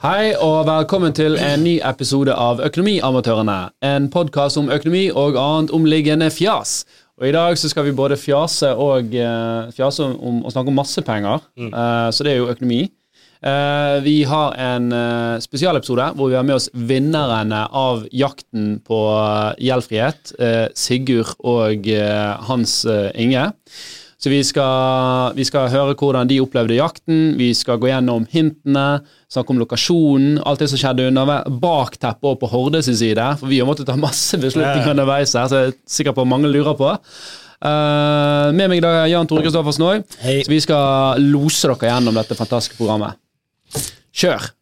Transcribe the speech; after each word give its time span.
Hei 0.00 0.30
og 0.40 0.62
velkommen 0.64 1.12
til 1.12 1.34
en 1.36 1.60
ny 1.60 1.74
episode 1.84 2.32
av 2.32 2.62
Økonomiamatørene. 2.64 3.56
En 3.84 4.06
podkast 4.08 4.56
om 4.56 4.70
økonomi 4.72 5.02
og 5.12 5.36
annet 5.36 5.74
omliggende 5.76 6.30
fjas. 6.32 6.86
Og 7.20 7.26
I 7.28 7.34
dag 7.36 7.58
så 7.60 7.68
skal 7.68 7.84
vi 7.84 7.92
både 7.98 8.16
fjase 8.16 8.70
og 8.80 9.12
uh, 9.12 9.68
fjase 9.76 10.06
om, 10.08 10.38
og 10.40 10.54
snakke 10.54 10.72
om 10.72 10.80
masse 10.80 11.04
penger. 11.04 11.44
Uh, 11.52 12.08
så 12.16 12.24
det 12.24 12.32
er 12.32 12.40
jo 12.40 12.48
økonomi. 12.48 12.86
Uh, 13.44 14.00
vi 14.00 14.22
har 14.24 14.56
en 14.72 14.88
spesialepisode 15.44 16.08
hvor 16.16 16.32
vi 16.32 16.40
har 16.40 16.48
med 16.48 16.56
oss 16.56 16.72
vinnerne 16.72 17.66
av 17.68 18.08
jakten 18.08 18.78
på 18.80 19.04
gjeldfrihet. 19.60 20.32
Sigurd 20.72 21.36
og 21.44 21.92
Hans 22.48 22.86
Inge. 23.12 23.50
Så 24.20 24.28
vi 24.28 24.42
skal, 24.44 25.32
vi 25.32 25.46
skal, 25.48 25.70
høre 25.72 25.94
hvordan 25.96 26.28
de 26.28 26.42
opplevde 26.42 26.76
jakten, 26.76 27.38
vi 27.38 27.54
skal 27.56 27.78
gå 27.80 27.88
gjennom 27.88 28.26
hintene, 28.28 29.00
snakke 29.32 29.54
om 29.54 29.62
lokasjonen, 29.62 30.34
alt 30.44 30.60
det 30.60 30.68
som 30.68 30.80
skjedde 30.82 31.06
under 31.08 31.48
bakteppet 31.62 32.28
og 32.28 32.36
på 32.42 32.50
Horde 32.52 32.82
sin 32.84 32.98
side. 33.00 33.30
For 33.40 33.48
vi 33.48 33.62
har 33.62 33.68
måttet 33.68 33.88
ta 33.88 33.96
masse 33.96 34.36
beslutninger 34.42 34.92
underveis 34.92 35.32
her, 35.32 35.48
så 35.48 35.62
jeg 35.62 35.72
er 35.72 35.78
sikker 35.88 36.16
på 36.16 36.28
mange 36.28 36.52
lurer 36.52 36.76
på. 36.76 36.92
Uh, 37.60 38.52
med 38.56 38.68
meg 38.68 38.78
i 38.80 38.84
dag 38.84 39.02
er 39.02 39.10
Jan 39.14 39.28
Tore 39.28 39.44
Kristoffersen 39.44 39.88
òg, 39.88 40.04
så 40.20 40.52
vi 40.52 40.60
skal 40.64 41.20
lose 41.24 41.68
dere 41.68 41.92
gjennom 41.94 42.20
dette 42.20 42.36
fantastiske 42.36 42.76
programmet. 42.76 43.16
Kjør! 44.12 44.52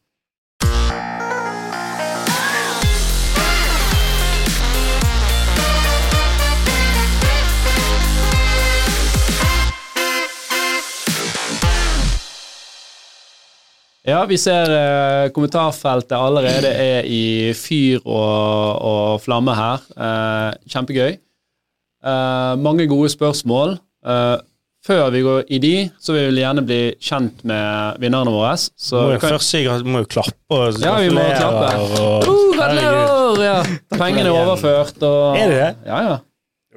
Ja, 14.09 14.23
vi 14.25 14.39
ser 14.41 14.71
eh, 14.73 15.29
kommentarfeltet 15.37 16.15
allerede 16.17 16.71
er 16.73 17.05
i 17.05 17.53
fyr 17.57 18.01
og, 18.07 18.79
og 18.89 19.19
flamme 19.21 19.53
her. 19.53 19.83
Eh, 20.01 20.53
kjempegøy. 20.73 21.19
Eh, 21.19 22.53
mange 22.65 22.87
gode 22.89 23.11
spørsmål. 23.13 23.77
Eh, 24.09 24.37
før 24.89 25.11
vi 25.13 25.21
går 25.27 25.53
i 25.53 25.61
de, 25.61 25.75
så 26.01 26.17
vil 26.17 26.33
vi 26.33 26.41
gjerne 26.41 26.65
bli 26.65 26.81
kjent 27.05 27.45
med 27.49 28.01
vinnerne 28.01 28.33
våre. 28.33 28.55
Så 28.57 29.03
må 29.03 29.13
jo 29.19 29.21
kan... 29.21 29.37
først 29.37 29.53
si 29.53 29.65
må 29.85 30.01
jo 30.07 30.09
klappe 30.17 30.57
og 30.57 30.81
Ja, 30.81 30.97
vi 31.05 31.13
må 31.13 31.29
klappe. 31.37 31.69
Og... 32.01 32.25
Uh, 32.25 32.57
Gratulerer! 32.57 33.45
Ja. 33.45 33.57
Pengene 33.99 34.31
er 34.31 34.37
overført 34.39 35.05
og 35.05 35.37
Er 35.37 35.53
det 35.53 35.59
det? 35.59 35.73
Ja, 35.91 36.01
ja. 36.07 36.21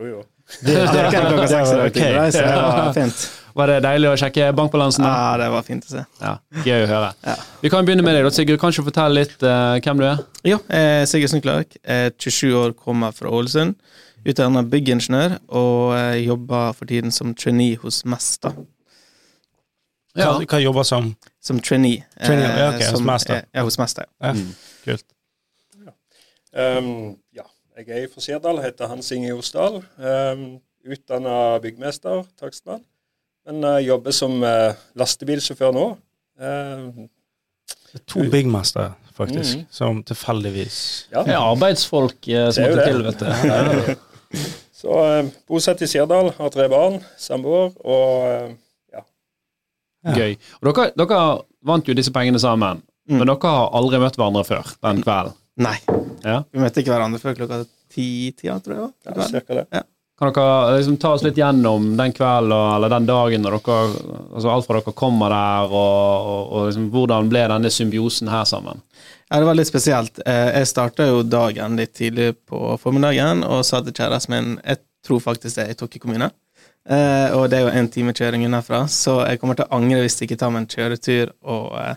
Jo, 0.01 0.15
jo. 0.17 0.23
Det, 0.51 0.67
det 0.67 0.75
det, 0.75 0.83
det, 0.83 1.21
det, 1.23 1.47
det, 1.47 1.93
det, 1.95 2.09
det, 2.11 2.33
så 2.35 2.43
det 2.43 2.57
var 2.59 2.91
fint. 2.97 3.29
Var 3.57 3.71
det 3.71 3.79
deilig 3.83 4.09
å 4.11 4.17
sjekke 4.19 4.51
bankbalansen? 4.55 5.05
Ja, 5.05 5.33
det 5.41 5.49
var 5.53 5.65
fint 5.67 5.87
å 5.87 5.93
se. 5.93 6.03
Ja, 6.21 6.35
Gøy 6.65 6.85
å 6.85 6.89
høre. 6.89 7.09
Ja. 7.25 7.35
Vi 7.63 7.71
kan 7.73 7.87
begynne 7.87 8.05
med 8.05 8.15
deg, 8.15 8.27
da, 8.27 8.31
Sigurd. 8.35 8.59
Kan 8.61 8.75
du 8.75 8.81
fortelle 8.85 9.23
litt 9.23 9.43
uh, 9.43 9.77
hvem 9.83 10.01
du 10.01 10.05
er? 10.07 10.21
Ja, 10.47 10.59
eh, 10.71 11.01
Sigurd 11.09 11.33
Sundklark. 11.33 11.75
27 11.83 12.55
år, 12.55 12.75
kommer 12.77 13.15
fra 13.15 13.31
Ålesund. 13.31 13.75
Utdannet 14.21 14.69
byggingeniør 14.69 15.39
og 15.57 15.95
eh, 15.97 16.19
jobber 16.27 16.75
for 16.77 16.89
tiden 16.89 17.13
som 17.13 17.33
trainee 17.33 17.79
hos 17.81 18.03
Mesta. 18.05 18.53
Ja. 20.13 20.27
Hva, 20.27 20.43
hva 20.45 20.59
jobber 20.61 20.85
som? 20.85 21.13
Som 21.41 21.61
trainee. 21.63 22.03
trainee 22.21 22.49
ja, 22.49 22.67
okay, 22.69 22.85
som, 22.85 22.99
hos 22.99 23.07
Mesta. 23.07 23.39
Ja, 23.49 23.63
hos 23.65 23.79
Mesta. 23.81 24.05
Ja. 24.21 24.35
Mm. 24.37 24.51
Kult. 24.85 25.07
Ja. 25.87 25.95
Um, 26.77 26.91
ja. 27.33 27.47
Jeg 27.81 28.03
er 28.03 28.11
fra 28.13 28.21
Sirdal, 28.21 28.59
heter 28.61 28.91
Hans 28.91 29.09
Inge 29.15 29.33
Osdal. 29.33 29.81
Um, 29.97 30.59
Utdanna 30.85 31.57
byggmester, 31.63 32.25
takstmann. 32.37 32.83
Men 33.49 33.63
uh, 33.65 33.79
jobber 33.81 34.15
som 34.15 34.37
uh, 34.43 34.77
lastebilsjåfør 34.99 35.73
nå. 35.75 35.85
Uh, 36.41 37.05
to 38.07 38.23
byggmestere, 38.31 38.93
faktisk, 39.17 39.61
mm. 39.61 39.65
som 39.73 39.99
tilfeldigvis 40.07 40.77
Ja, 41.11 41.25
det 41.27 41.33
er 41.35 41.43
arbeidsfolk 41.43 42.29
som 42.55 42.69
måtte 42.69 42.85
til, 42.87 43.01
vet 43.03 43.19
du. 43.25 44.45
Så 44.81 44.93
bosatt 45.49 45.83
i 45.83 45.89
Sirdal, 45.91 46.31
har 46.37 46.53
tre 46.53 46.65
barn, 46.71 47.01
samboer 47.19 47.75
og 47.83 48.55
ja. 48.95 49.03
Gøy. 50.15 50.37
Og 50.61 50.71
dere, 50.71 50.87
dere, 50.97 51.19
vant 51.67 51.85
jo 51.85 51.93
disse 51.97 52.13
pengene 52.15 52.39
sammen, 52.41 52.81
mm. 53.05 53.19
men 53.19 53.27
dere 53.27 53.51
har 53.51 53.75
aldri 53.77 53.99
møtt 54.01 54.17
hverandre 54.17 54.47
før 54.47 54.71
den 54.87 55.03
kvelden? 55.03 55.37
Nei. 55.61 55.75
Ja. 56.23 56.41
Vi 56.49 56.63
møtte 56.63 56.81
ikke 56.81 56.95
hverandre 56.95 57.19
før 57.21 57.37
klokka 57.37 57.61
ti-tida, 57.91 58.57
tror 58.63 58.77
jeg. 58.77 58.89
Ja, 59.05 59.27
cirka 59.27 59.59
det. 59.59 59.67
Ja. 59.75 59.83
Kan 60.21 60.33
dere 60.35 60.77
liksom 60.77 60.99
ta 61.01 61.15
oss 61.15 61.23
litt 61.25 61.39
gjennom 61.39 61.95
den 61.97 62.11
kvelden 62.13 62.51
eller 62.75 62.91
den 62.93 63.07
dagen 63.09 63.41
når 63.41 63.55
dere 63.57 63.77
altså 64.35 64.51
Alt 64.53 64.67
fra 64.67 64.77
dere 64.77 64.93
kommer 64.93 65.33
der, 65.33 65.71
og, 65.73 66.27
og, 66.33 66.43
og 66.51 66.67
liksom, 66.67 66.83
hvordan 66.93 67.31
ble 67.31 67.41
denne 67.49 67.71
symbiosen 67.73 68.29
her 68.29 68.45
sammen? 68.45 68.83
Ja, 69.31 69.39
Det 69.39 69.47
var 69.47 69.57
litt 69.57 69.71
spesielt. 69.71 70.21
Eh, 70.21 70.51
jeg 70.59 70.69
starta 70.69 71.07
jo 71.09 71.23
dagen 71.25 71.79
litt 71.79 71.95
tidlig 71.97 72.35
på 72.45 72.75
formiddagen 72.83 73.41
og 73.47 73.63
sa 73.65 73.81
til 73.81 73.97
kjæresten 73.97 74.35
min 74.35 74.53
Jeg 74.59 74.83
tror 75.01 75.25
faktisk 75.25 75.57
det 75.57 75.65
er 75.65 75.73
i 75.73 75.79
Tokke 75.79 76.03
kommune. 76.03 76.29
Eh, 76.85 77.33
og 77.33 77.49
det 77.49 77.57
er 77.57 77.65
jo 77.65 77.73
en 77.81 77.89
time 77.89 78.13
kjøring 78.13 78.45
unnafra, 78.45 78.83
så 78.89 79.23
jeg 79.25 79.41
kommer 79.41 79.57
til 79.57 79.65
å 79.65 79.77
angre 79.77 80.03
hvis 80.03 80.19
jeg 80.19 80.29
ikke 80.29 80.37
tar 80.43 80.53
meg 80.53 80.67
en 80.67 80.71
kjøretur 80.75 81.33
og, 81.41 81.67
eh, 81.81 81.95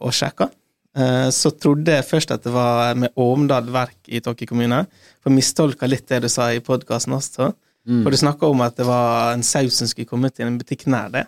og 0.00 0.16
sjekker. 0.16 0.48
Så 0.92 1.50
trodde 1.56 1.94
jeg 1.94 2.04
først 2.04 2.34
at 2.34 2.42
det 2.44 2.50
var 2.52 2.92
med 3.00 3.14
Åmdal 3.16 3.70
verk 3.72 4.10
i 4.12 4.20
Tokke 4.20 4.44
kommune, 4.44 4.82
for 5.24 5.32
mistolka 5.32 5.88
litt 5.88 6.04
det 6.10 6.18
du 6.24 6.28
sa 6.28 6.50
i 6.52 6.60
podkasten 6.60 7.14
også. 7.16 7.48
Mm. 7.88 8.02
For 8.04 8.12
du 8.12 8.18
snakka 8.20 8.50
om 8.52 8.60
at 8.60 8.76
det 8.76 8.84
var 8.86 9.32
en 9.32 9.44
saus 9.46 9.80
som 9.80 9.88
skulle 9.88 10.10
komme 10.10 10.28
til 10.30 10.46
en 10.46 10.58
butikk 10.60 10.84
nær 10.92 11.08
det. 11.14 11.24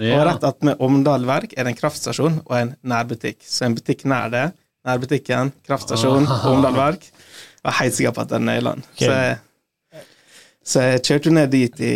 Ja. 0.00 0.16
Og 0.16 0.24
rett 0.26 0.44
attmed 0.48 0.80
Åmdal 0.82 1.26
Verk 1.28 1.52
er 1.52 1.66
det 1.66 1.74
en 1.74 1.78
kraftstasjon 1.78 2.40
og 2.46 2.54
en 2.56 2.74
nærbutikk. 2.80 3.42
Så 3.44 3.66
en 3.68 3.76
butikk 3.76 4.06
nær 4.08 4.32
det, 4.32 4.46
nærbutikken, 4.88 5.52
kraftstasjon, 5.68 6.24
Åmdal 6.24 6.54
Omdal 6.54 6.78
Verk. 6.78 7.08
Jeg 7.12 7.68
var 7.68 7.78
helt 7.78 7.98
sikker 7.98 8.14
på 8.16 8.24
at 8.24 8.32
det 8.32 8.38
er 8.40 8.46
Nøyland. 8.48 8.86
Okay. 8.94 9.34
Så, 9.92 10.06
så 10.72 10.86
jeg 10.88 11.04
kjørte 11.06 11.34
ned 11.36 11.52
dit 11.52 11.84
i 11.84 11.94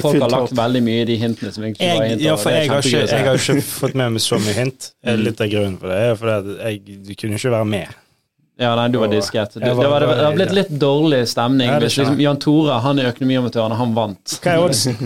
Folk 0.00 0.22
har 0.22 0.32
lagt 0.32 0.54
veldig 0.56 0.82
mye 0.86 1.00
i 1.02 1.08
de 1.08 1.16
hintene 1.20 1.54
som 1.54 1.64
egentlig 1.64 1.88
var 1.88 2.06
hint. 2.06 2.22
Ja, 2.24 2.36
for 2.40 2.54
jeg 2.54 2.70
har, 2.70 2.84
ikke, 2.84 3.02
jeg 3.06 3.26
har, 3.26 3.40
ikke, 3.40 3.64
fått 3.66 3.96
med 3.98 4.14
meg 4.16 4.24
så 4.24 4.38
mye 4.42 4.54
hint. 4.56 4.92
Mm. 5.06 5.24
Litt 5.24 5.42
av 5.42 5.50
grunnen 5.52 5.80
for 5.80 5.92
det 5.92 5.98
er 6.04 6.14
fordi 6.20 6.54
jeg, 6.60 7.02
du 7.08 7.12
kunne 7.14 7.40
ikke 7.40 7.52
være 7.56 7.68
med. 7.74 7.98
Ja, 8.60 8.74
nei, 8.76 8.88
du 8.92 8.98
var 9.00 9.08
disket. 9.08 9.54
Det, 9.54 9.60
det, 9.60 9.74
var, 9.74 10.04
det 10.04 10.24
har 10.24 10.34
blitt 10.36 10.50
litt 10.52 10.72
dårlig 10.82 11.22
stemning 11.30 11.70
hvis 11.80 11.96
liksom, 11.96 12.18
Jan 12.20 12.36
Tore, 12.44 12.76
han 12.84 13.00
er 13.00 13.08
økonomiamatøren, 13.08 13.72
han 13.78 13.94
vant. 13.96 14.34
Hva 14.44 14.52
er 14.52 14.64
oddsen? 14.66 14.98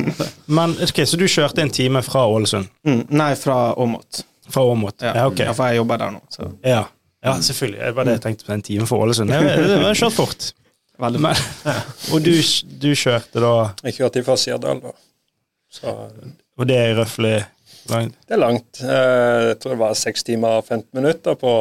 Men, 0.58 0.74
ok, 0.82 1.04
Så 1.06 1.20
du 1.20 1.28
kjørte 1.30 1.62
en 1.62 1.70
time 1.70 2.02
fra 2.02 2.24
Ålesund? 2.26 2.66
Mm, 2.82 3.04
nei, 3.14 3.30
fra 3.38 3.76
Åmot. 3.78 4.24
Fra 4.50 4.66
Åmot, 4.72 4.98
ja. 5.06 5.12
ja, 5.20 5.26
ok. 5.30 5.44
Ja, 5.46 5.54
for 5.54 5.70
jeg 5.70 5.78
jobber 5.78 6.02
der 6.02 6.16
nå. 6.16 6.22
Så. 6.34 6.50
Ja. 6.66 6.82
ja, 7.22 7.36
selvfølgelig. 7.46 7.78
Det 7.84 7.94
var 8.00 8.10
det 8.10 8.18
jeg 8.18 8.24
tenkte 8.26 8.50
på 8.50 8.56
en 8.58 8.66
time 8.72 8.90
fra 8.90 8.98
Ålesund. 9.06 9.30
Det 9.30 9.82
var 9.84 10.02
kjørt 10.02 10.18
fort. 10.18 10.50
Veldig 11.02 11.20
Men, 11.20 11.42
Og 12.14 12.22
du, 12.24 12.32
du, 12.80 12.88
kjørte 12.96 13.42
da 13.42 13.52
Jeg 13.84 13.98
kjørte 13.98 14.22
fra 14.24 14.38
Sirdal, 14.40 14.80
da. 14.80 14.94
Så, 15.76 15.92
og 16.56 16.68
det 16.68 16.76
er 16.80 16.94
røftlig 16.96 17.34
langt? 17.90 18.14
Det 18.24 18.36
er 18.36 18.40
langt. 18.40 18.80
Eh, 18.80 19.40
jeg 19.50 19.58
tror 19.60 19.74
det 19.74 19.80
var 19.82 19.98
6 19.98 20.24
timer 20.30 20.60
og 20.62 20.64
15 20.64 20.88
minutter 20.96 21.36
på 21.38 21.52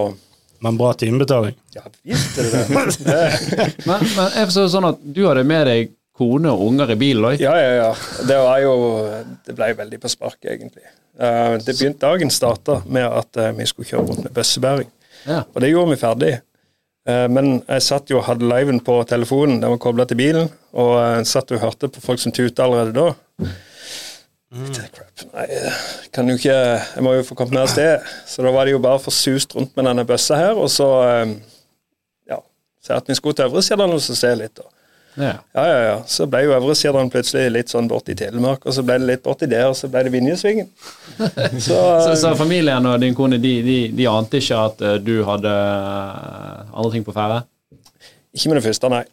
men 0.64 0.78
bra 0.80 0.94
timebetaling. 0.98 1.54
Ja 1.76 1.84
visst 2.02 2.38
er 2.40 2.48
det 2.48 2.62
det. 3.04 3.26
men, 3.90 4.02
men 4.02 4.32
jeg 4.34 4.48
forstår 4.48 4.70
sånn 4.74 4.88
at 4.88 5.04
du 5.04 5.26
hadde 5.28 5.44
med 5.46 5.68
deg 5.70 5.92
kone 6.16 6.52
og 6.52 6.64
unger 6.70 6.94
i 6.94 6.98
bilen 7.00 7.28
òg? 7.28 7.42
Ja, 7.44 7.56
ja, 7.60 7.72
ja. 7.82 7.90
Det 8.26 8.38
var 8.40 8.62
jo 8.64 8.76
Det 9.46 9.56
ble 9.58 9.74
veldig 9.78 10.00
på 10.02 10.12
sparket, 10.12 10.54
egentlig. 10.56 10.86
Uh, 11.20 11.56
det 11.60 11.76
begynte 11.76 12.08
Dagen 12.08 12.32
starta 12.34 12.80
med 12.88 13.06
at 13.06 13.40
uh, 13.40 13.52
vi 13.56 13.68
skulle 13.70 13.90
kjøre 13.92 14.08
rundt 14.08 14.24
med 14.26 14.34
bøssebæring. 14.36 14.90
Ja. 15.26 15.44
Og 15.54 15.62
det 15.64 15.72
gjorde 15.72 15.92
vi 15.94 16.00
ferdig. 16.00 16.34
Uh, 17.06 17.28
men 17.30 17.60
jeg 17.62 17.86
satt 17.86 18.10
jo 18.10 18.18
og 18.18 18.26
hadde 18.26 18.48
liven 18.50 18.80
på 18.82 18.98
telefonen, 19.10 19.60
den 19.62 19.76
var 19.76 19.82
kobla 19.82 20.08
til 20.10 20.18
bilen, 20.18 20.50
og 20.74 20.96
jeg 20.98 21.28
satt 21.30 21.54
og 21.54 21.62
hørte 21.62 21.92
på 21.94 22.02
folk 22.02 22.22
som 22.22 22.34
tuta 22.34 22.66
allerede 22.66 22.96
da. 22.98 23.52
Mm. 24.56 24.70
Nei, 25.34 25.46
kan 26.16 26.30
jo 26.30 26.38
ikke 26.38 26.54
Jeg 26.54 27.04
må 27.04 27.16
jo 27.18 27.24
få 27.28 27.36
kommet 27.36 27.58
mer 27.58 27.66
av 27.66 27.72
sted. 27.74 28.06
Så 28.30 28.46
da 28.46 28.54
var 28.56 28.68
det 28.68 28.76
jo 28.76 28.80
bare 28.84 29.02
forsust 29.04 29.56
rundt 29.58 29.74
med 29.76 29.90
denne 29.90 30.06
bøssa 30.08 30.38
her, 30.40 30.56
og 30.56 30.70
så 30.72 30.88
ehm, 31.04 31.36
Ja. 32.30 32.40
Se 32.84 32.94
at 32.94 33.10
vi 33.10 33.18
skulle 33.18 33.36
til 33.36 33.50
Øvre 33.50 33.64
og 33.98 34.02
se 34.02 34.32
litt. 34.40 34.60
Og. 34.60 34.70
Ja. 35.16 35.34
ja, 35.54 35.64
ja, 35.68 35.80
ja. 35.88 35.96
Så 36.08 36.28
ble 36.28 36.42
jo 36.44 36.54
Øvre 36.56 36.76
Sirdal 36.76 37.10
plutselig 37.12 37.48
litt 37.54 37.72
sånn 37.72 37.88
borti 37.88 38.16
Telemark, 38.20 38.66
og 38.68 38.76
så 38.76 38.84
ble 38.84 38.98
det 39.00 39.10
litt 39.10 39.24
borti 39.24 39.48
der, 39.48 39.70
og 39.72 39.78
så 39.80 39.88
ble 39.92 40.04
det 40.08 40.12
Vinjesvingen. 40.12 40.68
så, 41.68 41.78
så, 42.04 42.12
så, 42.20 42.34
familien 42.36 42.90
og 42.90 43.00
din 43.04 43.16
kone, 43.16 43.40
de, 43.40 43.54
de, 43.66 43.78
de 43.96 44.08
ante 44.12 44.44
ikke 44.44 44.60
at 44.60 44.84
uh, 44.84 44.96
du 45.00 45.16
hadde 45.28 45.52
uh, 45.52 46.66
andre 46.74 46.92
ting 46.98 47.08
på 47.08 47.16
ferde? 47.16 47.46
Ikke 48.36 48.52
med 48.52 48.60
det 48.60 48.66
første, 48.68 48.92
nei. 48.92 49.04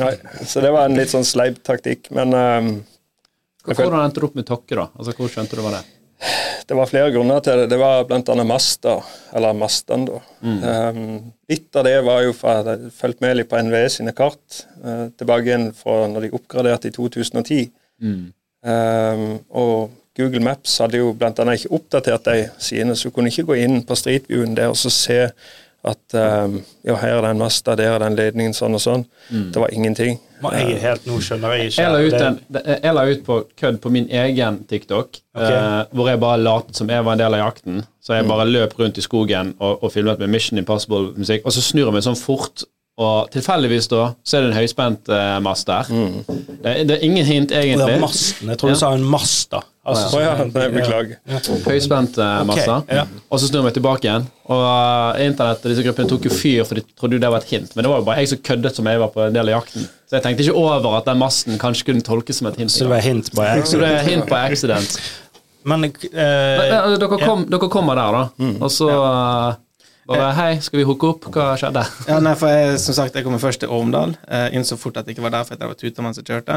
nei. 0.00 0.12
Så 0.50 0.64
det 0.64 0.74
var 0.74 0.90
en 0.90 0.98
litt 0.98 1.14
sånn 1.14 1.26
sleip 1.26 1.62
taktikk, 1.66 2.10
men 2.16 2.34
um, 2.34 2.74
hvordan 3.70 4.02
endte 4.02 4.22
du 4.22 4.26
opp 4.26 4.38
med 4.38 4.48
Tokke, 4.50 4.74
da? 4.74 4.90
Altså, 4.98 5.14
Hvor 5.14 5.30
skjønte 5.30 5.58
du 5.58 5.62
var 5.62 5.78
det 5.78 5.86
Det 6.66 6.76
var 6.76 6.86
flere 6.86 7.10
grunner 7.14 7.40
til 7.44 7.62
det. 7.62 7.68
Det 7.72 7.78
var 7.80 8.04
bl.a. 8.08 8.34
Masta, 8.46 8.98
eller 9.34 9.56
Mastan, 9.56 10.04
da. 10.06 10.18
Mm. 10.44 10.58
Um, 10.64 11.30
litt 11.50 11.76
av 11.76 11.86
det 11.88 11.96
var 12.06 12.20
jo 12.26 12.34
fra 12.36 12.58
jeg 12.66 12.92
fulgte 12.94 13.24
med 13.24 13.38
litt 13.38 13.50
på 13.50 13.62
NVE 13.64 13.86
sine 13.90 14.12
kart 14.16 14.60
uh, 14.84 15.08
tilbake 15.18 15.48
igjen 15.48 15.70
fra 15.76 16.04
når 16.12 16.28
de 16.28 16.34
oppgraderte 16.36 16.92
i 16.92 16.94
2010. 16.94 17.72
Mm. 18.04 18.28
Um, 18.60 19.24
og 19.56 19.96
Google 20.20 20.44
Maps 20.44 20.76
hadde 20.82 21.00
jo 21.00 21.14
bl.a. 21.16 21.32
ikke 21.32 21.72
oppdatert 21.74 22.28
de 22.28 22.46
sidene, 22.60 22.96
så 22.96 23.08
du 23.08 23.16
kunne 23.16 23.32
ikke 23.32 23.48
gå 23.50 23.58
inn 23.62 23.80
på 23.86 23.96
Street 23.96 24.28
Viewen 24.28 24.56
der 24.58 24.72
og 24.72 24.78
så 24.78 24.92
se 24.92 25.20
at 25.86 26.14
um, 26.14 26.58
ja, 26.84 26.96
her 27.00 27.14
er 27.16 27.24
den 27.24 27.38
masta, 27.40 27.74
der 27.78 27.94
er 27.94 28.02
den 28.02 28.16
ledningen, 28.18 28.52
sånn 28.56 28.76
og 28.76 28.82
sånn. 28.84 29.04
Mm. 29.30 29.46
Det 29.54 29.62
var 29.62 29.72
ingenting. 29.72 30.18
Men 30.40 30.56
jeg 30.56 30.74
er 30.74 30.82
helt 30.82 31.06
nå 31.08 31.20
skjønner 31.24 31.54
jeg 31.56 31.70
ikke. 31.70 31.84
Jeg 31.84 31.92
la 31.92 32.00
ut, 32.04 32.16
en, 32.24 32.58
jeg 32.72 32.96
la 32.96 33.04
ut 33.08 33.22
på 33.24 33.38
kødd 33.60 33.78
på 33.80 33.92
min 33.92 34.08
egen 34.22 34.60
TikTok, 34.68 35.20
okay. 35.36 35.56
uh, 35.56 35.80
hvor 35.96 36.10
jeg 36.12 36.20
bare 36.20 36.42
lot 36.42 36.74
som 36.76 36.92
jeg 36.92 37.06
var 37.06 37.16
en 37.16 37.22
del 37.22 37.38
av 37.38 37.44
jakten. 37.46 37.80
Så 38.00 38.16
jeg 38.16 38.26
mm. 38.26 38.34
bare 38.34 38.48
løp 38.48 38.76
rundt 38.80 39.00
i 39.00 39.04
skogen 39.04 39.54
og, 39.58 39.80
og 39.84 39.94
filmet 39.94 40.20
med 40.20 40.32
Mission 40.32 40.60
Impossible-musikk, 40.60 41.48
og 41.48 41.56
så 41.56 41.64
snur 41.64 41.88
jeg 41.88 41.96
meg 41.96 42.06
sånn 42.08 42.20
fort 42.20 42.66
og 43.00 43.30
tilfeldigvis 43.32 43.88
da, 43.88 44.10
så 44.26 44.36
er 44.36 44.42
det 44.44 44.50
en 44.50 44.58
høyspentmast 44.58 45.70
uh, 45.70 45.72
der. 45.72 45.92
Mm. 45.94 46.16
Det, 46.60 46.72
det, 46.84 46.96
er 46.98 47.04
ingen 47.06 47.24
hint, 47.24 47.54
egentlig. 47.56 47.86
Det 47.86 47.96
er 47.96 48.02
masten. 48.02 48.50
Jeg 48.52 48.60
tror 48.60 48.72
du 48.72 48.74
ja. 48.74 48.80
sa 48.82 48.90
en 48.92 49.06
mast, 49.08 49.46
da. 49.54 49.62
Altså, 49.90 50.18
oh, 50.18 50.22
ja. 50.22 50.32
Nei, 50.46 50.66
beklager. 50.74 51.16
Ja. 51.28 51.40
Høyspentmasta. 51.66 52.76
Uh, 52.76 52.84
okay. 52.84 52.98
ja. 53.00 53.04
Og 53.30 53.40
så 53.42 53.50
snur 53.50 53.64
vi 53.66 53.72
tilbake 53.76 54.08
igjen. 54.08 54.26
Og 54.50 54.62
uh, 54.64 55.20
internett 55.24 55.64
og 55.64 55.72
disse 55.72 55.84
gruppene 55.86 56.10
tok 56.10 56.28
jo 56.28 56.34
fyr, 56.34 56.62
for 56.68 56.80
de 56.80 56.84
trodde 56.98 57.20
det 57.22 57.30
var 57.32 57.44
et 57.44 57.54
hint. 57.54 57.72
Men 57.76 57.86
det 57.86 57.92
var 57.92 58.02
jo 58.02 58.06
bare 58.08 58.24
jeg 58.24 58.32
som 58.32 58.42
køddet 58.50 58.78
som 58.78 58.90
jeg 58.90 59.02
var 59.02 59.12
på 59.14 59.24
en 59.26 59.36
del 59.36 59.52
av 59.52 59.60
jakten. 59.60 59.88
Så 60.10 60.18
jeg 60.18 60.26
tenkte 60.26 60.46
ikke 60.46 60.60
over 60.62 60.98
at 60.98 61.08
den 61.10 61.22
masten 61.22 61.58
kanskje 61.62 61.90
kunne 61.90 62.06
tolkes 62.06 62.42
som 62.42 62.50
et 62.50 62.60
hint. 62.62 62.74
Så 62.74 62.86
det 62.86 62.92
var 62.94 63.04
hint 63.04 63.32
på 63.34 63.44
accident? 63.46 63.72
Så 63.72 63.82
det 63.82 63.90
er 63.94 64.06
hint 64.08 64.28
på 64.30 64.38
accident. 64.38 65.00
Men, 65.70 65.90
uh, 65.90 66.20
Men 66.20 66.96
dere, 66.96 67.18
kom, 67.20 67.44
dere, 67.50 67.72
kommer 67.72 67.98
der, 67.98 68.16
da. 68.16 68.28
Mm. 68.40 68.54
Og 68.64 68.72
så 68.72 68.88
bare 70.10 70.30
hei, 70.34 70.52
skal 70.64 70.80
vi 70.80 70.84
hooke 70.88 71.06
opp? 71.06 71.26
Hva 71.30 71.52
skjedde? 71.60 71.84
Ja, 72.08 72.16
nei, 72.24 72.32
for 72.38 72.50
jeg, 72.50 72.78
som 72.82 72.96
sagt, 72.96 73.14
jeg 73.14 73.26
kommer 73.26 73.38
først 73.42 73.62
til 73.62 73.70
Ormdal. 73.70 74.16
Jeg 74.26 74.58
innså 74.58 74.78
fort 74.80 74.98
at 74.98 75.06
jeg 75.06 75.14
ikke 75.14 75.28
var 75.28 75.36
der, 75.36 75.46
for 75.46 75.54
jeg 75.54 75.70
var 75.70 75.78
tuta 75.78 76.06
mens 76.06 76.18
jeg 76.18 76.26
kjørte. 76.26 76.56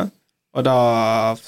Og 0.54 0.66
da 0.66 0.76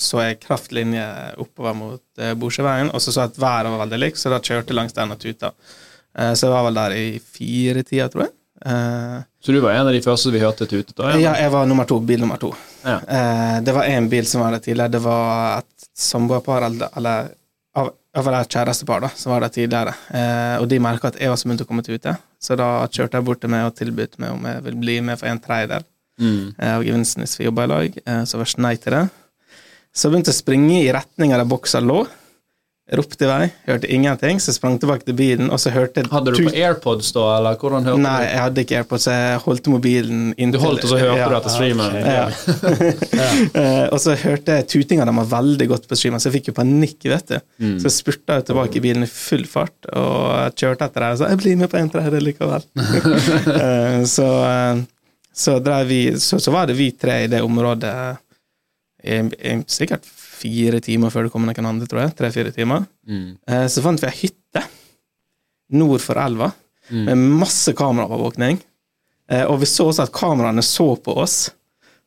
så 0.01 0.23
jeg 0.23 0.39
kraftlinje 0.41 1.03
oppover 1.41 1.75
mot 1.77 2.21
eh, 2.21 2.33
Bordsjøveien, 2.39 2.89
og 2.89 3.03
så 3.03 3.13
så 3.13 3.25
jeg 3.25 3.35
at 3.35 3.41
været 3.41 3.73
var 3.73 3.83
veldig 3.83 3.99
likt, 4.01 4.21
så 4.21 4.31
da 4.33 4.41
kjørte 4.41 4.73
jeg 4.73 4.79
langs 4.79 4.97
den 4.97 5.13
og 5.13 5.21
tuta. 5.21 5.51
Eh, 6.17 6.33
så 6.33 6.47
jeg 6.47 6.55
var 6.55 6.65
vel 6.69 6.79
der 6.79 6.97
i 6.97 7.05
fire 7.19 7.83
tider, 7.85 8.09
tror 8.09 8.25
jeg. 8.25 8.33
Eh, 8.65 9.19
så 9.45 9.53
du 9.53 9.59
var 9.61 9.77
en 9.77 9.91
av 9.91 9.93
de 9.93 10.01
første 10.01 10.33
vi 10.33 10.41
hørte 10.41 10.65
tutet? 10.65 10.95
da? 10.97 11.13
Ja, 11.21 11.35
jeg 11.37 11.53
var 11.53 11.69
nummer 11.69 11.85
to, 11.85 11.99
bil 12.01 12.23
nummer 12.23 12.41
to. 12.41 12.49
Ja. 12.81 12.97
Uh, 13.05 13.57
det 13.65 13.75
var 13.77 13.89
én 13.89 14.09
bil 14.09 14.25
som 14.29 14.41
var 14.41 14.55
der 14.55 14.63
tidligere. 14.65 14.95
Det 14.95 15.03
var 15.05 15.61
et 15.61 15.89
samboerpar, 15.93 16.65
eller 16.95 17.29
av 17.77 17.93
av 18.15 18.29
et 18.31 18.53
kjærestepar 18.53 19.03
da, 19.03 19.09
som 19.15 19.33
var 19.33 19.43
der 19.43 19.51
tidligere. 19.51 19.95
Eh, 20.15 20.55
og 20.61 20.69
de 20.71 20.79
merka 20.79 21.11
at 21.11 21.19
jeg 21.19 21.31
var 21.31 21.39
så 21.39 21.49
begynt 21.49 21.65
å 21.65 21.67
komme 21.67 21.83
til 21.85 21.99
ute, 21.99 22.15
så 22.39 22.55
da 22.59 22.69
kjørte 22.87 23.19
jeg 23.19 23.27
bort 23.27 23.41
til 23.43 23.51
meg 23.51 23.67
og 23.67 23.75
tilbød 23.75 24.15
meg 24.23 24.37
om 24.37 24.47
jeg 24.47 24.63
ville 24.67 24.81
bli 24.85 24.95
med 25.03 25.19
for 25.19 25.31
en 25.31 25.41
tredjedel 25.43 25.83
mm. 26.21 26.55
eh, 26.57 26.75
av 26.75 26.85
gevinsten 26.85 27.25
hvis 27.25 27.39
vi 27.39 27.47
jobba 27.47 27.65
i 27.65 27.71
lag. 27.71 27.97
Eh, 28.05 28.21
så 28.27 28.39
var 28.39 28.49
jeg 28.49 28.65
nei 28.65 28.75
til 28.81 28.97
det. 28.97 29.05
Så 29.95 30.11
begynte 30.11 30.33
jeg 30.33 30.39
å 30.39 30.43
springe 30.43 30.77
i 30.81 30.93
retning 30.93 31.33
av 31.33 31.43
der 31.43 31.49
boksa 31.49 31.83
lå. 31.83 32.03
Ropte 32.93 33.25
i 33.25 33.27
vei, 33.27 33.45
hørte 33.65 33.87
ingenting, 33.89 34.37
så 34.37 34.51
jeg 34.51 34.59
sprang 34.59 34.75
tilbake 34.77 35.07
til 35.07 35.15
bilen, 35.17 35.47
og 35.49 35.57
så 35.57 35.71
hørte 35.73 36.03
jeg 36.03 36.09
Hadde 36.11 36.35
du 36.35 36.43
på 36.45 36.51
AirPods 36.53 37.07
da, 37.15 37.23
eller 37.39 37.55
hvordan 37.57 37.87
hørte 37.89 38.01
Nei, 38.03 38.19
du? 38.21 38.25
Jeg 38.27 38.41
hadde 38.43 38.61
ikke 38.61 38.75
AirPods, 38.77 39.07
jeg 39.09 39.39
holdt 39.41 39.69
mobilen 39.73 40.19
inntil 40.35 40.59
Du 40.59 40.65
holdt, 40.67 40.85
og 40.85 40.91
så 40.91 40.99
hørte 41.01 41.15
ja, 41.17 41.29
du 41.31 41.37
etter 41.39 41.55
streamen? 41.55 41.97
Ja. 41.97 42.11
ja. 42.13 42.27
uh, 43.57 43.87
og 43.89 43.97
så 44.03 44.13
hørte 44.21 44.59
jeg 44.59 44.67
tutinga 44.69 45.09
deres 45.09 45.31
veldig 45.33 45.67
godt 45.71 45.89
på 45.89 45.97
streamen, 45.97 46.21
så 46.21 46.29
jeg 46.29 46.35
fikk 46.37 46.51
jo 46.51 46.55
panikk, 46.59 46.99
vet 47.09 47.33
du. 47.33 47.39
Mm. 47.57 47.73
Så 47.79 47.89
jeg 47.89 47.95
spurta 47.97 48.37
tilbake 48.51 48.77
i 48.77 48.85
bilen 48.85 49.07
i 49.07 49.09
full 49.09 49.49
fart 49.49 49.89
og 49.89 50.53
kjørte 50.53 50.85
etter 50.85 51.07
dem 51.07 51.15
og 51.15 51.23
sa 51.23 51.31
'jeg 51.33 51.41
blir 51.41 51.57
med 51.63 51.73
på 51.73 51.81
en 51.81 51.89
tredje 51.89 52.21
likevel'. 52.21 52.69
så, 54.15 54.29
så, 55.35 55.59
vi, 55.83 56.19
så, 56.19 56.39
så, 56.39 56.51
var 56.51 56.69
det 56.69 56.77
vi 56.77 56.91
tre 56.95 57.23
i 57.25 57.31
det 57.31 57.41
området 57.43 57.95
i, 59.03 59.17
i, 59.17 59.55
sikkert 59.67 60.05
fire 60.07 60.79
timer 60.83 61.11
før 61.13 61.27
det 61.27 61.33
kom 61.33 61.45
noen 61.47 61.67
andre, 61.67 61.87
tror 61.89 62.05
jeg. 62.05 62.13
Tre-fire 62.17 62.53
timer. 62.55 62.85
Mm. 63.07 63.35
Eh, 63.47 63.65
så 63.71 63.83
fant 63.83 64.01
vi 64.01 64.09
ei 64.09 64.21
hytte 64.23 64.63
nord 65.75 66.01
for 66.03 66.19
elva 66.21 66.51
mm. 66.89 67.03
med 67.09 67.27
masse 67.43 67.73
kameraovervåkning. 67.77 68.61
Eh, 69.31 69.43
og 69.43 69.59
vi 69.61 69.69
så 69.69 69.89
også 69.89 70.05
at 70.05 70.15
kameraene 70.15 70.63
så 70.65 70.93
på 70.95 71.17
oss. 71.21 71.37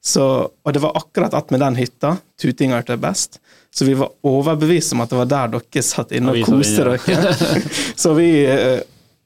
Så, 0.04 0.24
og 0.48 0.74
det 0.74 0.80
var 0.82 0.96
akkurat 0.96 1.34
attmed 1.34 1.60
den 1.60 1.78
hytta 1.78 2.16
tutinga 2.40 2.78
hørte 2.78 2.96
best. 3.02 3.40
Så 3.74 3.84
vi 3.84 3.96
var 3.98 4.14
overbevist 4.26 4.94
om 4.94 5.02
at 5.04 5.10
det 5.12 5.18
var 5.18 5.32
der 5.32 5.56
dere 5.58 5.82
satt 5.84 6.14
inne 6.16 6.32
og 6.32 6.46
koste 6.48 6.86
dere. 6.86 7.48
så 8.02 8.14
vi 8.16 8.30
eh, 8.46 8.78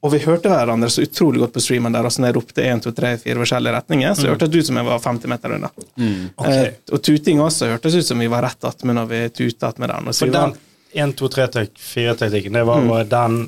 og 0.03 0.11
vi 0.11 0.19
hørte 0.25 0.51
hverandre 0.51 0.89
så 0.91 1.05
utrolig 1.05 1.39
godt 1.39 1.53
på 1.55 1.63
streamen 1.63 1.93
der. 1.95 2.03
Og 2.03 2.11
når 2.19 2.29
jeg 2.29 2.35
ropte 2.35 2.65
1, 2.67 2.83
2, 2.83 2.91
3, 2.97 3.11
4 3.23 3.39
forskjellige 3.39 3.75
retninger, 3.77 4.17
så 4.17 4.25
mm. 4.25 4.29
hørtes 4.33 4.51
det 4.51 4.59
ut 4.59 4.69
som 4.69 4.79
jeg 4.79 4.87
var 4.89 4.99
50 5.05 5.31
meter 5.31 5.55
unna. 5.55 5.69
Mm. 5.95 6.17
Okay. 6.35 6.57
Eh, 6.57 6.73
og 6.91 7.03
tuting 7.07 7.39
også 7.43 7.71
hørtes 7.71 7.95
ut 7.95 8.09
som 8.09 8.19
vi 8.19 8.27
var 8.33 8.43
rett 8.43 8.67
attmed 8.67 8.99
når 8.99 9.09
vi 9.13 9.21
tuta 9.31 9.71
attmed 9.71 9.93
den. 9.93 10.11
For 10.19 10.33
den 10.33 10.57
1, 10.93 11.15
2, 11.17 11.29
3, 11.37 11.47
4-teknikken, 11.79 12.59
det 12.59 12.65
var 12.67 12.83
mm. 12.83 12.91
den 13.09 13.39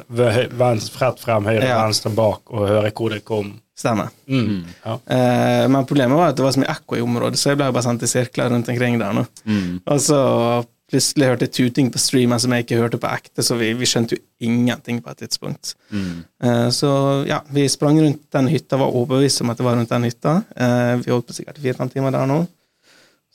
venstre, 0.57 1.11
frem, 1.19 1.51
høyre, 1.51 1.67
ja. 1.67 1.81
venstre, 1.83 2.13
bak, 2.15 2.47
og 2.49 2.69
høre 2.71 2.93
hvor 2.95 3.11
det 3.13 3.21
kom. 3.27 3.51
Stemmer. 3.75 4.07
Mm. 4.31 4.63
Ja. 4.85 4.93
Eh, 5.11 5.65
men 5.67 5.83
problemet 5.83 6.15
var 6.15 6.31
at 6.31 6.37
det 6.39 6.45
var 6.45 6.53
så 6.55 6.61
mye 6.63 6.71
ekko 6.71 6.95
i 6.95 7.03
området, 7.03 7.39
så 7.41 7.51
jeg 7.51 7.59
ble 7.59 7.67
bare 7.75 7.83
sendt 7.83 8.05
i 8.07 8.09
sirkler 8.09 8.47
rundt 8.53 8.71
omkring 8.71 8.95
der 9.01 9.17
nå. 9.17 9.25
Mm. 9.43 9.81
Og 9.83 9.99
så 9.99 10.19
plutselig 10.91 11.29
hørte 11.31 11.47
tuting 11.49 11.89
på 11.91 11.99
streamen 12.01 12.39
som 12.41 12.53
jeg 12.53 12.65
ikke 12.65 12.79
hørte 12.79 12.99
på 13.01 13.09
ekte, 13.09 13.43
så 13.45 13.57
vi, 13.57 13.71
vi 13.77 13.87
skjønte 13.89 14.17
jo 14.17 14.21
ingenting 14.45 15.01
på 15.03 15.11
et 15.11 15.23
tidspunkt. 15.23 15.73
Mm. 15.89 16.23
Uh, 16.43 16.67
så 16.73 16.89
ja, 17.27 17.41
vi 17.53 17.65
sprang 17.71 17.99
rundt 18.01 18.21
den 18.35 18.49
hytta, 18.51 18.77
var 18.81 18.93
overbevist 18.93 19.41
om 19.41 19.53
at 19.53 19.61
det 19.61 19.65
var 19.65 19.79
rundt 19.79 19.93
den 19.93 20.05
hytta. 20.07 20.37
Uh, 20.53 20.93
vi 21.01 21.13
holdt 21.13 21.27
på 21.29 21.37
sikkert 21.37 21.61
fire-fem 21.61 21.91
timer 21.93 22.13
der 22.13 22.29
nå. 22.29 22.43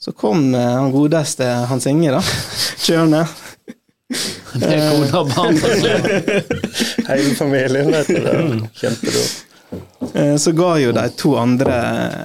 Så 0.01 0.15
kom 0.17 0.47
uh, 0.55 0.61
han 0.61 0.93
godeste 0.93 1.47
Hans 1.69 1.87
Inge, 1.91 2.15
da, 2.15 2.23
kjørende. 2.85 3.25
Med 4.59 4.81
kone 4.91 5.19
og 5.21 5.29
barn. 5.31 5.59
Hele 7.07 7.35
familien, 7.37 7.91
vet 7.93 8.09
du. 8.11 8.17
Det 8.19 8.71
kjempedårlig. 8.81 9.29
Så 10.43 10.51
ga 10.51 10.73
jo 10.81 10.91
de 10.91 11.03
to 11.15 11.37
andre 11.39 11.75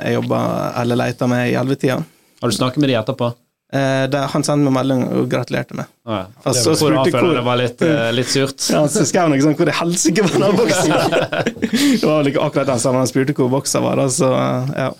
jeg 0.02 0.16
jobba 0.16 0.40
eller 0.80 0.98
leita 0.98 1.28
med 1.30 1.52
i 1.52 1.54
elvetida. 1.54 2.00
Har 2.42 2.50
du 2.50 2.56
snakket 2.56 2.82
med 2.82 2.90
de 2.90 2.96
etterpå? 2.98 3.28
Eh, 3.74 4.04
der 4.06 4.28
han 4.30 4.44
sendte 4.46 4.62
meg 4.68 4.76
melding 4.76 5.00
og 5.10 5.24
gratulerte 5.30 5.74
meg. 5.74 5.88
Ja, 6.06 6.20
ja. 6.20 6.26
altså, 6.46 6.74
det, 6.76 6.90
var, 6.94 7.08
hvor, 7.10 7.32
det 7.34 7.42
var 7.48 7.58
litt, 7.58 7.80
uh, 7.82 8.10
litt 8.14 8.30
surt. 8.30 8.62
ja, 8.70 8.84
så 8.86 9.02
skrev 9.08 9.26
han 9.26 9.34
noe 9.34 9.42
sånn 9.42 9.56
Hvor 9.58 9.70
i 9.72 9.74
helsike 9.74 10.22
var 10.22 10.36
den 10.44 10.60
boksen? 10.60 10.94
det 11.98 12.04
var 12.04 12.20
vel 12.20 12.30
ikke 12.30 12.44
akkurat 12.46 12.70
den 12.70 12.84
samme 12.84 13.02
han 13.02 13.10
spurte 13.10 13.34
hvor 13.34 13.50
boksa 13.50 13.82
var. 13.82 13.98
Da, 13.98 14.06
så, 14.14 14.30
ja. 14.70 14.92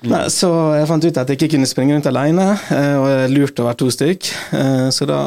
Mm. 0.00 0.10
Nei, 0.10 0.24
så 0.32 0.50
jeg 0.74 0.88
fant 0.90 1.06
ut 1.06 1.22
at 1.22 1.30
jeg 1.30 1.38
ikke 1.38 1.52
kunne 1.54 1.70
springe 1.70 1.94
rundt 1.94 2.08
alene, 2.10 2.48
eh, 2.74 2.94
og 2.98 3.06
jeg 3.12 3.32
lurte 3.36 3.62
å 3.62 3.68
være 3.68 3.80
to 3.84 3.90
stykk. 3.94 4.30
Så 4.96 5.06
da 5.06 5.20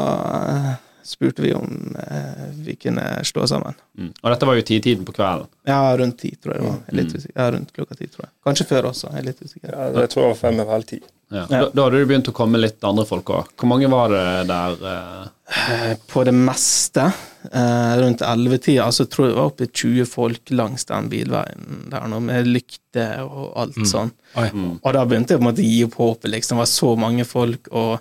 spurte 1.04 1.42
vi 1.42 1.52
om 1.54 1.96
eh, 2.10 2.44
vi 2.54 2.76
kunne 2.76 3.24
slå 3.24 3.46
sammen. 3.46 3.74
Mm. 3.98 4.12
Og 4.22 4.30
dette 4.32 4.46
var 4.48 4.58
jo 4.58 4.64
titiden 4.66 5.04
på 5.04 5.12
kvelden? 5.16 5.50
Ja, 5.68 5.96
rundt 5.98 6.18
ti, 6.22 6.34
tror 6.36 6.54
jeg 6.54 6.62
det 6.62 6.68
var. 6.68 6.78
Jeg 6.86 6.98
litt 6.98 7.12
mm. 7.12 7.18
usikker. 7.18 7.36
Ja, 7.40 7.50
rundt 7.56 7.74
klokka 7.76 7.98
ti, 7.98 8.08
tror 8.08 8.26
jeg. 8.26 8.32
Kanskje 8.48 8.66
før 8.70 8.88
også. 8.90 9.10
Jeg 9.12 9.20
er 9.20 9.28
litt 9.28 9.44
usikker. 9.44 9.68
Ja, 9.74 9.90
jeg 10.00 10.12
tror 10.14 10.24
det 10.24 10.32
var 10.32 10.40
fem 10.40 10.64
over 10.64 10.76
halv 10.76 10.88
ti. 10.88 11.00
Ja. 11.34 11.44
Da, 11.48 11.60
da, 11.72 11.86
hadde 11.86 12.00
det 12.00 12.08
begynt 12.10 12.28
å 12.30 12.34
komme 12.36 12.60
litt 12.60 12.84
andre 12.86 13.06
folk 13.08 13.30
òg. 13.34 13.54
Hvor 13.58 13.70
mange 13.70 13.88
var 13.92 14.12
det 14.12 14.26
der? 14.50 14.84
Eh? 14.90 15.94
På 16.10 16.24
det 16.24 16.34
meste, 16.36 17.08
eh, 17.50 17.94
rundt 18.00 18.22
ellevetida, 18.24 18.90
så 18.92 19.08
tror 19.10 19.26
jeg 19.26 19.34
det 19.34 19.40
var 19.40 19.50
oppe 19.50 19.66
i 19.66 19.72
20 19.72 20.10
folk 20.10 20.52
langs 20.54 20.86
den 20.88 21.08
bilveien 21.12 21.88
der 21.92 22.06
nå, 22.12 22.20
med 22.24 22.48
lykte 22.48 23.08
og 23.24 23.50
alt 23.64 23.80
mm. 23.80 23.88
sånn. 23.88 24.14
Mm. 24.36 24.70
Og 24.80 24.94
da 24.96 25.02
begynte 25.08 25.34
jeg 25.34 25.42
på 25.42 25.44
en 25.44 25.50
måte 25.50 25.64
å 25.64 25.72
gi 25.72 25.82
opp 25.88 25.98
håpet, 26.00 26.30
liksom. 26.36 26.56
Det 26.56 26.64
var 26.64 26.72
så 26.72 26.94
mange 27.00 27.28
folk. 27.28 27.72
og 27.72 27.98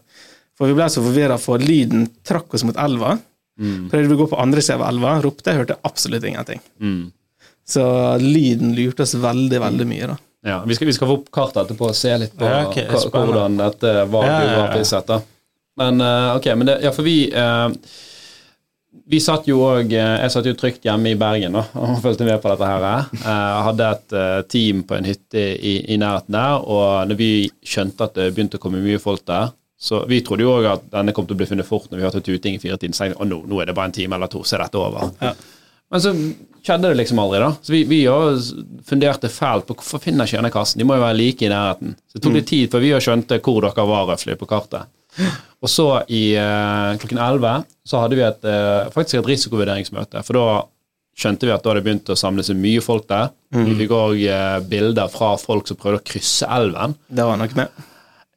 for 0.57 0.69
vi 0.69 0.77
ble 0.77 0.87
så 0.91 1.03
forvirra, 1.03 1.39
for 1.41 1.61
lyden 1.61 2.07
trakk 2.25 2.53
oss 2.53 2.65
mot 2.67 2.77
elva. 2.79 3.15
Mm. 3.59 3.89
Prøvde 3.91 4.09
vi 4.09 4.15
å 4.15 4.21
gå 4.23 4.29
på 4.31 4.39
andre 4.41 4.61
siden 4.65 4.81
av 4.81 4.89
elva, 4.89 5.17
ropte, 5.23 5.49
jeg 5.49 5.63
hørte 5.63 5.79
absolutt 5.87 6.25
ingenting. 6.29 6.61
Mm. 6.81 7.11
Så 7.67 7.83
lyden 8.21 8.73
lurte 8.77 9.05
oss 9.05 9.15
veldig, 9.15 9.59
veldig 9.63 9.89
mye, 9.89 10.13
da. 10.13 10.19
Ja, 10.43 10.63
Vi 10.67 10.75
skal, 10.75 10.87
vi 10.87 10.93
skal 10.93 11.07
få 11.07 11.19
opp 11.21 11.29
kartet 11.31 11.61
etterpå 11.61 11.87
og 11.87 11.95
se 11.95 12.17
litt 12.19 12.33
på 12.35 12.43
ja, 12.43 12.65
okay, 12.67 12.89
hvordan 13.13 13.53
dette 13.61 13.93
var 14.11 14.25
ja, 14.27 14.39
geografisk 14.43 14.89
sett. 14.89 15.07
da. 15.07 15.21
Men 15.79 16.03
uh, 16.03 16.33
ok, 16.35 16.49
men 16.59 16.67
det, 16.67 16.75
ja, 16.83 16.91
for 16.93 17.07
vi 17.07 17.15
eh, 17.31 17.93
vi 19.09 19.17
satt 19.23 19.47
jo 19.49 19.57
òg 19.65 19.89
eh, 19.95 20.11
Jeg 20.21 20.31
satt 20.35 20.45
jo 20.45 20.53
trygt 20.57 20.83
hjemme 20.85 21.13
i 21.13 21.17
Bergen 21.19 21.55
da, 21.55 21.63
og 21.79 21.95
fulgte 22.03 22.27
med 22.27 22.43
på 22.43 22.51
dette. 22.51 22.67
her. 22.67 23.07
Jeg 23.23 23.63
hadde 23.69 23.89
et 23.95 24.51
team 24.51 24.83
på 24.87 24.99
en 24.99 25.07
hytte 25.07 25.47
i, 25.55 25.77
i 25.95 25.97
nærheten 26.01 26.35
der, 26.35 26.59
og 26.59 27.07
når 27.07 27.19
vi 27.23 27.31
skjønte 27.63 28.09
at 28.09 28.19
det 28.19 28.29
begynte 28.35 28.59
å 28.59 28.65
komme 28.67 28.83
mye 28.83 28.99
folk 29.01 29.23
der, 29.29 29.55
så 29.83 30.05
Vi 30.07 30.21
trodde 30.23 30.45
jo 30.45 30.53
òg 30.53 30.69
at 30.69 30.83
denne 30.93 31.11
kom 31.11 31.25
til 31.27 31.35
å 31.35 31.41
bli 31.41 31.49
funnet 31.49 31.67
fort 31.67 31.89
når 31.91 31.99
vi 31.99 32.05
hørte 32.05 32.23
tuting 32.23 32.55
i 32.55 32.61
firetiden. 32.61 32.95
Så 32.95 33.09
og 33.11 33.27
nå, 33.27 33.41
nå 33.51 33.59
er 33.59 33.67
det 33.67 33.75
bare 33.75 33.91
en 33.91 33.95
time 33.95 34.15
eller 34.15 34.31
to, 34.31 34.39
så 34.47 34.55
er 34.55 34.63
dette 34.63 34.79
over. 34.79 35.09
Ja. 35.19 35.33
Men 35.91 36.01
så 36.01 36.13
skjedde 36.63 36.89
det 36.89 36.99
liksom 37.01 37.19
aldri, 37.19 37.41
da. 37.43 37.49
Så 37.61 37.73
vi, 37.75 37.81
vi 37.89 37.99
funderte 38.87 39.29
fælt 39.29 39.67
på 39.67 39.75
hvorfor 39.77 40.01
finner 40.01 40.29
ikke 40.29 40.39
denne 40.39 40.53
kassen. 40.55 40.79
De 40.79 40.87
må 40.87 40.95
jo 40.95 41.03
være 41.03 41.19
like 41.19 41.45
i 41.45 41.51
nærheten. 41.51 41.97
Så 42.07 42.17
det 42.17 42.23
tok 42.23 42.37
litt 42.37 42.47
mm. 42.47 42.51
tid 42.53 42.71
før 42.71 42.85
vi 42.85 42.93
skjønte 43.05 43.41
hvor 43.43 43.59
dere 43.67 43.87
var 43.91 44.07
røftlig 44.13 44.39
på 44.39 44.49
kartet. 44.49 44.89
Og 45.63 45.71
så 45.71 45.87
i 46.09 46.23
uh, 46.39 46.95
klokken 47.03 47.19
11 47.21 47.67
så 47.87 48.01
hadde 48.01 48.17
vi 48.17 48.25
et, 48.25 48.47
uh, 48.47 48.89
faktisk 48.95 49.19
et 49.19 49.29
risikovurderingsmøte. 49.35 50.23
For 50.25 50.39
da 50.39 50.47
skjønte 51.13 51.45
vi 51.45 51.53
at 51.53 51.61
da 51.61 51.73
hadde 51.73 51.85
begynt 51.85 52.09
å 52.09 52.17
samle 52.17 52.47
seg 52.47 52.57
mye 52.57 52.81
folk 52.83 53.05
der. 53.11 53.29
Mm. 53.53 53.67
Vi 53.67 53.79
fikk 53.83 53.97
òg 53.99 54.23
uh, 54.25 54.59
bilder 54.63 55.11
fra 55.13 55.35
folk 55.43 55.69
som 55.69 55.79
prøvde 55.79 56.01
å 56.01 56.07
krysse 56.07 56.47
elven. 56.47 56.95
Det 57.11 57.27
var 57.27 57.43
nok 57.43 57.59
med. 57.59 57.83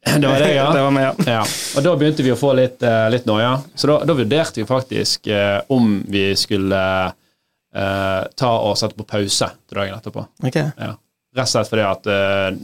Det 0.20 0.28
var 0.28 0.38
det, 0.40 0.54
ja. 0.54 0.72
det 0.76 0.82
var 0.82 0.90
med, 0.90 1.04
ja. 1.04 1.14
ja. 1.38 1.44
Og 1.76 1.84
da 1.84 1.94
begynte 1.98 2.24
vi 2.24 2.32
å 2.32 2.38
få 2.38 2.52
litt, 2.56 2.82
uh, 2.86 3.06
litt 3.12 3.26
noia. 3.28 3.56
Så 3.74 3.90
da, 3.90 3.98
da, 4.06 4.16
vurderte 4.16 4.62
vi 4.62 4.68
faktisk 4.68 5.26
uh, 5.32 5.58
om 5.72 5.98
vi 6.08 6.28
skulle 6.38 6.82
uh, 7.10 8.22
ta 8.38 8.52
og 8.68 8.78
sette 8.78 8.96
på 8.98 9.08
pause 9.08 9.50
til 9.66 9.80
dagen 9.80 9.98
etterpå. 9.98 10.24
Okay. 10.46 10.70
Ja. 10.78 10.94
Rett 11.36 11.50
og 11.50 11.52
slett 11.52 11.68
fordi 11.68 11.84
at 11.84 12.06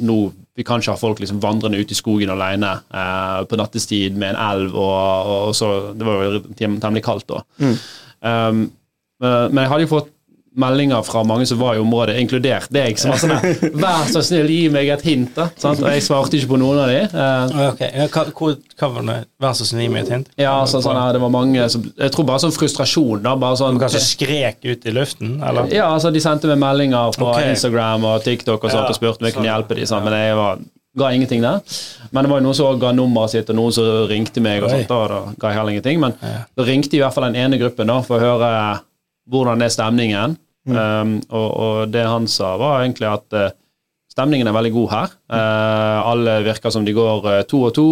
nå 0.00 0.14
vi 0.56 0.64
kan 0.64 0.80
ikke 0.80 0.94
ha 0.94 1.00
folk 1.00 1.18
liksom 1.20 1.42
vandrende 1.42 1.80
ute 1.80 1.92
i 1.92 1.96
skogen 1.96 2.30
alene 2.32 2.70
på 3.48 3.56
nattestid 3.60 4.16
med 4.16 4.32
en 4.32 4.38
elv, 4.40 4.76
og, 4.80 5.28
og 5.48 5.52
så 5.56 5.68
Det 5.96 6.06
var 6.08 6.24
jo 6.24 6.40
temmelig 6.56 7.02
kaldt 7.04 7.26
da. 7.28 7.42
Mm. 7.60 7.74
Um, 8.24 8.62
men 9.20 9.60
jeg 9.60 9.72
hadde 9.74 9.84
jo 9.84 9.90
fått 9.90 10.08
meldinger 10.54 11.02
fra 11.02 11.22
mange 11.24 11.46
som 11.46 11.58
var 11.58 11.76
i 11.76 11.80
området, 11.82 12.16
inkludert 12.20 12.72
deg, 12.74 12.98
som 13.00 13.12
var 13.12 13.20
sånn 13.22 13.32
Vær 13.82 14.08
så 14.12 14.22
snill, 14.24 14.50
gi 14.52 14.66
meg 14.72 14.90
et 14.92 15.04
hint, 15.06 15.30
da. 15.36 15.48
Sant? 15.60 15.80
Og 15.80 15.88
jeg 15.88 16.04
svarte 16.04 16.36
ikke 16.38 16.52
på 16.52 16.60
noen 16.60 16.82
av 16.82 16.92
de. 16.92 16.98
Uh, 17.14 17.70
ok, 17.70 17.80
hva, 18.12 18.26
hva, 18.34 18.90
var 18.96 19.08
det? 19.08 19.16
Vær 19.42 19.56
så 19.58 19.68
snill, 19.68 19.86
gi 19.86 19.94
meg 19.94 20.04
et 20.04 20.12
hint? 20.16 20.28
Ja, 20.40 20.54
så, 20.68 20.82
sånn, 20.84 21.00
det 21.14 21.22
var 21.22 21.32
mange 21.32 21.68
som 21.72 21.86
Jeg 21.88 22.12
tror 22.14 22.28
bare 22.28 22.44
sånn 22.44 22.54
frustrasjon, 22.56 23.24
da. 23.24 23.34
Bare 23.40 23.60
sånn 23.60 23.80
Kanskje 23.80 24.04
skrek 24.04 24.60
ut 24.68 24.86
i 24.86 24.94
luften, 24.94 25.38
eller? 25.40 25.72
Ja, 25.72 25.88
altså, 25.94 26.12
de 26.12 26.22
sendte 26.22 26.50
meg 26.52 26.60
meldinger 26.62 27.16
fra 27.16 27.32
okay. 27.32 27.50
Instagram 27.54 28.06
og 28.12 28.22
TikTok 28.26 28.60
og 28.60 28.70
sånt 28.70 28.86
ja, 28.86 28.92
og 28.92 29.00
spurte 29.00 29.22
om 29.24 29.28
jeg 29.28 29.36
kunne 29.38 29.46
sånn. 29.46 29.52
hjelpe 29.54 29.80
dem, 29.80 29.88
sant? 29.88 30.06
men 30.06 30.18
jeg 30.20 30.38
var 30.38 30.62
ga 30.98 31.08
ingenting 31.16 31.40
der. 31.40 31.60
Men 32.12 32.24
det 32.24 32.30
var 32.30 32.40
jo 32.40 32.44
noen 32.44 32.56
som 32.56 32.80
ga 32.80 32.92
nummeret 32.92 33.32
sitt, 33.32 33.48
og 33.48 33.56
noen 33.56 33.72
som 33.72 33.86
ringte 34.10 34.42
meg, 34.44 34.60
og 34.60 34.72
sånt, 34.72 34.90
da, 34.90 35.00
da 35.08 35.20
ga 35.40 35.52
jeg 35.52 35.58
heller 35.58 35.76
ingenting. 35.76 36.00
Men 36.02 36.16
ja. 36.20 36.42
da 36.52 36.66
ringte 36.68 36.98
i 36.98 37.00
hvert 37.00 37.16
fall 37.16 37.30
den 37.30 37.38
ene 37.40 37.60
gruppen 37.60 37.88
da, 37.88 38.02
for 38.04 38.20
å 38.20 38.34
høre 38.34 38.50
hvordan 39.30 39.62
er 39.62 39.72
stemningen. 39.72 40.36
Mm. 40.68 40.76
Um, 40.78 41.14
og, 41.34 41.48
og, 41.50 41.76
det 41.90 42.04
han 42.06 42.28
sa, 42.30 42.54
var 42.60 42.84
egentlig 42.84 43.08
at 43.10 43.34
uh, 43.34 43.48
stemningen 44.12 44.46
er 44.46 44.54
veldig 44.54 44.74
god 44.74 44.92
her. 44.92 45.16
Uh, 45.32 45.98
alle 46.12 46.36
virker 46.46 46.74
som 46.74 46.86
de 46.86 46.94
går 46.94 47.26
uh, 47.26 47.40
to 47.48 47.64
og 47.68 47.74
to. 47.78 47.88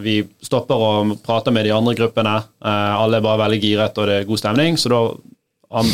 vi 0.00 0.22
stopper 0.40 0.80
og 0.80 1.10
prater 1.20 1.52
med 1.52 1.66
de 1.66 1.72
andre 1.76 1.92
gruppene. 1.94 2.38
alle 2.64 3.18
er 3.18 3.24
bare 3.24 3.42
veldig 3.42 3.58
giret, 3.60 3.98
og 3.98 4.06
det 4.08 4.14
er 4.16 4.28
god 4.30 4.38
stemning. 4.40 4.78
Så 4.80 4.88
da 4.88 5.00
um, 5.76 5.90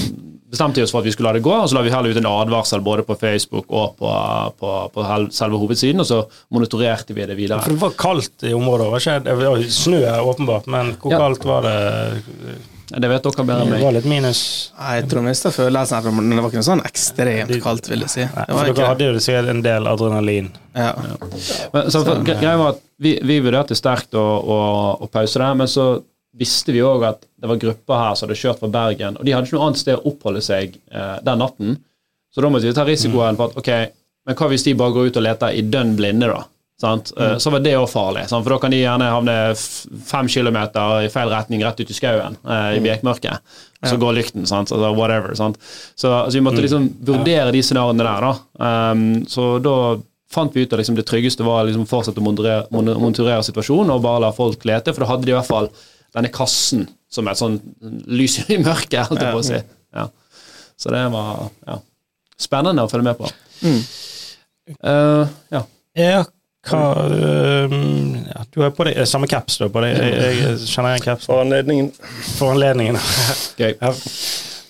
bestemte 0.53 0.79
vi 0.79 0.85
oss 0.85 0.93
for 0.95 1.03
at 1.03 1.09
vi 1.09 1.13
skulle 1.15 1.33
la 1.33 1.39
det 1.41 1.43
gå, 1.43 1.51
og 1.51 1.67
så 1.67 1.75
la 1.75 1.83
vi 1.83 1.91
heller 1.91 2.15
ut 2.15 2.21
en 2.21 2.29
advarsel 2.31 2.85
både 2.87 3.03
på 3.09 3.17
Facebook 3.19 3.67
og 3.73 3.97
på, 3.99 4.13
på, 4.61 4.75
på 4.95 5.07
selve 5.35 5.59
hovedsiden, 5.59 6.05
og 6.05 6.07
så 6.07 6.21
monitorerte 6.55 7.17
vi 7.17 7.27
det 7.27 7.39
videre. 7.39 7.65
For 7.65 7.75
det 7.75 7.83
var 7.83 7.97
kaldt 7.99 8.47
i 8.47 8.55
området? 8.55 8.91
Var 8.93 9.03
ikke, 9.03 9.19
det 9.27 9.39
var 9.41 9.65
snø 9.79 10.03
åpenbart, 10.21 10.71
men 10.71 10.95
hvor 11.03 11.17
ja. 11.17 11.23
kaldt 11.25 11.49
var 11.51 11.67
det? 11.67 12.61
Det 12.93 13.09
vet 13.09 13.25
dere 13.25 13.45
bedre 13.47 13.65
enn 13.65 13.71
meg. 13.71 13.79
Det 13.81 13.87
var 13.87 13.95
litt 13.97 14.07
minus. 14.11 14.43
Nei, 14.77 14.93
Jeg 14.99 15.09
tror 15.13 15.25
mest 15.25 15.47
av 15.49 15.55
følelsen 15.57 16.09
men 16.13 16.31
det 16.35 16.43
var 16.45 16.53
ikke 16.53 16.61
noe 16.61 16.69
sånn 16.69 16.85
ekstremt 16.85 17.53
kaldt, 17.65 17.89
vil 17.89 18.05
jeg 18.05 18.13
si. 18.13 18.27
Nei, 18.27 18.47
for 18.51 18.73
dere 18.77 18.91
hadde 18.91 19.09
jo 19.09 19.23
sikkert 19.25 19.53
en 19.53 19.63
del 19.65 19.89
adrenalin. 19.89 20.51
Ja. 20.77 20.91
ja. 20.93 21.17
Men, 21.73 21.91
så, 21.93 22.03
for, 22.05 22.21
greia 22.27 22.57
var 22.61 22.75
at 22.75 22.83
vi, 23.03 23.15
vi 23.29 23.39
vurderte 23.45 23.77
sterkt 23.79 24.17
å, 24.19 24.25
å, 24.25 24.59
å, 25.05 25.09
pause 25.13 25.41
det, 25.41 25.49
men 25.63 25.71
så 25.71 25.87
visste 26.37 26.75
vi 26.77 26.85
òg 26.85 27.07
at 27.09 27.25
det 27.41 27.49
var 27.51 27.61
grupper 27.65 28.03
her 28.03 28.15
som 28.17 28.29
hadde 28.29 28.41
kjørt 28.41 28.61
fra 28.61 28.71
Bergen, 28.73 29.19
og 29.19 29.27
de 29.27 29.35
hadde 29.37 29.49
ikke 29.49 29.59
noe 29.59 29.71
annet 29.71 29.83
sted 29.83 29.99
å 29.99 30.13
oppholde 30.13 30.45
seg 30.45 30.77
eh, 30.93 31.17
den 31.25 31.43
natten. 31.45 31.77
Så 32.33 32.45
da 32.45 32.49
måtte 32.53 32.69
vi 32.69 32.77
ta 32.77 32.87
risikoen 32.89 33.37
for 33.41 33.53
at 33.53 33.61
ok, 33.61 33.73
men 34.29 34.39
hva 34.39 34.49
hvis 34.53 34.65
de 34.69 34.77
bare 34.79 34.95
går 34.95 35.11
ut 35.11 35.19
og 35.21 35.27
leter 35.27 35.57
i 35.57 35.65
dønn 35.69 35.97
blinde, 35.99 36.31
da? 36.31 36.45
Sant? 36.83 37.13
Eh, 37.15 37.35
mm. 37.35 37.41
Så 37.41 37.51
var 37.55 37.63
det 37.63 37.77
òg 37.79 37.87
farlig, 37.91 38.25
sant? 38.27 38.43
for 38.43 38.57
da 38.57 38.59
kan 38.59 38.73
de 38.75 38.81
gjerne 38.81 39.11
havne 39.13 39.35
fem 40.09 40.31
kilometer 40.35 41.05
i 41.07 41.11
feil 41.13 41.31
retning 41.31 41.63
rett 41.63 41.79
ut 41.79 41.93
i 41.93 41.95
skauen 41.95 42.35
eh, 42.43 42.73
i 42.75 42.81
mm. 42.81 42.89
bekmørket. 42.89 43.53
Og 43.83 43.91
så 43.91 43.99
går 44.03 44.17
lykten, 44.17 44.47
sant? 44.51 44.73
Altså 44.75 44.91
whatever. 44.95 45.37
Sant? 45.39 45.61
Så 45.95 46.11
altså, 46.11 46.35
vi 46.39 46.43
måtte 46.43 46.59
mm. 46.59 46.65
liksom 46.67 46.89
vurdere 47.07 47.55
de 47.55 47.63
scenarioene 47.63 48.07
der. 48.07 48.27
da. 48.27 48.33
Um, 48.91 49.05
så 49.31 49.47
da 49.63 49.77
fant 50.33 50.55
vi 50.57 50.65
ut 50.65 50.75
at 50.75 50.83
liksom, 50.83 50.99
det 50.99 51.07
tryggeste 51.07 51.47
var 51.47 51.67
liksom 51.69 51.87
fortsette 51.91 52.23
å 52.23 52.27
monitorere, 52.27 52.67
monitorere 52.75 53.47
situasjonen 53.47 53.95
og 53.95 54.03
bare 54.03 54.25
la 54.27 54.33
folk 54.35 54.67
lete, 54.67 54.95
for 54.95 55.05
da 55.05 55.13
hadde 55.13 55.29
de 55.29 55.35
i 55.35 55.39
hvert 55.39 55.51
fall 55.51 55.71
denne 56.17 56.31
kassen 56.35 56.87
som 57.13 57.29
et 57.29 57.39
sånn 57.39 57.59
lys 58.11 58.41
i 58.49 58.59
mørket, 58.63 59.07
holdt 59.11 59.23
jeg 59.23 59.35
på 59.35 59.43
å 59.43 59.49
si. 59.53 59.63
Ja. 59.95 60.07
Så 60.81 60.91
det 60.95 61.03
var 61.15 61.49
ja, 61.69 61.79
spennende 62.41 62.87
å 62.87 62.91
følge 62.91 63.13
med 63.13 63.19
på. 63.21 63.31
Mm. 63.63 63.83
Uh, 64.79 65.37
ja. 65.53 65.67
Hva 66.63 66.83
uh, 67.11 67.73
ja, 68.29 68.45
Du 68.55 68.61
har 68.63 68.71
på 68.77 68.87
deg 68.87 69.03
samme 69.11 69.27
caps, 69.31 69.59
du. 69.59 69.67
På 69.73 69.83
deg. 69.83 69.97
Jeg, 69.99 70.37
jeg, 70.39 70.59
kjenner 70.71 70.95
igjen 70.95 71.07
caps. 71.09 71.27
For 71.31 71.43
anledningen. 71.43 71.91
For 72.37 72.55
anledningen. 72.55 72.99
Gøy. 73.61 73.75
ja. 73.81 73.95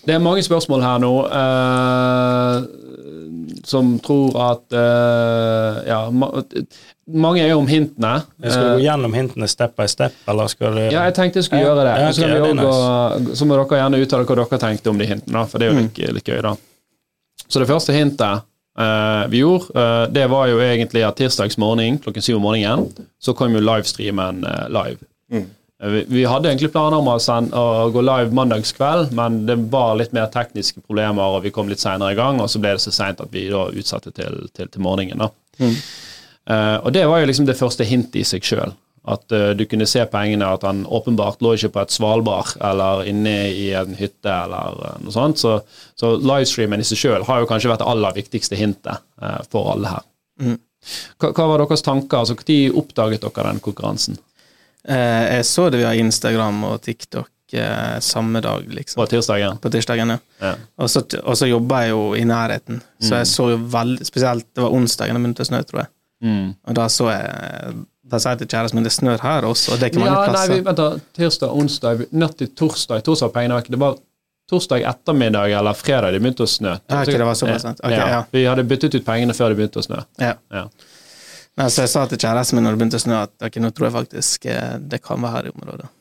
Det 0.02 0.16
er 0.16 0.22
mange 0.22 0.42
spørsmål 0.42 0.82
her 0.82 1.02
nå 1.02 1.10
uh, 1.30 2.62
som 3.68 3.92
tror 4.02 4.38
at 4.42 4.74
uh, 4.74 5.82
Ja, 5.86 6.00
ma 6.10 6.32
mange 7.12 7.42
er 7.42 7.50
jo 7.50 7.58
om 7.60 7.66
hintene. 7.68 8.22
Skal 8.40 8.62
du 8.62 8.68
gå 8.78 8.84
gjennom 8.84 9.14
hintene 9.16 9.48
step 9.50 9.74
by 9.76 9.88
step, 9.90 10.14
eller 10.30 10.48
skal 10.48 10.76
du 10.78 10.82
Ja, 10.84 11.02
jeg 11.08 11.16
tenkte 11.16 11.40
jeg 11.40 11.48
skulle 11.48 11.64
gjøre 11.64 11.82
det. 11.82 11.94
Ja, 11.98 12.08
okay, 12.08 12.14
så, 12.14 12.28
det 12.30 12.52
nice. 12.56 13.38
så, 13.40 13.48
må 13.48 13.58
dere 13.58 13.80
gjerne 13.80 14.00
uttale 14.04 14.28
hva 14.28 14.36
dere 14.38 14.60
tenkte 14.62 14.92
om 14.92 15.00
de 15.02 15.08
hintene, 15.10 15.42
for 15.50 15.58
det 15.58 15.66
er 15.66 15.72
jo 15.72 15.76
mm. 15.76 15.82
litt, 15.82 15.98
litt 16.18 16.30
gøy, 16.30 16.38
da. 16.46 16.54
Så 17.48 17.60
det 17.60 17.68
første 17.68 17.96
hintet 17.96 18.46
Uh, 18.78 19.28
vi 19.28 19.42
gjorde, 19.42 19.64
uh, 19.76 20.12
det 20.12 20.26
var 20.32 20.46
jo 20.48 20.60
egentlig 20.64 21.02
at 21.04 21.18
tirsdags 21.20 21.58
morgen 21.60 21.98
klokken 22.00 22.24
syv 22.24 22.38
om 22.38 22.46
morgenen 22.46 22.86
så 23.20 23.34
kom 23.36 23.52
jo 23.52 23.60
livestreamen 23.60 24.46
uh, 24.48 24.68
live. 24.72 24.96
Mm. 25.32 25.50
Vi, 25.92 26.04
vi, 26.08 26.22
hadde 26.24 26.48
egentlig 26.48 26.70
planer 26.72 27.02
om 27.02 27.10
å, 27.10 27.18
sende, 27.20 27.58
å, 27.58 27.90
gå 27.92 28.00
live 28.06 28.32
mandagskveld, 28.32 29.12
men 29.18 29.42
det 29.48 29.58
var 29.72 29.98
litt 29.98 30.14
mer 30.16 30.30
tekniske 30.32 30.80
problemer, 30.86 31.20
og 31.20 31.42
vi 31.44 31.50
kom 31.52 31.68
litt 31.68 31.82
seinere 31.82 32.14
i 32.14 32.16
gang, 32.16 32.38
og 32.40 32.48
så 32.48 32.62
ble 32.62 32.76
det 32.76 32.84
så 32.84 32.94
seint 32.94 33.20
at 33.20 33.32
vi 33.34 33.48
da 33.50 33.66
utsatte 33.66 34.14
til, 34.14 34.44
til, 34.54 34.70
til 34.70 34.84
morgenen. 34.84 35.20
da. 35.20 35.32
Mm. 35.58 35.74
og 36.86 36.88
det 36.94 37.02
var 37.06 37.20
jo 37.20 37.26
liksom 37.28 37.44
det 37.46 37.58
første 37.58 37.84
hintet 37.84 38.22
i 38.22 38.24
seg 38.24 38.46
sjøl. 38.46 38.72
At 39.02 39.34
uh, 39.34 39.50
du 39.58 39.64
kunne 39.66 39.86
se 39.90 40.04
pengene, 40.06 40.46
at 40.46 40.62
han 40.66 40.84
åpenbart 40.86 41.42
lå 41.42 41.56
ikke 41.56 41.72
på 41.74 41.82
et 41.82 41.94
svalbard 41.94 42.54
eller 42.62 43.02
inne 43.10 43.34
i 43.50 43.72
en 43.74 43.96
hytte 43.98 44.30
eller 44.30 44.78
uh, 44.78 44.98
noe 45.02 45.14
sånt. 45.14 45.42
Så, 45.42 45.56
så 45.98 46.14
livestreamen 46.20 46.82
i 46.82 46.86
seg 46.86 47.00
sjøl 47.00 47.26
har 47.26 47.42
jo 47.42 47.48
kanskje 47.50 47.72
vært 47.72 47.82
det 47.82 47.90
aller 47.90 48.14
viktigste 48.20 48.58
hintet 48.58 49.02
uh, 49.22 49.40
for 49.50 49.72
alle 49.74 49.96
her. 49.96 50.06
Mm. 50.42 50.60
Hva, 51.18 51.32
hva, 51.32 51.48
var 51.50 51.64
deres 51.64 51.82
tanker? 51.86 52.22
altså 52.22 52.38
Når 52.38 52.78
oppdaget 52.78 53.26
dere 53.26 53.50
den 53.50 53.62
konkurransen? 53.62 54.18
jeg 54.82 55.44
så 55.46 55.68
det 55.70 55.78
via 55.78 55.92
Instagram 55.94 56.56
og 56.66 56.80
TikTok 56.82 57.28
samme 58.02 58.40
dag, 58.42 58.64
liksom. 58.66 58.98
På 58.98 59.04
tirsdagen? 59.06 59.60
På 59.62 59.70
tirsdagen, 59.70 60.10
ja. 60.10 60.16
ja. 60.42 60.50
Og, 60.74 60.90
så, 60.90 61.04
og 61.22 61.36
så 61.38 61.46
jobba 61.46 61.84
jeg 61.84 61.92
jo 61.92 62.00
i 62.18 62.24
nærheten, 62.26 62.80
så 62.98 63.12
mm. 63.12 63.18
jeg 63.20 63.28
så 63.30 63.46
jo 63.52 63.60
veldig 63.76 64.08
Spesielt 64.08 64.48
det 64.50 64.64
var 64.64 64.74
onsdagen 64.74 65.14
det 65.14 65.22
begynte 65.22 65.46
å 65.46 65.50
snø, 65.52 65.60
tror 65.68 65.84
jeg. 65.84 65.92
Mm. 66.26 66.48
Og 66.66 66.78
da 66.80 66.88
så 66.90 67.12
jeg 67.12 67.76
da 68.02 68.18
sa 68.18 68.32
jeg 68.32 68.42
til 68.42 68.48
kjæresten 68.54 68.78
min 68.78 68.86
det 68.86 68.92
snør 68.92 69.22
her 69.22 69.46
også, 69.46 69.72
og 69.72 69.78
det 69.78 69.86
er 69.86 69.92
ikke 69.92 70.02
mange 70.02 70.14
ja, 70.14 70.22
plasser. 70.30 70.50
Nei, 70.50 70.58
vi, 70.58 70.64
vent 70.66 70.80
da, 70.80 70.88
tirsdag, 71.18 71.52
onsdag, 71.62 72.06
natt 72.18 72.34
til 72.40 72.50
torsdag. 72.58 73.04
Torsdag 73.06 73.30
var 73.30 73.34
pengene. 73.36 73.60
Det 73.68 73.80
var 73.80 74.00
torsdag 74.50 74.86
ettermiddag 74.90 75.54
eller 75.58 75.78
fredag 75.78 76.12
det 76.12 76.20
begynte 76.22 76.44
å 76.44 76.50
snø. 76.50 76.74
Ja, 76.74 77.02
okay, 77.02 77.14
det 77.20 77.28
var 77.28 77.38
såpass 77.38 77.64
okay, 77.70 77.94
ja. 77.94 78.08
ja. 78.16 78.24
Vi 78.34 78.42
hadde 78.48 78.66
byttet 78.68 78.98
ut 78.98 79.06
pengene 79.06 79.36
før 79.38 79.52
det 79.52 79.60
begynte 79.60 79.80
å 79.80 79.86
snø. 79.86 80.02
Ja. 80.20 80.34
ja. 80.52 80.66
Nei, 81.60 81.68
så 81.70 81.84
jeg 81.84 81.92
sa 81.92 82.04
til 82.10 82.20
kjæresten 82.20 82.58
min 82.58 82.66
når 82.66 82.74
det 82.74 82.82
begynte 82.82 83.00
å 83.00 83.04
snø, 83.04 83.20
at 83.28 83.46
okay, 83.46 83.62
nå 83.62 83.70
tror 83.76 83.88
jeg 83.88 83.96
faktisk 84.00 84.48
eh, 84.50 84.74
det 84.92 85.02
kan 85.04 85.22
være 85.22 85.36
her 85.36 85.50
i 85.50 85.54
området. 85.54 85.92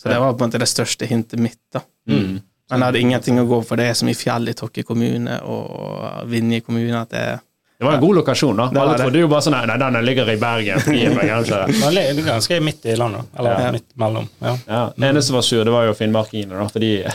Så 0.00 0.08
det 0.08 0.16
var 0.22 0.32
på 0.32 0.46
en 0.46 0.48
måte 0.48 0.62
det 0.62 0.70
største 0.70 1.06
hintet 1.10 1.42
mitt. 1.44 1.60
da. 1.74 1.84
Mm. 2.08 2.40
Men 2.70 2.78
jeg 2.78 2.86
hadde 2.86 3.00
ingenting 3.04 3.40
å 3.42 3.46
gå 3.50 3.60
for. 3.66 3.76
Det 3.76 3.90
er 3.90 3.96
så 3.98 4.06
mye 4.08 4.16
fjell 4.16 4.48
i 4.48 4.56
Tokke 4.56 4.84
kommune 4.86 5.40
og 5.44 6.24
Vinje 6.30 6.62
kommune 6.64 7.02
at 7.02 7.12
det 7.12 7.24
er 7.34 7.42
det 7.80 7.86
var 7.86 7.92
en 7.92 8.00
god 8.00 8.14
lokasjon. 8.14 8.56
da. 8.56 8.80
Alle 8.80 8.98
trodde 8.98 9.20
jo 9.22 9.28
bare 9.32 9.40
sånn 9.40 9.54
Nei, 9.56 9.76
den 9.80 9.94
ligger 10.04 10.28
i 10.28 10.34
Bergen. 10.36 10.82
Den 10.84 11.94
ligger 11.96 12.26
ganske 12.26 12.58
midt 12.60 12.84
i 12.84 12.92
landet. 13.00 13.30
Eller 13.38 13.62
ja. 13.64 13.70
midt 13.72 13.86
mellom. 13.96 14.26
Ja. 14.36 14.52
ja. 14.66 14.80
Det 14.96 15.08
eneste 15.08 15.30
som 15.30 15.38
var 15.38 15.46
sur, 15.48 15.62
det 15.64 15.72
var 15.72 15.86
jo 15.88 15.94
finnmarkingene, 15.96 16.58
da, 16.60 16.66
for 16.68 16.84
de 16.84 16.90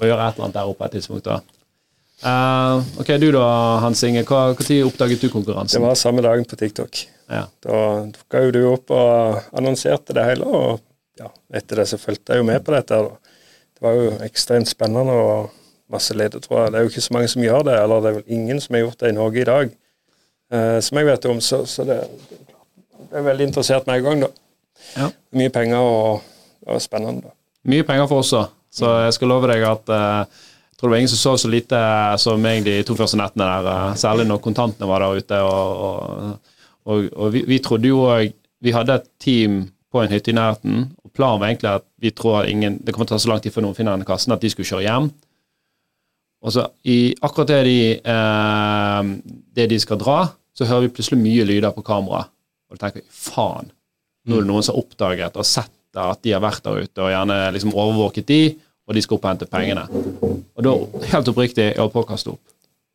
må 0.00 0.08
gjøre 0.08 0.28
et 0.30 0.38
eller 0.38 0.46
annet 0.46 0.56
der 0.56 0.70
oppe 0.72 0.88
et 0.88 0.96
tidspunkt. 0.96 1.28
da. 1.28 1.36
Uh, 2.24 2.80
ok, 3.02 3.12
Du 3.20 3.28
da, 3.36 3.44
Hans 3.84 4.00
Inge. 4.08 4.24
Når 4.24 4.56
oppdaget 4.86 5.20
du 5.20 5.28
konkurransen? 5.28 5.76
Det 5.76 5.84
var 5.90 6.00
samme 6.00 6.24
dagen 6.24 6.48
på 6.48 6.56
TikTok. 6.56 7.04
Ja. 7.28 7.44
Da 7.60 7.76
dukka 8.08 8.40
jo 8.46 8.56
du 8.56 8.62
opp 8.70 8.88
og 8.96 9.36
annonserte 9.52 10.16
det 10.16 10.24
hele. 10.30 10.48
og 10.48 10.80
ja, 11.20 11.28
Etter 11.52 11.84
det 11.84 11.90
så 11.92 12.00
fulgte 12.00 12.32
jeg 12.32 12.40
jo 12.40 12.48
med 12.48 12.64
på 12.64 12.72
dette. 12.72 13.04
Da. 13.04 13.36
Det 13.76 13.84
var 13.84 14.00
jo 14.00 14.16
ekstremt 14.24 14.72
spennende. 14.72 15.12
og 15.12 15.52
masse 15.92 16.14
ledetråder. 16.14 16.72
Det 16.72 16.78
er 16.78 16.86
jo 16.86 16.92
ikke 16.92 17.04
så 17.04 17.14
mange 17.14 17.28
som 17.30 17.44
gjør 17.44 17.66
det, 17.68 17.76
eller 17.82 18.02
det 18.02 18.10
er 18.10 18.18
vel 18.18 18.38
ingen 18.38 18.60
som 18.62 18.74
har 18.74 18.86
gjort 18.86 19.00
det 19.02 19.12
i 19.12 19.16
Norge 19.16 19.40
i 19.40 19.46
dag, 19.48 19.70
eh, 20.52 20.78
som 20.82 20.98
jeg 21.00 21.08
vet 21.10 21.28
om. 21.30 21.40
Så, 21.40 21.62
så 21.70 21.86
det, 21.86 22.00
det, 22.30 23.12
er 23.12 23.28
veldig 23.28 23.48
interessert 23.50 23.86
med 23.86 24.00
en 24.00 24.08
gang, 24.08 24.26
da. 24.26 24.32
Ja. 24.96 25.08
Mye 25.36 25.52
penger 25.54 25.86
og, 25.86 26.26
og 26.66 26.82
spennende. 26.82 27.28
da. 27.28 27.36
Mye 27.70 27.86
penger 27.86 28.10
for 28.10 28.22
oss 28.22 28.34
òg, 28.36 28.50
så 28.70 28.92
jeg 29.06 29.16
skal 29.16 29.32
love 29.32 29.50
deg 29.50 29.64
at 29.66 29.94
eh, 29.94 30.42
jeg 30.76 30.80
tror 30.80 30.90
det 30.90 30.92
var 30.92 31.00
ingen 31.00 31.08
som 31.14 31.22
sov 31.22 31.36
så 31.40 31.48
lite 31.48 31.78
som 32.20 32.42
meg 32.42 32.66
de 32.66 32.74
to 32.84 32.94
første 32.98 33.16
nettene 33.16 33.46
der, 33.48 33.64
uh, 33.64 33.94
særlig 33.96 34.26
når 34.28 34.42
kontantene 34.44 34.88
var 34.90 35.00
der 35.00 35.22
ute. 35.22 35.38
og, 35.40 35.86
og, 35.86 36.58
og, 36.84 37.06
og 37.16 37.32
vi, 37.32 37.40
vi, 37.48 37.58
trodde 37.64 37.88
jo 37.88 38.02
òg 38.04 38.34
Vi 38.60 38.74
hadde 38.76 38.98
et 38.98 39.06
team 39.20 39.54
på 39.92 40.02
en 40.02 40.12
hytte 40.12 40.30
i 40.30 40.34
nærheten, 40.36 40.90
og 41.04 41.12
planen 41.16 41.40
var 41.40 41.48
egentlig 41.48 41.70
at 41.70 41.84
vi 42.00 42.10
tror 42.10 42.42
at 42.42 42.50
ingen, 42.50 42.76
det 42.84 42.92
kommer 42.92 43.08
til 43.08 43.14
å 43.14 43.18
ta 43.18 43.24
så 43.24 43.30
lang 43.30 43.40
tid 43.40 43.54
før 43.54 43.64
noen 43.64 43.76
finner 43.76 43.96
denne 43.96 44.08
kassen, 44.08 44.32
at 44.32 44.42
de 44.42 44.50
skulle 44.52 44.68
kjøre 44.68 44.84
hjem. 44.84 45.08
Og 46.44 46.52
så 46.54 46.66
i 46.84 47.14
akkurat 47.24 47.50
det 47.54 47.62
de, 47.66 47.78
eh, 48.00 49.12
det 49.56 49.68
de 49.72 49.78
skal 49.82 50.00
dra, 50.00 50.18
så 50.56 50.68
hører 50.68 50.86
vi 50.86 50.94
plutselig 50.96 51.20
mye 51.20 51.46
lyder 51.48 51.74
på 51.74 51.84
kamera. 51.86 52.26
Og 52.68 52.76
du 52.76 52.82
tenker 52.82 53.04
faen, 53.12 53.70
nå 54.26 54.38
er 54.38 54.44
det 54.44 54.50
noen 54.50 54.64
som 54.64 54.74
har 54.74 54.84
oppdaget 54.84 55.38
og 55.38 55.46
sett 55.46 55.72
at 55.96 56.20
de 56.26 56.34
har 56.34 56.42
vært 56.44 56.64
der 56.66 56.82
ute, 56.84 57.00
og 57.00 57.12
gjerne 57.12 57.38
liksom 57.54 57.72
overvåket 57.72 58.26
de, 58.28 58.40
og 58.86 58.94
de 58.94 59.02
skal 59.02 59.16
opp 59.16 59.24
og 59.24 59.30
hente 59.32 59.48
pengene. 59.50 59.86
Og 60.56 60.66
da, 60.66 60.74
helt 61.12 61.30
oppriktig, 61.32 61.70
jeg 61.70 61.80
holdt 61.80 61.94
på 61.94 62.04
å 62.04 62.08
kaste 62.10 62.34
opp. 62.34 62.42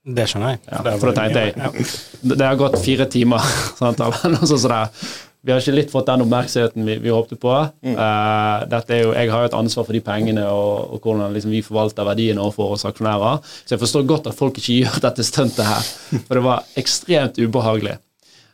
Det 0.02 0.26
skjønner 0.30 0.56
jeg. 0.56 0.62
Ja, 0.72 0.80
for 0.98 1.12
da 1.12 1.14
tenkte 1.20 1.42
jeg 1.46 2.32
Det 2.38 2.46
har 2.46 2.58
gått 2.58 2.80
fire 2.82 3.06
timer, 3.12 3.52
sant, 3.80 4.02
eller 4.02 4.34
noe 4.34 4.50
sånt 4.50 4.64
som 4.64 4.74
det. 4.74 5.10
Vi 5.42 5.50
har 5.50 5.62
ikke 5.62 5.74
litt 5.74 5.90
fått 5.90 6.06
den 6.06 6.22
oppmerksomheten 6.22 6.86
vi, 6.86 6.96
vi 7.02 7.10
håpte 7.10 7.36
på. 7.42 7.54
Mm. 7.82 7.96
Uh, 7.98 8.68
dette 8.70 8.94
er 8.94 9.00
jo, 9.02 9.14
jeg 9.18 9.32
har 9.32 9.42
jo 9.42 9.50
et 9.50 9.58
ansvar 9.58 9.88
for 9.88 9.98
de 9.98 10.02
pengene 10.06 10.44
og, 10.46 10.94
og 10.94 11.08
hvordan 11.08 11.34
liksom 11.34 11.56
vi 11.56 11.64
forvalter 11.66 12.06
verdiene 12.06 12.44
overfor 12.44 12.76
oss 12.76 12.86
aksjonærer. 12.86 13.42
Så 13.64 13.74
jeg 13.74 13.82
forstår 13.82 14.06
godt 14.12 14.30
at 14.30 14.38
folk 14.38 14.60
ikke 14.62 14.78
gjør 14.84 15.00
dette 15.08 15.26
stuntet 15.26 15.66
her, 15.66 15.88
for 16.28 16.38
det 16.38 16.46
var 16.46 16.68
ekstremt 16.78 17.42
ubehagelig. 17.42 17.98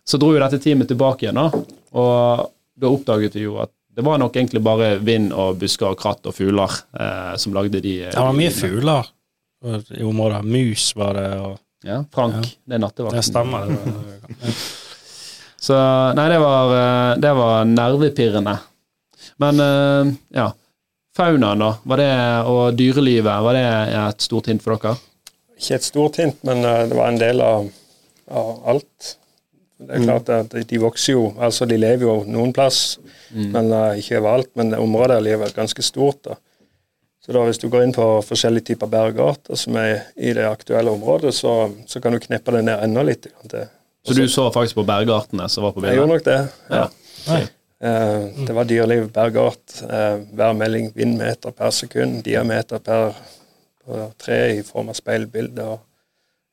Så 0.07 0.19
dro 0.21 0.31
jo 0.31 0.39
dette 0.39 0.61
teamet 0.63 0.87
tilbake 0.87 1.27
igjen, 1.27 1.41
da, 1.41 1.51
og 1.99 2.47
da 2.79 2.93
oppdaget 2.93 3.35
vi 3.35 3.43
jo 3.43 3.57
at 3.59 3.73
det 3.97 4.05
var 4.05 4.19
nok 4.21 4.35
egentlig 4.37 4.61
bare 4.61 4.91
vind 5.01 5.31
og 5.33 5.57
busker 5.59 5.89
og 5.89 5.99
kratt 5.99 6.27
og 6.29 6.35
fugler 6.37 6.69
uh, 6.69 7.33
som 7.41 7.55
lagde 7.57 7.81
de 7.81 7.95
Det 8.05 8.15
var 8.15 8.35
mye 8.37 8.53
fugler 8.53 9.09
i 9.97 10.03
området. 10.05 10.43
Mus 10.45 10.91
var 10.95 11.17
det. 11.17 11.29
og... 11.41 11.57
Ja, 11.83 12.03
Frank. 12.13 12.35
Ja. 12.35 12.51
Det 12.63 12.77
er 12.77 12.83
nattevakten. 12.85 13.17
Det 13.17 13.25
stemmer. 13.25 13.65
Det 14.29 14.53
Så 15.67 15.75
nei, 16.15 16.29
det 16.31 16.39
var, 16.39 16.71
eh, 16.77 17.17
det 17.19 17.33
var 17.35 17.65
nervepirrende. 17.67 18.55
Men 19.43 19.59
eh, 19.59 20.15
ja. 20.39 20.53
Faunaen, 21.17 21.59
da, 21.59 21.71
var 21.83 21.97
det, 21.97 22.11
og 22.45 22.75
dyrelivet, 22.77 23.41
var 23.41 23.57
det 23.57 23.65
et 23.97 24.21
stort 24.21 24.51
hint 24.51 24.61
for 24.61 24.77
dere? 24.77 24.99
Ikke 25.57 25.79
et 25.79 25.87
stort 25.87 26.19
hint, 26.21 26.37
men 26.45 26.61
eh, 26.61 26.83
det 26.87 26.97
var 26.97 27.09
en 27.09 27.19
del 27.19 27.41
av, 27.41 27.71
av 28.29 28.51
alt. 28.73 29.15
Det 29.77 29.97
er 29.97 30.05
klart 30.05 30.29
at 30.33 30.53
De 30.69 30.79
vokser 30.81 31.17
jo, 31.17 31.25
altså 31.41 31.65
de 31.69 31.77
lever 31.77 32.05
jo 32.05 32.15
noen 32.29 32.53
plass, 32.53 32.99
mm. 33.29 33.49
men 33.53 33.73
ikke 33.99 34.21
overalt. 34.21 34.49
Men 34.57 34.73
området 34.77 35.19
er 35.21 35.53
ganske 35.53 35.83
stort. 35.85 36.23
da. 36.29 36.37
Så 37.21 37.35
da 37.35 37.43
Hvis 37.45 37.59
du 37.61 37.67
går 37.69 37.83
inn 37.83 37.93
på 37.93 38.05
forskjellige 38.25 38.71
typer 38.71 38.89
bergarter 38.89 39.59
som 39.59 39.77
er 39.77 40.07
i 40.15 40.31
det 40.33 40.47
aktuelle 40.47 40.93
området, 40.95 41.35
så, 41.35 41.67
så 41.85 42.01
kan 42.01 42.15
du 42.15 42.23
kneppe 42.23 42.55
det 42.55 42.63
ned 42.69 42.85
enda 42.87 43.03
litt. 43.05 43.27
Til. 43.51 43.67
Så 44.07 44.15
du 44.17 44.25
så 44.31 44.47
faktisk 44.55 44.79
på 44.79 44.87
bergartene 44.87 45.49
som 45.51 45.67
var 45.67 45.75
på 45.75 45.83
bildet? 45.83 45.95
Jeg 45.95 46.01
gjorde 46.01 46.13
nok 46.15 46.27
det. 46.27 46.41
ja. 46.71 46.87
ja. 47.27 47.45
Uh, 47.77 48.31
det 48.47 48.53
var 48.57 48.65
dyreliv, 48.65 49.03
bergart, 49.13 49.81
uh, 49.85 50.23
værmelding, 50.33 50.87
vindmeter 50.95 51.53
per 51.53 51.69
sekund, 51.69 52.23
diameter 52.25 52.81
per, 52.81 53.11
per 53.85 54.07
tre 54.17 54.37
i 54.55 54.63
form 54.65 54.89
av 54.89 54.97
speilbilde. 54.97 55.67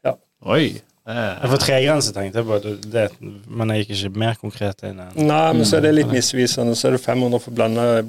Ja. 0.04 0.12
Oi, 0.52 0.66
jeg 1.04 1.48
får 1.52 1.60
tregrense, 1.60 2.12
tenkte 2.16 2.40
jeg 2.40 2.48
på, 2.48 2.58
det, 2.92 3.06
men 3.52 3.72
jeg 3.72 3.82
gikk 3.82 3.90
ikke 3.94 4.20
mer 4.22 4.38
konkret 4.40 4.84
inn. 4.88 5.02
Nei, 5.16 5.40
men 5.52 5.66
så 5.68 5.76
er 5.76 5.84
det 5.84 5.90
litt 5.98 6.12
misvisende. 6.12 6.76
Så 6.80 6.88
er 6.88 6.96
det 6.96 7.02
500 7.04 7.42
for 7.44 7.56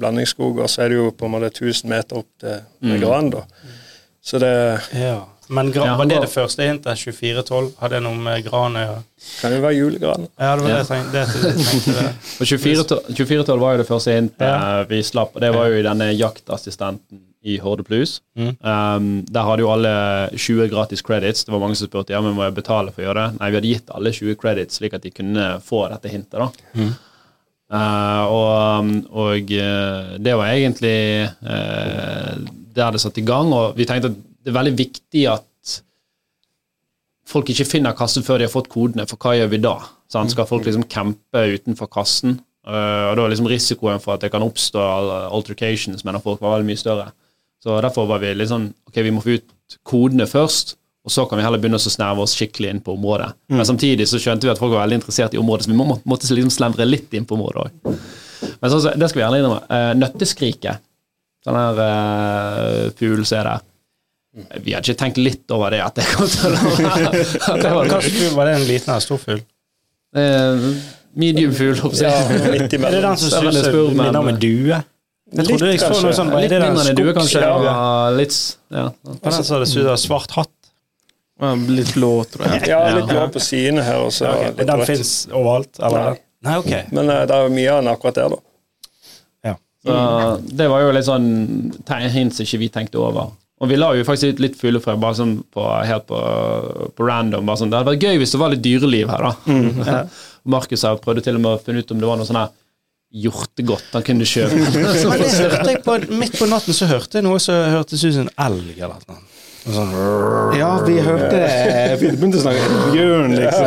blandingsskog, 0.00 0.62
og 0.64 0.70
så 0.72 0.86
er 0.86 0.92
det 0.92 1.00
jo 1.02 1.10
på 1.12 1.28
en 1.28 1.34
måte 1.34 1.50
1000 1.52 1.92
meter 1.92 2.22
opp 2.22 2.28
til 2.40 2.56
mm. 2.80 2.94
gran. 3.02 3.28
Så 4.24 4.40
det 4.40 4.54
ja. 4.96 5.18
Men 5.48 5.70
gran, 5.72 5.98
var 5.98 6.08
det 6.10 6.22
det 6.24 6.30
første 6.32 6.66
hintet? 6.66 6.98
2412? 6.98 7.70
Har 7.78 7.92
det 7.92 8.00
noe 8.02 8.18
med 8.18 8.42
gran 8.46 8.76
å 8.76 8.82
gjøre? 8.82 9.04
Kan 9.40 9.54
jo 9.54 9.60
være 9.62 9.76
julegran. 9.76 10.26
Ja, 10.34 10.50
det 10.56 10.64
var 10.64 10.72
det 10.72 10.80
jeg 10.80 10.88
tenkte. 10.90 11.12
Det, 11.14 11.62
tenkte 11.68 12.04
og 12.40 12.50
2412 12.50 13.62
var 13.62 13.76
jo 13.76 13.82
det 13.82 13.88
første 13.88 14.16
hintet 14.16 14.50
ja. 14.50 14.82
vi 14.90 15.00
slapp, 15.06 15.36
og 15.36 15.44
det 15.44 15.52
var 15.54 15.70
jo 15.70 15.78
i 15.78 15.86
denne 15.86 16.10
jaktassistenten 16.16 17.22
i 17.46 17.58
Horde 17.62 17.84
Plus. 17.86 18.18
Mm. 18.38 18.54
Um, 18.60 19.10
der 19.30 19.46
hadde 19.46 19.62
jo 19.62 19.70
alle 19.70 19.94
20 20.34 20.66
gratis 20.72 21.02
credits. 21.06 21.44
Det 21.46 21.54
var 21.54 21.62
mange 21.62 21.78
som 21.78 21.86
spurte 21.86 22.14
ja, 22.14 22.20
men 22.24 22.34
må 22.34 22.42
jeg 22.42 22.56
betale 22.56 22.90
for 22.90 23.04
å 23.04 23.06
gjøre 23.06 23.22
det. 23.22 23.40
Nei, 23.40 23.50
vi 23.50 23.60
hadde 23.60 23.74
gitt 23.74 23.92
alle 23.94 24.12
20 24.16 24.38
credits 24.40 24.80
slik 24.80 24.96
at 24.98 25.06
de 25.06 25.14
kunne 25.14 25.50
få 25.62 25.84
dette 25.92 26.10
hintet. 26.10 26.40
da. 26.40 26.48
Mm. 26.74 26.94
Uh, 27.66 28.24
og, 28.30 28.90
og 29.10 29.54
uh, 29.58 30.16
det 30.22 30.34
var 30.38 30.52
egentlig 30.52 30.98
uh, 31.42 32.34
der 32.76 32.94
det 32.94 33.02
satte 33.02 33.22
i 33.22 33.26
gang. 33.26 33.54
Og 33.54 33.78
vi 33.78 33.86
tenkte 33.88 34.10
at 34.10 34.18
det 34.46 34.52
er 34.52 34.60
veldig 34.60 34.76
viktig 34.78 35.26
at 35.26 35.44
folk 37.26 37.48
ikke 37.50 37.66
finner 37.66 37.96
kassen 37.98 38.22
før 38.22 38.38
de 38.38 38.46
har 38.46 38.52
fått 38.52 38.70
kodene, 38.70 39.06
for 39.10 39.18
hva 39.18 39.34
gjør 39.34 39.50
vi 39.50 39.58
da? 39.64 39.74
Sånn, 40.12 40.30
Skal 40.30 40.46
folk 40.46 40.68
liksom 40.68 40.86
campe 40.86 41.42
utenfor 41.56 41.90
kassen? 41.90 42.38
Uh, 42.66 43.10
og 43.10 43.18
da 43.18 43.24
er 43.24 43.32
liksom 43.32 43.50
risikoen 43.50 44.02
for 44.02 44.14
at 44.14 44.22
det 44.22 44.30
kan 44.30 44.44
oppstå 44.46 44.82
altercations 45.34 46.06
mellom 46.06 46.22
folk, 46.22 46.38
var 46.42 46.56
veldig 46.56 46.68
mye 46.70 46.78
større. 46.78 47.08
Så 47.62 47.74
derfor 47.82 48.06
var 48.06 48.22
vi 48.22 48.34
litt 48.36 48.50
sånn 48.50 48.68
Ok, 48.86 48.98
vi 49.02 49.12
må 49.14 49.22
få 49.24 49.38
ut 49.40 49.76
kodene 49.86 50.28
først, 50.30 50.76
og 51.06 51.14
så 51.14 51.24
kan 51.26 51.40
vi 51.40 51.46
heller 51.46 51.62
begynne 51.62 51.78
å 51.78 51.90
snerve 51.90 52.22
oss 52.22 52.34
skikkelig 52.38 52.70
inn 52.70 52.82
på 52.86 52.94
området. 52.94 53.32
Mm. 53.50 53.58
Men 53.58 53.66
samtidig 53.66 54.06
så 54.10 54.22
skjønte 54.22 54.46
vi 54.46 54.52
at 54.54 54.62
folk 54.62 54.74
var 54.74 54.84
veldig 54.84 55.00
interessert 55.00 55.34
i 55.34 55.42
området, 55.42 55.66
så 55.66 55.74
vi 55.74 55.78
må, 55.78 55.98
måtte 56.06 56.30
liksom 56.30 56.54
slendre 56.54 56.86
litt 56.86 57.14
inn 57.18 57.26
på 57.26 57.34
området 57.34 57.66
òg. 57.66 57.96
Men 58.62 58.70
så, 58.70 58.78
det 58.94 59.10
skal 59.10 59.18
vi 59.18 59.24
gjerne 59.24 59.40
innrømme. 59.42 59.62
Uh, 59.66 59.92
nøtteskriket, 59.98 60.82
sånn 61.46 61.58
her 61.58 61.82
uh, 61.82 62.82
fugl 62.98 63.26
som 63.26 63.40
er 63.40 63.50
der. 63.50 63.66
Vi 64.36 64.74
hadde 64.74 64.84
ikke 64.84 65.00
tenkt 65.00 65.18
litt 65.20 65.52
over 65.54 65.72
det, 65.72 65.80
at 65.80 65.96
det 65.96 66.04
kom 66.12 66.28
til 66.28 66.52
å 66.52 66.72
være 66.76 67.88
Kanskje 67.94 68.32
var 68.36 68.50
det 68.50 68.56
en 68.58 68.66
liten 68.68 68.92
eller 68.92 69.04
stor 69.04 69.20
fugl? 69.22 69.40
Uh, 70.16 70.66
medium 71.16 71.54
fugl. 71.56 71.80
Ja, 72.02 72.12
er 72.28 72.66
det 72.68 72.68
den 72.68 73.16
som 73.22 73.32
suser 73.32 73.78
minner 73.96 74.20
om 74.20 74.28
en 74.34 74.40
due? 74.40 74.82
Jeg 75.34 75.48
trodde 75.48 75.70
jeg 75.72 75.80
så 75.82 75.88
noe 75.90 76.12
sånn 76.14 76.28
Litt 76.36 76.52
mindre 76.52 76.84
enn 76.84 76.98
due, 76.98 77.14
kanskje. 77.16 77.40
Ja. 77.42 77.78
Litt, 78.14 78.36
ja. 78.70 78.84
Og 79.08 79.24
den 79.24 79.38
som 79.40 79.64
det 79.64 79.70
ut 79.72 80.04
svart 80.04 80.36
hatt. 80.36 80.52
Litt 81.68 81.94
blå, 81.96 82.12
tror 82.30 82.46
jeg. 82.52 82.68
Ja, 82.70 82.82
litt 82.94 83.08
blå 83.10 83.24
på 83.32 83.42
sidene 83.42 83.84
her. 83.84 84.04
Også, 84.06 84.28
ja, 84.28 84.52
okay. 84.52 84.68
Den 84.68 84.84
fins 84.88 85.14
overalt? 85.32 85.72
Eller? 85.80 86.12
Nei. 86.12 86.22
Nei, 86.46 86.58
ok. 86.60 86.70
Men 86.94 87.10
uh, 87.10 87.24
det 87.26 87.40
er 87.40 87.56
mye 87.56 87.72
av 87.72 87.82
den 87.82 87.90
akkurat 87.90 88.20
der, 88.20 88.36
da. 88.36 89.10
Ja. 89.48 89.56
Så, 89.82 89.98
det 90.60 90.70
var 90.70 90.84
jo 90.84 90.94
litt 90.94 91.08
sånn 91.08 91.26
hints 92.14 92.44
ikke 92.44 92.62
vi 92.62 92.70
tenkte 92.78 93.02
over. 93.02 93.34
Og 93.56 93.70
vi 93.70 93.78
la 93.78 93.88
jo 93.96 94.04
faktisk 94.04 94.40
litt 94.42 94.58
fuglefrø 94.60 94.98
bare 95.00 95.16
sånn 95.16 95.38
på, 95.54 95.64
helt 95.88 96.04
på, 96.10 96.18
på 96.92 97.06
random. 97.08 97.46
Bare 97.48 97.62
sånn. 97.62 97.72
Det 97.72 97.78
hadde 97.78 97.94
vært 97.94 98.04
gøy 98.04 98.20
hvis 98.20 98.34
det 98.34 98.40
var 98.42 98.52
litt 98.52 98.64
dyreliv 98.64 99.12
her, 99.14 99.30
da. 99.30 99.32
Mm, 99.48 99.80
ja. 99.88 100.00
Markus 100.56 100.84
prøvde 101.02 101.24
til 101.24 101.38
og 101.38 101.44
med 101.44 101.54
å 101.54 101.62
finne 101.62 101.80
ut 101.80 101.94
om 101.94 102.02
det 102.02 102.10
var 102.10 102.20
noe 102.20 102.28
sånn 102.28 102.42
her 102.42 102.52
hjortegodt 103.16 103.94
han 103.96 104.04
kunne 104.04 104.26
kjøpe. 104.28 104.58
Men 104.60 105.22
det 105.22 105.32
hørte 105.38 105.70
jeg 105.72 105.80
på, 105.86 105.96
Midt 106.20 106.36
på 106.36 106.50
natten 106.50 106.76
så 106.76 106.90
hørte 106.90 107.20
jeg 107.20 107.26
noe 107.26 107.40
som 107.42 107.62
hørtes 107.72 108.04
ut 108.04 108.12
som 108.18 108.26
en 108.26 108.34
elg 108.48 108.76
eller 108.76 109.00
noe. 109.08 109.22
Sånn, 109.66 109.94
ja, 110.54 110.68
vi 110.86 110.94
hørte 111.02 111.30
det. 111.32 111.96
Vi 112.00 112.10
begynte 112.12 112.38
å 112.38 112.42
snakke 112.44 112.90
bjørn, 112.92 113.32
liksom. 113.34 113.64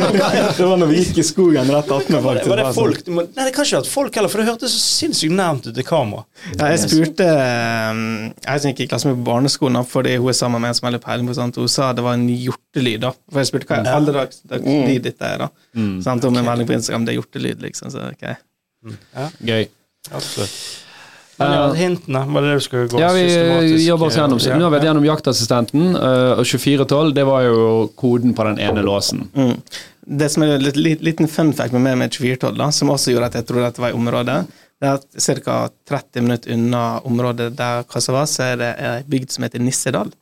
Det 0.60 0.66
var 0.68 0.78
når 0.78 0.90
vi 0.92 0.98
gikk 1.00 1.18
i 1.18 1.24
skogen 1.26 1.70
rett 1.74 1.90
attmed, 1.90 2.20
faktisk. 2.22 2.50
Var 2.52 2.60
det 2.60 2.66
folk? 2.76 3.00
Nei, 3.10 3.24
det 3.48 3.54
kan 3.56 3.66
ikke 3.66 3.80
vært 3.80 3.90
folk 3.90 4.18
heller, 4.18 4.30
for 4.30 4.42
det 4.42 4.46
hørtes 4.50 4.74
så 4.76 4.82
sinnssykt 4.84 5.34
nærmt 5.34 5.66
ut 5.66 5.74
til 5.74 5.86
kamera. 5.86 6.22
Ja, 6.52 6.68
jeg 6.70 6.82
spurte 6.84 7.26
um, 7.26 8.02
Jeg 8.44 8.62
som 8.62 8.70
gikk 8.70 8.84
i 8.84 8.88
klasse 8.92 9.10
med 9.10 9.18
på 9.18 9.26
barneskolen, 9.30 9.80
fordi 9.90 10.14
hun 10.20 10.30
er 10.30 10.38
sammen 10.38 10.62
med 10.62 10.70
en 10.70 10.78
som 10.78 10.86
har 10.86 10.94
litt 10.94 11.06
peiling 11.06 11.30
på 11.30 11.38
sånt, 11.40 11.58
hun 11.58 11.72
sa 11.72 11.90
det 11.96 12.04
var 12.06 12.18
en 12.18 12.28
hjortelyd. 12.30 13.00
da 13.08 13.14
For 13.32 13.42
jeg 13.42 13.50
spurte 13.50 13.70
hva 13.72 13.80
i 13.82 13.96
alle 13.96 14.14
dags 14.20 14.44
lyd 14.46 15.08
dette 15.08 15.32
er. 15.32 15.46
da 15.46 15.50
mm. 15.74 15.96
Sant, 16.06 16.28
Om 16.30 16.38
en 16.38 16.46
melding 16.52 16.70
på 16.70 16.78
Instagram 16.78 17.08
det 17.08 17.16
er 17.16 17.18
hjortelyd, 17.18 17.66
liksom. 17.66 17.90
Så 17.90 18.06
ok 18.12 18.28
ja. 18.30 19.26
Gøy. 19.42 19.66
Absolutt. 20.14 20.86
Men 21.40 21.54
ja, 21.56 21.60
hintene, 21.72 22.24
var 22.28 22.44
det 22.44 22.50
det 22.50 22.56
du 22.58 22.64
skulle 22.66 22.88
gå 22.92 23.00
ja, 23.00 23.10
vi 23.16 23.86
jobber 23.86 24.10
oss 24.10 24.18
gjennom. 24.18 24.40
Så 24.42 24.52
nå 24.52 24.66
har 24.66 24.72
vi 24.72 24.76
vært 24.76 24.88
gjennom 24.90 25.06
jaktassistenten, 25.08 25.94
og 25.96 26.42
2412 26.44 27.14
det 27.16 27.24
var 27.28 27.46
jo 27.46 27.62
koden 28.00 28.34
på 28.36 28.44
den 28.50 28.60
ene 28.60 28.84
låsen. 28.84 29.24
Mm. 29.32 29.54
Det 30.20 30.28
som 30.32 30.44
er 30.44 30.56
en 30.58 30.80
liten 31.06 31.30
fun 31.30 31.52
fact 31.56 31.72
med 31.76 31.84
meg 31.86 31.96
med 32.00 32.12
2412, 32.12 32.66
som 32.76 32.92
også 32.92 33.14
gjorde 33.14 33.30
at 33.30 33.38
jeg 33.40 33.48
trodde 33.48 33.68
dette 33.68 33.84
var 33.84 33.94
i 33.94 33.96
området, 33.96 34.40
det 34.80 34.88
er 34.88 34.96
at 34.96 35.44
ca. 35.44 35.56
30 35.88 36.24
minutter 36.24 36.54
unna 36.56 36.84
området 37.04 37.50
der 37.56 37.84
kassa 37.88 38.14
var, 38.16 38.28
så 38.28 38.50
er 38.50 38.60
det 38.60 38.70
ei 38.80 38.98
bygd 39.08 39.34
som 39.34 39.44
heter 39.44 39.62
Nissedal. 39.62 40.12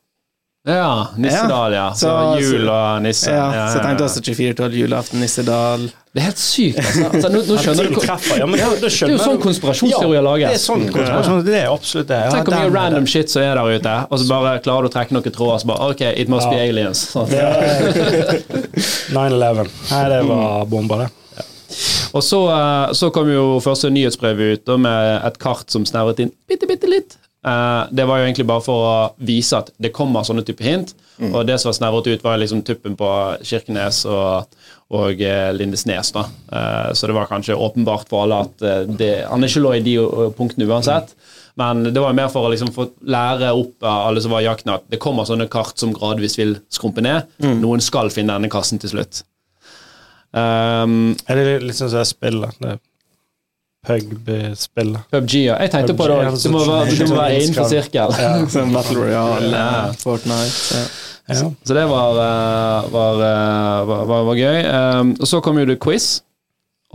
Ja, 0.69 1.09
Nissedal, 1.17 1.73
ja. 1.73 1.95
Så, 1.95 2.09
så 2.09 2.41
jul 2.43 2.69
og 2.69 3.01
nisse. 3.01 3.31
Ja, 3.33 3.47
ja, 3.55 3.69
så 3.73 3.79
jeg 3.79 3.85
tenkte 3.87 4.05
også 4.05 4.21
24-12, 4.27 4.75
julaften, 4.83 5.21
Nissedal. 5.23 5.87
Det 6.13 6.21
er 6.21 6.25
helt 6.27 6.41
sykt. 6.43 6.79
Altså. 6.83 7.05
altså 7.09 7.29
nå, 7.33 7.39
nå 7.49 7.57
skjønner 7.63 7.89
du 7.89 7.95
treffer, 8.03 8.37
ja, 8.43 8.47
men 8.49 8.57
det, 8.61 8.67
det, 8.83 8.91
er 8.93 9.13
jo 9.15 9.19
sånn 9.23 9.41
konspirasjonsteorier 9.41 10.23
lages. 10.27 10.51
Det 10.51 10.59
er 10.59 10.65
sånn 10.65 10.85
konspirasjon, 10.93 11.41
det 11.47 11.57
er 11.63 11.69
absolutt 11.73 12.09
det. 12.11 12.19
Tenk 12.35 12.47
hvor 12.51 12.59
mye 12.59 12.73
random 12.75 13.07
shit 13.09 13.29
som 13.33 13.41
er 13.47 13.55
der 13.57 13.67
ute, 13.79 13.95
og 14.09 14.17
så 14.21 14.25
bare 14.29 14.61
klarer 14.65 14.83
du 14.85 14.89
å 14.91 14.93
trekke 14.99 15.13
noen 15.17 15.35
tråder, 15.39 15.59
så 15.63 15.67
bare 15.73 15.81
OK, 15.95 16.03
it 16.11 16.29
must 16.33 16.49
be 16.53 16.59
aliens. 16.61 17.01
9-11. 17.17 17.33
Nei, 19.15 20.05
det 20.13 20.21
var 20.29 20.69
bomba, 20.69 20.95
det. 21.07 21.11
Og 22.17 22.23
så, 22.25 22.41
eh, 22.53 22.93
så, 22.97 23.11
kom 23.13 23.29
jo 23.33 23.59
første 23.65 23.89
nyhetsbrev 23.93 24.37
ut 24.53 24.65
med 24.81 25.27
et 25.29 25.37
kart 25.41 25.69
som 25.73 25.85
snevret 25.89 26.21
inn 26.25 26.33
bitte, 26.49 26.69
bitte 26.69 26.89
litt 26.89 27.19
det 27.39 28.05
var 28.05 28.19
jo 28.19 28.25
egentlig 28.27 28.45
bare 28.49 28.61
for 28.65 28.85
å 28.85 28.95
vise 29.25 29.57
at 29.57 29.71
det 29.79 29.93
kommer 29.95 30.25
sånne 30.27 30.43
type 30.45 30.65
hint. 30.65 30.91
Mm. 31.19 31.31
Og 31.33 31.47
det 31.47 31.57
som 31.59 31.71
var 31.71 31.77
snevret 31.79 32.09
ut, 32.11 32.25
var 32.25 32.41
liksom 32.41 32.65
tuppen 32.67 32.97
på 32.99 33.11
Kirkenes 33.47 34.01
og, 34.11 34.59
og 34.95 35.23
uh, 35.23 35.51
Lindesnes. 35.55 36.11
da. 36.15 36.25
Uh, 36.51 36.91
så 36.99 37.09
det 37.09 37.15
var 37.17 37.31
kanskje 37.31 37.57
åpenbart 37.57 38.11
for 38.11 38.27
alle 38.27 38.43
at 38.45 38.67
det, 38.91 39.13
han 39.31 39.47
ikke 39.47 39.63
lå 39.63 39.77
i 39.79 39.85
de 39.87 39.97
punktene 40.37 40.67
uansett. 40.67 41.15
Men 41.59 41.83
det 41.91 42.03
var 42.03 42.15
mer 42.15 42.29
for 42.31 42.47
å 42.47 42.53
liksom 42.53 42.71
få 42.75 42.87
lære 43.11 43.51
opp 43.51 43.83
alle 43.83 44.23
som 44.23 44.35
var 44.35 44.45
i 44.45 44.47
jakten, 44.47 44.77
at 44.77 44.85
det 44.91 45.01
kommer 45.03 45.27
sånne 45.27 45.49
kart 45.51 45.81
som 45.81 45.95
gradvis 45.95 46.39
vil 46.39 46.55
skrumpe 46.71 47.03
ned. 47.03 47.27
Mm. 47.43 47.57
Noen 47.65 47.83
skal 47.83 48.13
finne 48.15 48.37
denne 48.37 48.51
kassen 48.53 48.79
til 48.83 48.93
slutt. 48.93 49.25
Um, 50.31 51.17
er 51.27 51.41
det 51.41 51.57
litt 51.65 51.79
sånn 51.79 51.91
som 51.91 52.03
jeg 52.03 52.13
spiller? 52.13 52.53
Det 52.61 52.77
Pug-spillet. 53.87 55.05
PubG, 55.13 55.35
ja. 55.47 55.59
Jeg 55.63 55.71
tenkte 55.73 55.95
på 55.97 56.09
det 56.11 56.17
òg. 56.19 56.39
Du 56.43 56.51
må 56.53 56.65
være, 56.67 56.97
du 56.99 57.05
må 57.07 57.19
være 57.21 57.43
innenfor 57.43 57.69
sirkel. 57.71 58.17
Ja, 58.19 58.33
sånn 58.55 58.75
Battle 58.75 59.05
Royale, 59.05 59.53
ja. 59.53 59.69
Fortnite. 60.01 60.81
Ja. 61.29 61.37
Så, 61.37 61.53
så, 61.63 61.77
det 61.77 61.85
var, 61.91 62.19
eh, 62.25 62.89
var, 62.91 63.23
eh, 63.23 63.87
var, 63.89 64.25
var 64.31 64.39
gøy. 64.39 64.63
Um, 64.65 65.15
og 65.21 65.29
så 65.29 65.43
kom 65.45 65.61
jo 65.61 65.67
det 65.69 65.77
quiz, 65.85 66.23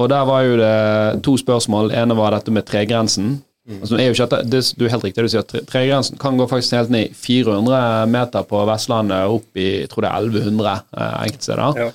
og 0.01 0.09
der 0.09 0.25
var 0.25 0.43
jo 0.47 0.57
det 0.57 1.23
to 1.25 1.37
spørsmål. 1.37 1.91
Det 1.93 2.01
ene 2.01 2.17
var 2.17 2.33
dette 2.35 2.53
med 2.53 2.65
tregrensen. 2.67 3.35
Mm. 3.69 3.77
Altså, 3.79 3.95
er 3.95 4.09
jo 4.09 4.15
ikke 4.17 4.27
at 4.27 4.49
det, 4.51 4.63
du 4.75 4.83
er 4.83 4.91
helt 4.91 5.05
riktig, 5.05 5.23
du 5.23 5.31
sier 5.31 5.45
at 5.45 5.53
tregrensen 5.69 6.19
kan 6.19 6.35
gå 6.35 6.49
faktisk 6.51 6.75
helt 6.75 6.91
ned 6.91 7.13
400 7.15 8.09
meter 8.11 8.43
på 8.49 8.65
Vestlandet, 8.67 9.29
opp 9.31 9.61
i 9.61 9.69
jeg 9.85 9.93
tror 9.93 10.03
det 10.03 10.11
er 10.11 10.27
1100 10.27 10.73
eh, 10.73 11.15
enkeltsteder. 11.29 11.79
Ja. 11.85 11.89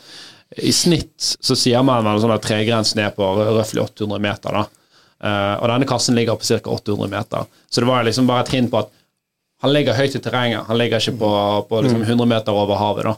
I 0.65 0.73
snitt 0.73 1.35
så 1.45 1.59
sier 1.59 1.85
man 1.85 2.07
sånn 2.23 2.33
at 2.33 2.47
tregrensen 2.47 3.03
er 3.05 3.13
på 3.13 3.27
røftlig 3.37 3.83
800 3.85 4.23
meter. 4.25 4.63
da. 4.63 4.78
Uh, 5.19 5.57
og 5.59 5.67
denne 5.73 5.89
kassen 5.89 6.15
ligger 6.15 6.39
på 6.39 6.47
ca. 6.47 6.61
800 6.63 7.11
meter. 7.11 7.49
Så 7.71 7.83
det 7.83 7.91
var 7.91 8.07
liksom 8.07 8.29
bare 8.29 8.47
et 8.47 8.55
hint 8.55 8.71
på 8.71 8.83
at 8.85 8.93
han 9.63 9.73
ligger 9.75 9.97
høyt 9.99 10.15
i 10.15 10.23
terrenget. 10.23 10.69
Han 10.69 10.79
ligger 10.79 11.03
ikke 11.03 11.19
på, 11.19 11.31
på 11.71 11.81
liksom 11.83 12.05
100 12.05 12.15
mm. 12.15 12.29
meter 12.31 12.55
over 12.55 12.79
havet. 12.79 13.09
da. 13.11 13.17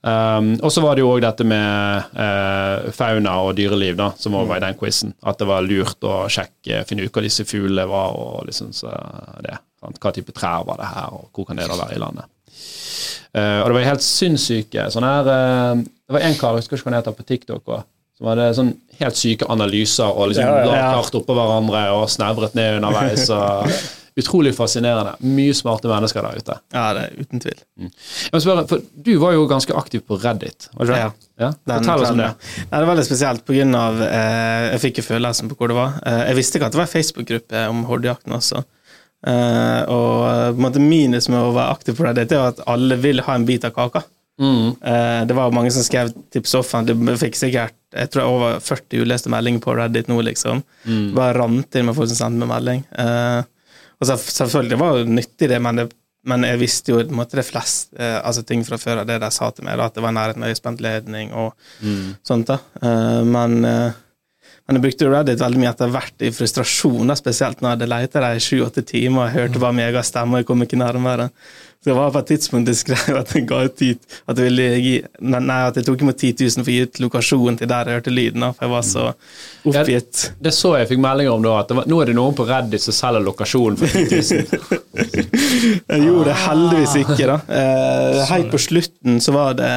Um, 0.00 0.54
og 0.64 0.72
så 0.72 0.80
var 0.80 0.96
det 0.96 1.02
jo 1.02 1.10
òg 1.12 1.20
dette 1.20 1.44
med 1.44 2.12
uh, 2.16 2.88
fauna 2.96 3.34
og 3.44 3.52
dyreliv, 3.58 3.98
da, 3.98 4.10
som 4.16 4.36
òg 4.38 4.48
var 4.48 4.60
i 4.60 4.64
den 4.64 4.76
quizen. 4.80 5.12
At 5.20 5.40
det 5.40 5.48
var 5.48 5.64
lurt 5.64 6.08
å 6.08 6.22
sjekke, 6.32 6.84
finne 6.88 7.04
ut 7.04 7.16
hva 7.16 7.24
disse 7.24 7.44
fuglene 7.48 7.84
var, 7.88 8.16
og 8.16 8.48
liksom 8.48 8.72
så 8.76 8.92
det. 9.44 9.58
Sant? 9.80 10.00
Hva 10.00 10.12
type 10.16 10.32
trær 10.36 10.64
var 10.68 10.80
det 10.80 10.88
her, 10.88 11.16
og 11.16 11.28
hvor 11.36 11.48
kan 11.48 11.60
det 11.60 11.68
da 11.68 11.76
være 11.76 11.96
i 11.96 12.00
landet. 12.00 12.28
Uh, 13.30 13.60
og 13.60 13.70
det 13.70 13.76
var 13.76 13.88
helt 13.92 14.02
sinnssyke 14.02 14.88
sånne 14.90 15.10
her 15.14 15.28
uh, 15.30 15.78
Det 15.78 16.16
var 16.16 16.24
en 16.26 16.34
kar, 16.34 16.56
jeg 16.56 16.64
husker 16.64 16.80
ikke 16.80 16.88
hva 16.88 16.90
han 16.90 16.96
heter, 16.98 17.14
på 17.14 17.26
TikTok 17.28 17.60
også, 17.62 17.84
som 18.20 18.28
hadde 18.28 18.50
sånn 18.56 18.74
helt 19.00 19.16
syke 19.16 19.46
analyser 19.48 20.10
og 20.12 20.28
liksom 20.30 20.44
ja, 20.44 20.58
ja. 20.68 20.90
kart 20.98 21.14
oppå 21.16 21.36
hverandre 21.36 21.86
og 21.96 22.04
snevret 22.12 22.56
ned 22.58 22.76
underveis. 22.82 23.30
og 23.32 23.70
Utrolig 24.20 24.50
fascinerende. 24.52 25.14
Mye 25.22 25.54
smarte 25.56 25.88
mennesker 25.88 26.24
der 26.26 26.40
ute. 26.42 26.56
Ja, 26.74 26.82
det 26.96 27.04
er 27.06 27.22
uten 27.22 27.40
tvil. 27.40 27.60
Mm. 27.78 27.92
Spørre, 28.42 28.64
for 28.68 28.82
Du 29.06 29.12
var 29.22 29.32
jo 29.36 29.46
ganske 29.48 29.72
aktiv 29.78 30.02
på 30.04 30.18
Reddit. 30.20 30.66
var 30.74 30.90
det 30.90 30.98
Ja. 30.98 31.12
ja? 31.38 31.52
Fortell 31.64 32.02
oss 32.02 32.10
om 32.10 32.18
det. 32.20 32.28
Nei, 32.58 32.80
det 32.82 32.88
var 32.90 32.98
litt 32.98 33.08
spesielt 33.08 33.46
på 33.46 33.56
grunn 33.56 33.78
av 33.78 34.02
eh, 34.02 34.66
Jeg 34.74 34.82
fikk 34.84 35.00
jo 35.00 35.06
følelsen 35.06 35.48
på 35.48 35.56
hvor 35.56 35.72
det 35.72 35.78
var. 35.78 35.96
Eh, 36.04 36.26
jeg 36.26 36.40
visste 36.42 36.58
ikke 36.58 36.68
at 36.68 36.76
det 36.76 36.82
var 36.82 36.88
en 36.90 36.94
Facebook-gruppe 36.96 37.64
om 37.70 37.84
hordejakten 37.88 38.36
også. 38.36 38.64
Eh, 39.30 39.82
og 39.94 40.14
eh, 40.26 40.46
på 40.50 40.58
en 40.58 40.64
måte 40.66 40.82
minus 40.82 41.30
med 41.30 41.40
å 41.40 41.54
være 41.56 41.78
aktiv 41.78 41.96
på 41.96 42.04
Reddit 42.08 42.34
er 42.36 42.50
at 42.50 42.64
alle 42.66 42.98
vil 43.00 43.22
ha 43.24 43.38
en 43.38 43.46
bit 43.48 43.64
av 43.64 43.72
kaka. 43.78 44.04
Mm. 44.40 44.72
Eh, 44.80 45.20
det 45.28 45.36
var 45.36 45.52
mange 45.52 45.70
som 45.74 45.84
skrev 45.84 46.14
tips 46.32 46.56
offentlig. 46.58 46.96
Fikk 47.20 47.38
sikkert 47.38 47.76
jeg 47.90 48.10
tror 48.14 48.28
over 48.30 48.60
40 48.62 49.02
uleste 49.02 49.30
meldinger 49.32 49.62
på 49.64 49.74
Reddit 49.74 50.10
nå, 50.10 50.20
liksom. 50.22 50.62
Mm. 50.86 51.08
Bare 51.16 51.34
rant 51.38 51.78
inn 51.78 51.88
med 51.88 51.96
folk 51.96 52.10
som 52.12 52.20
sendte 52.20 52.44
meg 52.44 52.52
melding. 52.52 52.84
Uh, 52.94 53.42
og 53.98 54.06
så, 54.06 54.16
selvfølgelig 54.20 54.78
var 54.80 55.00
det 55.00 55.16
nyttig, 55.16 55.48
det, 55.50 55.58
men, 55.62 55.80
det, 55.80 55.88
men 56.30 56.46
jeg 56.46 56.60
visste 56.60 56.94
jo 56.94 57.00
måtte 57.16 57.40
det 57.40 57.48
flest 57.48 57.90
uh, 57.98 58.20
altså 58.22 58.44
ting 58.46 58.62
fra 58.66 58.78
før 58.80 59.02
av 59.02 59.08
det 59.10 59.18
de 59.22 59.32
sa 59.34 59.50
til 59.50 59.66
meg, 59.66 59.80
da, 59.80 59.88
at 59.90 59.98
det 59.98 60.04
var 60.06 60.14
nærhet 60.14 60.38
med 60.38 60.52
høyspent 60.52 60.84
ledning 60.84 61.34
og 61.34 61.50
mm. 61.82 62.22
sånt. 62.30 62.52
da. 62.52 62.60
Uh, 62.78 63.26
men, 63.26 63.58
men 63.66 64.78
jeg 64.78 64.84
brukte 64.86 65.10
Reddit 65.10 65.42
veldig 65.42 65.64
mye 65.64 65.72
etter 65.74 65.90
hvert 65.96 66.26
i 66.28 66.30
frustrasjon, 66.36 67.10
da, 67.10 67.18
spesielt 67.18 67.58
når 67.58 67.72
jeg 67.72 67.80
hadde 67.80 67.90
leita 67.90 68.30
i 68.30 68.44
sju-åtte 68.46 68.86
timer 68.86 69.26
og 69.26 69.34
hørte 69.34 69.64
bare 69.66 69.78
meg 69.80 69.98
stemme 70.06 70.38
og 70.38 70.44
jeg 70.44 70.50
kom 70.52 70.62
ikke 70.62 70.78
nærmere. 70.78 71.32
Så 71.80 71.88
det 71.88 71.94
var 71.96 72.10
på 72.12 72.20
et 72.20 72.26
tidspunkt 72.28 72.68
jeg 72.68 72.76
skrev 72.76 73.16
at 73.16 73.30
jeg 73.32 73.46
at 73.48 74.40
jeg, 74.42 74.80
gi, 74.84 74.96
nei, 75.24 75.60
at 75.64 75.78
jeg 75.78 75.86
tok 75.86 76.02
imot 76.04 76.18
10 76.18 76.34
000 76.36 76.64
for 76.66 76.68
å 76.68 76.74
gi 76.74 76.82
ut 76.84 76.98
lokasjonen 77.00 77.56
til 77.56 77.70
der 77.70 77.88
jeg 77.88 77.96
hørte 77.96 78.12
lyden. 78.12 78.44
For 78.52 78.66
jeg 78.66 78.72
var 78.74 78.82
så 78.84 79.04
oppgitt. 79.08 80.24
Ja, 80.26 80.34
det 80.44 80.52
så 80.58 80.74
jeg 80.76 80.90
fikk 80.90 81.00
meldinger 81.00 81.38
om 81.38 81.46
da, 81.46 81.54
at 81.62 81.72
var, 81.78 81.88
nå 81.88 82.02
er 82.02 82.10
det 82.10 82.16
noen 82.18 82.36
på 82.36 82.44
Reddit 82.50 82.84
som 82.84 82.96
selger 82.98 83.24
lokasjonen 83.24 83.80
for 83.80 83.96
10 83.96 84.04
000. 84.12 84.82
jeg 85.94 86.04
gjorde 86.04 86.26
det 86.28 86.36
heldigvis 86.42 86.98
ikke, 87.00 87.30
da. 87.32 87.38
Eh, 87.62 88.20
helt 88.34 88.52
på 88.52 88.60
slutten 88.60 89.16
så 89.24 89.34
var 89.38 89.56
det 89.62 89.72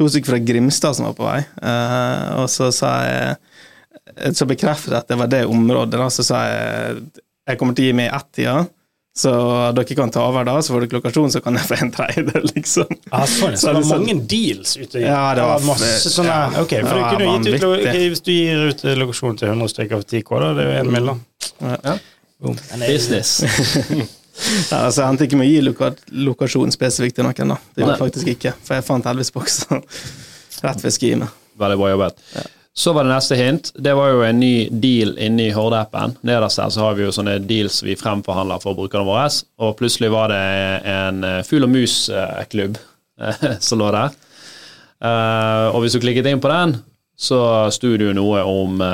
to 0.00 0.08
stykker 0.08 0.32
fra 0.32 0.40
Grimstad 0.48 0.96
som 0.96 1.10
var 1.10 1.18
på 1.18 1.28
vei, 1.28 1.42
eh, 1.44 2.24
og 2.40 2.48
så 2.52 2.70
sa 2.72 2.94
jeg 3.04 4.32
så 4.38 4.48
bekreftet 4.48 4.96
at 4.96 5.12
det 5.12 5.20
var 5.20 5.28
det 5.28 5.44
området. 5.44 6.00
da, 6.00 6.08
Så 6.08 6.24
sa 6.24 6.40
jeg 6.48 7.04
jeg 7.46 7.60
kommer 7.60 7.76
til 7.76 7.84
å 7.84 7.90
gi 7.90 7.94
meg 7.94 8.08
ett 8.10 8.32
tida. 8.34 8.56
Så 9.16 9.30
dere 9.72 9.94
kan 9.96 10.10
ta 10.12 10.26
over 10.28 10.44
da, 10.44 10.58
så 10.62 10.74
får 10.74 10.82
dere 10.84 10.98
lokasjon, 10.98 11.30
så 11.32 11.40
kan 11.40 11.56
jeg 11.56 11.64
få 11.70 11.76
en 11.80 11.92
tredjedel, 11.94 12.50
liksom. 12.52 12.90
Ah, 13.08 13.22
sånn, 13.24 13.54
så, 13.56 13.62
så 13.62 13.70
det 13.70 13.78
var 13.78 13.86
sånn- 13.88 14.02
mange 14.04 14.26
deals 14.28 14.74
ute? 14.76 15.00
Ja, 15.00 15.22
det 15.38 15.46
var 15.48 15.62
masse 15.64 16.10
sånne 16.12 16.34
ja, 16.34 16.60
Ok, 16.60 16.74
for 16.84 17.00
ja, 17.00 17.06
kunne 17.14 17.30
gitt 17.38 17.64
ut, 17.64 17.86
Hvis 17.96 18.20
du 18.26 18.32
gir 18.34 18.66
ut 18.74 18.84
lokasjon 19.00 19.38
til 19.40 19.48
100 19.54 19.72
stykker 19.72 20.02
for 20.02 20.10
10K, 20.10 20.42
da, 20.44 20.50
det 20.58 20.66
er 20.66 20.68
jo 20.68 20.82
én 20.82 20.92
mill., 20.92 21.08
ja. 21.64 21.96
Business. 22.84 23.38
ja, 24.70 24.82
altså, 24.84 25.00
jeg 25.00 25.08
endte 25.08 25.24
ikke 25.30 25.40
med 25.40 25.48
å 25.48 25.50
gi 25.54 25.64
loka 25.64 25.90
lokasjon 26.28 26.74
spesifikt 26.76 27.16
til 27.16 27.24
noen, 27.24 27.54
da. 27.54 27.56
Det 27.72 27.86
gjorde 27.86 27.96
jeg 27.96 28.02
faktisk 28.04 28.32
ikke, 28.34 28.52
for 28.68 28.76
jeg 28.76 28.84
fant 28.84 29.08
Elvis-boksen 29.14 29.80
rett 30.66 30.84
ved 30.84 30.92
skiene. 30.92 31.30
Veldig 31.56 31.80
bra 31.80 31.94
jobbet. 31.94 32.20
Ja. 32.36 32.44
Så 32.78 32.92
var 32.92 33.04
det 33.04 33.10
neste 33.14 33.34
hint. 33.34 33.70
Det 33.74 33.94
var 33.96 34.10
jo 34.12 34.18
en 34.22 34.40
ny 34.40 34.68
deal 34.68 35.14
inni 35.18 35.46
Horde-appen. 35.52 36.18
Nederst 36.20 36.60
her 36.60 36.68
så 36.74 36.82
har 36.84 36.98
vi 36.98 37.06
jo 37.06 37.12
sånne 37.14 37.38
deals 37.48 37.78
vi 37.80 37.94
fremforhandler 37.96 38.60
for 38.60 38.76
brukerne 38.76 39.08
våre. 39.08 39.30
Og 39.64 39.78
plutselig 39.78 40.10
var 40.12 40.28
det 40.28 40.40
en 40.92 41.24
eh, 41.24 41.40
fugl 41.48 41.64
og 41.64 41.72
mus-klubb 41.72 42.76
eh, 42.76 43.46
som 43.64 43.80
lå 43.80 43.88
der. 43.96 44.12
Eh, 45.00 45.64
og 45.70 45.80
hvis 45.80 45.96
du 45.96 46.02
klikket 46.04 46.28
inn 46.28 46.44
på 46.44 46.52
den, 46.52 46.76
så 47.16 47.40
sto 47.72 47.96
det 47.96 48.10
jo 48.10 48.16
noe 48.16 48.44
om 48.44 48.84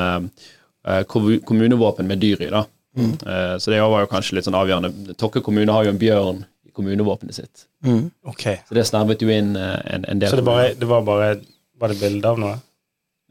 kommunevåpen 1.10 2.06
med 2.06 2.22
dyr 2.22 2.46
i. 2.46 2.54
da. 2.54 2.62
Mm. 2.94 3.12
Så 3.58 3.70
det 3.72 3.82
var 3.82 4.04
jo 4.04 4.10
kanskje 4.10 4.38
litt 4.38 4.46
sånn 4.46 4.62
avgjørende. 4.62 5.16
Tokke 5.18 5.42
kommune 5.42 5.74
har 5.74 5.88
jo 5.88 5.90
en 5.90 5.98
bjørn 5.98 6.44
i 6.68 6.70
kommunevåpenet 6.70 7.34
sitt. 7.34 7.66
Mm. 7.82 8.12
Okay. 8.30 8.62
Så 8.68 8.78
det 8.78 8.86
snervet 8.86 9.26
jo 9.26 9.30
inn 9.30 9.56
en, 9.58 10.06
en 10.06 10.22
del. 10.22 10.30
Så 10.30 10.38
det, 10.38 10.46
bare, 10.46 10.70
det 10.78 10.86
var 10.86 11.02
bare 11.02 11.32
var 11.82 11.90
det 11.90 11.98
bilde 11.98 12.30
av 12.30 12.38
noe? 12.38 12.60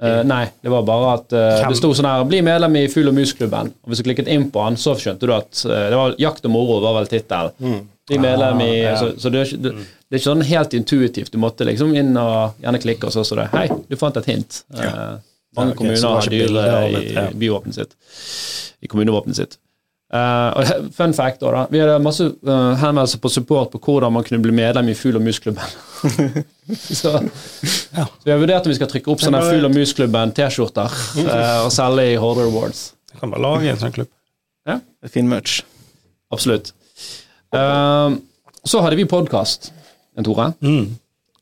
Uh, 0.01 0.23
nei, 0.25 0.47
det 0.65 0.71
var 0.73 0.81
bare 0.81 1.09
at 1.13 1.33
uh, 1.35 1.69
det 1.69 1.77
sto 1.77 1.91
sånn 1.93 2.07
her 2.09 2.23
'Bli 2.25 2.39
medlem 2.41 2.77
i 2.79 2.87
Fugl 2.89 3.11
og 3.11 3.13
mus-klubben'. 3.19 3.69
Og 3.83 3.91
Hvis 3.91 4.01
du 4.01 4.07
klikket 4.07 4.31
inn 4.33 4.47
på 4.49 4.63
han, 4.65 4.77
så 4.79 4.95
skjønte 4.97 5.29
du 5.29 5.33
at 5.35 5.61
uh, 5.69 5.75
det 5.93 5.99
var 5.99 6.15
'Jakt 6.17 6.47
og 6.49 6.53
moro' 6.55 6.79
var 6.81 6.95
vel 6.97 7.09
tittelen. 7.11 7.53
Mm. 7.61 7.81
Bli 8.09 8.17
medlem 8.17 8.63
i 8.65 8.71
ah, 8.71 8.87
ja. 8.87 8.95
Så, 8.97 9.11
så 9.21 9.29
det, 9.29 9.43
er 9.43 9.51
ikke, 9.51 9.61
det, 9.61 9.73
det, 9.77 10.09
er 10.09 10.19
ikke 10.19 10.29
sånn 10.31 10.41
helt 10.49 10.73
intuitivt. 10.73 11.31
Du 11.31 11.37
måtte 11.37 11.67
liksom 11.69 11.93
inn 11.93 12.17
og 12.17 12.57
gjerne 12.63 12.81
klikke, 12.81 13.11
og 13.11 13.13
så 13.13 13.23
så 13.27 13.37
det 13.37 13.49
'Hei, 13.53 13.67
du 13.69 13.97
fant 14.01 14.17
et 14.17 14.31
hint'. 14.31 14.63
Ja. 14.73 15.21
mange 15.53 15.75
ja, 15.75 15.75
okay, 15.75 15.77
kommuner 15.77 16.07
har 16.17 16.33
dyr 16.33 17.29
i 17.29 17.37
byvåpenet 17.37 17.77
sitt. 17.77 17.93
I 18.81 18.89
kommunevåpenet 18.89 19.37
sitt. 19.37 19.60
Uh, 20.11 20.89
fun 20.91 21.13
fact 21.15 21.39
da, 21.39 21.67
Vi 21.71 21.79
hadde 21.79 21.93
masse 22.03 22.25
uh, 22.27 22.73
henvendelser 22.75 23.19
på 23.23 23.29
support 23.31 23.71
på 23.71 23.79
hvordan 23.79 24.11
man 24.11 24.25
kunne 24.27 24.41
bli 24.43 24.51
medlem 24.51 24.89
i 24.91 24.95
Fugl 24.97 25.15
og 25.15 25.23
mus-klubben. 25.23 25.63
så, 26.99 27.13
ja. 27.95 28.03
så, 28.03 28.25
vi 28.25 28.33
har 28.33 28.41
vurdert 28.41 28.67
om 28.67 28.73
vi 28.73 28.75
skal 28.75 28.89
trykke 28.91 29.13
opp 29.13 29.23
sånne 29.23 29.39
Fugl 29.45 29.69
og 29.69 29.71
mus-klubben 29.71 30.33
T-skjorter 30.35 30.91
uh, 30.91 31.61
og 31.63 31.71
selge 31.71 32.09
i 32.09 32.17
Horder 32.19 32.49
Awards. 32.49 32.89
Jeg 33.13 33.21
kan 33.21 33.31
bare 33.31 33.45
lage 33.45 33.71
en 33.71 33.79
sånn 33.79 33.95
klubb. 33.95 34.11
Ja. 34.67 34.81
Fin 35.13 35.31
merch. 35.31 35.61
Absolutt. 36.31 36.73
så 37.51 38.83
hadde 38.83 38.99
vi 38.99 39.07
podkast, 39.09 39.71
Tore. 40.23 40.51
Mm. 40.63 40.91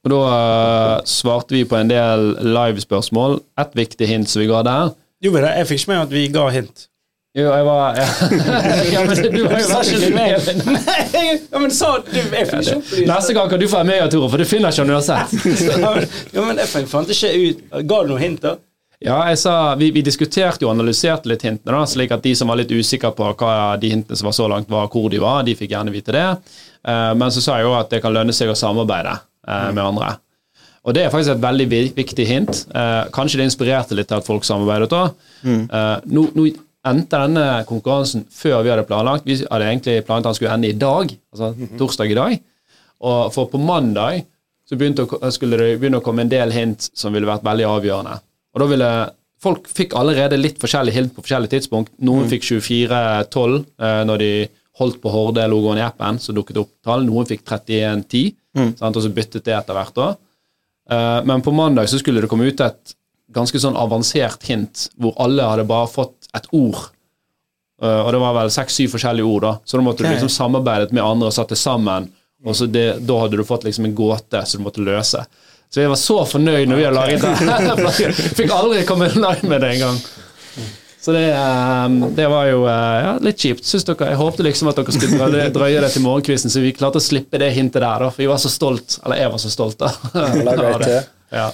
Og 0.05 0.13
da 0.13 1.01
svarte 1.09 1.57
vi 1.57 1.65
på 1.67 1.77
en 1.77 1.89
del 1.89 2.31
live-spørsmål. 2.45 3.39
Et 3.61 3.75
viktig 3.81 4.07
hint 4.09 4.29
som 4.29 4.41
vi 4.41 4.47
ga 4.49 4.61
der. 4.65 4.93
Jo, 5.25 5.33
jeg 5.35 5.67
fikk 5.67 5.83
ikke 5.83 5.93
med 5.93 6.05
at 6.05 6.15
vi 6.15 6.27
ga 6.33 6.47
hint. 6.53 6.88
Jo, 7.37 7.45
jeg 7.45 7.65
var 7.65 7.97
ja. 7.99 8.05
ja, 8.93 9.01
men 9.05 9.19
du 9.21 9.43
har 9.45 9.59
jo 9.61 9.97
ikke 9.99 10.07
med. 10.15 10.47
Nei, 10.73 11.25
ja, 11.51 11.59
men 11.61 11.69
sa 11.69 11.91
du 12.01 12.15
Jeg 12.17 12.47
fikk 12.49 12.63
ikke 12.63 12.77
opp 12.79 12.95
Neste 13.11 13.35
gang 13.37 13.51
kan 13.51 13.61
du 13.61 13.67
få 13.69 13.83
være 13.83 13.89
med, 13.91 14.05
Tore, 14.09 14.29
for 14.33 14.41
du 14.41 14.49
finner 14.49 14.73
ikke 14.73 14.87
han 14.87 14.95
uansett. 14.95 15.35
ja, 16.33 16.41
men 16.41 16.57
jeg 16.57 16.87
fant 16.89 17.13
ikke 17.13 17.29
ut 17.37 17.61
Ga 17.85 17.99
du 18.01 18.09
noen 18.15 18.23
hint, 18.23 18.41
da? 18.47 18.55
Ja, 18.99 19.19
jeg 19.29 19.37
sa, 19.39 19.53
vi, 19.79 19.91
vi, 19.95 20.01
diskuterte 20.03 20.65
og 20.65 20.73
analyserte 20.73 21.29
litt 21.31 21.45
hintene, 21.45 21.71
da, 21.71 21.85
slik 21.87 22.11
at 22.11 22.25
de 22.25 22.33
som 22.35 22.49
var 22.51 22.59
litt 22.59 22.73
usikre 22.73 23.13
på 23.15 23.29
hva 23.39 23.77
de 23.79 23.93
hintene 23.93 24.17
som 24.19 24.27
var 24.27 24.35
så 24.35 24.47
langt, 24.51 24.67
var 24.67 24.89
hvor 24.91 25.07
de 25.13 25.21
var, 25.23 25.45
de 25.47 25.53
fikk 25.55 25.71
gjerne 25.71 25.93
vite 25.93 26.11
det. 26.11 26.25
Uh, 26.83 27.13
men 27.15 27.31
så 27.31 27.39
sa 27.45 27.61
jeg 27.61 27.69
jo 27.69 27.77
at 27.77 27.93
det 27.93 28.01
kan 28.03 28.11
lønne 28.11 28.35
seg 28.35 28.51
å 28.51 28.57
samarbeide 28.59 29.13
uh, 29.15 29.69
med 29.71 29.85
andre. 29.85 30.17
Og 30.83 30.97
det 30.97 31.05
er 31.05 31.13
faktisk 31.13 31.37
et 31.37 31.45
veldig 31.45 31.69
viktig 31.95 32.25
hint. 32.27 32.65
Uh, 32.75 33.07
kanskje 33.15 33.39
det 33.39 33.47
inspirerte 33.47 33.95
litt 33.95 34.11
til 34.11 34.19
at 34.19 34.27
folk 34.27 34.43
samarbeidet 34.47 34.91
òg. 34.97 35.15
Mm. 35.47 35.63
Nå, 36.11 36.25
endte 36.87 37.19
denne 37.19 37.45
konkurransen 37.67 38.25
før 38.31 38.63
vi 38.63 38.71
hadde 38.71 38.87
planlagt. 38.87 39.27
Vi 39.27 39.39
hadde 39.41 39.67
egentlig 39.67 39.99
planlagt 40.07 40.25
at 40.25 40.31
den 40.31 40.39
skulle 40.39 40.55
ende 40.55 40.71
i 40.71 40.79
dag, 40.79 41.13
altså 41.33 41.51
mhm. 41.53 41.77
torsdag 41.79 42.11
i 42.11 42.19
dag. 42.19 42.41
Og 43.09 43.21
for 43.35 43.51
på 43.51 43.61
mandag 43.61 44.25
så 44.69 44.77
å, 44.77 45.31
skulle 45.33 45.57
det 45.57 45.77
begynne 45.81 45.99
å 45.99 46.05
komme 46.05 46.23
en 46.25 46.31
del 46.31 46.51
hint 46.53 46.91
som 46.93 47.15
ville 47.15 47.27
vært 47.27 47.47
veldig 47.47 47.65
avgjørende. 47.69 48.19
Og 48.53 48.63
da 48.63 48.69
ville 48.69 48.91
Folk 49.39 49.69
fikk 49.71 49.93
allerede 49.95 50.35
litt 50.35 50.57
forskjellige 50.59 50.97
hint 50.97 51.13
på 51.15 51.23
forskjellige 51.23 51.53
tidspunkt. 51.53 51.93
Noen 52.03 52.25
mm. 52.25 52.31
fikk 52.33 52.43
24-12 52.49 53.53
eh, 53.55 54.01
når 54.09 54.19
de 54.19 54.31
holdt 54.79 54.99
på 55.03 55.11
Horde-logoen 55.13 55.79
i 55.79 55.85
appen, 55.85 56.19
så 56.19 56.35
dukket 56.35 56.59
opp 56.59 56.73
tall. 56.83 57.05
Noen 57.07 57.27
fikk 57.27 57.45
31-10, 57.47 58.33
mm. 58.59 58.73
og 58.83 58.99
så 58.99 59.11
byttet 59.15 59.47
det 59.47 59.55
etter 59.55 59.77
hvert. 59.77 59.95
da. 59.95 60.09
Uh, 60.89 61.19
men 61.27 61.43
på 61.45 61.53
mandag 61.53 61.85
så 61.91 61.99
skulle 62.01 62.23
det 62.23 62.29
komme 62.31 62.47
ut 62.49 62.63
et 62.65 62.95
ganske 63.33 63.61
sånn 63.61 63.77
avansert 63.77 64.45
hint, 64.49 64.87
hvor 64.97 65.13
alle 65.21 65.45
hadde 65.45 65.67
bare 65.69 65.89
fått 65.91 66.31
et 66.37 66.47
ord. 66.55 66.89
Uh, 67.79 68.01
og 68.03 68.09
det 68.13 68.21
var 68.21 68.35
vel 68.35 68.53
seks-syv 68.53 68.95
forskjellige 68.95 69.27
ord, 69.27 69.45
da. 69.45 69.53
Så 69.63 69.79
da 69.79 69.85
måtte 69.85 70.03
okay. 70.03 70.11
du 70.11 70.17
liksom 70.17 70.33
samarbeidet 70.33 70.95
med 70.95 71.05
andre 71.05 71.29
og 71.29 71.35
satt 71.35 71.53
det 71.53 71.59
sammen. 71.59 72.09
Og 72.45 72.55
så 72.55 72.67
det, 72.71 72.87
da 73.07 73.21
hadde 73.21 73.39
du 73.39 73.45
fått 73.47 73.67
liksom 73.67 73.87
en 73.87 73.95
gåte 73.95 74.41
som 74.47 74.59
du 74.59 74.67
måtte 74.67 74.83
løse. 74.83 75.23
Så 75.69 75.83
jeg 75.83 75.91
var 75.91 75.99
så 76.01 76.23
fornøyd 76.25 76.69
når 76.69 76.79
vi 76.79 76.85
hadde 76.87 76.97
laget 76.97 77.23
det. 77.23 78.13
Fikk 78.39 78.53
aldri 78.55 78.85
komme 78.89 79.11
live 79.13 79.49
med 79.51 79.61
det 79.61 79.75
engang. 79.75 79.99
Så 80.99 81.13
det, 81.15 81.27
um, 81.31 82.01
det, 82.15 82.25
var 82.27 82.49
jo 82.49 82.63
uh, 82.65 82.71
ja, 82.73 83.11
litt 83.23 83.39
kjipt, 83.39 83.63
syns 83.67 83.85
dere. 83.87 84.09
Jeg 84.11 84.19
håpte 84.19 84.43
liksom 84.43 84.71
at 84.71 84.81
dere 84.81 84.95
skulle 84.95 85.29
drøye, 85.29 85.45
drøye 85.55 85.83
det 85.85 85.93
til 85.93 86.03
morgenkvisten, 86.03 86.51
så 86.51 86.63
vi 86.63 86.73
klarte 86.75 86.99
å 86.99 87.03
slippe 87.03 87.39
det 87.39 87.53
hintet 87.55 87.79
der. 87.79 88.03
da, 88.03 88.09
For 88.11 88.25
vi 88.25 88.27
var 88.31 88.41
så 88.41 88.51
stolt, 88.51 88.97
eller 89.05 89.21
jeg 89.21 89.31
var 89.31 89.43
så 89.45 89.53
stolt 89.53 89.79
da. 89.79 89.93
Ja. 91.29 91.51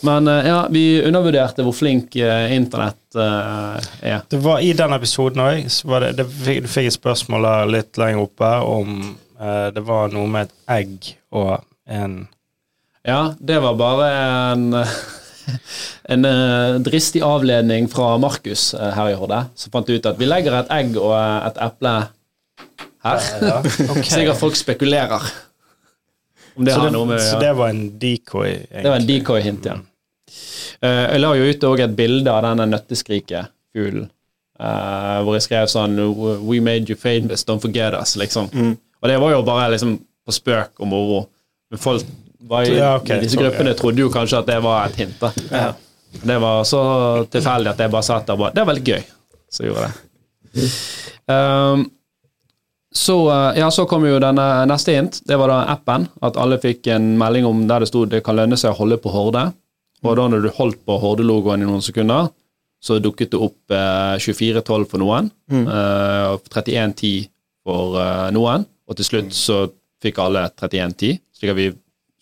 Men 0.00 0.28
eh, 0.28 0.46
ja, 0.46 0.66
vi 0.70 1.02
undervurderte 1.04 1.64
hvor 1.64 1.76
flink 1.76 2.16
uh, 2.16 2.52
internett 2.54 3.16
uh, 3.16 3.76
er. 4.00 4.22
Det 4.28 4.40
var 4.40 4.62
I 4.64 4.72
den 4.76 4.94
episoden 4.96 5.42
òg 5.44 6.14
du 6.16 6.24
fikk 6.40 6.86
et 6.86 6.96
spørsmål 6.96 7.48
litt 7.70 8.00
lenger 8.00 8.24
oppe 8.24 8.52
om 8.64 9.00
uh, 9.40 9.68
det 9.74 9.84
var 9.84 10.12
noe 10.14 10.30
med 10.30 10.48
et 10.48 10.56
egg 10.80 11.10
og 11.36 11.58
en 11.90 12.22
Ja, 13.04 13.34
det 13.40 13.60
var 13.64 13.76
bare 13.80 14.08
en 14.52 14.66
en 16.12 16.24
uh, 16.24 16.80
dristig 16.80 17.22
avledning 17.24 17.88
fra 17.92 18.14
Markus 18.20 18.70
her 18.72 19.12
i 19.12 19.18
Horde, 19.18 19.44
som 19.54 19.72
fant 19.74 19.88
ut 19.88 20.08
at 20.08 20.20
vi 20.20 20.28
legger 20.28 20.56
et 20.56 20.72
egg 20.80 20.96
og 21.00 21.12
et 21.16 21.60
eple 21.60 21.94
her. 23.04 23.28
Ja, 23.40 23.60
okay. 23.92 24.08
Sikkert 24.08 24.40
folk 24.40 24.56
spekulerer. 24.56 25.28
Det 26.56 26.74
så, 26.74 26.86
det, 26.88 27.02
med, 27.06 27.20
så 27.22 27.40
det 27.40 27.50
var 27.56 27.72
en 27.72 27.84
decoy? 27.98 28.48
Egentlig. 28.48 28.82
Det 28.82 28.90
var 28.90 29.00
en 29.00 29.08
decoy-hint, 29.08 29.68
ja. 29.70 29.76
jeg 30.80 31.20
la 31.20 31.34
jo 31.36 31.50
ut 31.50 31.66
et 31.84 31.94
bilde 31.96 32.32
av 32.32 32.42
denne 32.46 32.66
nøtteskrikefuglen. 32.70 34.08
Uh, 34.60 35.22
hvor 35.24 35.38
jeg 35.38 35.46
skrev 35.46 35.68
sånn 35.72 35.94
We 36.44 36.58
made 36.60 36.90
you 36.92 36.96
famous, 37.00 37.46
don't 37.48 37.62
forget 37.64 37.94
us, 37.96 38.12
liksom. 38.20 38.50
Mm. 38.52 38.74
Og 39.00 39.08
det 39.08 39.16
var 39.22 39.32
jo 39.32 39.38
bare 39.46 39.70
liksom 39.72 39.94
på 40.26 40.34
spøk 40.36 40.82
og 40.84 40.90
moro. 40.90 41.22
Men 41.72 41.80
folk 41.80 42.10
var 42.50 42.66
i, 42.68 42.74
ja, 42.76 42.90
okay, 42.98 43.22
disse 43.22 43.40
gruppene 43.40 43.72
trodde 43.78 44.02
jo 44.04 44.10
kanskje 44.12 44.42
at 44.42 44.50
det 44.50 44.58
var 44.64 44.90
et 44.90 45.00
hint. 45.00 45.16
da. 45.22 45.30
Ja. 45.48 45.70
Det 46.10 46.36
var 46.42 46.64
så 46.66 46.82
tilfeldig 47.30 47.70
at 47.70 47.80
jeg 47.84 47.92
bare 47.94 48.02
satt 48.02 48.26
der 48.26 48.34
og 48.34 48.40
bare 48.42 48.54
Det 48.54 48.64
var 48.64 48.72
veldig 48.72 48.94
gøy. 48.94 49.02
Så 49.50 49.64
gjorde 49.66 49.86
jeg 49.86 49.92
det. 49.94 50.70
Um, 51.30 51.84
så, 52.94 53.16
eh, 53.30 53.58
ja, 53.60 53.70
så 53.70 53.86
kom 53.86 54.04
jo 54.06 54.18
denne 54.22 54.46
neste 54.66 54.96
hint. 54.96 55.20
Det 55.26 55.38
var 55.38 55.52
da 55.52 55.60
appen. 55.72 56.08
At 56.26 56.38
alle 56.40 56.58
fikk 56.62 56.90
en 56.90 57.12
melding 57.20 57.46
om 57.46 57.64
der 57.70 57.84
det 57.84 57.90
sto 57.90 58.04
det 58.08 58.24
kan 58.26 58.38
lønne 58.38 58.58
seg 58.58 58.74
å 58.74 58.80
holde 58.82 58.98
på 59.02 59.12
Horde. 59.14 59.50
Og 60.02 60.16
da 60.16 60.28
når 60.32 60.46
du 60.46 60.54
holdt 60.56 60.80
på 60.88 60.96
Horde-logoen 60.98 61.62
i 61.62 61.68
noen 61.68 61.84
sekunder, 61.84 62.30
så 62.80 62.96
dukket 63.02 63.34
det 63.34 63.40
opp 63.40 63.74
eh, 63.76 64.16
2412 64.16 64.86
for 64.88 65.02
noen, 65.02 65.28
mm. 65.52 65.66
eh, 65.68 66.36
3110 66.48 67.28
for 67.66 67.98
eh, 68.00 68.30
noen, 68.32 68.64
og 68.88 68.96
til 68.96 69.06
slutt 69.06 69.36
så 69.36 69.58
fikk 70.00 70.22
alle 70.24 70.46
3110, 70.56 71.20
slik 71.36 71.52
at 71.52 71.58
vi 71.58 71.68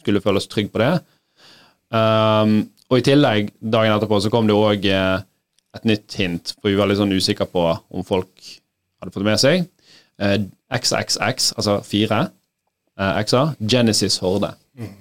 skulle 0.02 0.22
føle 0.24 0.42
oss 0.42 0.50
trygge 0.50 0.74
på 0.74 0.82
det. 0.82 0.90
Um, 1.94 2.58
og 2.90 3.00
i 3.00 3.04
tillegg, 3.06 3.52
dagen 3.60 3.94
etterpå, 3.94 4.18
så 4.20 4.32
kom 4.32 4.48
det 4.48 4.56
òg 4.58 4.88
eh, 4.90 5.22
et 5.78 5.86
nytt 5.88 6.18
hint, 6.18 6.54
for 6.58 6.72
vi 6.72 6.78
var 6.78 6.90
litt 6.90 6.98
sånn 7.00 7.14
usikre 7.14 7.46
på 7.48 7.64
om 7.70 8.06
folk 8.06 8.50
hadde 8.98 9.14
fått 9.14 9.28
med 9.28 9.40
seg. 9.40 9.68
Eh, 10.18 10.40
XXX, 10.74 11.52
altså 11.56 11.80
fire 11.86 12.28
eh, 13.00 13.20
X-er. 13.20 13.54
Genesis 13.70 14.18
Horde. 14.18 14.50
Mm. 14.78 14.96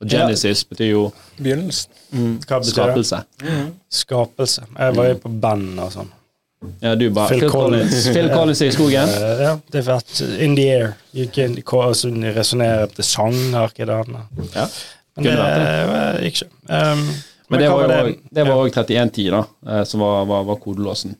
Og 0.00 0.08
Genesis 0.08 0.62
ja. 0.62 0.68
betyr 0.68 0.90
jo 0.90 1.12
Begynnelsen. 1.36 1.92
Mm. 2.10 2.40
Skapelse. 2.42 3.22
Mm. 3.42 3.70
Skapelse. 3.90 4.64
Jeg 4.78 4.96
var 4.96 5.08
jo 5.08 5.20
på 5.22 5.32
band 5.42 5.80
og 5.80 5.92
sånn. 5.94 6.10
Ja, 6.82 6.94
du 6.94 7.08
bare 7.10 7.28
Phil, 7.28 7.40
Phil 7.40 7.50
Collins. 7.50 8.08
Phil 8.14 8.28
Collins 8.30 8.60
i 8.62 8.70
skogen? 8.70 9.08
Uh, 9.10 9.42
ja, 9.42 9.52
det 9.72 9.82
har 9.82 9.96
vært 9.96 10.20
In 10.38 10.56
the 10.58 10.66
Air. 10.70 10.92
Gikk 11.16 11.38
inn, 11.42 11.56
altså, 11.58 12.10
resonnerer 12.36 12.92
til 12.94 13.06
sanger, 13.06 13.72
ikke 13.72 13.88
det. 13.90 13.98
Ja. 14.54 14.66
Men 15.16 15.26
det, 15.26 15.34
det 15.36 16.28
gikk 16.28 16.42
ikke. 16.42 16.50
Um, 16.70 17.02
men, 17.52 17.60
men 17.60 18.14
det, 18.32 18.44
var 18.46 18.62
òg 18.62 18.70
3110, 18.72 19.26
da, 19.34 19.42
eh, 19.68 19.82
som 19.84 20.00
var, 20.00 20.22
var, 20.30 20.46
var 20.48 20.60
kodelåsen. 20.62 21.12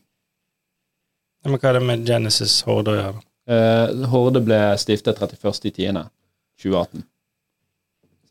Ja, 1.43 1.51
men 1.51 1.59
hva 1.59 1.73
er 1.73 1.79
det 1.79 1.87
med 1.87 2.07
Genesis 2.07 2.61
Horde 2.67 2.95
å 2.95 2.99
gjøre? 2.99 3.23
Uh, 3.51 4.05
Horde 4.13 4.43
ble 4.47 4.61
stiftet 4.79 5.19
31.10.2018. 5.19 7.03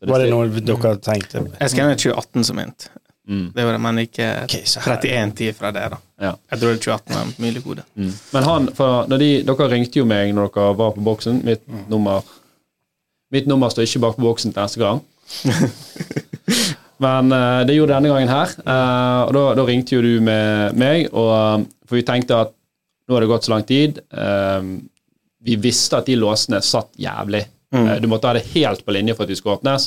Var 0.08 0.24
det 0.24 0.30
noe 0.32 0.48
dere 0.50 0.96
tenkte? 0.98 1.44
Jeg 1.60 1.72
skrev 1.74 1.92
2018 1.94 2.48
som 2.48 2.58
hint. 2.58 2.88
Mm. 3.28 3.52
Det 3.54 3.64
var 3.64 3.76
det, 3.76 3.78
men 3.78 3.98
ikke 4.02 4.28
okay, 4.44 4.64
31-10 4.66 5.52
fra 5.54 5.70
det. 5.70 5.84
da. 5.92 5.98
Ja. 6.24 6.32
Jeg 6.50 6.58
tror 6.58 6.72
det 6.72 6.78
er 6.78 6.82
2018 6.82 7.14
var 7.14 7.34
mulig 7.44 7.62
gode. 7.62 7.84
Mm. 7.94 8.14
Men 8.32 8.48
han, 8.48 8.70
for 8.74 9.12
de, 9.12 9.28
Dere 9.46 9.68
ringte 9.70 10.00
jo 10.00 10.06
meg 10.08 10.32
når 10.34 10.50
dere 10.56 10.72
var 10.80 10.96
på 10.96 11.04
boksen. 11.06 11.42
Mitt 11.46 11.62
mm. 11.68 11.84
nummer 11.92 12.24
Mitt 13.32 13.46
nummer 13.48 13.70
står 13.72 13.86
ikke 13.86 14.02
bak 14.02 14.16
på 14.18 14.26
boksen 14.26 14.52
til 14.52 14.60
neste 14.60 14.80
gang. 14.82 14.98
men 17.04 17.32
uh, 17.32 17.62
det 17.64 17.78
gjorde 17.78 17.94
denne 17.94 18.10
gangen 18.10 18.28
her. 18.28 18.50
Uh, 18.66 19.20
og 19.28 19.32
da, 19.36 19.44
da, 19.56 19.64
ringte 19.64 19.94
jo 19.96 20.02
du 20.04 20.18
med 20.20 20.76
meg, 20.76 21.06
og, 21.16 21.64
for 21.88 21.96
vi 21.96 22.04
tenkte 22.04 22.42
at 22.44 22.52
nå 23.12 23.18
har 23.18 23.26
det 23.26 23.32
gått 23.32 23.48
så 23.48 23.52
lang 23.52 23.66
tid. 23.68 24.00
Uh, 24.14 24.78
vi 25.42 25.58
visste 25.60 25.98
at 25.98 26.08
de 26.08 26.16
låsene 26.16 26.62
satt 26.64 26.94
jævlig. 27.00 27.44
Mm. 27.72 28.02
du 28.04 28.06
måtte 28.10 28.28
ha 28.28 28.36
det 28.36 28.50
helt 28.52 28.82
på 28.84 28.92
linje 28.92 29.14
for 29.16 29.24
at 29.24 29.30
de 29.32 29.36
skulle 29.38 29.54
åpnes. 29.56 29.86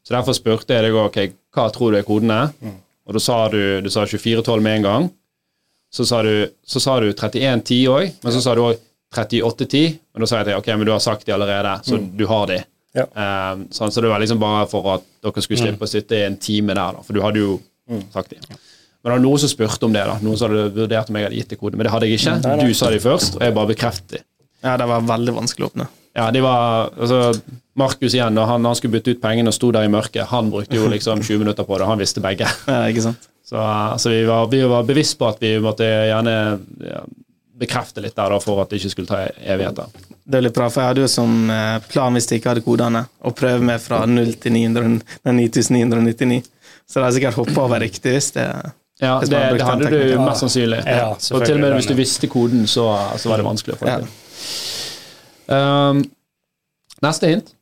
Så 0.00 0.14
derfor 0.14 0.32
spurte 0.32 0.72
jeg 0.72 0.86
deg 0.86 0.94
ok, 0.96 1.18
hva 1.52 1.66
tror 1.68 1.92
du 1.92 1.98
er 1.98 2.06
kodene. 2.06 2.38
Mm. 2.64 2.78
Og 3.04 3.16
da 3.16 3.20
sa 3.20 3.36
du, 3.52 3.60
du 3.84 3.90
sa 3.92 4.06
2412 4.08 4.64
med 4.64 4.78
en 4.78 4.86
gang. 4.86 5.08
Så 5.92 6.06
sa 6.08 6.22
du, 6.24 6.48
så 6.64 6.80
sa 6.80 6.98
du 7.00 7.10
3110 7.12 7.82
òg, 7.92 8.16
men 8.24 8.34
så 8.34 8.40
sa 8.44 8.54
du 8.56 8.62
òg 8.64 8.80
3810. 9.14 9.98
Og 10.14 10.24
da 10.24 10.28
sa 10.30 10.40
jeg 10.40 10.50
til 10.50 10.60
ok, 10.62 10.72
men 10.74 10.88
du 10.88 10.92
har 10.94 11.04
sagt 11.04 11.28
de 11.28 11.36
allerede, 11.36 11.74
så 11.84 12.00
mm. 12.00 12.08
du 12.16 12.24
har 12.28 12.48
de. 12.48 12.58
Ja. 12.96 13.04
Um, 13.04 13.68
sånn, 13.72 13.92
så 13.92 14.04
det 14.04 14.10
var 14.10 14.20
liksom 14.22 14.40
bare 14.40 14.66
for 14.68 14.88
at 14.94 15.04
dere 15.24 15.44
skulle 15.44 15.60
slippe 15.60 15.80
mm. 15.80 15.86
å 15.86 15.90
sitte 15.92 16.18
i 16.18 16.24
en 16.26 16.40
time 16.40 16.76
der, 16.76 16.96
da, 16.96 17.04
for 17.04 17.16
du 17.16 17.22
hadde 17.24 17.44
jo 17.44 17.58
mm. 17.88 18.02
sagt 18.14 18.32
de. 18.32 18.40
Men 19.08 19.14
det 19.14 19.22
var 19.22 19.24
noen 19.24 19.40
som 19.40 19.48
spurte 19.48 19.86
om 19.88 19.94
det. 19.94 20.02
da, 20.04 20.18
Noen 20.20 20.36
som 20.36 20.50
hadde 20.50 20.74
vurdert 20.76 21.08
om 21.08 21.16
jeg 21.16 21.28
hadde 21.28 21.38
gitt 21.38 21.54
det 21.54 21.56
kode, 21.60 21.78
Men 21.78 21.88
det 21.88 21.92
hadde 21.94 22.08
jeg 22.10 22.20
ikke. 22.20 22.58
Du 22.60 22.74
sa 22.76 22.90
de 22.92 22.98
først, 23.00 23.38
og 23.38 23.46
jeg 23.46 23.54
bare 23.56 23.70
bekreftet 23.72 24.18
de. 24.18 24.20
Ja, 24.66 24.74
det 24.76 24.88
var 24.90 25.06
veldig 25.06 25.34
vanskelig 25.36 25.64
å 25.64 25.70
åpne. 25.70 25.86
Ja, 26.18 26.26
de 26.34 26.42
var 26.42 26.90
altså, 26.98 27.32
Markus 27.78 28.14
igjen, 28.14 28.34
når 28.34 28.50
han, 28.50 28.66
han, 28.66 28.76
skulle 28.76 28.98
bytte 28.98 29.14
ut 29.14 29.20
pengene 29.22 29.52
og 29.52 29.56
sto 29.56 29.70
der 29.72 29.86
i 29.86 29.92
mørket, 29.92 30.26
han 30.32 30.50
brukte 30.50 30.76
jo 30.76 30.88
liksom 30.90 31.22
20 31.22 31.44
minutter 31.44 31.64
på 31.64 31.78
det. 31.78 31.86
Han 31.88 32.00
visste 32.02 32.24
begge. 32.24 32.48
Ja, 32.66 32.82
ikke 32.90 33.06
sant? 33.06 33.30
Så 33.48 33.56
altså, 33.56 34.10
vi, 34.12 34.24
var, 34.28 34.50
vi 34.52 34.60
var 34.68 34.84
bevisst 34.84 35.16
på 35.18 35.28
at 35.30 35.38
vi 35.40 35.54
måtte 35.62 35.86
gjerne 35.86 36.34
ja, 36.84 37.00
bekrefte 37.58 38.02
litt 38.04 38.18
der 38.18 38.34
da, 38.34 38.40
for 38.42 38.60
at 38.60 38.68
det 38.68 38.82
ikke 38.82 38.92
skulle 38.92 39.08
ta 39.08 39.22
evigheter. 39.24 39.88
Det 40.28 40.36
er 40.36 40.44
litt 40.44 40.58
bra, 40.58 40.66
for 40.68 40.82
jeg 40.82 40.92
hadde 40.92 41.06
jo 41.06 41.08
som 41.08 41.38
eh, 41.54 41.78
plan 41.88 42.18
hvis 42.18 42.28
jeg 42.28 42.42
ikke 42.42 42.52
hadde 42.52 42.64
kodene, 42.66 43.06
å 43.24 43.32
prøve 43.32 43.64
meg 43.64 43.80
fra 43.80 44.02
0 44.04 44.34
til 44.42 44.52
900, 44.58 44.98
9999. 45.24 46.42
Så 46.88 46.98
det 46.98 47.06
har 47.06 47.16
sikkert 47.16 47.38
hoppa 47.40 47.64
over 47.64 47.80
riktig 47.84 48.12
hvis 48.18 48.30
det 48.36 48.44
ja, 48.98 49.18
det, 49.22 49.28
det 49.30 49.66
hadde 49.66 49.90
du 49.92 50.00
mest 50.18 50.42
sannsynlig. 50.42 50.80
Ja, 50.86 51.12
og 51.14 51.44
til 51.44 51.54
og 51.54 51.62
med 51.62 51.76
hvis 51.78 51.86
du 51.90 51.94
visste 51.98 52.30
koden, 52.30 52.66
så, 52.66 52.88
så 53.18 53.30
var 53.30 53.38
det 53.38 53.46
vanskelig 53.46 53.76
å 53.76 53.80
få 53.80 53.88
det 53.88 53.98
til. 54.02 54.10
Um, 55.48 56.02
neste 57.04 57.30
hint, 57.30 57.52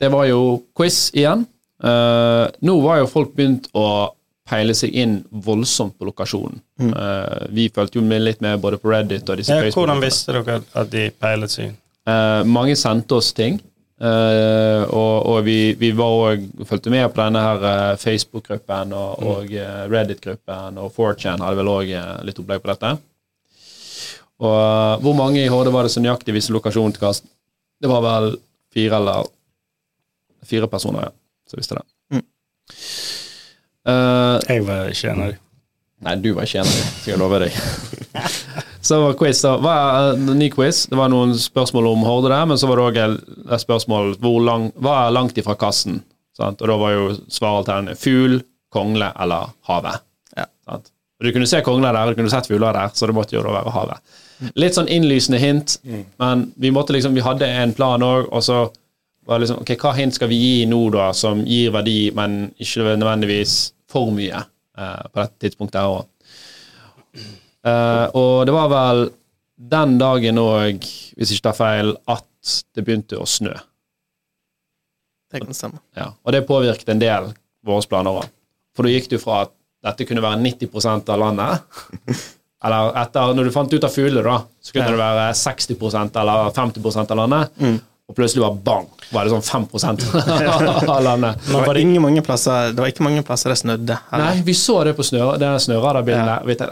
det 0.00 0.10
var 0.12 0.26
jo 0.28 0.42
quiz 0.76 1.06
igjen. 1.16 1.46
Uh, 1.82 2.46
nå 2.62 2.76
var 2.84 3.00
jo 3.00 3.08
folk 3.10 3.32
begynt 3.34 3.70
å 3.74 4.12
peile 4.52 4.74
seg 4.76 4.94
inn 4.98 5.16
voldsomt 5.30 5.96
på 5.98 6.06
lokasjonen. 6.10 6.60
Mm. 6.82 6.92
Uh, 6.92 7.48
vi 7.56 7.68
følte 7.74 7.98
jo 7.98 8.04
med 8.06 8.24
litt 8.26 8.42
med 8.44 8.60
både 8.62 8.78
på 8.82 8.92
Reddit 8.92 9.28
og 9.32 9.40
disse 9.40 9.56
ja, 9.56 9.72
Hvordan 9.72 10.02
visste 10.02 10.36
dere 10.36 10.60
at 10.60 10.92
de 10.92 11.08
peilet 11.16 11.54
seg 11.54 11.70
inn? 11.70 11.76
Uh, 12.08 12.42
mange 12.46 12.76
sendte 12.78 13.16
oss 13.18 13.30
ting. 13.34 13.60
Uh, 14.02 14.82
og, 14.90 15.26
og 15.30 15.44
vi, 15.46 15.74
vi, 15.78 15.92
var 15.94 16.10
også, 16.10 16.64
fulgte 16.66 16.90
med 16.90 17.04
på 17.12 17.20
denne 17.22 17.42
her 17.44 17.96
Facebook-gruppen 18.02 18.94
og, 18.98 19.20
mm. 19.22 19.28
og 19.30 19.52
Reddit-gruppen, 19.92 20.80
og 20.82 20.90
4chan 20.96 21.44
hadde 21.44 21.60
vel 21.60 21.70
òg 21.70 21.92
litt 22.26 22.40
opplegg 22.42 22.64
på 22.64 22.72
dette. 22.72 22.96
Og 24.42 24.56
uh, 24.58 24.98
hvor 25.04 25.14
mange 25.14 25.44
i 25.44 25.50
HD 25.50 25.70
var 25.70 25.86
det 25.86 25.94
som 25.94 26.02
nøyaktig 26.02 26.34
visste 26.34 26.54
lokasjonen 26.54 26.96
til 26.96 27.04
Karsten? 27.04 27.30
Det 27.82 27.90
var 27.90 28.02
vel 28.02 28.32
fire 28.74 28.98
eller 28.98 29.30
fire 30.46 30.68
personer, 30.70 31.06
ja, 31.06 31.14
som 31.50 31.62
visste 31.62 31.78
det. 31.78 31.86
Mm. 32.10 32.26
Uh, 33.86 34.36
jeg 34.48 34.66
var 34.66 34.90
ikke 34.90 35.14
en 35.14 35.22
av 35.22 35.32
dem. 35.34 35.40
Nei, 36.02 36.18
du 36.18 36.32
var 36.34 36.50
ikke 36.50 36.64
en 36.64 36.66
av 36.66 36.74
dem, 36.74 36.92
skal 36.98 37.14
jeg 37.14 37.22
love 37.22 37.42
deg. 37.44 38.68
så 38.82 38.98
var 39.00 39.18
quiz, 39.18 39.40
da. 39.44 39.56
Hva 39.62 39.74
er 39.78 40.16
uh, 40.18 40.32
ny 40.36 40.48
quiz? 40.52 40.86
Det 40.90 40.98
var 40.98 41.10
noen 41.12 41.36
spørsmål 41.38 41.92
om 41.92 42.06
Horde 42.06 42.32
der, 42.32 42.46
men 42.50 42.58
så 42.58 42.70
var 42.70 42.80
det 42.80 42.86
òg 42.88 42.98
et 43.02 43.62
spørsmål 43.62 44.16
hvor 44.22 44.40
lang, 44.42 44.70
hva 44.82 45.04
er 45.06 45.14
langt 45.14 45.38
ifra 45.38 45.54
kassen? 45.58 46.00
Sant? 46.36 46.64
Og 46.64 46.70
da 46.70 46.78
var 46.80 46.96
jo 46.96 47.12
svaralternene 47.30 47.94
fugl, 47.98 48.40
kongle 48.72 49.12
eller 49.20 49.52
havet. 49.68 50.02
Ja. 50.36 50.48
Sant? 50.66 50.90
Du 51.22 51.30
kunne 51.30 51.46
se 51.46 51.60
kongler 51.62 51.94
der, 51.94 52.10
du 52.10 52.18
kunne 52.18 52.32
sett 52.32 52.48
fugler 52.50 52.74
der, 52.74 52.90
så 52.98 53.06
det 53.06 53.14
måtte 53.14 53.36
jo 53.36 53.44
da 53.46 53.54
være 53.54 53.74
havet. 53.76 54.14
Litt 54.58 54.74
sånn 54.74 54.90
innlysende 54.90 55.38
hint, 55.38 55.76
mm. 55.86 56.04
men 56.18 56.48
vi 56.58 56.72
måtte 56.74 56.96
liksom, 56.96 57.14
vi 57.14 57.22
hadde 57.22 57.46
en 57.46 57.74
plan 57.76 58.02
òg, 58.02 58.26
og 58.34 58.42
så 58.42 58.64
var 59.28 59.38
det 59.38 59.44
liksom, 59.44 59.60
ok, 59.62 59.76
Hva 59.78 59.92
hint 59.94 60.16
skal 60.16 60.30
vi 60.32 60.40
gi 60.40 60.56
nå, 60.66 60.80
da, 60.94 61.12
som 61.14 61.44
gir 61.46 61.70
verdi, 61.74 62.10
men 62.16 62.48
ikke 62.58 62.96
nødvendigvis 62.96 63.54
for 63.92 64.10
mye 64.14 64.40
eh, 64.42 65.04
på 65.12 65.20
dette 65.20 65.46
tidspunktet 65.46 65.78
her 65.78 66.00
òg? 66.00 66.08
Uh, 67.62 68.06
og 68.18 68.46
det 68.48 68.54
var 68.54 68.70
vel 68.72 69.04
den 69.72 69.96
dagen 70.00 70.40
òg, 70.42 70.86
hvis 71.16 71.34
ikke 71.36 71.52
er 71.52 71.58
feil, 71.58 71.94
at 72.10 72.54
det 72.74 72.82
begynte 72.82 73.20
å 73.20 73.28
snø. 73.28 73.54
Det 75.32 75.40
kan 75.44 75.56
stemme. 75.56 75.80
Ja, 75.96 76.10
og 76.12 76.34
det 76.34 76.44
påvirket 76.48 76.90
en 76.92 77.02
del 77.02 77.30
våre 77.64 77.86
planer 77.88 78.22
òg. 78.22 78.30
For 78.76 78.88
da 78.88 78.92
gikk 78.92 79.10
du 79.12 79.18
fra 79.22 79.44
at 79.46 79.54
dette 79.86 80.06
kunne 80.08 80.24
være 80.24 80.40
90 80.42 81.10
av 81.10 81.18
landet 81.18 81.64
Eller 82.62 82.92
etter, 83.00 83.32
når 83.34 83.48
du 83.48 83.50
fant 83.50 83.72
ut 83.74 83.84
av 83.84 83.90
fugler, 83.90 84.22
da, 84.22 84.36
så 84.62 84.74
kunne 84.76 84.84
ja. 84.86 84.92
det 84.92 85.00
være 85.02 85.22
60% 85.34 86.18
eller 86.20 86.52
50 86.54 87.00
av 87.02 87.16
landet. 87.18 87.56
Mm 87.58 87.80
og 88.12 88.16
plutselig 88.18 88.42
var 88.44 88.56
bang, 88.66 88.88
var 89.12 89.24
det 89.24 89.32
sånn 89.32 89.44
5 89.44 89.64
av 90.92 91.00
landet. 91.04 91.40
Det 91.46 91.54
var, 91.54 91.74
det, 91.74 91.84
mange 92.04 92.22
plasser, 92.24 92.74
det 92.76 92.84
var 92.84 92.92
ikke 92.92 93.06
mange 93.06 93.22
plasser 93.24 93.52
det 93.52 93.56
snødde. 93.62 93.96
Eller? 94.12 94.26
Nei, 94.26 94.42
vi 94.44 94.54
så 94.56 94.76
det 94.84 94.92
på 94.98 95.06
snø, 95.06 95.30
det. 95.40 95.48
Ja. 96.20 96.36
Vi 96.44 96.56
tenkte, 96.58 96.68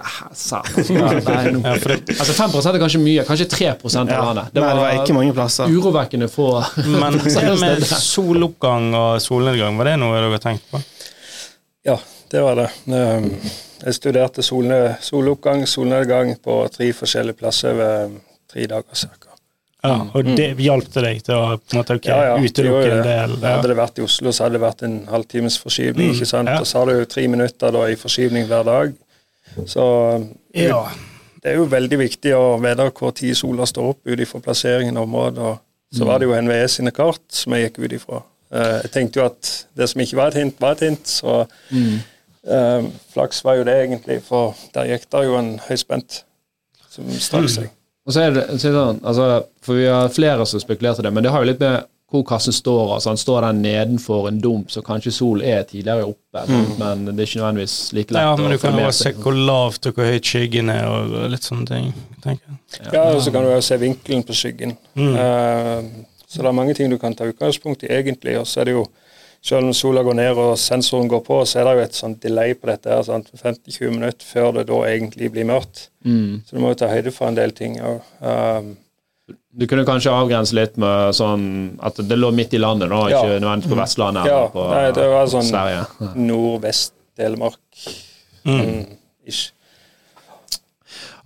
altså 2.19 2.37
5 2.37 2.59
er 2.61 2.81
kanskje 2.85 3.03
mye, 3.03 3.25
kanskje 3.29 3.49
3 3.57 3.73
av 3.73 3.97
landet. 3.97 4.53
Det 4.53 4.61
var, 4.61 4.69
Nei, 4.69 4.77
det 4.77 4.85
var 4.85 5.01
ikke 5.01 5.17
mange 5.17 5.35
plasser. 5.37 5.73
urovekkende 5.73 6.29
få. 6.29 6.51
Men 6.85 7.21
med 7.65 7.89
soloppgang 7.89 8.93
og 8.99 9.21
solnedgang, 9.25 9.81
var 9.81 9.93
det 9.93 9.99
noe 10.03 10.17
dere 10.19 10.33
har 10.37 10.45
tenkt 10.45 10.69
på? 10.73 10.83
Ja, 11.89 11.97
det 12.31 12.45
var 12.45 12.61
det. 12.61 12.69
Ehm, 12.93 13.31
jeg 13.81 13.97
studerte 13.97 14.45
soloppgang, 14.45 15.65
solnedgang 15.67 16.35
på 16.45 16.61
tre 16.75 16.93
forskjellige 16.93 17.41
plasser 17.41 17.79
ved 17.79 18.19
tre 18.53 18.67
dager. 18.69 19.07
Ja, 19.81 19.95
mm. 19.97 20.09
og 20.13 20.31
det 20.37 20.49
hjalp 20.61 20.89
til 20.93 21.07
deg 21.07 21.23
til 21.25 21.37
å 21.39 21.45
på 21.57 21.73
en 21.73 21.79
måte, 21.81 21.95
okay, 21.97 22.13
ja, 22.13 22.33
ja, 22.35 22.41
utelukke 22.41 22.89
en 22.93 23.05
del? 23.07 23.37
Ja. 23.39 23.55
Hadde 23.57 23.71
det 23.71 23.77
vært 23.79 24.01
i 24.01 24.05
Oslo, 24.05 24.33
så 24.37 24.45
hadde 24.45 24.59
det 24.59 24.65
vært 24.65 24.83
en 24.85 24.97
halvtimes 25.09 25.57
forskyvning. 25.63 26.11
Mm. 26.11 26.19
ikke 26.19 26.29
sant? 26.29 26.53
Og 26.57 26.69
så 26.69 26.83
har 26.83 26.91
du 26.91 27.07
tre 27.09 27.25
minutter 27.33 27.73
da, 27.77 27.87
i 27.89 27.97
forskyvning 28.01 28.49
hver 28.51 28.67
dag. 28.69 28.93
Så 29.67 29.87
ja. 30.55 30.83
det 31.43 31.55
er 31.55 31.59
jo 31.59 31.65
veldig 31.73 32.01
viktig 32.05 32.35
å 32.37 32.45
vite 32.63 32.91
hvor 32.99 33.17
tid 33.17 33.39
sola 33.39 33.67
står 33.67 33.95
opp 33.95 34.13
ut 34.13 34.25
ifra 34.27 34.43
plasseringen 34.45 35.01
av 35.01 35.09
området. 35.09 35.57
Så 35.97 36.07
var 36.07 36.21
det 36.21 36.29
jo 36.29 36.37
NVE 36.39 36.69
sine 36.71 36.93
kart 36.95 37.25
som 37.35 37.57
jeg 37.57 37.67
gikk 37.71 37.81
ut 37.83 37.97
ifra. 37.97 38.21
Eh, 38.55 38.77
jeg 38.85 38.93
tenkte 38.95 39.21
jo 39.21 39.27
at 39.27 39.51
det 39.79 39.89
som 39.91 40.03
ikke 40.03 40.19
var 40.21 40.31
et 40.31 40.43
hint, 40.43 40.61
var 40.63 40.77
et 40.77 40.85
hint. 40.87 41.09
Så 41.09 41.41
mm. 41.73 41.99
um, 42.53 42.93
flaks 43.15 43.43
var 43.47 43.59
jo 43.59 43.67
det 43.67 43.77
egentlig, 43.87 44.21
for 44.27 44.55
der 44.75 44.93
gikk 44.93 45.09
det 45.11 45.27
jo 45.27 45.37
en 45.41 45.53
høyspent 45.67 46.23
som 46.91 47.11
strakk 47.17 47.49
mm. 47.49 47.53
seg. 47.57 47.77
Og 48.11 48.15
så 48.15 48.27
er 48.27 48.35
det, 48.35 48.45
så 48.59 48.67
er 48.67 48.75
det 48.75 48.83
sånn, 48.83 49.01
altså, 49.07 49.31
For 49.63 49.79
vi 49.79 49.87
har 49.87 50.11
flere 50.11 50.47
som 50.51 50.63
spekulerte 50.63 51.05
det, 51.07 51.13
men 51.15 51.23
det 51.23 51.31
har 51.31 51.45
jo 51.45 51.51
litt 51.53 51.63
med 51.63 51.87
hvor 52.11 52.25
kassen 52.27 52.51
står. 52.51 52.95
altså 52.97 53.13
Han 53.13 53.21
står 53.23 53.45
der 53.45 53.53
nedenfor 53.55 54.25
en 54.29 54.41
dump, 54.43 54.73
så 54.75 54.83
kanskje 54.83 55.13
sol 55.15 55.45
er 55.47 55.63
tidligere 55.63 56.09
oppe. 56.09 56.43
Mm. 56.49 56.65
Men 56.81 57.05
det 57.07 57.23
er 57.23 57.29
ikke 57.29 57.39
nødvendigvis 57.39 57.77
like 57.95 58.15
lett. 58.17 58.25
Ja, 58.27 58.33
men 58.37 58.51
du 58.51 58.59
kan 58.59 58.79
jo 58.83 58.89
se 58.99 59.13
hvor 59.15 59.37
lavt 59.39 59.87
og 59.87 59.95
hvor 59.95 60.11
høyt 60.11 60.27
skyggen 60.27 60.73
er, 60.75 60.89
og 60.91 61.31
litt 61.31 61.47
sånne 61.47 61.69
ting. 61.71 61.93
tenker 62.25 62.51
jeg. 62.51 62.89
Ja, 62.97 63.05
og 63.13 63.23
så 63.23 63.31
kan 63.31 63.47
du 63.47 63.53
jo 63.53 63.61
se 63.63 63.79
vinkelen 63.79 64.27
på 64.27 64.35
skyggen. 64.41 64.75
Mm. 64.99 65.15
Uh, 65.15 66.27
så 66.27 66.43
det 66.43 66.51
er 66.51 66.59
mange 66.59 66.75
ting 66.75 66.91
du 66.91 66.99
kan 66.99 67.15
ta 67.15 67.31
utgangspunkt 67.31 67.87
i, 67.87 67.93
egentlig. 67.95 68.35
Og 68.43 68.51
så 68.51 68.65
er 68.65 68.73
det 68.73 68.75
jo 68.75 68.89
selv 69.43 69.71
om 69.71 69.75
sola 69.77 70.03
går 70.05 70.17
ned 70.19 70.39
og 70.39 70.59
sensoren 70.61 71.09
går 71.09 71.23
på, 71.25 71.41
så 71.49 71.61
er 71.61 71.69
det 71.69 71.73
jo 71.77 71.87
et 71.87 71.97
sånt 71.97 72.21
delay 72.23 72.53
på 72.55 72.69
dette. 72.69 72.93
her, 72.93 73.25
50-20 73.41 73.95
minutter 73.95 74.27
før 74.29 74.53
det 74.59 74.67
da 74.69 74.81
egentlig 74.91 75.31
blir 75.33 75.49
mørkt. 75.49 75.89
Mm. 76.05 76.43
Så 76.45 76.57
du 76.57 76.61
må 76.61 76.75
jo 76.75 76.81
ta 76.83 76.91
høyde 76.93 77.13
for 77.15 77.31
en 77.31 77.39
del 77.39 77.55
ting. 77.57 77.79
Og, 77.81 78.05
um, 78.21 78.75
du 79.57 79.67
kunne 79.67 79.87
kanskje 79.89 80.13
avgrense 80.13 80.55
litt 80.55 80.77
med 80.81 81.17
sånn 81.17 81.45
at 81.83 81.99
det 82.07 82.19
lå 82.19 82.31
midt 82.37 82.53
i 82.55 82.61
landet, 82.61 82.93
da, 82.93 83.01
ikke 83.09 83.25
ja. 83.33 83.39
nødvendigvis 83.41 83.73
på 83.73 83.81
Vestlandet 83.81 84.29
ja, 84.29 84.37
eller 84.37 84.53
på 84.55 84.67
nei, 84.71 84.85
det 84.99 85.07
var 85.11 85.33
sånn 85.33 86.21
Nordvest-Telemark. 86.29 87.87
Mm. 88.45 88.61
Mm, 88.61 88.85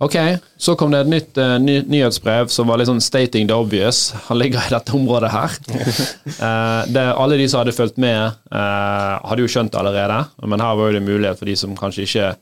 Ok, 0.03 0.15
så 0.59 0.73
kom 0.75 0.91
det 0.91 1.05
et 1.05 1.11
nytt 1.11 1.37
uh, 1.39 1.55
ny, 1.61 1.77
nyhetsbrev 1.87 2.49
som 2.51 2.67
var 2.67 2.81
litt 2.81 2.89
sånn 2.89 3.03
stating 3.03 3.47
the 3.47 3.55
obvious. 3.55 4.09
Han 4.27 4.39
ligger 4.41 4.65
i 4.65 4.73
dette 4.73 4.95
området 4.97 5.29
her. 5.31 5.53
uh, 5.71 6.81
det, 6.95 7.05
alle 7.15 7.37
de 7.39 7.45
som 7.47 7.61
hadde 7.61 7.75
fulgt 7.75 8.01
med, 8.01 8.35
uh, 8.51 9.21
hadde 9.23 9.45
jo 9.45 9.51
skjønt 9.51 9.77
allerede, 9.79 10.19
men 10.43 10.63
her 10.63 10.75
var 10.75 10.91
jo 10.91 10.97
det 10.97 11.05
mulighet 11.05 11.39
for 11.39 11.47
de 11.47 11.55
som 11.59 11.77
kanskje 11.79 12.09
ikke 12.09 12.33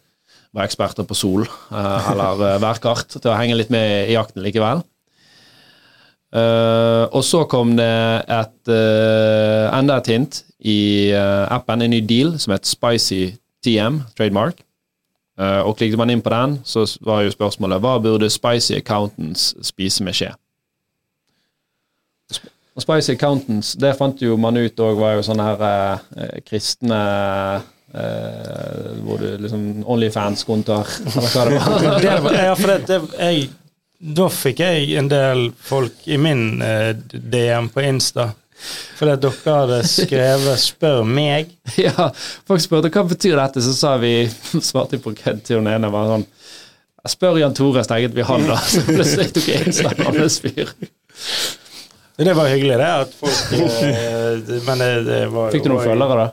var 0.53 0.67
eksperter 0.67 1.05
på 1.09 1.15
sol 1.17 1.47
eller 1.73 2.59
værkart, 2.61 3.15
til 3.15 3.31
å 3.31 3.37
henge 3.39 3.55
litt 3.57 3.71
med 3.73 4.11
i 4.11 4.13
jakten 4.13 4.43
likevel. 4.45 4.83
og 7.09 7.23
så 7.25 7.41
kom 7.49 7.71
det 7.73 7.87
et, 8.29 8.69
enda 8.69 9.97
et 9.97 10.11
hint 10.13 10.43
i 10.61 11.09
appen, 11.09 11.81
en 11.81 11.89
ny 11.89 12.03
deal 12.05 12.35
som 12.37 12.53
het 12.53 12.69
Spicy 12.69 13.31
TM, 13.65 14.03
trademark. 14.13 14.61
Uh, 15.33 15.65
og 15.65 15.77
klikket 15.79 15.97
man 15.97 16.11
inn 16.13 16.21
på 16.21 16.29
den, 16.29 16.59
så 16.61 16.85
var 17.01 17.23
jo 17.25 17.33
spørsmålet 17.33 17.81
hva 17.81 17.95
burde 18.01 18.29
Spicy 18.29 18.75
Accountants 18.77 19.55
spise 19.65 20.05
med 20.05 20.13
skje? 20.13 20.29
Og 22.73 22.83
Spicy 22.85 23.15
Accountants, 23.15 23.71
det 23.81 23.95
fant 23.97 24.21
jo 24.21 24.37
man 24.37 24.57
ut 24.57 24.83
òg 24.85 25.01
var 25.01 25.15
jo 25.17 25.25
sånne 25.25 25.47
her 25.47 25.63
eh, 25.65 26.37
kristne 26.45 26.99
eh, 27.93 28.93
Hvor 29.05 29.21
du 29.21 29.27
liksom 29.41 29.65
Onlyfans-kontoer, 29.89 30.93
eller 31.15 31.33
hva 31.33 31.49
det 32.05 32.15
var. 32.25 32.37
ja, 32.37 32.53
for 32.57 32.73
det, 32.73 32.79
det, 32.89 33.01
jeg, 33.17 33.49
da 34.17 34.29
fikk 34.37 34.63
jeg 34.65 34.87
en 35.01 35.09
del 35.09 35.47
folk 35.65 36.05
i 36.09 36.17
min 36.21 36.47
DM 37.13 37.73
på 37.73 37.85
Insta 37.89 38.31
fordi 38.97 39.13
at 39.15 39.23
dere 39.23 39.55
hadde 39.57 39.79
skrevet 39.89 40.59
'spør 40.61 41.01
meg'. 41.07 41.51
Ja, 41.85 42.09
folk 42.47 42.61
spurte 42.63 42.91
hva 42.93 43.03
betyr 43.09 43.39
dette, 43.39 43.63
så 43.63 43.73
sa 43.75 43.95
vi 44.01 44.13
svarte 44.69 44.99
på 45.01 45.15
kødd 45.17 45.43
til 45.43 45.61
hun 45.61 45.71
ene. 45.71 45.91
var 45.91 46.11
sånn, 46.11 46.27
jeg 47.03 47.15
spør 47.15 47.41
Jan 47.41 47.57
Tore, 47.57 47.83
stenget 47.83 48.15
vi 48.15 48.23
han, 48.27 48.47
da. 48.47 48.59
Så 48.73 48.85
plutselig 48.87 49.33
tok 49.35 49.49
jeg 49.51 49.67
Instagram 49.67 50.21
fyr. 50.29 50.71
Det 52.23 52.35
var 52.37 52.47
hyggelig, 52.47 52.77
det. 52.77 52.91
at 53.03 53.13
folk, 53.17 53.53
eh, 53.57 54.61
men 54.67 54.79
det, 54.79 54.91
det 55.07 55.21
var 55.33 55.51
Fikk 55.51 55.65
du 55.65 55.73
noen 55.73 55.83
følgere, 55.83 56.27
da? 56.27 56.29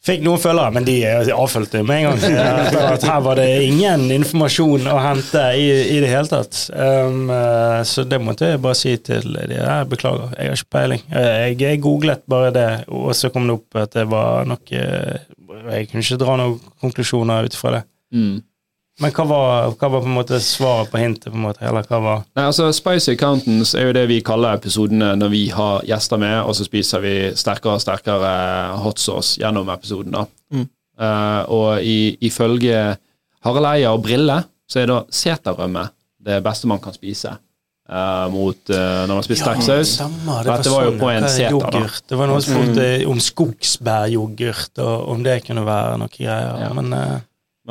Fikk 0.00 0.22
noen 0.24 0.40
følgere, 0.40 0.72
men 0.72 0.86
de 0.86 0.94
avfølte 1.34 1.82
med 1.84 2.06
en 2.06 2.06
gang. 2.08 2.36
At 2.94 3.04
her 3.04 3.18
var 3.20 3.36
det 3.36 3.48
ingen 3.66 4.06
informasjon 4.14 4.88
å 4.88 4.96
hente 5.04 5.42
i, 5.60 5.66
i 5.92 5.98
det 6.00 6.08
hele 6.08 6.30
tatt. 6.30 6.56
Um, 6.72 7.28
eh, 7.34 7.80
så 7.84 8.06
det 8.08 8.20
måtte 8.24 8.48
jeg 8.48 8.62
bare 8.64 8.78
si 8.80 8.94
til 9.04 9.36
de. 9.36 9.58
her. 9.58 9.84
beklager, 9.90 10.32
jeg 10.38 10.54
har 10.54 10.56
ikke 10.56 10.72
peiling. 10.78 11.04
Eh, 11.12 11.32
jeg, 11.42 11.58
jeg, 11.60 11.82
googlet 11.84 12.24
bare 12.32 12.54
det, 12.56 12.68
og 12.88 13.12
så 13.18 13.28
kom 13.34 13.50
det 13.50 13.58
opp 13.58 13.80
at 13.82 13.98
det 13.98 14.06
var 14.08 14.48
noe 14.48 14.62
Jeg 14.70 15.90
kunne 15.90 16.06
ikke 16.06 16.20
dra 16.24 16.38
noen 16.40 16.56
konklusjoner 16.80 17.50
ut 17.50 17.60
fra 17.60 17.76
det. 17.76 17.82
Mm. 18.16 18.38
Men 19.00 19.12
hva 19.16 19.24
var, 19.24 19.70
hva 19.80 19.88
var, 19.94 20.02
på 20.04 20.10
en 20.10 20.16
måte 20.18 20.40
svaret 20.44 20.90
på 20.92 21.00
hintet? 21.00 21.30
på 21.32 21.38
en 21.38 21.46
måte, 21.46 21.64
eller 21.64 21.86
hva 21.88 22.00
var... 22.04 22.24
Nei, 22.36 22.44
altså 22.50 22.68
Spicy 22.76 23.14
Accountants 23.14 23.72
er 23.78 23.88
jo 23.88 23.94
det 23.96 24.04
vi 24.10 24.20
kaller 24.24 24.58
episodene 24.60 25.14
når 25.16 25.32
vi 25.32 25.44
har 25.54 25.86
gjester 25.88 26.20
med, 26.20 26.36
og 26.44 26.56
så 26.58 26.66
spiser 26.68 27.04
vi 27.04 27.14
sterkere 27.38 27.78
og 27.78 27.84
sterkere 27.84 28.32
hot 28.84 29.00
sauce 29.00 29.40
gjennom 29.40 29.72
episoden. 29.72 30.18
da. 30.18 30.26
Mm. 30.52 30.66
Uh, 31.00 31.42
og 31.48 31.86
ifølge 32.28 32.80
Harald 33.46 33.68
Eia 33.70 33.94
og 33.94 34.02
Brille 34.04 34.42
så 34.68 34.82
er 34.82 34.90
da 34.90 34.98
seterrømme 35.08 35.86
det 36.20 36.42
beste 36.44 36.68
man 36.68 36.82
kan 36.82 36.92
spise. 36.94 37.32
Uh, 37.90 38.28
mot 38.30 38.70
uh, 38.70 39.08
når 39.08 39.16
man 39.16 39.24
spiser 39.26 39.48
sterk 39.48 39.64
saus. 39.66 39.96
Ja, 39.98 40.06
det, 40.12 40.44
Dette 40.46 40.74
var, 40.74 40.84
jo 40.86 40.92
på 41.00 41.08
en 41.10 41.24
seter. 41.26 41.72
da. 41.72 41.80
Det 42.12 42.20
var 42.20 42.28
noe 42.30 42.44
som 42.44 42.60
spurte 42.60 42.84
mm. 43.00 43.08
om 43.10 43.24
skogsbæryoghurt, 43.24 44.76
og 44.84 45.08
om 45.16 45.24
det 45.24 45.40
kunne 45.48 45.64
være 45.66 45.98
noe 46.04 46.12
greier. 46.12 46.62
Ja. 46.66 46.70
men... 46.76 46.94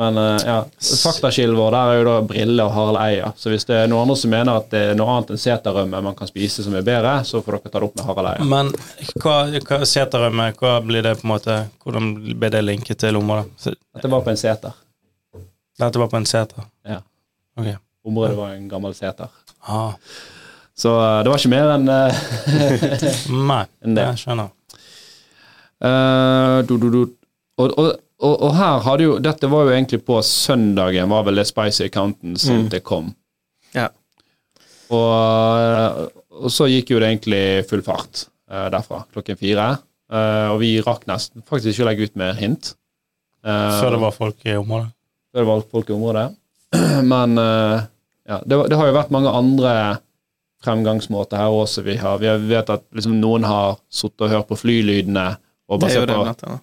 Men 0.00 0.16
uh, 0.16 0.38
ja, 0.40 0.64
faktakilden 0.80 1.56
vår 1.58 1.74
der 1.74 1.90
er 1.90 1.98
jo 1.98 2.04
da 2.06 2.14
Brille 2.24 2.64
og 2.64 2.72
Harald 2.72 2.98
Eia. 3.02 3.32
Så 3.36 3.50
hvis 3.52 3.66
det 3.68 3.76
er 3.76 3.90
noen 3.90 4.06
andre 4.06 4.16
som 4.16 4.32
mener 4.32 4.60
at 4.62 4.70
det 4.72 4.80
er 4.92 4.96
noe 4.96 5.12
annet 5.12 5.34
enn 5.34 5.42
seterrømme 5.42 6.00
man 6.06 6.16
kan 6.16 6.30
spise 6.30 6.64
som 6.64 6.76
er 6.78 6.86
bedre, 6.86 7.18
så 7.28 7.42
får 7.44 7.58
dere 7.58 7.72
ta 7.74 7.82
det 7.82 7.88
opp 7.90 7.98
med 8.00 8.08
Harald 8.08 8.30
Eia. 8.30 8.46
Men 8.48 8.72
hva, 9.20 9.36
hva 9.68 9.80
seterrømme, 9.84 10.48
hva 10.56 10.78
blir 10.86 11.04
det 11.04 11.18
på 11.20 11.28
en 11.28 11.34
måte 11.34 11.58
Hvordan 11.84 12.10
blir 12.32 12.54
det 12.56 12.64
linket 12.64 13.02
til 13.04 13.20
området? 13.20 13.76
Dette 13.76 14.12
var 14.16 14.24
på 14.24 14.32
en 14.32 14.40
seter. 14.40 14.80
Dette 15.84 16.00
var 16.00 16.08
på 16.12 16.20
en 16.20 16.28
seter? 16.32 16.64
Ja. 16.88 17.02
Okay. 17.60 17.76
Området 18.08 18.40
var 18.40 18.56
en 18.56 18.68
gammel 18.72 18.96
seter. 18.96 19.28
Ah. 19.68 19.92
Så 20.76 20.96
uh, 20.96 21.20
det 21.20 21.28
var 21.28 21.40
ikke 21.40 21.52
mer 21.52 21.74
enn 21.76 21.88
uh, 21.92 22.20
Nei, 23.52 23.64
en 23.84 23.96
det. 24.00 24.12
jeg 24.14 24.24
skjønner. 24.24 24.54
Uh, 25.84 26.60
du, 26.64 26.78
du, 26.80 26.88
du. 26.94 27.02
Og, 27.60 27.74
og 27.76 27.98
og, 28.20 28.34
og, 28.34 28.50
her 28.56 28.82
hadde 28.84 29.06
jo 29.06 29.14
Dette 29.22 29.48
var 29.50 29.66
jo 29.66 29.74
egentlig 29.74 30.02
på 30.04 30.18
søndagen, 30.26 31.08
var 31.12 31.24
vel 31.28 31.40
det 31.40 31.46
Spicy 31.48 31.86
Accountants 31.86 32.46
mm. 32.50 32.66
det 32.72 32.82
kom. 32.86 33.14
Ja. 33.76 33.88
Og, 34.90 36.10
og, 36.34 36.50
så 36.52 36.68
gikk 36.70 36.92
jo 36.92 37.00
det 37.00 37.12
egentlig 37.12 37.44
full 37.70 37.84
fart 37.86 38.26
uh, 38.50 38.68
derfra, 38.72 39.04
klokken 39.14 39.38
fire. 39.40 39.70
Uh, 40.10 40.52
og 40.52 40.60
vi 40.64 40.74
rakk 40.84 41.06
nesten 41.08 41.44
faktisk 41.48 41.72
ikke 41.72 41.86
å 41.86 41.88
legge 41.90 42.10
ut 42.10 42.20
mer 42.20 42.36
hint. 42.40 42.74
Uh, 43.46 43.80
før 43.80 43.96
det 43.96 44.02
var 44.04 44.16
folk 44.16 44.44
i 44.44 44.58
området? 44.58 44.92
Før 45.30 45.44
det 45.44 45.50
var 45.52 45.66
folk 45.78 45.90
i 45.90 45.96
området. 45.96 46.28
Men 47.12 47.34
ja, 47.40 48.38
det, 48.44 48.56
det, 48.70 48.76
har 48.78 48.90
jo 48.90 48.94
vært 48.94 49.12
mange 49.14 49.32
andre 49.34 49.72
fremgangsmåter 50.62 51.40
her 51.40 51.54
også. 51.54 51.82
Vi, 51.86 51.96
har, 51.98 52.20
vi 52.20 52.30
vet 52.50 52.72
at 52.74 52.84
liksom, 52.94 53.16
noen 53.22 53.46
har 53.48 53.78
sittet 53.88 54.26
og 54.26 54.34
hørt 54.34 54.50
på 54.50 54.58
flylydene 54.60 55.30
og 55.70 55.78
Det 55.78 55.86
basert 55.86 56.10
gjorde 56.12 56.34
på. 56.42 56.58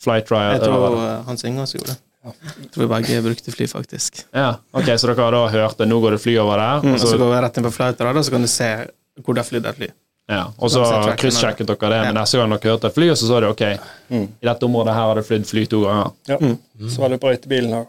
Flight 0.00 0.30
Riot? 0.30 0.52
Jeg 0.58 0.62
tror 0.62 0.96
det- 0.96 1.08
eh, 1.08 1.24
Hans 1.26 1.44
Inge 1.44 1.60
også 1.62 1.78
gjorde 1.78 1.94
det. 1.94 1.98
Jeg 2.28 2.70
tror 2.72 2.82
vi 2.82 2.88
begge 2.94 3.22
brukte 3.22 3.52
fly, 3.54 3.66
faktisk. 3.66 4.24
Ja, 4.34 4.56
ok, 4.74 4.84
Så 4.98 5.06
dere 5.06 5.16
har 5.24 5.30
da 5.32 5.48
hørt 5.48 5.76
det, 5.78 5.88
nå 5.88 6.00
går 6.02 6.10
det 6.16 6.20
fly 6.20 6.36
over 6.38 6.56
der, 6.58 6.80
Mm, 6.82 6.88
og 6.88 6.94
og 6.94 7.00
så 7.00 7.06
så, 7.12 7.18
går 7.18 7.30
vi 7.34 7.40
rett 7.46 7.56
inn 7.58 7.64
på 7.64 7.72
flight 7.72 8.00
og 8.00 8.24
så 8.24 8.30
kan 8.30 8.42
du 8.42 8.48
se 8.48 8.86
hvor 9.22 9.34
det 9.34 9.44
har 9.44 9.48
flydd 9.50 9.66
et 9.66 9.76
fly. 9.76 9.88
ja, 10.28 10.44
og 10.58 10.68
så 10.70 10.84
Så 10.84 11.16
kryssjekket 11.16 11.66
dere 11.66 11.88
det, 11.90 12.02
men 12.04 12.14
neste 12.14 12.36
gang 12.38 12.50
dere 12.50 12.60
hørte 12.76 12.84
et 12.86 12.94
fly, 12.94 13.08
og 13.10 13.16
så 13.16 13.26
sa 13.28 13.40
de 13.40 13.46
ok, 13.46 13.78
Mm. 14.10 14.28
i 14.42 14.46
dette 14.46 14.62
området 14.66 14.92
her 14.94 15.00
har 15.08 15.14
det 15.14 15.24
flydd 15.26 15.46
fly 15.46 15.64
to 15.66 15.80
ganger. 15.84 16.12
Ja. 16.28 16.36
Mm. 16.38 16.58
Så 16.90 16.98
var 16.98 17.08
det 17.08 17.20
brøytebilen 17.20 17.72
òg. 17.72 17.86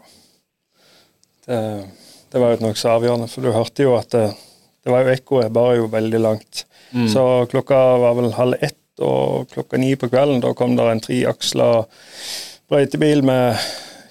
Det, 1.46 1.86
det 2.32 2.40
var 2.40 2.54
jo 2.56 2.66
nokså 2.66 2.88
avgjørende, 2.96 3.28
for 3.30 3.42
du 3.42 3.52
hørte 3.52 3.82
jo 3.82 3.94
at 3.98 4.08
det, 4.10 4.34
det 4.84 4.92
var 4.92 5.04
jo 5.04 5.14
ekkoet 5.14 5.52
bare 5.52 5.76
jo 5.80 5.88
veldig 5.88 6.20
langt. 6.20 6.64
Mm. 6.94 7.08
Så 7.12 7.46
klokka 7.50 7.76
var 8.00 8.14
vel 8.18 8.32
halv 8.32 8.54
ett, 8.62 8.76
og 9.04 9.50
klokka 9.52 9.80
ni 9.80 9.94
på 9.98 10.10
kvelden 10.12 10.42
da 10.44 10.54
kom 10.56 10.76
det 10.78 10.88
en 10.90 11.02
treaksla 11.04 11.70
brøytebil 12.70 13.24
med 13.26 13.58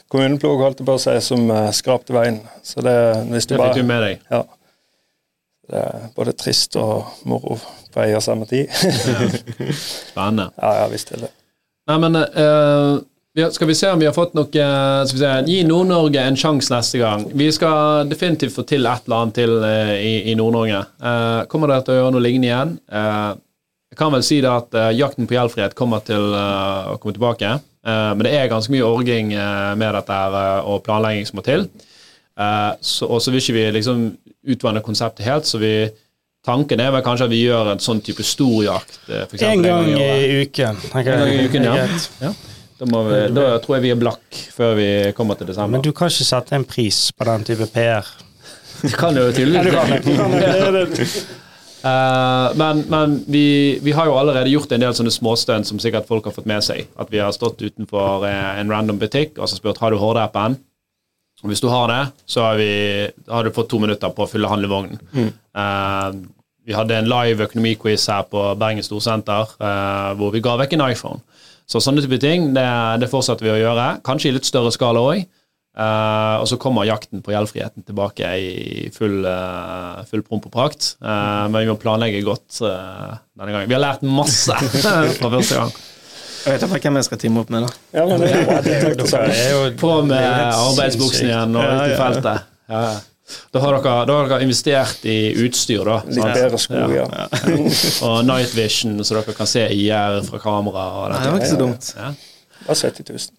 kommuneplog, 0.09 0.63
holdt 0.63 0.85
på 0.85 0.95
å 0.97 1.01
si, 1.01 1.15
som 1.23 1.49
eh, 1.53 1.69
skrapte 1.75 2.15
veien. 2.15 2.41
Så 2.65 2.83
det, 2.85 2.95
hvis 3.29 3.47
du 3.49 3.55
Det 3.55 3.61
fikk 3.61 3.81
du 3.81 3.85
med 3.87 4.05
deg. 4.05 4.23
Ja. 4.31 4.43
Det 5.69 5.83
er 5.85 6.07
både 6.15 6.33
trist 6.33 6.75
og 6.81 7.21
moro 7.29 7.59
på 7.93 8.01
ei 8.01 8.15
og 8.17 8.25
samme 8.25 8.47
tid. 8.49 8.71
Spennende. 10.09 10.49
ja, 10.63 10.73
ja, 10.81 10.89
visst 10.89 11.13
er 11.13 11.27
det. 11.27 11.31
Nei, 11.89 12.01
men 12.05 12.21
uh 12.25 12.99
Skal 13.53 13.69
vi 13.69 13.75
se 13.77 13.87
om 13.87 13.99
vi 14.01 14.07
har 14.07 14.13
fått 14.13 14.33
noe 14.35 14.49
eh, 14.59 15.05
se, 15.07 15.27
Gi 15.47 15.59
Nord-Norge 15.63 16.23
en 16.27 16.35
sjanse 16.35 16.73
neste 16.73 16.99
gang. 16.99 17.27
Vi 17.37 17.45
skal 17.55 18.09
definitivt 18.09 18.55
få 18.57 18.65
til 18.67 18.89
et 18.89 19.05
eller 19.05 19.21
annet 19.21 19.37
til 19.37 19.53
i, 19.63 20.15
i 20.31 20.35
Nord-Norge. 20.35 20.81
Uh, 20.99 21.45
kommer 21.47 21.71
dere 21.71 21.85
til 21.85 21.93
å 21.93 21.99
gjøre 22.01 22.15
noe 22.15 22.25
lignende 22.25 22.49
igjen? 22.49 22.73
Eh, 22.89 23.29
jeg 23.89 23.97
kan 23.97 24.13
vel 24.13 24.25
si 24.25 24.37
det 24.43 24.49
at 24.51 24.75
uh, 24.77 24.91
Jakten 24.93 25.27
på 25.27 25.33
gjeldfrihet 25.33 25.75
kommer 25.77 26.03
til 26.05 26.33
uh, 26.35 26.93
å 26.93 26.97
komme 27.01 27.15
tilbake. 27.15 27.55
Uh, 27.81 28.11
men 28.13 28.27
det 28.27 28.35
er 28.37 28.51
ganske 28.51 28.73
mye 28.73 28.85
orging 28.85 29.31
med 29.33 29.95
dette 29.97 30.19
her, 30.19 30.61
og 30.67 30.83
planlegging 30.85 31.25
som 31.27 31.39
må 31.39 31.45
til. 31.45 31.65
Så, 32.79 33.07
og 33.09 33.19
så 33.19 33.33
vil 33.33 33.41
ikke 33.41 33.55
vi 33.57 33.63
liksom 33.75 34.03
utvanne 34.47 34.79
konseptet 34.83 35.25
helt, 35.27 35.49
så 35.49 35.59
vi 35.61 35.73
Tanken 36.47 36.79
er 36.79 36.93
vel 36.95 37.01
kanskje 37.03 37.25
at 37.27 37.31
vi 37.33 37.41
gjør 37.41 37.73
en 37.73 37.81
sånn 37.83 37.99
type 37.99 38.23
storjakt. 38.23 38.93
for 39.03 39.41
En 39.43 39.59
gang 39.59 39.89
i 39.91 40.45
uken. 40.45 40.77
En 40.95 41.03
gang 41.03 41.27
i 41.27 41.41
uken, 41.43 41.65
ja. 41.67 41.73
Det. 41.83 41.97
Ja. 42.23 42.31
Da, 42.79 42.87
må 42.87 43.01
vi, 43.09 43.17
da 43.35 43.49
tror 43.59 43.75
jeg 43.75 43.83
vi 43.83 43.91
er 43.91 43.99
blakk 43.99 44.39
før 44.55 44.71
vi 44.79 44.87
kommer 45.17 45.35
til 45.35 45.49
desember. 45.51 45.75
Men 45.75 45.83
du 45.83 45.91
kan 45.91 46.07
ikke 46.07 46.29
sette 46.29 46.55
en 46.55 46.63
pris 46.63 47.01
på 47.11 47.27
den 47.27 47.43
type 47.49 47.67
PR. 47.75 48.07
Det 48.85 48.95
kan 48.95 49.19
jo 49.19 49.27
tydeligvis 49.35 51.19
Eh, 51.79 52.55
men 52.59 52.81
men 52.91 53.19
vi, 53.27 53.79
vi 53.83 53.91
har 53.95 54.09
jo 54.09 54.17
allerede 54.19 54.51
gjort 54.51 54.71
en 54.71 54.81
del 54.83 54.95
sånne 54.95 55.13
småstunt 55.13 55.67
som 55.67 55.79
sikkert 55.79 56.09
folk 56.09 56.27
har 56.27 56.35
fått 56.35 56.49
med 56.49 56.63
seg. 56.65 56.89
At 56.99 57.11
vi 57.13 57.21
har 57.23 57.35
stått 57.35 57.61
utenfor 57.61 58.25
eh, 58.27 58.59
en 58.59 58.71
random 58.71 58.99
butikk 58.99 59.39
og 59.39 59.47
så 59.47 59.59
spurt 59.59 59.79
har 59.83 59.93
du 59.93 59.99
Horde-appen. 60.01 60.57
Og 61.39 61.53
Hvis 61.53 61.63
du 61.63 61.69
har 61.71 61.87
det, 61.87 62.01
så 62.27 62.43
har, 62.43 62.57
vi, 62.59 63.07
har 63.29 63.43
du 63.47 63.55
fått 63.55 63.69
to 63.71 63.79
minutter 63.79 64.11
på 64.11 64.25
å 64.25 64.27
fylle 64.27 64.49
handlevognen. 64.51 64.99
Eh, 65.55 66.09
vi 66.69 66.75
hadde 66.77 66.99
en 66.99 67.09
live 67.09 67.47
økonomiquiz 67.47 68.03
her 68.11 68.27
på 68.29 68.43
Bergen 68.61 68.85
Storsenter 68.85 69.55
uh, 69.57 70.11
hvor 70.19 70.29
vi 70.35 70.41
ga 70.45 70.51
vekk 70.59 70.75
en 70.75 70.83
iPhone. 70.91 71.23
Så 71.65 71.81
sånne 71.81 72.03
type 72.03 72.19
ting 72.21 72.51
det, 72.53 72.65
det 73.01 73.09
fortsetter 73.09 73.47
vi 73.47 73.55
å 73.55 73.57
gjøre. 73.57 73.87
Kanskje 74.05 74.29
i 74.29 74.35
litt 74.35 74.45
større 74.45 74.69
skala 74.75 75.01
òg. 75.01 75.23
Og 75.79 76.47
så 76.49 76.57
kommer 76.59 76.87
jakten 76.87 77.21
på 77.23 77.31
gjeldfriheten 77.31 77.85
tilbake 77.87 78.31
i 78.35 78.89
full, 78.91 79.21
uh, 79.23 80.01
full 80.09 80.25
promp 80.25 80.49
og 80.49 80.53
prakt. 80.53 80.93
Uh, 80.99 81.45
men 81.47 81.61
vi 81.61 81.69
må 81.69 81.77
planlegge 81.79 82.23
godt 82.25 82.59
denne 82.59 83.53
gangen. 83.53 83.69
Vi 83.69 83.77
har 83.77 83.85
lært 83.85 84.03
masse 84.03 84.57
fra 85.19 85.31
første 85.31 85.61
gang. 85.61 85.71
Jeg 86.39 86.55
vet 86.55 86.63
ikke 86.63 86.87
hvem 86.87 86.97
jeg 86.99 87.07
skal 87.09 87.19
teame 87.19 87.41
opp 87.43 87.49
med, 87.53 87.65
da. 87.65 87.69
Ja, 87.99 88.05
men 88.07 88.23
det 88.23 88.29
er. 88.31 88.61
Det 88.63 89.07
er 89.07 89.31
er 89.33 89.49
jo 89.51 89.63
På 89.79 89.99
med 90.01 90.15
det 90.15 90.19
er 90.19 90.27
jo 90.27 90.35
helt 90.39 90.59
arbeidsbuksen 90.63 91.27
igjen 91.27 91.57
og 91.59 91.65
ut 91.67 91.81
i 91.83 91.97
feltet. 91.99 92.45
Ja. 92.69 92.83
ja. 92.87 92.97
Da 93.53 93.61
har, 93.61 93.75
dere, 93.77 94.05
da 94.09 94.15
har 94.17 94.29
dere 94.29 94.45
investert 94.45 95.03
i 95.05 95.17
utstyr, 95.43 95.83
da. 95.85 95.99
Litt 96.07 96.17
sant? 96.17 96.39
bedre 96.39 96.61
sko, 96.61 96.79
ja. 96.95 97.05
Og 98.07 98.23
night 98.25 98.55
vision, 98.57 98.97
så 99.05 99.19
dere 99.19 99.35
kan 99.37 99.49
se 99.49 99.67
IR 99.75 100.21
fra 100.25 100.41
kamera. 100.41 100.87
Og 101.01 101.13
det 101.13 101.27
var 101.27 101.37
ikke 101.41 101.51
så 101.51 101.59
dumt. 101.59 101.91
Ja. 101.97 102.13
Bare 102.65 102.79
70 102.79 103.11
000. 103.11 103.38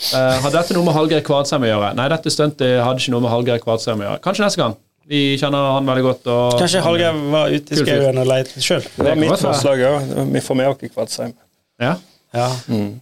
Eh, 0.00 0.36
har 0.42 0.52
dette 0.54 0.74
noe 0.76 0.84
med 0.86 0.94
Hallgeir 0.96 1.20
Kvadsheim 1.26 1.64
å 1.66 1.68
gjøre? 1.68 1.90
Nei, 1.98 2.06
dette 2.12 2.32
stuntet 2.32 2.78
hadde 2.80 3.02
ikke 3.02 3.12
noe 3.14 3.24
med 3.26 3.30
Hallgeir 3.34 3.60
Kvadsheim 3.62 4.00
å 4.00 4.06
gjøre. 4.06 4.20
Kanskje 4.24 4.46
neste 4.46 4.62
gang. 4.62 4.76
Vi 5.10 5.20
kjenner 5.40 5.72
han 5.74 5.88
veldig 5.90 6.04
godt. 6.06 6.28
Og, 6.30 6.54
Kanskje 6.60 6.82
Hallgeir 6.84 7.16
var 7.34 7.50
ute 7.52 7.74
i 7.74 7.80
skauen 7.82 8.20
og 8.22 8.28
lette 8.30 8.62
sjøl. 8.64 8.84
Det 8.96 9.06
var 9.10 9.18
mitt 9.20 9.42
forslag 9.42 9.82
òg. 9.88 10.12
Vi 10.36 10.42
får 10.46 10.58
med 10.60 10.70
oss 10.72 10.94
Kvadsheim. 10.94 11.34
Ja, 11.80 11.96
Ja. 12.32 12.48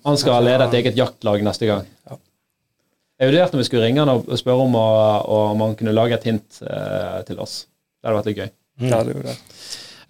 han 0.07 0.17
skal 0.17 0.43
lede 0.47 0.65
et 0.71 0.75
eget 0.81 0.97
jaktlag 0.97 1.43
neste 1.45 1.67
gang. 1.69 1.85
Ja. 2.09 2.17
Jeg 3.21 3.29
vurderte 3.33 3.55
om 3.55 3.61
vi 3.61 3.65
skulle 3.69 3.85
ringe 3.85 3.99
han 4.01 4.09
og 4.09 4.27
spørre 4.39 4.63
om, 4.65 4.73
å- 4.79 5.53
om 5.53 5.61
han 5.61 5.75
kunne 5.77 5.93
lage 5.93 6.15
et 6.15 6.25
hint 6.25 6.63
eh, 6.63 7.23
til 7.29 7.39
oss. 7.41 7.67
Det 8.03 8.09
hadde 8.09 8.19
vært 8.23 8.27
litt 8.31 8.39
gøy. 8.39 8.51
Ja, 8.89 9.03
det 9.03 9.15
gjorde 9.15 9.35
det. 9.35 9.39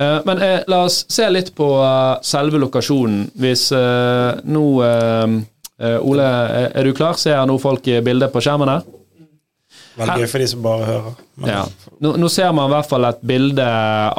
Uh, 0.01 0.21
men 0.29 0.39
eh, 0.45 0.61
la 0.69 0.85
oss 0.85 1.01
se 1.11 1.25
litt 1.29 1.49
på 1.57 1.67
uh, 1.83 2.21
selve 2.23 2.61
lokasjonen. 2.63 3.31
Hvis 3.35 3.73
uh, 3.75 4.39
nå 4.47 4.63
Ole, 5.79 6.25
er, 6.75 6.85
du 6.85 6.93
klar? 6.97 7.15
Ser 7.21 7.37
jeg 7.37 7.47
nå 7.51 7.59
folk 7.63 7.87
i 7.87 8.01
bildet 8.03 8.33
på 8.35 8.41
skjermen 8.43 8.69
her? 8.73 8.87
Veldig 9.99 10.23
gøy 10.23 10.29
for 10.31 10.43
de 10.43 10.47
som 10.51 10.63
bare 10.63 10.87
hører. 10.87 11.15
Men 11.39 11.51
Ja. 11.53 11.65
Nå, 12.01 12.13
nå 12.19 12.29
ser 12.31 12.53
man 12.55 12.71
i 12.71 12.75
hvert 12.75 12.89
fall 12.89 13.05
et 13.09 13.21
bilde 13.27 13.67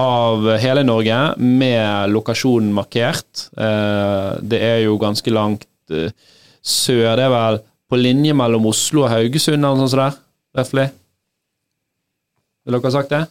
av 0.03 0.47
hele 0.59 0.83
Norge 0.83 1.17
med 1.39 2.11
lokasjonen 2.11 2.71
markert. 2.75 3.45
Eh, 3.57 4.29
det 4.43 4.59
er 4.61 4.79
jo 4.85 4.97
ganske 4.99 5.31
langt 5.31 5.65
eh, 5.91 6.11
sør. 6.61 7.15
Det 7.15 7.25
er 7.27 7.33
vel 7.35 7.59
på 7.89 7.99
linje 7.99 8.35
mellom 8.35 8.67
Oslo 8.69 9.05
og 9.05 9.11
Haugesund 9.13 9.59
eller 9.63 9.79
noe 9.79 9.87
sånt 9.91 10.03
der? 10.03 10.19
Røftlig? 10.59 10.87
Vil 12.65 12.75
dere 12.75 12.85
ha 12.89 12.93
sagt 12.93 13.13
det? 13.15 13.21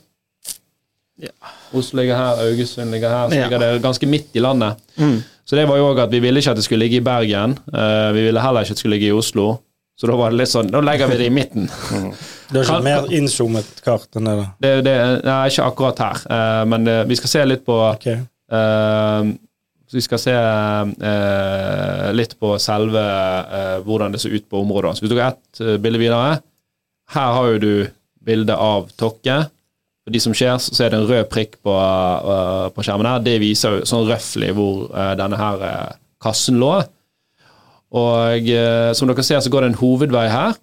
Ja. 1.28 1.32
Oslo 1.76 2.00
ligger 2.00 2.16
her, 2.16 2.40
Haugesund 2.44 2.90
ligger 2.94 3.12
her. 3.12 3.28
Så 3.28 3.34
Ja. 3.36 3.44
ligger 3.48 3.58
det 3.64 3.82
ganske 3.82 4.06
midt 4.08 4.34
i 4.34 4.40
landet. 4.40 4.76
Mm. 4.96 5.22
Så 5.48 5.56
det 5.56 5.64
var 5.64 5.78
jo 5.80 5.86
òg 5.88 6.02
at 6.04 6.12
vi 6.12 6.20
ville 6.20 6.42
ikke 6.42 6.52
at 6.52 6.58
det 6.60 6.66
skulle 6.66 6.84
ligge 6.84 7.00
i 7.00 7.04
Bergen. 7.04 7.56
Eh, 7.72 8.10
vi 8.12 8.26
ville 8.26 8.42
heller 8.44 8.66
ikke 8.66 8.74
at 8.74 8.76
det 8.76 8.82
skulle 8.82 8.98
ligge 8.98 9.08
i 9.08 9.16
Oslo. 9.16 9.46
Så 9.98 10.06
da 10.06 10.14
var 10.14 10.30
det 10.30 10.42
litt 10.42 10.50
sånn, 10.52 10.68
da 10.70 10.82
legger 10.84 11.08
vi 11.10 11.16
det 11.18 11.26
i 11.26 11.34
midten. 11.34 11.70
Det 12.48 12.62
er 12.62 12.64
ikke 12.64 12.84
mer 12.86 13.10
innzoomet 13.12 13.80
kart 13.84 14.16
enn 14.16 14.24
det, 14.24 14.34
da. 14.38 14.44
Det, 14.64 14.68
det, 14.86 14.92
nei, 15.26 15.40
ikke 15.50 15.66
akkurat 15.68 15.98
her, 16.00 16.22
eh, 16.32 16.60
men 16.72 16.86
eh, 16.88 17.02
vi 17.10 17.18
skal 17.18 17.28
se 17.28 17.42
litt 17.44 17.64
på 17.66 17.74
okay. 17.90 18.22
uh, 18.54 19.28
Vi 19.92 20.00
skal 20.00 20.22
se 20.22 20.32
uh, 20.32 22.06
litt 22.16 22.32
på 22.40 22.54
selve 22.62 23.02
uh, 23.02 23.74
hvordan 23.84 24.16
det 24.16 24.22
ser 24.22 24.32
ut 24.32 24.46
på 24.48 24.62
området. 24.64 24.94
Så 24.96 25.04
hvis 25.04 25.12
du 25.12 25.18
har 25.18 25.36
ett 25.36 25.60
bilde 25.84 26.00
videre 26.00 26.38
Her 27.12 27.36
har 27.36 27.50
jo 27.52 27.60
du 27.60 27.72
bilde 28.24 28.56
av 28.56 28.88
Tokke. 28.96 29.42
For 30.08 30.14
de 30.14 30.20
som 30.24 30.32
ser, 30.32 30.54
så 30.56 30.86
er 30.86 30.94
det 30.94 31.02
en 31.02 31.08
rød 31.08 31.26
prikk 31.28 31.58
på, 31.60 31.72
uh, 31.72 32.70
på 32.72 32.80
skjermen 32.80 33.04
her. 33.04 33.20
Det 33.20 33.34
viser 33.42 33.74
jo 33.76 33.88
sånn 33.88 34.06
røftlig 34.08 34.54
hvor 34.56 34.86
uh, 34.88 35.12
denne 35.20 35.36
her 35.36 35.60
uh, 35.60 35.90
kassen 36.24 36.56
lå. 36.62 36.78
Og 37.98 38.48
som 38.96 39.08
dere 39.08 39.24
ser, 39.24 39.40
så 39.40 39.52
går 39.52 39.64
det 39.64 39.68
en 39.70 39.78
hovedvei 39.80 40.26
her. 40.28 40.56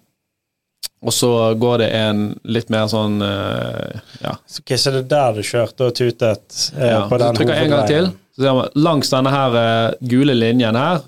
Og 1.06 1.14
så 1.14 1.30
går 1.58 1.80
det 1.82 1.88
en 1.94 2.20
litt 2.46 2.70
mer 2.70 2.86
sånn 2.90 3.18
ja, 3.20 4.32
Så, 4.46 4.62
ok, 4.62 4.72
så 4.78 4.92
det 4.94 5.00
er 5.00 5.08
der 5.10 5.34
du 5.34 5.42
kjørte 5.44 5.88
og 5.88 5.96
tutet 5.98 6.60
ja. 6.78 7.02
på 7.10 7.18
Så 7.18 7.32
trykker 7.34 7.52
jeg 7.58 7.66
en 7.66 7.74
gang 7.74 7.90
til. 7.90 8.08
Så 8.34 8.46
ser 8.46 8.56
man, 8.60 8.70
langs 8.78 9.10
denne 9.10 9.34
her 9.34 9.58
gule 10.06 10.38
linjen 10.38 10.78
her 10.78 11.02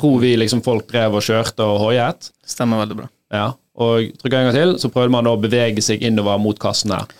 tror 0.00 0.18
vi 0.18 0.34
liksom 0.42 0.62
folk 0.66 0.88
drev 0.90 1.18
og 1.18 1.24
kjørte 1.24 1.66
og 1.66 1.80
hoiet. 1.84 2.30
Stemmer 2.46 2.82
veldig 2.82 2.98
bra. 3.02 3.10
Ja. 3.34 3.48
Og 3.80 4.10
trykker 4.20 4.36
jeg 4.36 4.46
en 4.46 4.50
gang 4.50 4.58
til, 4.58 4.76
så 4.82 4.90
prøvde 4.92 5.14
man 5.14 5.28
å 5.30 5.38
bevege 5.40 5.84
seg 5.84 6.02
innover 6.06 6.40
mot 6.42 6.58
kassen 6.60 6.94
her. 6.96 7.10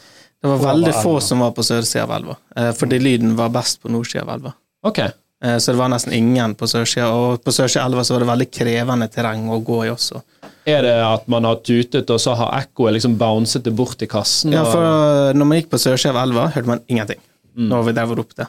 Det 0.43 0.49
var 0.49 0.59
veldig 0.59 0.93
få 1.03 1.14
som 1.20 1.43
var 1.45 1.51
på 1.57 1.62
sørsida 1.66 2.05
av 2.07 2.12
elva, 2.16 2.36
eh, 2.57 2.70
fordi 2.72 2.99
lyden 2.99 3.34
var 3.36 3.51
best 3.53 3.82
på 3.82 3.91
nordsida 3.93 4.22
av 4.24 4.34
elva. 4.38 4.53
Ok. 4.86 4.99
Eh, 5.43 5.57
Så 5.59 5.72
det 5.72 5.78
var 5.78 5.88
nesten 5.88 6.12
ingen 6.12 6.55
på 6.55 6.66
sørsida, 6.68 7.11
og 7.12 7.43
på 7.45 7.53
sørsida 7.53 7.84
av 7.84 7.91
elva 7.93 8.05
så 8.05 8.14
var 8.16 8.20
det 8.24 8.28
veldig 8.32 8.51
krevende 8.51 9.09
terreng 9.12 9.49
å 9.53 9.59
gå 9.64 9.82
i 9.86 9.91
også. 9.93 10.22
Er 10.66 10.82
det 10.82 10.95
at 11.05 11.26
man 11.28 11.45
har 11.45 11.57
tutet, 11.57 12.09
og 12.11 12.20
så 12.20 12.34
har 12.36 12.61
ekkoet 12.62 12.93
liksom 12.97 13.16
bouncet 13.18 13.62
det 13.64 13.72
bort 13.76 14.01
i 14.03 14.07
kassen? 14.07 14.53
Ja, 14.53 14.64
for 14.64 14.80
eh, 14.84 15.32
når 15.36 15.47
man 15.47 15.59
gikk 15.61 15.70
på 15.70 15.80
sørsida 15.80 16.14
av 16.14 16.22
elva, 16.28 16.49
hørte 16.53 16.66
man 16.66 16.80
ingenting. 16.88 17.20
Når 17.57 17.84
vi 17.88 17.93
drev 17.93 18.11
og 18.12 18.18
ropte. 18.22 18.47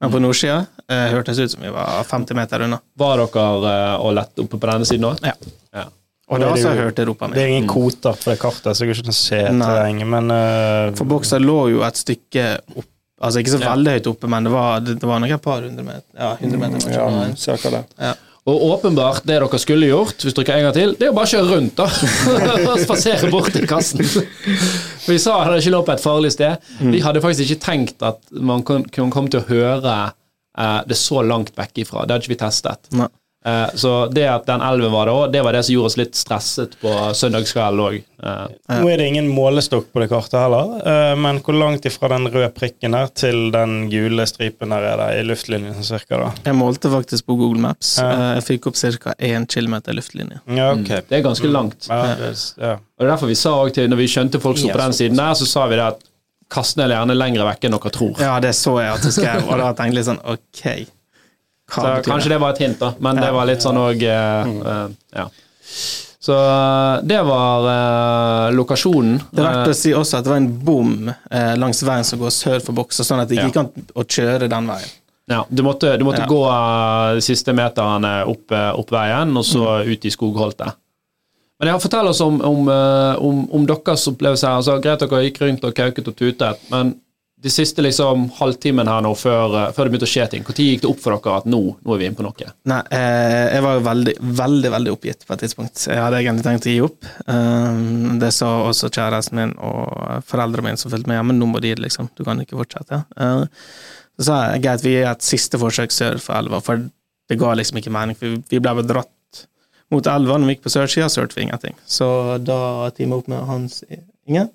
Men 0.00 0.10
på 0.12 0.20
nordsida 0.20 0.66
eh, 0.88 1.08
hørtes 1.12 1.36
det 1.36 1.44
ut 1.44 1.50
som 1.52 1.62
vi 1.62 1.68
var 1.70 2.04
50 2.08 2.34
meter 2.34 2.62
unna. 2.64 2.78
Var 2.96 3.20
dere 3.20 3.72
eh, 3.72 3.96
og 4.00 4.14
lett 4.16 4.38
oppe 4.40 4.56
på 4.58 4.70
denne 4.70 4.88
siden 4.88 5.04
òg? 5.10 5.20
Ja. 5.24 5.34
Ja. 5.76 5.84
Og 6.30 6.38
Nå 6.38 6.46
da 6.46 6.50
har 6.54 6.62
det 6.62 6.84
hørt 6.84 7.00
Europa 7.02 7.26
hørte 7.26 7.34
Det 7.34 7.42
er 7.42 7.52
ingen 7.56 7.68
kvoter 7.70 8.14
på 8.14 8.30
det 8.30 8.38
kartet, 8.38 8.70
så 8.76 8.86
jeg 8.86 8.94
kan 8.94 9.02
ikke 9.02 9.18
se 9.18 9.40
terrenget, 9.50 10.06
men 10.06 10.30
uh, 10.30 10.94
For 10.98 11.10
boksa 11.10 11.40
lå 11.42 11.58
jo 11.74 11.84
et 11.86 11.98
stykke 11.98 12.46
opp 12.76 12.86
Altså 13.20 13.42
ikke 13.42 13.52
så 13.52 13.58
Ja. 13.60 13.74
veldig 13.74 13.92
høyt 13.98 14.06
oppe, 14.08 14.28
men 14.32 14.46
det 14.46 14.50
var, 14.54 14.80
det, 14.80 14.94
det 14.96 15.08
var 15.10 15.18
nok 15.20 15.32
et 15.34 15.42
par 15.44 15.60
hundre 15.60 15.82
meter. 15.84 16.06
Ja, 16.16 16.30
100 16.40 16.56
meter 16.56 16.80
kanskje. 16.80 16.94
Ja, 16.96 17.34
cirka 17.36 17.72
det. 17.74 17.82
Ja. 18.00 18.14
Og 18.48 18.62
åpenbart, 18.70 19.26
det 19.28 19.36
dere 19.36 19.58
skulle 19.60 19.90
gjort, 19.90 20.24
hvis 20.24 20.32
dere 20.38 20.56
en 20.56 20.64
gang 20.64 20.72
til, 20.78 20.94
det 20.96 21.04
er 21.04 21.10
jo 21.10 21.16
bare 21.18 21.28
å 21.28 21.32
kjøre 21.34 21.50
rundt, 21.50 21.76
da. 21.76 21.88
Spasere 22.86 23.28
bort 23.28 23.52
til 23.52 23.66
kassen. 23.68 24.00
Vi 24.00 25.18
sa 25.20 25.36
at 25.42 25.52
det 25.52 25.60
ikke 25.60 25.74
lå 25.76 25.82
på 25.84 25.92
et 25.92 26.02
farlig 26.02 26.32
sted. 26.32 26.64
Mm. 26.80 26.94
Vi 26.96 27.02
hadde 27.04 27.20
faktisk 27.20 27.44
ikke 27.44 27.64
tenkt 27.66 28.08
at 28.08 28.24
man 28.32 28.64
kunne 28.64 29.12
komme 29.12 29.28
til 29.28 29.42
å 29.42 29.48
høre 29.50 29.96
eh, 30.08 30.80
det 30.88 30.96
så 30.96 31.20
langt 31.20 31.52
vekk 31.60 31.84
ifra. 31.84 32.06
Det 32.06 32.16
hadde 32.16 32.24
ikke 32.24 32.32
vi 32.38 32.40
testet. 32.40 32.88
Nei. 32.96 33.10
Eh, 33.40 33.70
så 33.80 33.90
det 34.12 34.26
at 34.28 34.44
den 34.44 34.60
elven 34.60 34.92
var 34.92 35.08
der 35.08 35.16
òg, 35.16 35.30
det 35.32 35.40
var 35.46 35.54
det 35.56 35.62
som 35.64 35.72
gjorde 35.72 35.88
oss 35.88 35.96
litt 35.96 36.18
stresset 36.18 36.74
på 36.82 36.90
søndagskvelden 37.16 37.80
òg. 37.80 37.94
Nå 38.20 38.88
er 38.92 39.00
det 39.00 39.06
ingen 39.08 39.30
målestokk 39.32 39.86
på 39.94 40.02
det 40.02 40.10
kartet 40.10 40.36
heller, 40.42 40.74
eh, 40.84 41.14
men 41.16 41.38
hvor 41.40 41.56
langt 41.56 41.86
ifra 41.88 42.10
den 42.12 42.28
røde 42.28 42.50
prikken 42.52 42.92
der 42.92 43.08
til 43.16 43.46
den 43.54 43.88
gule 43.88 44.26
stripen 44.28 44.74
der 44.74 44.84
er 44.90 45.00
det 45.00 45.08
i 45.22 45.24
luftlinjen 45.30 45.72
sånn 45.78 45.88
cirka 45.88 46.20
da? 46.20 46.28
Jeg 46.44 46.58
målte 46.60 46.92
faktisk 46.92 47.26
på 47.32 47.38
Google 47.40 47.64
Maps. 47.64 47.94
Ja. 48.02 48.10
Eh, 48.10 48.34
Jeg 48.40 48.44
fikk 48.50 48.68
opp 48.68 48.76
ca. 48.76 49.14
1 49.18 49.48
km 49.48 49.78
luftlinje. 49.96 50.42
Ja, 50.60 50.68
ok. 50.76 50.92
Det 51.08 51.18
er 51.22 51.24
ganske 51.24 51.48
langt. 51.48 51.88
Ja, 51.88 52.02
det, 52.20 52.34
ja. 52.60 52.74
Og 52.76 53.00
det 53.00 53.08
er 53.08 53.14
derfor 53.14 53.32
vi 53.32 53.40
sa 53.40 53.56
også 53.56 53.74
til, 53.80 53.88
når 53.88 53.96
vi 54.04 54.10
skjønte 54.12 54.40
folk 54.44 54.58
sto 54.60 54.68
på 54.68 54.84
den 54.84 54.92
siden 55.00 55.16
der, 55.16 55.32
så 55.40 55.48
sa 55.48 55.64
vi 55.72 55.80
det 55.80 55.88
at 55.94 56.04
kast 56.50 56.76
ned 56.76 56.90
gjerne 56.92 57.14
lenger 57.16 57.46
vekk 57.46 57.64
enn 57.68 57.76
dere 57.78 57.90
tror. 57.94 58.16
Ja, 58.20 58.36
det 58.42 58.52
så 58.58 58.76
jeg 58.82 58.92
at 58.98 59.04
du 59.06 59.12
skrev, 59.14 59.44
og 59.48 59.56
da 59.62 59.72
tenkte 59.72 59.94
jeg 59.94 60.00
litt 60.02 60.08
sånn 60.12 60.24
OK. 60.28 60.64
Så 61.70 62.10
kanskje 62.10 62.28
det? 62.34 62.38
var 62.42 62.50
et 62.56 62.58
hint, 62.64 62.78
da, 62.80 62.92
men 63.00 63.16
det 63.16 63.30
var 63.32 63.46
litt 63.46 63.62
sånn 63.62 63.78
òg 63.78 64.02
Ja. 64.02 65.28
Så 66.20 66.32
eh, 66.36 67.02
det 67.08 67.22
var 67.24 67.66
eh, 67.72 68.52
lokasjonen. 68.52 69.20
Det 69.32 69.40
er 69.40 69.46
verdt 69.46 69.70
å 69.72 69.76
si 69.78 69.92
også 69.96 70.18
at 70.18 70.26
det 70.26 70.32
var 70.34 70.40
en 70.42 70.50
bom 70.66 70.90
eh, 71.08 71.54
langs 71.56 71.80
veien 71.86 72.04
som 72.04 72.20
går 72.20 72.34
sør 72.34 72.58
for 72.60 72.76
boksa, 72.76 73.06
sånn 73.06 73.22
at 73.22 73.30
det 73.30 73.38
ikke 73.38 73.46
Ja. 73.46 73.48
gikk 73.48 73.60
an 73.62 73.86
å 73.96 74.04
kjøre 74.04 74.48
den 74.52 74.68
veien. 74.68 74.90
Ja, 75.30 75.44
du 75.48 75.62
måtte, 75.62 75.94
du 75.96 76.04
måtte 76.04 76.20
Ja. 76.24 76.28
gå 76.28 76.42
eh, 76.50 77.14
de 77.16 77.24
siste 77.24 77.54
meterne 77.56 78.12
opp, 78.28 78.52
eh, 78.52 78.70
opp 78.76 78.90
veien, 78.92 79.32
og 79.36 79.44
så 79.48 79.64
Mm. 79.80 79.92
ut 79.94 80.04
i 80.04 80.10
skogholtet. 80.10 80.74
Men 81.60 81.68
jeg 81.68 81.72
har 81.72 81.80
fortell 81.80 82.08
oss 82.08 82.20
om, 82.20 82.40
om, 82.40 82.68
eh, 82.68 83.16
om, 83.24 83.48
om 83.52 83.66
deres 83.66 84.06
opplevelse 84.08 84.46
her. 84.48 84.56
Altså, 84.60 84.78
greit 84.80 84.98
dere 85.00 85.24
gikk 85.24 85.40
rundt 85.40 85.64
og 85.64 85.74
kauket 85.74 86.08
og 86.08 86.16
tutet, 86.16 86.58
men 86.70 86.94
de 87.42 87.50
siste 87.50 87.82
liksom, 87.82 88.26
halvtimen 88.36 88.88
her 88.88 89.00
nå 89.04 89.12
før, 89.16 89.54
eh, 89.56 89.68
før 89.76 89.86
det 89.86 89.94
begynte 89.94 90.08
å 90.08 90.12
skje 90.12 90.26
ting, 90.32 90.44
når 90.44 90.58
gikk 90.66 90.82
det 90.82 90.90
opp 90.90 91.00
for 91.00 91.16
dere 91.16 91.36
at 91.40 91.46
nå, 91.48 91.60
nå 91.80 91.94
er 91.94 92.00
vi 92.00 92.08
inne 92.08 92.18
på 92.18 92.26
noe? 92.26 92.50
Nei, 92.68 92.80
eh, 92.96 93.46
jeg 93.54 93.64
var 93.64 93.84
veldig, 93.86 94.14
veldig 94.40 94.72
veldig 94.76 94.92
oppgitt 94.92 95.24
på 95.26 95.36
et 95.36 95.44
tidspunkt. 95.46 95.86
Jeg 95.88 96.02
hadde 96.02 96.20
egentlig 96.20 96.44
tenkt 96.46 96.68
å 96.68 96.74
gi 96.74 96.82
opp. 96.84 97.08
Um, 97.24 98.18
det 98.20 98.32
sa 98.36 98.50
også 98.66 98.90
kjæresten 98.92 99.40
min 99.40 99.54
og 99.56 100.26
foreldrene 100.28 100.68
mine 100.68 100.80
som 100.80 100.92
fulgte 100.92 101.08
med. 101.08 101.20
hjemme. 101.20 101.38
nå 101.38 101.48
må 101.48 101.62
de, 101.64 101.72
liksom. 101.80 102.10
Du 102.16 102.24
kan 102.26 102.40
ikke 102.42 102.60
fortsette. 102.60 103.02
Uh, 103.16 103.46
så 104.20 104.28
sa 104.28 104.42
jeg 104.52 104.66
greit, 104.66 104.84
vi 104.84 104.94
gir 104.98 105.08
et 105.08 105.24
siste 105.24 105.60
forsøk 105.60 105.96
sør 105.96 106.20
for 106.20 106.36
elva, 106.36 106.60
for 106.64 106.84
det 107.30 107.40
ga 107.40 107.54
liksom 107.56 107.80
ikke 107.80 107.94
mening. 107.94 108.18
For 108.20 108.36
vi 108.36 108.60
ble 108.60 108.76
bare 108.76 108.84
dratt 108.84 109.46
mot 109.90 110.06
elva 110.06 110.36
når 110.36 110.50
vi 110.50 110.58
gikk 110.58 110.68
på 110.68 110.76
sørsida, 110.76 111.08
hørte 111.08 111.38
vi 111.38 111.48
ingenting. 111.48 111.78
Så 111.88 112.06
da 112.44 112.90
teamet 112.94 113.22
opp 113.22 113.32
med 113.32 113.48
Hans 113.48 113.80
Inge. 114.28 114.50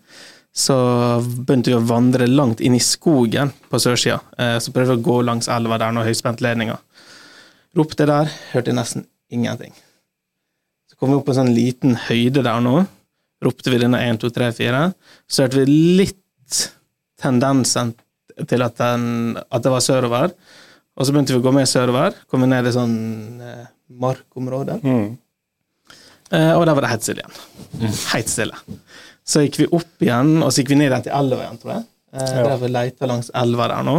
Så 0.56 0.76
begynte 1.20 1.74
vi 1.74 1.76
å 1.76 1.84
vandre 1.84 2.30
langt 2.32 2.62
inn 2.64 2.78
i 2.78 2.84
skogen 2.84 3.52
på 3.68 3.80
sørsida. 3.82 4.22
Eh, 4.40 4.56
så 4.64 4.72
prøvde 4.72 4.96
vi 4.96 5.02
å 5.02 5.08
gå 5.10 5.18
langs 5.28 5.50
elva 5.52 5.80
der 5.82 5.92
når 5.92 6.08
høyspentledninga. 6.10 6.78
Ropte 7.76 8.08
der, 8.08 8.32
hørte 8.54 8.76
nesten 8.76 9.04
ingenting. 9.28 9.76
Så 10.88 10.96
kom 10.96 11.12
vi 11.12 11.18
opp 11.18 11.26
på 11.28 11.34
en 11.34 11.42
sånn 11.42 11.56
liten 11.58 11.98
høyde 12.06 12.46
der 12.46 12.64
nå. 12.64 12.86
Ropte 13.44 13.74
vi 13.74 13.82
denne 13.82 14.00
1, 14.00 14.22
2, 14.24 14.32
3, 14.38 14.48
4. 14.56 14.84
Så 15.28 15.44
hørte 15.44 15.60
vi 15.60 15.80
litt 16.00 16.62
tendensen 17.20 17.92
til 18.48 18.64
at, 18.64 18.80
den, 18.80 19.36
at 19.36 19.66
det 19.66 19.74
var 19.76 19.84
sørover. 19.84 20.32
Og 20.96 21.04
så 21.04 21.12
begynte 21.12 21.36
vi 21.36 21.42
å 21.42 21.44
gå 21.44 21.52
mer 21.52 21.68
sørover. 21.68 22.16
Kom 22.32 22.46
vi 22.46 22.52
ned 22.54 22.72
i 22.72 22.76
sånn 22.76 22.96
eh, 23.44 23.68
markområde. 24.00 24.80
Mm. 24.88 25.18
og 26.32 26.64
der 26.66 26.74
var 26.78 26.86
det 26.88 26.94
helt 26.94 27.04
stille 27.06 27.26
igjen. 27.26 28.00
Helt 28.14 28.32
stille. 28.32 28.64
Så 29.26 29.42
gikk 29.46 29.58
vi 29.64 29.68
opp 29.74 30.04
igjen, 30.06 30.36
og 30.46 30.52
så 30.54 30.62
gikk 30.62 30.74
vi 30.76 30.82
ned 30.84 30.92
igjen 30.92 31.06
til 31.08 31.16
elva 31.18 31.40
igjen, 31.46 31.62
tror 31.62 31.72
jeg. 31.76 31.86
Eh, 32.14 32.36
Ja. 32.36 32.44
Der 32.50 32.58
vi 32.62 32.68
leita 32.72 33.08
langs 33.10 33.32
elva 33.34 33.68
der 33.72 33.84
nå. 33.88 33.96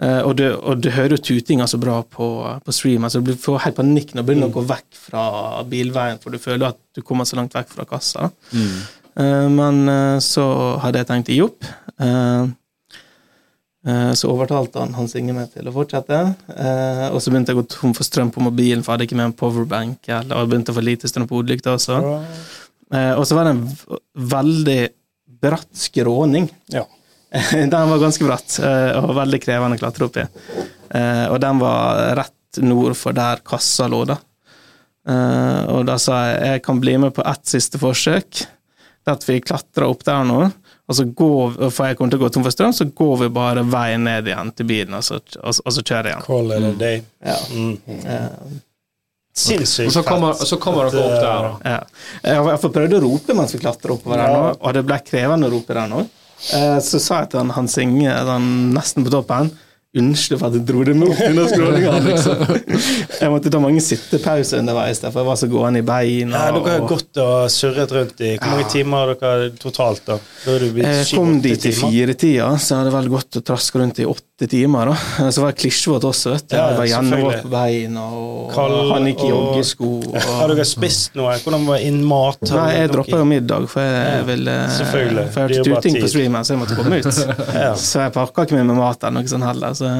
Eh, 0.00 0.20
og, 0.24 0.36
du, 0.38 0.44
og 0.56 0.78
du 0.80 0.88
hører 0.94 1.16
jo 1.16 1.20
tutinga 1.20 1.66
så 1.68 1.76
bra 1.82 1.98
på, 2.02 2.26
på 2.64 2.72
stream. 2.72 3.04
så 3.10 3.20
du 3.20 3.34
får 3.36 3.58
helt 3.66 3.76
panikk 3.76 4.14
når 4.14 4.22
du 4.22 4.28
begynner 4.30 4.48
å 4.48 4.54
gå 4.54 4.62
vekk 4.70 4.96
fra 4.96 5.24
bilveien, 5.68 6.16
for 6.22 6.30
du 6.32 6.38
føler 6.40 6.70
at 6.70 6.78
du 6.96 7.02
kommer 7.02 7.24
så 7.28 7.36
langt 7.36 7.52
vekk 7.58 7.68
fra 7.74 7.84
kassa. 7.90 8.30
Eh, 8.54 9.48
men 9.52 9.82
eh, 9.90 10.18
så 10.24 10.46
hadde 10.80 11.02
jeg 11.02 11.10
tenkt 11.10 11.28
å 11.28 11.36
gi 11.36 11.42
opp. 11.44 11.68
Eh, 12.00 12.46
eh, 13.90 14.12
så 14.16 14.30
overtalte 14.32 14.80
han 14.80 14.94
Hans 14.96 15.14
Inge 15.20 15.34
meg 15.36 15.50
til 15.52 15.68
å 15.68 15.74
fortsette. 15.74 16.22
Eh, 16.54 17.06
og 17.10 17.20
så 17.20 17.34
begynte 17.34 17.52
jeg 17.52 17.58
å 17.58 17.62
gå 17.64 17.68
tom 17.74 17.92
for 17.98 18.06
strøm 18.08 18.30
på 18.32 18.40
mobilen, 18.46 18.80
for 18.86 18.92
jeg 18.94 19.00
hadde 19.00 19.10
ikke 19.10 19.20
med 19.20 19.30
en 19.32 19.36
powerbank. 19.42 20.00
Eller, 20.08 20.32
og 20.36 20.46
jeg 20.46 20.52
begynte 20.54 20.72
å 20.72 20.78
få 20.80 20.86
lite 20.86 21.10
strøm 21.12 21.28
på 21.28 21.42
hodelykta 21.42 21.74
også. 21.76 22.00
Eh, 22.94 23.12
og 23.14 23.26
så 23.26 23.36
var 23.38 23.46
det 23.46 23.50
en 23.56 23.68
veldig 24.34 24.80
bratt 25.40 25.70
skråning. 25.76 26.48
Ja. 26.66 26.86
den 27.52 27.70
var 27.70 28.02
ganske 28.02 28.26
bratt 28.26 28.58
eh, 28.58 28.98
og 28.98 29.14
veldig 29.18 29.40
krevende 29.42 29.78
å 29.78 29.82
klatre 29.82 30.08
opp 30.08 30.18
i. 30.18 30.26
Eh, 30.98 31.26
og 31.30 31.38
den 31.42 31.60
var 31.62 32.02
rett 32.18 32.62
nord 32.66 32.96
for 32.98 33.14
der 33.16 33.44
kassa 33.46 33.86
lå, 33.90 34.04
da. 34.10 34.18
Og 35.10 35.86
da 35.88 35.94
sa 35.98 36.16
jeg 36.28 36.48
jeg 36.50 36.62
kan 36.62 36.80
bli 36.82 36.92
med 37.00 37.14
på 37.16 37.22
ett 37.26 37.48
siste 37.48 37.78
forsøk. 37.80 38.42
Det 39.00 39.14
at 39.14 39.24
vi 39.26 39.38
klatrer 39.40 39.86
opp 39.88 40.02
der 40.04 40.26
nå, 40.28 40.42
og 40.44 40.96
så 40.98 41.06
går 41.06 41.56
for 41.72 41.88
jeg 41.88 41.96
kommer 41.96 42.12
til 42.12 42.20
å 42.20 42.24
gå 42.26 42.28
tom 42.34 42.44
for 42.44 42.54
strøm, 42.54 42.74
så 42.76 42.84
går 42.84 43.14
vi 43.22 43.30
bare 43.32 43.64
veien 43.64 44.04
ned 44.04 44.28
igjen 44.28 44.52
til 44.52 44.68
bilen, 44.68 44.98
og 44.98 45.06
så, 45.06 45.22
og, 45.40 45.62
og 45.64 45.72
så 45.72 45.82
kjører 45.82 46.10
jeg 46.10 46.18
igjen. 46.18 46.26
Call 46.26 46.52
it 46.52 46.66
a 46.68 46.74
day. 46.84 47.00
Ja. 47.24 47.38
Mm. 47.54 48.60
Sinnssykt 49.40 49.90
Og 49.90 49.94
så 49.96 50.02
kommer, 50.06 50.36
og 50.36 50.48
så 50.48 50.58
kommer 50.60 50.90
dere 50.90 51.04
opp 51.06 51.16
der, 51.16 51.48
da. 51.48 51.74
Ja. 51.74 51.80
Jeg 52.28 52.50
jeg 52.50 52.72
prøvde 52.76 53.00
å 53.00 53.04
rope 53.06 53.36
mens 53.38 53.54
vi 53.56 53.62
klatra 53.62 53.96
oppover 53.96 54.22
der 54.22 54.36
nå, 54.36 54.44
og 54.60 54.76
det 54.76 54.84
ble 54.88 55.00
krevende 55.06 55.48
å 55.48 55.54
rope 55.56 55.76
der 55.76 55.90
nå. 55.90 56.04
Eh, 56.56 56.78
Så 56.84 57.00
sa 57.02 57.22
jeg 57.22 57.32
til 57.32 57.42
han 57.42 57.50
Hans 57.56 57.76
Inge, 57.82 58.14
nesten 58.72 59.04
på 59.04 59.12
toppen 59.12 59.52
Unnskyld 59.90 60.38
for 60.38 60.46
at 60.46 60.54
jeg 60.54 60.66
dro 60.68 60.84
det 60.86 60.92
med 60.94 61.08
opp 61.10 61.18
under 61.26 61.48
skråninga. 61.50 61.92
Liksom. 62.06 62.42
Jeg 63.18 63.30
måtte 63.32 63.50
ta 63.50 63.58
mange 63.58 63.80
sittepauser 63.82 64.60
underveis, 64.62 65.00
der, 65.02 65.10
for 65.10 65.24
jeg 65.24 65.26
var 65.26 65.38
så 65.40 65.48
gående 65.50 65.82
i 65.82 65.86
beina. 65.88 66.44
Ja, 66.46 66.52
dere 66.54 66.76
har 66.76 66.84
gått 66.86 67.18
og 67.18 67.48
surret 67.50 67.90
rundt 67.96 68.22
i 68.22 68.36
Hvor 68.36 68.52
mange 68.54 68.68
timer 68.70 69.02
har 69.02 69.18
dere 69.18 69.50
totalt, 69.58 70.04
da? 70.06 70.20
da 70.44 70.54
er 70.54 70.62
det 70.62 70.84
Jeg 70.86 71.08
kom 71.10 71.40
dit 71.42 71.66
i 71.66 71.74
firetida, 71.74 72.52
så 72.54 72.76
jeg 72.76 72.84
hadde 72.84 72.94
vel 73.00 73.10
gått 73.16 73.40
og 73.42 73.46
traska 73.50 73.82
rundt 73.82 73.98
i 73.98 74.06
åtte 74.06 74.29
timer. 74.48 74.86
da. 74.92 75.30
Så 75.30 75.42
var 75.42 75.52
det 75.52 75.58
klisjvåt 75.60 76.04
også, 76.08 76.30
vet 76.32 76.46
du. 76.48 76.56
Ja, 76.56 76.68
Jeg 76.70 76.78
var 76.78 76.86
gjennomvåt 76.86 77.42
på 77.42 77.50
beina, 77.52 78.04
og 78.16 78.52
Kald 78.54 78.92
han 78.92 79.04
gikk 79.10 79.20
i 79.26 79.30
og- 79.32 79.34
joggesko. 79.34 79.90
Har 80.38 80.48
dere 80.54 80.64
spist 80.64 81.14
noe? 81.18 81.34
Hvordan 81.44 81.66
var 81.66 81.78
inn 81.84 82.00
mat? 82.08 82.40
Nei, 82.50 82.70
jeg 82.78 82.90
droppa 82.94 83.20
jo 83.20 83.24
middag, 83.28 83.68
for 83.68 83.80
jeg 83.84 84.24
ville 84.30 84.56
selvfølgelig. 84.78 85.26
For 85.34 85.40
jeg 85.40 85.58
hørte 85.60 85.74
tuting 85.82 86.00
på 86.00 86.08
streamen, 86.14 86.44
så 86.48 86.54
jeg 86.56 86.62
måtte 86.62 86.78
komme 86.80 87.02
ut. 87.02 87.22
Ja. 87.66 87.74
Så 87.74 88.00
jeg 88.06 88.12
pakka 88.16 88.46
ikke 88.48 88.56
med 88.60 88.66
meg 88.72 88.76
mat 88.80 89.02
eller 89.04 89.20
noe 89.20 89.28
sånt 89.28 89.44
heller. 89.50 89.74
Så 89.76 89.90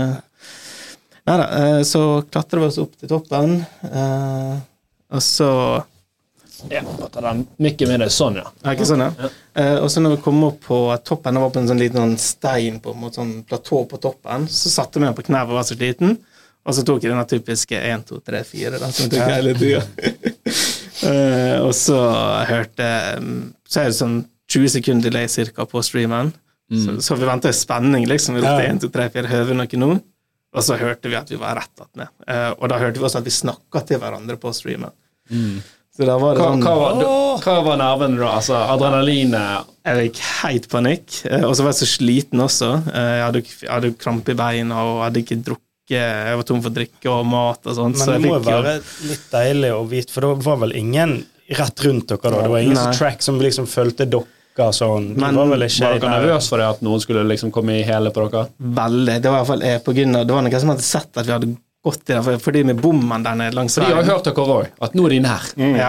Nei 1.29 1.37
da. 1.37 1.47
eh, 1.61 1.83
Så 1.87 2.01
klatra 2.33 2.61
vi 2.63 2.67
oss 2.71 2.79
opp 2.81 2.95
til 2.99 3.09
toppen, 3.13 3.59
eh, 3.85 4.55
og 5.13 5.21
så 5.23 5.51
Ja, 6.69 6.83
den 7.17 7.45
mikken 7.63 7.89
med 7.91 8.03
deg 8.05 8.13
sånn, 8.15 8.41
ja. 8.41 8.49
Er 8.65 8.77
ikke 8.77 8.89
sånn, 8.89 9.05
ja? 9.07 9.31
Eh, 9.59 9.77
og 9.81 9.89
så 9.93 10.03
når 10.03 10.17
vi 10.17 10.23
kom 10.25 10.43
opp 10.47 10.59
på 10.67 10.81
toppen, 11.07 11.37
det 11.37 11.45
var 11.45 11.55
på 11.55 11.63
en 11.63 11.71
sånn 11.71 11.81
liten 11.81 12.17
stein 12.21 12.81
på 12.83 12.95
måte 12.99 13.21
sånn 13.23 13.33
platå 13.49 13.85
på 13.91 14.01
toppen, 14.03 14.49
så 14.51 14.73
satte 14.73 15.01
vi 15.01 15.09
den 15.09 15.17
på 15.17 15.25
knær 15.31 15.49
og 15.49 15.61
var 15.61 15.69
så 15.69 15.79
sliten. 15.79 16.19
Og 16.69 16.77
så 16.77 16.85
tok 16.85 17.03
jeg 17.03 17.15
denne 17.15 17.25
typiske 17.25 17.79
1, 17.79 18.05
2, 18.11 18.21
3, 18.27 18.43
4, 18.45 18.81
da, 18.83 18.91
som 18.93 19.09
tok 19.13 19.33
hele 19.33 19.57
tida. 19.59 19.85
Eh, 21.01 21.57
og 21.65 21.71
så 21.73 21.97
hørte 22.45 22.85
mm, 23.25 23.37
Så 23.65 23.79
er 23.81 23.87
det 23.89 23.95
sånn 23.97 24.19
20 24.53 24.73
sekunder 24.75 25.07
delay 25.07 25.31
cirka 25.33 25.65
på 25.65 25.81
streamen. 25.81 26.29
Så, 26.69 26.99
så 27.01 27.17
vi 27.17 27.25
venta 27.25 27.49
i 27.49 27.57
spenning, 27.57 28.05
liksom. 28.11 28.37
Vi 28.37 28.43
ropte 28.45 28.67
1, 28.69 28.83
2, 28.85 28.91
3, 28.95 29.07
4, 29.15 29.31
hører 29.33 29.49
vi 29.49 29.57
noe 29.57 29.81
nå? 29.81 29.89
Og 30.51 30.67
så 30.67 30.77
hørte 30.77 31.09
vi 31.09 31.17
at 31.19 31.31
vi 31.31 31.39
var 31.41 31.57
rett 31.59 31.83
attmed. 31.83 32.11
Eh, 32.27 32.51
og 32.53 32.69
da 32.71 32.79
hørte 32.83 33.01
vi 33.01 33.07
også 33.07 33.23
at 33.23 33.27
vi 33.27 33.33
snakka 33.35 33.83
til 33.89 34.03
hverandre 34.03 34.37
på 34.43 34.53
streamen. 34.55 34.93
Så 36.01 36.07
der 36.09 36.17
var 36.23 36.33
det 36.35 36.41
Hva, 36.41 36.51
sånn 36.55 36.63
hva, 36.65 36.75
var, 36.81 37.41
hva 37.45 37.55
var 37.67 37.77
nervene 37.77 38.17
da? 38.23 38.29
Altså, 38.39 38.57
adrenalinet 38.73 39.67
jeg 39.85 39.97
fikk 40.11 40.19
helt 40.43 40.69
panikk, 40.73 41.19
eh, 41.29 41.43
og 41.45 41.55
så 41.57 41.65
var 41.65 41.73
jeg 41.75 41.81
så 41.81 41.89
sliten 41.89 42.41
også. 42.45 42.69
Eh, 42.89 43.11
Jeg 43.19 43.25
hadde, 43.27 43.43
jeg 43.65 43.71
hadde 43.73 43.91
krampe 44.01 44.33
i 44.33 44.39
beina 44.39 44.81
og 44.85 45.03
hadde 45.07 45.23
ikke 45.23 45.39
drukket 45.45 45.67
Jeg 45.91 46.37
var 46.39 46.47
tom 46.47 46.61
for 46.63 46.71
drikke 46.71 47.11
og 47.11 47.25
mat 47.27 47.65
og 47.67 47.75
sånt. 47.77 47.97
Men 47.99 48.07
så 48.07 48.13
det 48.17 48.21
må 48.25 48.35
jo 48.37 48.43
være 48.47 48.75
litt 49.11 49.25
deilig 49.33 49.71
å 49.75 49.81
vite, 49.91 50.13
for 50.15 50.21
det 50.29 50.45
var 50.47 50.61
vel 50.65 50.73
ingen 50.79 51.17
rett 51.51 51.85
rundt 51.85 52.07
dere 52.13 52.31
da? 52.31 52.43
Det 52.45 52.51
var 52.53 52.59
ingen 52.65 52.77
Nei. 52.79 52.85
som 52.85 52.99
track 53.01 53.23
som 53.27 53.41
liksom 53.43 53.67
fulgte 53.67 54.07
dere 54.09 54.69
sånn? 54.77 55.09
Det 55.15 55.21
Men- 55.21 55.35
var 55.37 55.47
vel 55.51 55.63
ikke 55.67 55.81
Var 55.89 55.99
dere 55.99 56.13
nervøse 56.21 56.49
for 56.49 56.59
det 56.63 56.69
at 56.69 56.81
noen 56.87 57.01
skulle 57.01 57.25
liksom 57.27 57.51
komme 57.51 57.81
i 57.81 57.83
hæle 57.83 58.13
på 58.15 58.29
dere? 58.31 58.49
veldig 58.61 59.17
Det 59.23 59.31
var 59.33 59.41
i 59.41 59.43
hvert 59.43 59.47
fall 59.53 59.61
jeg 59.67 59.85
på 59.85 59.95
grunn 59.97 60.17
av 60.17 60.27
Det 60.27 60.35
var 60.37 60.43
noen 60.47 60.61
som 60.61 60.69
hadde 60.77 60.83
sett 60.87 61.17
at 61.17 61.27
vi 61.27 61.33
hadde 61.33 61.57
gått 61.83 62.11
i 62.11 62.13
den, 62.13 62.41
fordi 62.41 62.65
med 62.65 62.77
bommen 62.77 63.23
der 63.25 63.35
nede 63.35 63.57
langs 63.57 63.75
For 63.75 63.89
de 63.89 63.95
har 63.97 64.05
hørt 64.05 64.27
dere 64.29 64.45
òg, 64.55 64.67
at 64.85 64.97
nå 64.97 65.07
er 65.09 65.15
de 65.15 65.21
nær. 65.25 65.47
Ja. 65.57 65.89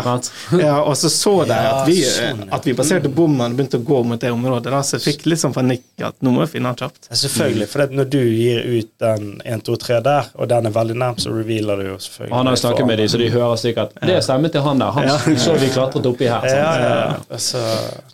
Ja, 0.59 0.75
og 0.79 0.95
så 0.97 1.09
så 1.11 1.33
de 1.49 1.55
at 1.55 1.81
vi, 1.87 1.97
sånn, 2.07 2.45
ja. 2.45 2.47
at 2.55 2.67
vi 2.67 2.75
passerte 2.77 3.11
bommen 3.11 3.51
og 3.51 3.57
begynte 3.59 3.81
å 3.81 3.83
gå 3.85 3.99
mot 4.07 4.21
det 4.21 4.31
området. 4.31 4.71
Da, 4.71 4.79
så 4.87 4.95
jeg 4.97 5.03
fikk 5.09 5.25
litt 5.27 5.41
sånn 5.41 5.55
panikk 5.55 6.05
at 6.07 6.15
nå 6.23 6.31
må 6.31 6.45
jeg 6.45 6.53
finne 6.53 6.71
han 6.71 6.79
kjapt. 6.79 7.09
Ja, 7.09 7.19
Selvfølgelig, 7.19 7.67
for 7.73 7.95
når 7.99 8.07
du 8.13 8.19
gir 8.23 8.63
ut 8.63 8.91
den 9.03 9.33
1, 9.43 9.65
2, 9.67 9.75
3 9.83 9.99
der, 10.07 10.31
og 10.39 10.51
den 10.53 10.69
er 10.69 10.75
veldig 10.77 10.97
nærm, 11.03 11.19
så 11.19 11.33
revealer 11.35 11.83
du 11.83 11.89
jo 11.89 11.97
selvfølgelig 11.99 12.37
han 12.37 12.47
har 12.47 12.55
jo 12.55 12.61
snakket 12.63 12.87
med 12.87 13.01
dem, 13.01 13.11
så 13.11 13.19
de 13.19 13.27
hører 13.35 13.59
sikkert 13.59 13.99
Det 13.99 14.15
er 14.15 14.23
stemmen 14.25 14.55
til 14.55 14.65
han 14.65 14.79
der. 14.81 14.95
Han 14.95 15.37
så 15.43 15.57
vi 15.59 15.69
klatret 15.75 16.07
oppi 16.07 16.31
her. 16.31 16.47
Ja, 16.47 16.71
ja, 16.79 16.95
ja. 17.01 17.19
Altså, 17.27 17.65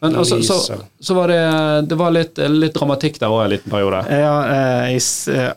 Men 0.02 0.18
også, 0.24 0.42
så, 0.44 0.82
så 1.00 1.18
var 1.18 1.30
det, 1.32 1.40
det 1.92 2.02
var 2.02 2.14
litt, 2.16 2.42
litt 2.58 2.76
dramatikk 2.76 3.22
der 3.22 3.34
òg 3.34 3.46
en 3.46 3.54
liten 3.54 3.72
periode. 3.72 4.02
Ja, 4.10 4.36
eh, 4.50 4.98
eh, 4.98 5.54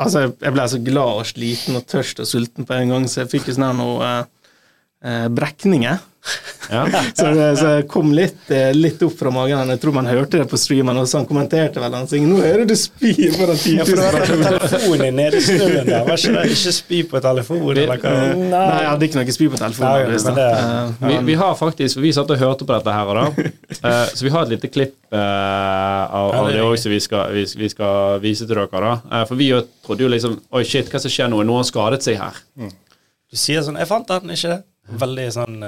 altså, 0.00 0.24
jeg 0.30 0.54
ble 0.54 0.68
så 0.70 0.80
glad 0.84 1.20
og 1.22 1.28
sliten 1.28 1.78
og 1.78 1.86
tørst 1.90 2.22
og 2.22 2.28
sulten 2.28 2.68
på 2.68 2.76
en 2.76 2.94
gang, 2.94 3.08
så 3.10 3.22
jeg 3.22 3.32
fikk 3.34 3.50
jo 3.50 3.56
sånn 3.56 3.68
her 3.68 3.76
noe 3.78 4.08
eh, 4.08 4.48
eh, 5.08 5.26
brekninger. 5.32 6.00
Ja. 6.70 6.86
Så, 7.18 7.24
det- 7.34 7.56
så 7.58 7.66
jeg 7.76 7.86
kom 7.90 8.12
litt, 8.14 8.44
eh, 8.54 8.70
litt 8.72 9.00
opp 9.02 9.16
fra 9.18 9.30
magen. 9.34 9.68
Jeg 9.74 9.80
tror 9.82 9.92
man 9.96 10.06
hørte 10.06 10.38
det 10.38 10.46
på 10.48 10.56
streamen, 10.56 10.96
og 10.96 11.08
så 11.10 11.18
han 11.18 11.26
kommenterte 11.26 11.80
vel 11.82 11.92
han 11.98 12.06
sier, 12.08 12.22
'Nå 12.22 12.38
hører 12.40 12.62
du 12.70 12.74
spy 12.78 13.10
foran 13.34 13.58
10 13.58 13.74
Ja, 13.76 13.84
for 13.84 13.96
000 13.96 13.98
det 13.98 14.12
var 14.12 14.26
den 14.28 14.60
telefonen 14.62 15.02
din 15.02 15.16
nede 15.18 15.36
i 15.36 15.42
snøen 15.42 15.86
der. 15.90 16.04
Var 16.06 16.16
ikke 16.16 16.32
det 16.38 16.54
ikke 16.54 16.72
spy 16.78 17.00
på 17.10 17.20
telefonen, 17.26 17.76
eller 17.82 17.98
hva? 17.98 18.14
Nei, 18.38 18.62
jeg 18.78 18.88
hadde 18.92 19.08
ikke 19.08 19.18
noe 19.20 19.34
spy 19.36 19.48
på 19.52 19.58
telefonen. 19.58 19.92
Nei, 19.92 20.22
det- 20.22 20.46
Eh, 21.02 21.08
Vi, 21.08 21.18
vi 21.32 21.34
har 21.42 21.54
faktisk, 21.58 21.94
for 21.98 22.00
vi 22.06 22.12
satt 22.12 22.30
og 22.30 22.38
hørte 22.38 22.64
på 22.64 22.72
dette 22.78 22.92
her, 22.92 23.04
og 23.04 23.14
da. 23.18 23.50
Eh, 23.82 24.06
så 24.14 24.22
vi 24.22 24.30
har 24.30 24.42
et 24.46 24.48
lite 24.54 24.68
klipp 24.70 24.94
eh, 25.12 25.18
av, 25.18 26.30
av 26.38 26.48
det 26.52 26.60
òg 26.62 26.78
som 26.78 26.90
vi 26.92 27.00
skal, 27.02 27.32
vi, 27.34 27.44
vi 27.58 27.68
skal 27.68 28.20
vise 28.22 28.46
til 28.46 28.54
dere. 28.54 28.68
da. 28.70 29.24
For 29.26 29.34
vi 29.34 29.50
trodde 29.84 30.06
jo 30.06 30.08
liksom 30.08 30.38
Oi, 30.54 30.62
shit, 30.64 30.86
hva 30.92 31.00
som 31.02 31.10
skjer 31.10 31.28
nå? 31.32 31.42
Noen 31.44 31.64
skadet 31.66 32.02
seg 32.06 32.16
her. 32.22 32.38
Du 33.32 33.36
sier 33.36 33.60
sånn 33.66 33.76
'Jeg 33.76 33.88
fant 33.88 34.06
den', 34.06 34.30
ikke 34.30 34.48
det? 34.54 34.62
Veldig 35.00 35.32
sånn 35.32 35.58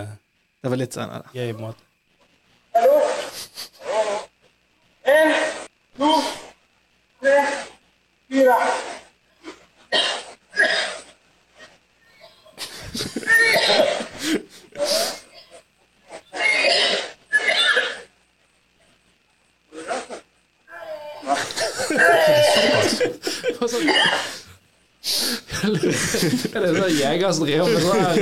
Det 0.64 0.70
var 0.70 0.78
litt 0.80 0.94
senere. 0.96 1.28
gøy 1.36 1.52
måte. 1.60 1.76
Er 25.04 26.62
det 26.64 26.70
sånn 26.72 26.94
jeger 26.96 27.32
som 27.36 27.44
driver 27.44 27.68
med 27.68 27.82
sånn 27.84 28.00
her 28.00 28.16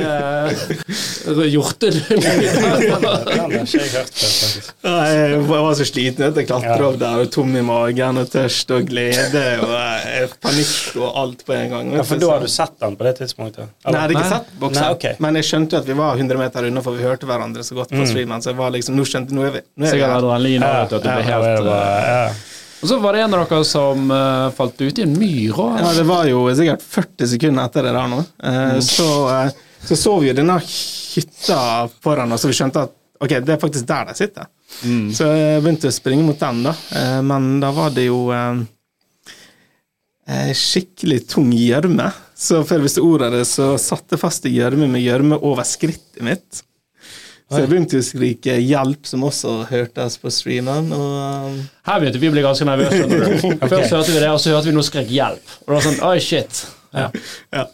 uh, 1.30 1.42
hjortelyd? 1.46 2.08
Den 2.12 3.04
har 3.06 3.54
ikke 3.60 3.78
jeg 3.78 3.92
hørt 3.92 4.10
før, 4.18 4.32
faktisk. 4.34 4.72
Jeg 4.82 5.44
var 5.52 5.76
så 5.78 5.86
sliten 5.86 6.26
etter 6.26 6.42
jeg 6.42 6.48
klatra 6.50 6.88
opp 6.88 6.98
der, 6.98 7.22
og 7.22 7.30
tom 7.34 7.54
i 7.58 7.62
magen 7.66 8.18
og 8.22 8.30
tørst 8.32 8.74
og 8.74 8.90
glede 8.90 9.44
og 9.62 9.74
eh, 9.78 10.34
panikk 10.42 10.98
og 10.98 11.08
alt 11.22 11.44
på 11.46 11.54
en 11.56 11.70
gang. 11.76 11.92
Ja, 12.00 12.06
For 12.08 12.22
da 12.22 12.32
har 12.34 12.42
du 12.42 12.50
sett 12.50 12.74
den 12.82 12.98
på 12.98 13.06
det 13.06 13.14
tidspunktet? 13.22 13.70
Nei, 13.86 13.94
jeg 13.94 14.00
hadde 14.02 14.18
ikke 14.18 14.30
sett 14.34 14.52
boksen, 14.58 14.82
Nei, 14.82 14.92
ok. 14.98 15.08
men 15.22 15.38
jeg 15.38 15.50
skjønte 15.52 15.78
jo 15.78 15.82
at 15.84 15.90
vi 15.92 15.98
var 16.02 16.18
100 16.18 16.42
meter 16.42 16.70
unna, 16.72 16.82
for 16.84 16.98
vi 16.98 17.06
hørte 17.06 17.30
hverandre 17.30 17.66
så 17.66 17.78
godt 17.78 17.94
på 17.94 18.06
streamen. 18.10 18.42
Så 18.42 18.50
jeg 18.52 18.58
var 18.58 18.74
liksom, 18.74 18.98
nå 18.98 19.06
skjønte 19.06 19.38
nå 19.38 19.46
er 19.46 19.54
vi, 19.60 19.62
nå 19.78 19.86
er 19.86 19.92
vi 19.92 19.94
Sikkert 19.94 20.10
her. 20.10 20.18
adrenalin 20.18 20.66
og 20.66 20.80
at 20.82 20.96
du 20.98 20.98
ja, 21.06 21.20
helt 21.30 21.62
det 21.62 21.76
eh, 21.78 22.10
ja. 22.10 22.24
Og 22.82 22.88
så 22.88 22.98
var 22.98 23.14
det 23.14 23.20
en 23.22 23.34
av 23.38 23.44
dere 23.46 23.64
som 23.66 24.08
uh, 24.10 24.50
falt 24.56 24.80
ut 24.80 24.98
i 24.98 25.04
en 25.04 25.12
myr 25.14 25.54
òg. 25.54 25.76
Ja, 25.78 25.92
det 25.94 26.06
var 26.08 26.26
jo 26.26 26.42
sikkert 26.58 26.82
40 26.82 27.30
sekunder 27.36 27.68
etter 27.68 27.86
det 27.86 27.92
der 27.94 28.08
nå. 28.10 28.18
Eh, 28.42 28.78
så, 28.82 29.06
uh, 29.30 29.76
så 29.86 29.98
så 30.00 30.16
vi 30.18 30.32
jo 30.32 30.34
denne 30.34 30.56
hytta 30.66 31.60
foran 32.02 32.34
oss, 32.34 32.42
og 32.42 32.50
vi 32.50 32.58
skjønte 32.58 32.82
at 32.88 32.96
ok, 33.22 33.36
det 33.38 33.54
er 33.54 33.62
faktisk 33.62 33.86
der 33.86 34.10
de 34.10 34.16
sitter. 34.18 34.50
Så 35.14 35.28
jeg 35.28 35.62
begynte 35.62 35.92
å 35.92 35.94
springe 35.94 36.24
mot 36.26 36.40
den, 36.40 36.62
da. 36.64 36.72
Men 37.22 37.60
da 37.62 37.68
var 37.76 37.92
det 37.94 38.08
jo 38.08 38.32
skikkelig 40.56 41.20
tung 41.30 41.52
gjørme. 41.54 42.08
Så 42.34 42.62
før 42.66 42.80
jeg 42.80 42.86
visste 42.88 43.04
ordet 43.04 43.28
av 43.28 43.36
det, 43.36 43.44
så 43.46 43.68
satte 43.78 44.16
jeg 44.16 44.22
fast 44.24 44.48
i 44.48 44.54
gjørme 44.56 44.88
med 44.90 45.04
gjørme 45.04 45.38
over 45.38 45.68
skrittet 45.68 46.24
mitt. 46.24 46.64
Så 47.52 47.60
jeg 47.60 47.68
begynte 47.68 48.00
å 48.00 48.06
skrike 48.06 48.56
'hjelp', 48.56 49.04
som 49.08 49.26
også 49.28 49.58
hørtes 49.68 50.16
på 50.22 50.32
streamen. 50.32 50.88
Og, 50.96 51.18
eh, 51.20 51.60
Her 51.90 52.00
begynte 52.00 52.22
vi 52.22 52.30
å 52.30 52.34
bli 52.34 52.44
ganske 52.44 52.64
nervøse. 52.64 53.04
okay. 53.52 53.68
Først 53.68 53.92
hørte 53.92 54.14
vi 54.14 54.18
det, 54.22 54.30
og 54.32 54.40
så 54.40 54.56
hørte 54.56 54.70
vi 54.70 54.76
noe 54.78 54.88
skrek 54.88 55.12
'hjelp'. 55.12 55.54
Og 55.62 55.68
det 55.68 55.76
var 55.76 55.86
sånn, 55.88 56.02
oi 56.08 56.18
shit. 56.24 56.64
Ja. 56.96 57.10
ja. 57.52 57.66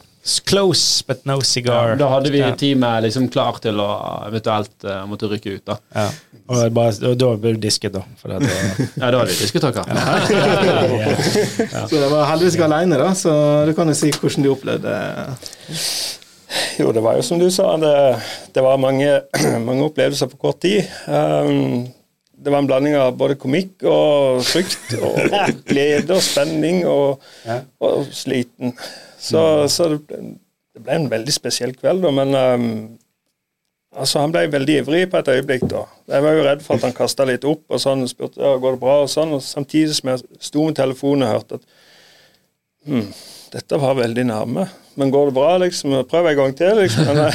Close 0.45 1.05
but 1.07 1.25
no 1.25 1.41
cigar. 1.41 1.97
Da 1.97 2.09
hadde 2.13 2.31
vi 2.31 2.43
teamet 2.61 3.07
liksom 3.07 3.29
klar 3.33 3.57
til 3.65 3.79
å 3.81 3.89
eventuelt 4.27 4.85
uh, 4.85 5.07
måtte 5.09 5.31
rykke 5.31 5.55
ut. 5.57 5.65
da. 5.65 5.79
Ja. 5.95 6.11
Og, 6.49 6.73
bare, 6.73 6.93
og 7.09 7.17
da 7.21 7.31
ble 7.41 7.55
du 7.57 7.61
disket, 7.63 7.93
da. 7.97 8.03
For 8.21 8.33
det, 8.33 8.43
at, 8.43 8.79
Ja, 9.01 9.11
da 9.13 9.23
hadde 9.23 9.33
vi 9.33 9.39
diskutert. 9.41 9.75
Så 11.89 11.97
jeg 11.97 12.11
var 12.13 12.29
heldigvis 12.33 12.59
ikke 12.59 12.69
alene, 12.69 13.01
da, 13.01 13.11
så 13.17 13.33
du 13.69 13.73
kan 13.77 13.89
jo 13.89 13.97
si 13.97 14.13
hvordan 14.13 14.45
du 14.45 14.53
opplevde 14.53 14.89
det. 14.93 15.79
Jo, 16.79 16.93
det 16.97 17.03
var 17.05 17.19
jo 17.19 17.25
som 17.27 17.41
du 17.41 17.49
sa, 17.53 17.75
det, 17.81 17.95
det 18.55 18.65
var 18.65 18.81
mange, 18.81 19.21
mange 19.69 19.85
opplevelser 19.85 20.31
på 20.33 20.41
kort 20.41 20.61
tid. 20.65 20.87
Um, 21.07 21.89
det 22.39 22.53
var 22.55 22.63
en 22.63 22.69
blanding 22.71 22.95
av 22.97 23.17
både 23.19 23.37
komikk 23.41 23.83
og 23.89 24.45
frykt, 24.47 24.95
og 25.03 25.19
glede 25.71 26.15
og 26.15 26.23
spenning 26.23 26.85
og, 26.87 27.25
og 27.83 28.07
sliten. 28.15 28.73
Så, 29.19 29.43
så 29.73 29.91
det, 29.97 30.23
det 30.79 30.85
ble 30.85 30.97
en 31.01 31.11
veldig 31.11 31.35
spesiell 31.35 31.75
kveld, 31.77 32.05
da, 32.07 32.15
men 32.15 32.39
um, 32.39 32.69
altså, 33.99 34.23
han 34.23 34.35
ble 34.35 34.47
veldig 34.53 34.81
ivrig 34.85 35.05
på 35.11 35.21
et 35.21 35.33
øyeblikk. 35.35 35.67
da. 35.71 35.85
Jeg 36.15 36.25
var 36.25 36.37
jo 36.39 36.45
redd 36.47 36.65
for 36.65 36.79
at 36.79 36.87
han 36.87 36.97
kasta 36.97 37.27
litt 37.29 37.47
opp 37.49 37.65
og 37.69 37.83
sånn, 37.83 38.07
og 38.07 38.13
spurte 38.13 38.43
ja, 38.45 38.55
går 38.63 38.79
det 38.79 38.83
bra, 38.85 39.01
og 39.05 39.13
sånn, 39.13 39.35
og 39.37 39.45
samtidig 39.45 39.99
som 39.99 40.15
jeg 40.15 40.25
sto 40.51 40.69
med 40.69 40.79
telefonen 40.79 41.27
og 41.27 41.35
hørte 41.35 41.59
at 41.59 41.67
hm, 42.89 43.09
dette 43.57 43.83
var 43.83 43.99
veldig 43.99 44.29
nærme. 44.31 44.69
Men 44.99 45.13
går 45.15 45.31
det 45.31 45.37
bra, 45.37 45.51
liksom? 45.63 45.95
Prøv 46.11 46.27
en 46.27 46.39
gang 46.41 46.57
til, 46.59 46.81
liksom. 46.83 47.07
Men, 47.07 47.29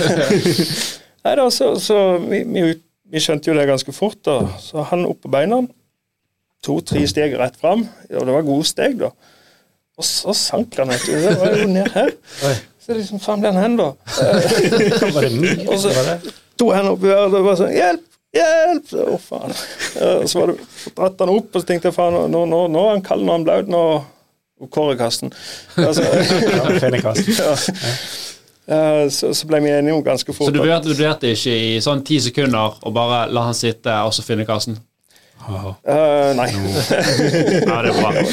nei 1.24 1.36
da, 1.39 1.45
så, 1.53 1.70
så 1.80 1.99
vi, 2.20 2.41
vi, 2.43 2.74
vi 3.14 3.22
skjønte 3.24 3.51
jo 3.51 3.55
det 3.55 3.70
ganske 3.70 3.95
fort. 3.95 4.20
da. 4.28 4.41
Så 4.59 4.84
han 4.91 5.05
opp 5.07 5.22
på 5.24 5.32
beina, 5.32 5.61
to-tre 6.64 7.05
steg 7.07 7.38
rett 7.39 7.55
fram, 7.59 7.86
og 8.11 8.28
det 8.28 8.36
var 8.36 8.47
gode 8.47 8.68
steg, 8.68 8.99
da. 8.99 9.14
Og 9.93 10.07
så 10.07 10.34
sank 10.36 10.76
han, 10.82 10.91
du. 10.91 11.11
Det 11.11 11.36
var 11.39 11.59
jo 11.59 11.68
ned 11.70 11.91
her. 11.93 12.16
Så 12.84 12.95
liksom, 12.97 13.22
faen 13.24 13.43
ble 13.43 13.51
han 13.53 13.61
hen, 13.61 13.76
da? 13.80 13.91
Og 15.72 15.78
så 15.80 15.91
to 16.59 16.72
hender 16.74 16.95
opp 16.95 17.05
i 17.05 17.11
været, 17.11 17.36
og 17.38 17.45
var 17.47 17.55
sånn 17.59 17.72
Hjelp! 17.74 18.09
Hjelp! 18.34 18.89
Å, 18.97 19.05
Å, 19.14 19.20
faen. 19.22 19.53
Så 20.28 20.41
var 20.41 20.51
det, 20.51 20.66
dratt 20.97 21.24
han 21.24 21.32
opp, 21.32 21.47
og 21.53 21.61
så 21.61 21.70
tenkte 21.70 21.89
jeg 21.89 21.95
faen, 21.95 22.18
nå, 22.34 22.43
nå, 22.49 22.59
nå 22.74 22.84
er 22.89 22.97
han 22.97 23.05
kald, 23.05 23.24
nå 23.24 23.32
er 23.32 23.39
han 23.39 23.47
blaut, 23.47 23.72
Kårekasten. 24.72 25.34
Altså, 25.88 26.03
Ja, 26.03 26.68
ja. 27.43 27.55
Eh, 28.66 29.09
så, 29.11 29.34
så 29.36 29.47
ble 29.47 29.59
vi 29.59 29.74
enige 29.76 29.93
om 29.97 30.03
ganske 30.03 30.34
fort 30.34 30.47
Så 30.47 30.53
du 30.55 30.61
vurderte, 30.64 31.34
ikke 31.36 31.51
i 31.51 31.72
sånn 31.84 32.03
ti 32.07 32.22
sekunder 32.24 32.78
å 32.80 32.91
bare 32.95 33.26
la 33.28 33.49
han 33.49 33.57
sitte 33.57 33.91
og 34.07 34.14
så 34.16 34.24
finne 34.24 34.45
kassen? 34.47 34.78
Uh, 35.43 36.32
nei. 36.38 36.47
Ja, 37.68 37.82
det 37.84 37.91
er 37.91 37.97
bra. 37.97 38.11
nei. 38.16 38.24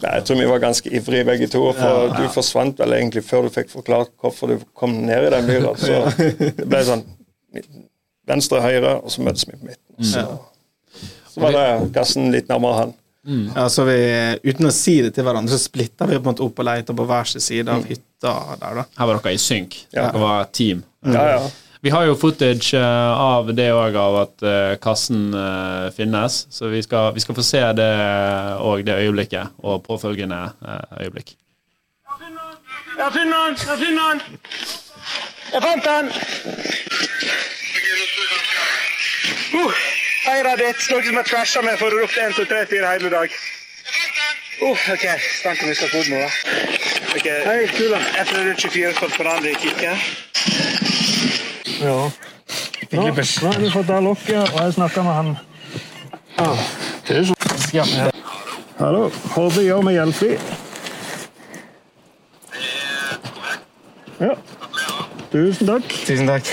Jeg 0.00 0.24
tror 0.24 0.38
vi 0.38 0.46
var 0.48 0.62
ganske 0.62 0.92
ivrige 0.94 1.26
begge 1.26 1.48
to. 1.50 1.64
For 1.76 2.14
du 2.14 2.28
forsvant 2.32 2.78
vel 2.80 2.94
egentlig 3.00 3.24
før 3.26 3.48
du 3.48 3.54
fikk 3.54 3.72
forklart 3.72 4.12
hvorfor 4.22 4.52
du 4.54 4.62
kom 4.78 4.94
ned 5.08 5.26
i 5.26 5.32
den 5.34 5.48
myra. 5.50 5.74
Så 5.76 5.98
det 6.38 6.68
ble 6.70 6.84
sånn 6.86 7.02
venstre, 8.30 8.62
høyre, 8.62 8.94
og 9.02 9.10
så 9.12 9.26
møtes 9.26 9.48
vi 9.48 9.58
på 9.58 9.72
midten. 9.72 10.06
Så, 10.06 10.22
så 11.34 11.42
var 11.42 11.56
det 11.56 11.66
gassen 11.96 12.30
litt 12.32 12.48
nærmere 12.52 12.84
han. 12.84 12.94
Ja, 13.28 13.66
så 13.68 13.84
vi, 13.84 13.96
Uten 14.48 14.68
å 14.70 14.72
si 14.72 14.96
det 15.04 15.12
til 15.16 15.26
hverandre, 15.26 15.52
så 15.52 15.60
splitta 15.60 16.06
vi 16.08 16.16
på 16.16 16.24
en 16.24 16.30
måte 16.32 16.44
opp 16.46 16.62
og 16.62 16.68
leita 16.70 16.96
på 16.96 17.04
hver 17.08 17.28
sin 17.28 17.44
side 17.44 17.72
av 17.72 17.84
hytta 17.88 18.36
der, 18.60 18.78
da. 18.80 18.86
Her 18.96 19.10
var 19.10 19.20
dere 19.20 19.34
i 19.36 19.40
synk. 19.40 19.76
Ja. 19.90 20.06
Dere 20.08 20.22
var 20.22 20.48
team. 20.56 20.84
Ja, 21.04 21.26
ja. 21.36 21.42
Vi 21.82 21.90
har 21.90 22.04
jo 22.04 22.16
footage 22.16 22.74
eh, 22.76 23.20
av 23.20 23.54
det 23.56 23.70
òg, 23.72 23.94
av 23.96 24.16
at 24.26 24.42
eh, 24.44 24.74
kassen 24.84 25.30
eh, 25.32 25.86
finnes. 25.96 26.42
Så 26.52 26.68
vi 26.68 26.82
skal, 26.84 27.14
vi 27.16 27.22
skal 27.24 27.38
få 27.38 27.44
se 27.44 27.62
det 27.78 27.92
òg, 28.60 28.84
det 28.84 28.98
øyeblikket, 29.00 29.56
og 29.64 29.80
påfølgende 29.86 30.42
øyeblikk. 31.00 31.36
Jeg 32.10 33.12
finner 33.16 33.46
den! 33.48 33.56
Jeg 33.64 33.78
finner 33.80 34.12
den! 34.12 34.20
Jeg 35.54 35.62
fant 35.64 35.88
den! 35.88 36.12
Uh, 39.50 39.89
Eira 40.28 40.56
ditt. 40.56 40.90
Noen 40.90 41.04
som 41.06 41.16
har 41.16 41.24
trasha 41.24 41.62
meg 41.64 41.78
for 41.80 41.88
å 41.88 42.02
rope 42.02 42.20
1, 42.20 42.36
2, 42.36 42.44
3, 42.50 42.64
4 42.68 42.92
hele 42.92 43.10
dag. 43.12 43.36
Uh, 44.60 44.76
ok, 44.92 45.06
Spent 45.40 45.62
om 45.62 45.68
vi 45.70 45.74
skal 45.78 45.88
få 45.88 46.02
den 46.04 46.12
nå, 46.12 46.18
da. 46.20 46.30
Ok, 47.16 47.28
Hei, 47.46 47.60
kula. 47.72 48.00
F24 48.20 48.92
for 48.98 49.00
foran 49.00 49.16
forandre 49.16 49.50
i 49.50 49.56
kikken. 49.62 49.96
Ja. 51.80 52.10
Nå, 52.90 53.00
nå 53.00 53.06
har 53.06 53.60
vi 53.62 53.70
fått 53.72 53.90
av 53.90 54.02
lokket, 54.04 54.50
og 54.52 54.58
jeg 54.60 54.74
snakka 54.76 55.04
med 55.06 55.14
han. 55.16 55.36
Ja. 57.72 57.84
Hallo. 58.80 59.06
Håper 59.34 59.64
gjør 59.64 59.86
meg 59.86 59.96
hjelpelig. 59.96 60.36
Ja. 64.20 64.34
Tusen 65.32 65.70
takk. 65.70 65.96
Tusen 66.04 66.28
takk. 66.28 66.52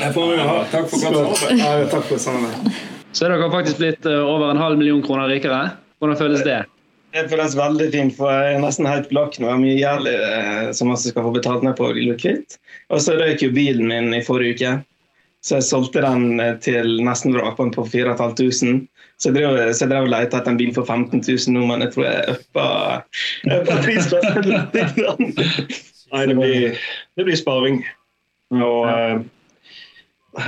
Jeg 0.00 0.10
får 0.16 0.42
ha. 0.42 0.56
Takk 0.72 0.90
for 0.90 1.06
godt 1.06 1.38
samarbeid. 1.38 1.62
Ja, 1.62 1.86
takk 1.94 2.10
for 2.10 2.18
samarbeidet. 2.18 2.93
Så 3.14 3.28
er 3.28 3.30
dere 3.30 3.50
faktisk 3.52 3.78
blitt 3.78 4.06
eh, 4.10 4.22
over 4.26 4.50
en 4.50 4.58
halv 4.58 4.80
million 4.80 5.02
kroner 5.02 5.30
rikere. 5.30 5.68
Hvordan 6.02 6.18
føles 6.18 6.42
det? 6.42 6.64
Det 7.14 7.28
føles 7.30 7.52
veldig 7.54 7.86
fint, 7.92 8.16
for 8.16 8.32
jeg 8.34 8.56
er 8.56 8.62
nesten 8.64 8.88
helt 8.90 9.06
blakk 9.12 9.36
nå. 9.38 9.46
Jeg 9.46 9.54
har 9.54 9.60
mye 9.62 9.76
gjeld 9.78 10.08
eh, 10.10 10.64
som 10.74 10.90
jeg 10.90 11.12
skal 11.12 11.28
få 11.28 11.30
betalt 11.36 11.62
ned 11.62 11.76
på 11.78 11.92
å 11.92 12.16
kvitt. 12.18 12.56
Og 12.90 13.04
så 13.04 13.14
røyk 13.14 13.44
jo 13.44 13.52
bilen 13.54 13.86
min 13.86 14.10
i 14.18 14.22
forrige 14.26 14.56
uke, 14.56 14.72
så 15.46 15.60
jeg 15.60 15.66
solgte 15.68 16.02
den 16.02 16.42
eh, 16.42 16.56
til 16.64 16.90
nesten 17.06 17.36
vrakpant 17.36 17.78
på 17.78 17.84
4500. 17.92 18.82
Så 19.22 19.30
jeg 19.30 19.36
drev, 19.36 19.60
så 19.70 19.84
jeg 19.84 19.92
drev 19.92 20.08
og 20.08 20.10
lette 20.10 20.40
etter 20.40 20.50
en 20.50 20.58
bil 20.58 20.72
for 20.74 20.90
15 20.90 21.22
000 21.22 21.54
nå, 21.54 21.62
men 21.70 21.86
jeg 21.86 21.94
tror 21.94 22.08
jeg 22.08 22.34
uppa 22.34 22.66
prisklassen 23.84 24.50
litt. 24.50 24.74
Nei, 26.10 26.24
det 26.32 26.34
blir, 26.40 26.82
det 27.14 27.28
blir 27.30 27.38
sparing. 27.38 27.78
Og 28.58 28.90
eh, 28.90 29.22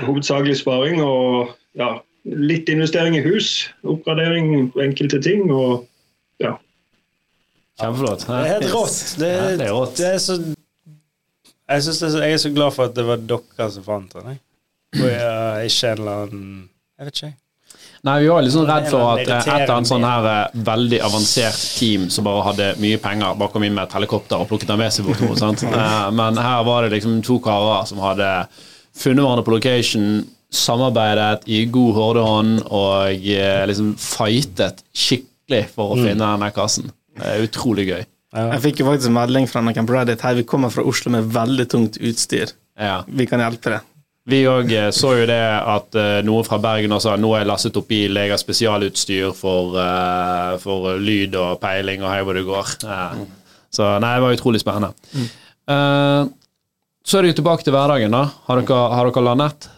hovedsakelig 0.02 0.58
sparing 0.64 0.98
og 1.04 1.54
ja, 1.78 1.94
litt 2.26 2.68
investering 2.72 3.16
i 3.18 3.22
hus. 3.24 3.68
Oppgradering 3.86 4.70
på 4.74 4.82
enkelte 4.82 5.20
ting 5.22 5.46
og 5.54 5.86
ja. 6.42 6.56
Kjempeflott. 7.80 8.26
Det 8.26 8.36
er 8.40 8.52
helt 8.54 8.70
rått. 8.72 9.00
Det, 9.20 9.30
Ja, 9.32 9.48
det 9.60 9.66
er 9.68 9.74
rått. 9.76 9.96
det 10.00 10.12
er 10.14 10.20
så 10.22 10.36
jeg, 11.66 11.82
synes 11.82 11.98
det 11.98 12.06
er 12.06 12.12
så, 12.14 12.20
jeg 12.22 12.32
er 12.36 12.42
så 12.44 12.50
glad 12.54 12.74
for 12.76 12.86
at 12.86 12.94
det 12.94 13.04
var 13.08 13.22
dere 13.30 13.66
som 13.74 13.82
fant 13.86 14.12
den. 14.14 14.28
jeg. 14.32 14.38
Og 15.00 15.08
jeg, 15.10 15.66
ikke 15.72 15.90
en 15.90 15.98
eller 16.00 16.22
annen 16.22 16.46
Jeg 16.96 17.08
vet 17.08 17.16
ikke. 17.20 17.32
Nei, 18.06 18.14
vi 18.22 18.28
var 18.30 18.44
litt 18.44 18.54
sånn 18.54 18.68
redd 18.68 18.86
for 18.92 19.02
at 19.16 19.22
eh, 19.24 19.32
et 19.40 19.48
eller 19.50 19.72
annet 19.74 19.88
sånn 19.90 20.04
her 20.06 20.26
eh, 20.30 20.60
veldig 20.68 21.00
avansert 21.02 21.58
team 21.74 22.04
som 22.12 22.26
bare 22.28 22.44
hadde 22.46 22.68
mye 22.78 23.00
penger, 23.02 23.34
bare 23.40 23.50
kom 23.50 23.64
inn 23.66 23.74
med 23.74 23.88
et 23.88 23.96
helikopter 23.98 24.38
og 24.38 24.46
plukket 24.50 24.70
den 24.70 24.78
med 24.78 24.94
seg 24.94 25.08
bort. 25.08 25.20
noe, 25.26 25.36
sant? 25.40 25.64
Eh, 25.66 26.06
Men 26.14 26.38
her 26.38 26.62
var 26.68 26.86
det 26.86 26.92
liksom 26.94 27.18
to 27.26 27.40
karer 27.42 27.82
som 27.90 27.98
hadde 28.04 28.28
funnet 28.96 29.24
hverandre 29.24 29.44
på 29.48 29.56
location, 29.56 30.06
samarbeidet 30.52 31.46
i 31.50 31.64
god 31.72 31.94
hordehånd 31.96 32.60
og 32.68 33.24
eh, 33.26 33.64
liksom 33.70 33.94
fightet 34.00 34.84
skikkelig 34.96 35.64
for 35.74 35.94
å 35.94 35.98
finne 35.98 36.22
denne 36.22 36.50
kassen. 36.54 36.92
Det 37.16 37.26
er 37.32 37.46
utrolig 37.48 37.88
gøy. 37.90 38.04
Jeg 38.36 38.62
fikk 38.66 38.80
jo 38.82 38.86
faktisk 38.90 39.08
en 39.08 39.16
melding 39.16 39.46
fra 39.48 39.62
noen 39.64 39.86
på 39.88 39.94
Reddit. 39.96 40.20
Hei, 40.26 40.34
vi 40.42 40.44
kommer 40.48 40.72
fra 40.74 40.84
Oslo 40.84 41.12
med 41.14 41.28
veldig 41.32 41.66
tungt 41.72 41.96
utstyr. 42.04 42.52
Ja. 42.78 42.98
Vi 43.08 43.26
kan 43.28 43.40
hjelpe 43.40 43.72
deg. 43.76 43.86
Vi 44.26 44.40
òg 44.50 44.72
så 44.90 45.12
jo 45.20 45.26
det 45.30 45.38
at 45.38 45.94
eh, 45.96 46.18
noen 46.26 46.44
fra 46.46 46.58
Bergen 46.58 46.92
også 46.96 47.12
sa 47.14 47.20
nå 47.20 47.30
er 47.36 47.44
jeg 47.44 47.50
lastet 47.52 47.76
opp 47.78 47.92
i 47.94 48.00
har 48.10 48.40
spesialutstyr 48.42 49.30
for, 49.38 49.76
eh, 49.78 50.56
for 50.62 50.98
lyd 50.98 51.36
og 51.38 51.60
peiling 51.62 52.02
og 52.02 52.10
hei 52.10 52.22
hvor 52.26 52.34
det 52.38 52.46
går. 52.48 52.72
Eh, 52.84 53.20
Så 53.76 53.86
nei, 54.00 54.14
det 54.16 54.22
var 54.24 54.34
utrolig 54.34 54.60
spennende. 54.62 54.92
Eh, 55.70 56.26
så 57.06 57.18
er 57.18 57.22
det 57.22 57.32
jo 57.34 57.38
tilbake 57.42 57.62
til 57.66 57.74
hverdagen, 57.76 58.10
da. 58.14 58.24
Har 58.48 58.60
dere, 58.62 58.82
har 58.98 59.10
dere 59.10 59.24
landet? 59.26 59.68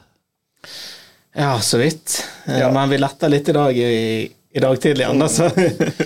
Ja, 1.38 1.52
så 1.62 1.78
vidt. 1.78 2.18
Ja. 2.46 2.70
Men 2.74 2.90
vi 2.90 2.98
letta 2.98 3.28
litt 3.30 3.48
i 3.48 3.54
dag, 3.54 3.76
i, 3.78 4.24
i 4.28 4.62
dag 4.64 4.80
tidlig, 4.82 5.06
Anna, 5.06 5.28
altså. 5.28 5.50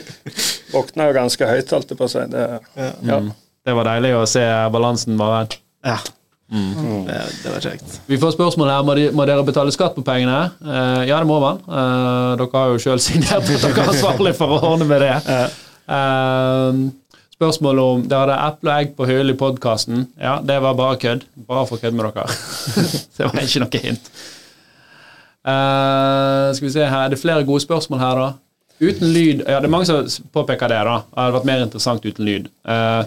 Våkna 0.73 1.09
jo 1.09 1.15
ganske 1.17 1.49
høyt, 1.49 1.71
holdt 1.73 1.95
jeg 1.95 2.01
på 2.01 2.09
å 2.09 2.13
si. 2.13 2.25
Det, 2.33 2.49
ja. 3.09 3.21
Det 3.63 3.77
var 3.79 3.89
deilig 3.89 4.17
å 4.19 4.27
se 4.29 4.45
balansen 4.75 5.21
bare. 5.21 5.47
Ja. 5.87 6.01
Det, 6.53 7.19
det 7.43 7.49
var 7.49 7.63
kjekt. 7.65 8.01
Vi 8.07 8.19
får 8.21 8.35
spørsmål 8.35 8.69
her. 8.69 8.83
Må, 8.85 8.97
de, 8.99 9.07
må 9.17 9.25
dere 9.29 9.45
betale 9.47 9.73
skatt 9.73 9.95
på 9.97 10.05
pengene? 10.05 10.51
Uh, 10.61 11.01
ja, 11.09 11.17
det 11.17 11.29
må 11.29 11.39
man. 11.41 11.63
Uh, 11.65 12.35
dere 12.37 12.51
har 12.53 12.75
jo 12.75 12.83
sjøl 12.83 13.01
signert 13.01 13.39
at 13.41 13.49
dere 13.49 13.73
er 13.73 13.93
ansvarlig 13.95 14.35
for 14.37 14.53
å 14.53 14.59
ordne 14.75 14.89
med 14.91 15.01
det. 15.01 15.15
Uh, 15.89 16.83
spørsmål 17.39 17.81
om 17.83 18.05
Dere 18.07 18.37
hadde 18.37 18.53
eple 18.53 18.71
og 18.71 18.83
egg 18.83 18.93
på 18.99 19.09
hyllen 19.09 19.33
i 19.33 19.39
podkasten. 19.39 20.05
Ja, 20.21 20.37
det 20.45 20.61
var 20.63 20.77
bare 20.79 21.01
kødd. 21.01 21.25
Bare 21.49 21.65
for 21.71 21.81
kødd 21.81 21.97
med 21.97 22.11
dere. 22.11 22.29
det 23.17 23.31
var 23.31 23.41
ikke 23.47 23.65
noe 23.65 23.83
hint. 23.87 24.13
Eh, 25.43 26.53
skal 26.55 26.69
vi 26.69 26.73
se 26.73 26.87
her, 26.87 27.07
Er 27.07 27.11
det 27.11 27.19
flere 27.19 27.45
gode 27.45 27.65
spørsmål 27.65 27.99
her, 27.99 28.23
da? 28.23 28.33
Uten 28.83 29.13
lyd 29.15 29.43
Ja, 29.47 29.59
det 29.61 29.67
er 29.67 29.75
mange 29.75 29.87
som 29.87 30.07
påpeker 30.35 30.69
det. 30.69 30.81
da 30.85 30.97
Det 31.03 31.19
hadde 31.19 31.37
vært 31.39 31.51
mer 31.51 31.67
interessant 31.67 32.07
uten 32.07 32.25
lyd. 32.27 32.49
Uh, 32.67 33.05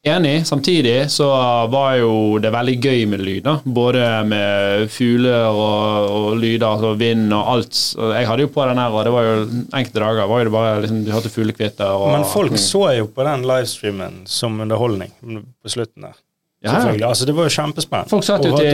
Enig. 0.00 0.46
Samtidig 0.46 1.10
så 1.12 1.26
var 1.68 1.98
jo 2.00 2.38
det 2.40 2.48
veldig 2.54 2.76
gøy 2.80 3.02
med 3.04 3.20
lyd. 3.20 3.42
da 3.44 3.58
Både 3.64 4.04
med 4.24 4.86
fugler 4.88 5.50
og, 5.52 6.06
og 6.08 6.38
lyder, 6.40 6.64
altså 6.70 6.94
vind 6.96 7.26
og 7.36 7.50
alt. 7.52 7.80
Jeg 8.16 8.28
hadde 8.30 8.46
jo 8.46 8.52
på 8.54 8.64
den 8.70 8.80
her, 8.80 8.96
og 8.96 9.04
det 9.04 9.12
var 9.12 9.28
jo 9.28 9.34
enkelte 9.76 10.00
dager 10.00 10.30
var 10.30 10.40
jo 10.40 10.48
det 10.48 10.54
bare 10.54 10.80
liksom, 10.86 11.04
du 11.04 11.12
hørte 11.12 11.34
fuglekvitter. 11.34 12.06
Men 12.14 12.24
folk 12.32 12.56
så 12.56 12.86
jo 12.96 13.10
på 13.12 13.28
den 13.28 13.44
livestreamen 13.44 14.22
som 14.24 14.56
underholdning 14.64 15.12
på 15.20 15.68
slutten 15.76 16.08
der. 16.08 16.16
Ja. 16.60 16.74
Selvfølgelig. 16.74 17.06
Altså, 17.08 17.24
det 17.26 17.34
var 17.38 17.46
jo 17.48 17.54
kjempespennende. 17.54 18.10
Folk 18.10 18.26
satt 18.26 18.44
jo 18.44 18.52
i 18.52 18.60
til 18.60 18.68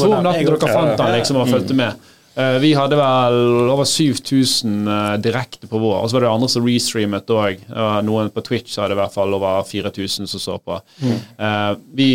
to 0.00 0.08
om 0.14 0.24
natten 0.24 0.48
dere 0.48 0.72
fant 0.72 1.02
han 1.04 1.12
liksom, 1.18 1.36
og 1.42 1.50
fulgte 1.52 1.76
med. 1.76 2.08
Eh, 2.40 2.56
Vi 2.62 2.72
hadde 2.78 2.96
vel 2.96 3.70
over 3.74 3.84
7000 3.84 4.88
eh, 4.88 5.14
direkte 5.20 5.68
på 5.68 5.78
vår, 5.82 5.96
og 6.00 6.08
så 6.08 6.16
var 6.16 6.24
det 6.24 6.30
andre 6.32 6.48
som 6.48 6.64
restreamet 6.64 7.32
òg. 7.36 7.64
Noen 8.06 8.30
på 8.32 8.44
Twitch 8.46 8.78
hadde 8.80 8.96
i 8.96 9.00
hvert 9.00 9.12
fall 9.12 9.34
over 9.36 9.62
4000 9.68 10.30
som 10.30 10.40
så 10.40 10.56
på. 10.58 10.78
Eh, 11.04 11.72
Vi, 11.92 12.10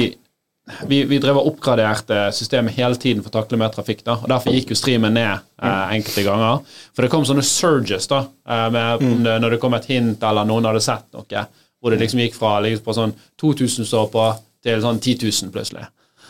vi, 0.90 1.04
vi 1.06 1.20
drev 1.22 1.38
og 1.38 1.52
oppgraderte 1.52 2.24
systemet 2.34 2.74
hele 2.80 2.98
tiden 2.98 3.22
for 3.22 3.30
å 3.30 3.36
takle 3.38 3.60
mer 3.62 3.70
trafikk. 3.76 4.02
da, 4.08 4.16
og 4.18 4.32
Derfor 4.32 4.56
gikk 4.56 4.74
jo 4.74 4.80
streamen 4.80 5.14
ned 5.14 5.36
eh, 5.62 5.94
enkelte 6.00 6.26
ganger. 6.26 6.64
For 6.96 7.06
det 7.06 7.12
kom 7.14 7.28
sånne 7.28 7.46
surges 7.46 8.10
da, 8.10 8.24
eh, 8.50 8.66
med, 8.74 9.06
mm. 9.06 9.30
når 9.44 9.56
det 9.56 9.62
kom 9.62 9.78
et 9.78 9.86
hint 9.94 10.26
eller 10.26 10.50
noen 10.50 10.66
hadde 10.72 10.82
sett 10.82 11.06
noe, 11.14 11.46
hvor 11.78 11.94
det 11.94 12.02
liksom 12.02 12.24
gikk 12.24 12.34
fra 12.40 12.56
liksom 12.66 12.86
på 12.88 12.98
sånn 12.98 13.14
2000 13.44 13.86
så 13.86 14.08
på 14.10 14.26
til 14.66 14.82
sånn 14.84 15.00
10 15.00 15.22
000 15.22 15.54
plutselig. 15.54 15.86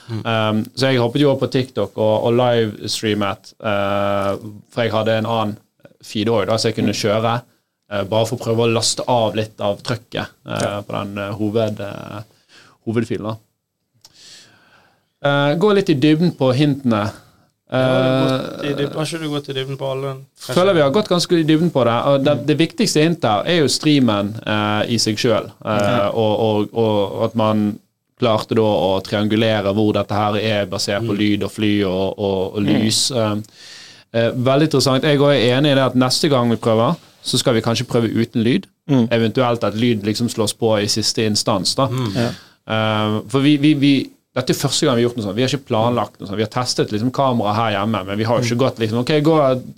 Um, 0.06 0.62
så 0.78 0.92
jeg 0.92 1.02
hoppet 1.02 1.24
jo 1.24 1.32
opp 1.32 1.42
på 1.42 1.50
TikTok 1.50 1.96
og, 1.98 2.28
og 2.28 2.36
livestreamet, 2.38 3.56
uh, 3.66 4.36
for 4.74 4.86
jeg 4.86 4.94
hadde 4.94 5.18
en 5.18 5.30
annen 5.30 5.56
feed 6.06 6.30
òg, 6.30 6.52
så 6.54 6.70
jeg 6.70 6.78
kunne 6.78 6.94
kjøre. 6.94 7.40
uh, 7.92 8.04
bare 8.10 8.28
for 8.30 8.38
å 8.38 8.44
prøve 8.44 8.66
å 8.66 8.72
laste 8.72 9.06
av 9.10 9.36
litt 9.38 9.62
av 9.62 9.82
trøkket 9.86 10.36
uh, 10.46 10.82
på 10.86 10.94
den 10.94 11.18
uh, 11.18 11.34
hoved, 11.40 11.82
uh, 11.82 12.22
hovedfilen. 12.86 13.42
Uh, 15.26 15.56
gå 15.58 15.74
litt 15.74 15.90
i 15.90 15.98
dybden 15.98 16.36
på 16.38 16.52
hintene. 16.54 17.08
Har 17.66 19.02
ikke 19.02 19.24
du 19.24 19.30
gått 19.32 19.50
i 19.50 19.56
dybden 19.58 19.78
på 19.80 19.88
alle? 19.90 20.12
Kanskje? 20.38 20.54
føler 20.54 20.78
vi 20.78 20.84
har 20.84 20.92
gått 20.94 21.10
ganske 21.10 21.40
i 21.40 21.48
dybden 21.50 21.72
på 21.74 21.82
det. 21.88 21.96
Og 22.12 22.28
det, 22.28 22.36
det 22.46 22.58
viktigste 22.60 23.02
hintet 23.02 23.50
er 23.50 23.64
jo 23.64 23.72
streamen 23.74 24.36
eh, 24.38 24.94
i 24.94 25.00
seg 25.02 25.18
sjøl, 25.18 25.50
og, 25.66 26.34
og, 26.46 26.78
og 26.78 27.26
at 27.26 27.34
man 27.42 27.72
klarte 28.20 28.56
da 28.56 28.64
å 28.64 29.00
triangulere 29.04 29.74
hvor 29.76 29.92
dette 29.96 30.16
her 30.16 30.38
er 30.40 30.70
basert 30.72 31.04
på 31.08 31.16
lyd 31.18 31.44
og 31.44 31.52
fly 31.52 31.74
og, 31.88 32.20
og, 32.20 32.56
og 32.56 32.64
lys. 32.64 33.10
Eh, 33.12 33.36
eh, 34.16 34.30
veldig 34.32 34.70
interessant. 34.70 35.04
Jeg 35.04 35.20
er 35.20 35.58
enig 35.58 35.74
i 35.74 35.76
det 35.76 35.84
at 35.90 36.00
neste 36.00 36.30
gang 36.32 36.50
vi 36.54 36.60
prøver, 36.62 36.96
så 37.26 37.40
skal 37.42 37.58
vi 37.58 37.64
kanskje 37.66 37.88
prøve 37.90 38.12
uten 38.14 38.44
lyd. 38.46 38.68
Eventuelt 39.12 39.64
at 39.66 39.76
lyd 39.76 40.04
liksom 40.06 40.30
slås 40.30 40.54
på 40.54 40.76
i 40.80 40.88
siste 40.88 41.26
instans. 41.26 41.76
da. 41.76 41.90
Eh, 42.68 43.20
for 43.30 43.40
vi, 43.46 43.58
vi, 43.58 43.74
vi 43.74 43.94
dette 44.36 44.52
er 44.52 44.58
første 44.60 44.84
gang 44.84 44.98
vi 44.98 45.04
har 45.04 45.08
gjort 45.08 45.20
noe 45.20 45.24
sånt. 45.24 45.36
Vi 45.38 45.44
har 45.46 45.54
ikke 45.54 45.68
planlagt 45.70 46.18
noe 46.20 46.28
sånt. 46.28 46.36
Vi 46.36 46.44
har 46.44 46.52
testet 46.52 46.90
liksom 46.92 47.12
kamera 47.16 47.54
her 47.56 47.70
hjemme, 47.78 48.02
men 48.10 48.18
vi 48.20 48.26
har 48.28 48.42
jo 48.42 48.50
ikke 48.50 48.58
gått 48.66 48.82
liksom 48.84 49.00
Ok, 49.00 49.14
gå 49.24 49.36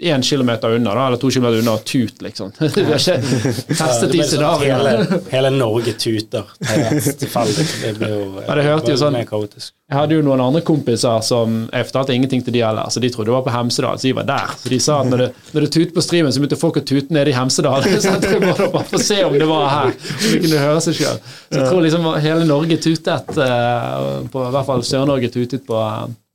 én 0.10 0.26
kilometer 0.26 0.74
unna, 0.80 0.96
da, 0.98 1.04
eller 1.12 1.22
to 1.22 1.30
kilometer 1.30 1.62
unna 1.62 1.76
og 1.78 1.84
tut, 1.86 2.24
liksom. 2.26 2.50
vi 2.60 2.86
har 2.90 2.98
ikke 2.98 3.18
testet 3.84 4.16
de 4.16 4.24
sånn 4.24 4.32
scenarioene. 4.32 4.96
hele, 4.98 5.22
hele 5.30 5.52
Norge 5.54 5.94
tuter 6.02 6.50
helt 6.72 7.12
tilfeldig. 7.22 7.68
Det 7.84 7.94
ble 8.00 8.10
jo 8.16 8.24
Ja, 8.48 8.58
det 8.58 8.66
hørte 8.66 8.96
jo 8.96 8.98
veldig 8.98 9.02
sånn-. 9.04 9.74
Jeg 9.88 9.96
hadde 10.02 10.18
jo 10.18 10.24
noen 10.26 10.42
andre 10.44 10.60
kompiser 10.68 11.22
som 11.24 11.62
Jeg 11.72 11.88
fortalte 11.88 12.12
ingenting 12.12 12.42
til 12.44 12.52
de 12.58 12.60
heller, 12.60 12.90
så 12.92 13.00
de 13.00 13.08
trodde 13.08 13.30
det 13.30 13.36
var 13.38 13.46
på 13.46 13.54
Hemsedal, 13.56 13.96
så 13.96 14.10
de 14.10 14.16
var 14.18 14.26
der. 14.28 14.50
Så 14.60 14.72
de 14.74 14.80
sa 14.84 14.98
at 15.00 15.08
når 15.08 15.22
det, 15.22 15.28
når 15.56 15.64
det 15.64 15.70
tutet 15.72 15.94
på 15.96 16.02
streamen, 16.04 16.34
så 16.36 16.42
begynte 16.44 16.58
folk 16.60 16.80
å 16.82 16.84
tute 16.84 17.16
nede 17.16 17.32
i 17.32 17.36
Hemsedal. 17.38 17.86
Så 18.04 18.12
jeg 18.20 18.42
må 18.44 18.52
bare 18.74 18.84
få 18.90 19.00
se 19.00 19.22
om 19.24 19.38
det 19.40 19.48
var 19.48 19.70
her, 19.72 19.94
Så 20.12 20.34
de 20.34 20.42
kunne 20.44 20.60
høre 20.66 20.82
seg 20.84 20.98
sjøl. 20.98 21.22
Så 21.24 21.62
jeg 21.62 21.70
tror 21.70 21.86
liksom 21.86 22.08
hele 22.26 22.48
Norge 22.50 22.78
tutet, 22.84 23.32
eh, 23.46 24.26
på, 24.34 24.42
i 24.44 24.56
hvert 24.58 24.68
fall 24.68 24.84
Sør-Norge 24.90 25.30
tutet 25.32 25.64
på, 25.70 25.80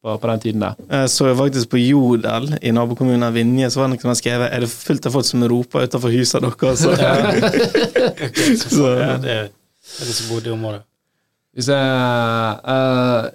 på, 0.01 0.17
på 0.25 0.31
den 0.33 0.43
tiden 0.47 0.65
der. 0.65 0.81
Jeg 0.89 1.13
så 1.13 1.29
faktisk 1.43 1.75
på 1.75 1.83
Jodel 1.83 2.55
i 2.57 2.73
nabokommunen 2.73 3.37
Vinje, 3.37 3.69
så 3.69 3.83
var 3.83 3.91
det 3.91 3.99
noen 3.99 4.05
som 4.07 4.15
hadde 4.15 4.23
skrevet 4.23 4.49
Er 4.49 4.65
det 4.65 4.71
fullt 4.73 5.11
av 5.11 5.19
folk 5.19 5.29
som 5.29 5.45
roper 5.53 5.85
utenfor 5.91 6.17
huset 6.17 6.49
deres? 6.49 6.87
Så, 8.65 8.89
ja, 8.97 9.21
det 9.21 9.37
er 9.37 9.53
det 9.53 10.01
er 10.01 10.09
det 10.09 10.17
som 10.17 10.33
bodde 10.33 10.49
i 10.49 10.57
området. 10.57 10.83
Hvis 11.53 11.69
jeg 11.69 11.85
eh, 12.73 13.31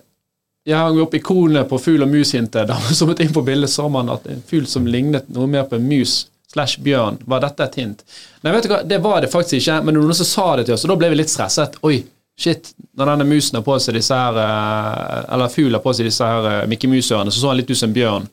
Jeg 0.67 0.75
hang 0.75 0.97
opp 0.99 1.13
ikonet 1.15 1.69
på 1.69 1.77
fugl 1.79 2.03
og 2.03 2.09
mus-hintet. 2.11 2.67
Da 2.67 2.75
man 2.75 2.95
zoomet 2.99 3.21
inn 3.23 3.31
på 3.35 3.43
bildet, 3.47 3.71
så 3.71 3.85
man 3.91 4.09
at 4.11 4.25
en 4.27 4.41
fugl 4.49 4.65
som 4.67 4.87
lignet 4.89 5.29
noe 5.31 5.47
mer 5.47 5.63
på 5.69 5.77
en 5.79 5.85
mus 5.87 6.25
slash 6.51 6.77
bjørn. 6.83 7.17
Var 7.27 7.39
dette 7.43 7.63
et 7.69 7.75
hint? 7.79 8.03
Nei, 8.43 8.51
vet 8.55 8.67
du 8.67 8.69
hva, 8.73 8.81
det 8.87 8.99
var 9.03 9.21
det 9.23 9.31
faktisk 9.31 9.61
ikke, 9.61 9.79
men 9.87 9.95
noen 9.99 10.13
som 10.15 10.27
sa 10.27 10.47
det 10.59 10.65
til 10.67 10.75
oss, 10.75 10.83
og 10.87 10.91
da 10.93 10.99
ble 10.99 11.09
vi 11.13 11.19
litt 11.21 11.31
stresset. 11.31 11.75
Oi, 11.87 12.01
shit. 12.39 12.73
Når 12.99 13.11
denne 13.13 13.27
musen 13.31 13.57
har 13.59 13.65
på 13.67 13.75
seg 13.83 13.95
disse 13.97 14.15
her 14.15 14.37
eh, 14.43 15.33
Eller 15.35 15.51
fuglen 15.53 15.75
har 15.79 15.83
på 15.83 15.93
seg 15.97 16.07
disse 16.09 16.25
her 16.27 16.47
Mikke 16.67 16.69
Mickey 16.71 16.91
Mouse-ørene, 16.91 17.31
så 17.33 17.41
så 17.43 17.51
han 17.51 17.59
litt 17.61 17.71
ut 17.71 17.77
som 17.79 17.89
en 17.91 17.95
bjørn. 17.97 18.27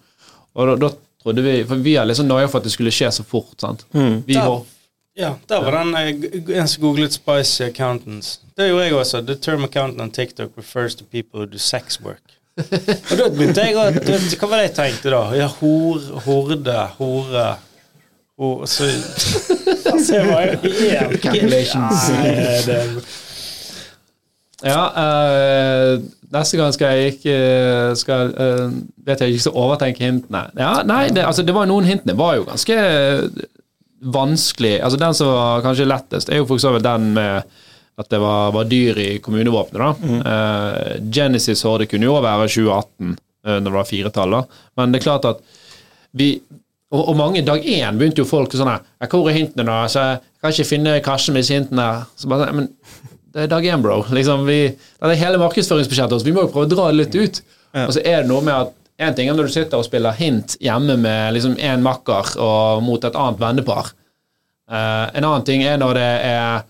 Og 0.55 0.70
da, 0.70 0.76
da 0.87 0.91
trodde 1.24 1.43
vi 1.47 1.55
For 1.68 1.80
vi 1.87 1.95
er 2.01 2.07
liksom 2.11 2.28
nøye 2.30 2.47
for 2.51 2.61
at 2.62 2.66
det 2.68 2.74
skulle 2.74 2.93
skje 2.95 3.11
så 3.18 3.24
fort. 3.26 3.55
sant? 3.62 3.87
Vi, 3.95 4.37
hå- 4.39 4.62
Ja, 5.18 5.35
der 5.47 5.62
var 5.62 5.76
den 5.80 5.95
eh, 5.95 6.11
g- 6.18 6.57
en 6.59 6.66
som 6.68 6.82
googlet 6.82 7.14
'spicy 7.14 7.68
accountants'. 7.70 8.39
Det 8.57 8.68
gjorde 8.68 8.84
jeg 8.84 8.94
også. 8.94 9.20
The 9.26 9.34
term 9.34 9.64
accountant 9.64 10.00
on 10.00 10.11
TikTok 10.11 10.50
refers 10.59 10.94
to 10.94 11.05
people 11.05 11.40
who 11.40 11.46
do 11.46 11.59
sex 11.59 12.00
work. 12.00 12.22
Og 13.11 13.18
da 13.18 13.28
begynte 13.34 13.64
jeg 13.66 13.74
å 13.74 13.88
Hva 13.90 14.46
var 14.46 14.61
det 14.61 14.66
jeg 14.68 14.74
tenkte 14.76 15.11
da? 15.11 15.22
Ja, 15.34 15.48
hor, 15.59 16.05
horde, 16.22 16.76
hore 17.00 17.46
hor, 18.38 18.62
Så 18.70 18.86
altså, 19.92 20.20
jeg 20.20 20.28
var 20.28 20.44
jo 20.46 20.59
helt 20.62 21.20
Calculations. 21.24 22.05
Nei, 22.14 22.34
det, 22.68 22.78
Ja, 24.64 24.84
eh, 25.02 25.98
neste 26.32 26.61
gang 26.61 26.70
skal 26.76 26.94
jeg 26.94 27.16
ikke 27.16 27.34
skal, 27.98 28.30
eh, 28.38 28.78
Vet 29.11 29.26
jeg 29.26 29.34
ikke 29.34 29.48
så 29.48 29.57
overtenke 29.64 30.07
hintene. 30.07 30.46
Ja, 30.55 30.76
nei, 30.86 31.09
det, 31.11 31.26
altså, 31.26 31.42
det 31.42 31.59
var 31.59 31.66
noen 31.68 31.90
hintene 31.90 32.14
var 32.16 32.38
jo 32.38 32.46
ganske 32.46 32.78
vanskelig. 34.14 34.78
Altså 34.84 34.98
Den 35.00 35.14
som 35.18 35.34
var 35.34 35.66
kanskje 35.66 35.90
lettest, 35.90 36.30
er 36.30 36.38
jo 36.38 36.46
for 36.46 36.61
eksempel 36.61 36.86
den 36.86 37.11
med 37.18 37.42
at 38.01 38.11
det 38.11 38.18
var, 38.22 38.51
var 38.55 38.66
dyr 38.66 38.99
i 38.99 39.11
kommunevåpenet. 39.22 39.80
da. 39.80 40.18
Uh, 40.26 41.11
Genesis 41.14 41.62
Horde 41.66 41.86
kunne 41.90 42.09
jo 42.09 42.16
være 42.18 42.49
2018, 42.51 43.14
uh, 43.47 43.55
når 43.55 43.68
det 43.68 43.76
var 43.78 43.88
firetall. 43.88 44.36
da. 44.38 44.61
Men 44.80 44.92
det 44.92 45.01
er 45.01 45.07
klart 45.09 45.28
at 45.30 45.42
vi 46.14 46.36
og, 46.95 47.09
og 47.11 47.16
mange 47.18 47.42
dag 47.42 47.64
én 47.66 47.99
begynte 47.99 48.22
jo 48.22 48.28
folk 48.28 48.53
sånn 48.55 48.70
her 48.70 48.84
«Ja, 49.03 49.09
Hvor 49.11 49.26
er 49.26 49.34
hintene, 49.34 49.66
da? 49.66 49.80
Så 49.90 50.03
jeg 50.05 50.20
kan 50.42 50.53
ikke 50.55 50.68
finne 50.68 50.92
kassen 51.03 51.34
med 51.34 51.42
disse 51.42 51.57
hintene. 51.57 51.86
Så 52.14 52.30
bare, 52.30 52.53
men 52.55 52.68
det 53.34 53.47
er 53.47 53.51
dag 53.51 53.66
én, 53.66 53.82
bro. 53.82 53.97
Liksom, 54.14 54.45
vi, 54.47 54.61
det 54.70 55.11
er 55.11 55.18
hele 55.18 55.40
markedsføringsbudsjettet 55.42 56.14
vårt. 56.14 56.26
Vi 56.26 56.34
må 56.36 56.45
jo 56.45 56.53
prøve 56.55 56.68
å 56.68 56.74
dra 56.74 56.84
det 56.92 57.01
litt 57.01 57.16
ut. 57.18 57.40
Og 57.82 57.97
så 57.97 58.05
er 58.05 58.22
det 58.22 58.30
noe 58.30 58.45
med 58.47 58.55
at 58.55 58.74
en 59.03 59.16
ting 59.16 59.26
er 59.26 59.34
når 59.34 59.49
du 59.51 59.55
sitter 59.57 59.80
og 59.80 59.86
spiller 59.88 60.14
hint 60.14 60.55
hjemme 60.62 60.95
med 61.03 61.34
liksom 61.34 61.57
en 61.59 61.82
makker 61.82 62.36
og 62.38 62.84
mot 62.86 63.03
et 63.03 63.18
annet 63.18 63.40
vennepar. 63.42 63.90
Uh, 64.70 65.11
en 65.11 65.26
annen 65.26 65.47
ting 65.47 65.64
er 65.66 65.80
når 65.82 65.99
det 65.99 66.11
er 66.28 66.62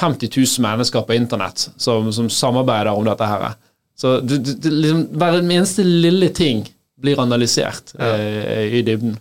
50 0.00 0.30
000 0.36 0.64
mennesker 0.64 1.04
på 1.06 1.16
internett 1.16 1.68
som, 1.76 2.08
som 2.12 2.30
samarbeider 2.32 2.92
om 2.92 3.06
dette 3.06 3.28
her. 3.28 3.50
Så 4.00 4.16
det, 4.20 4.40
det, 4.46 4.56
det, 4.64 4.70
liksom, 4.72 5.06
hver 5.20 5.38
eneste 5.40 5.84
lille 5.84 6.30
ting 6.36 6.64
blir 7.00 7.20
analysert 7.20 7.94
eh, 8.00 8.76
i 8.80 8.82
dybden. 8.86 9.18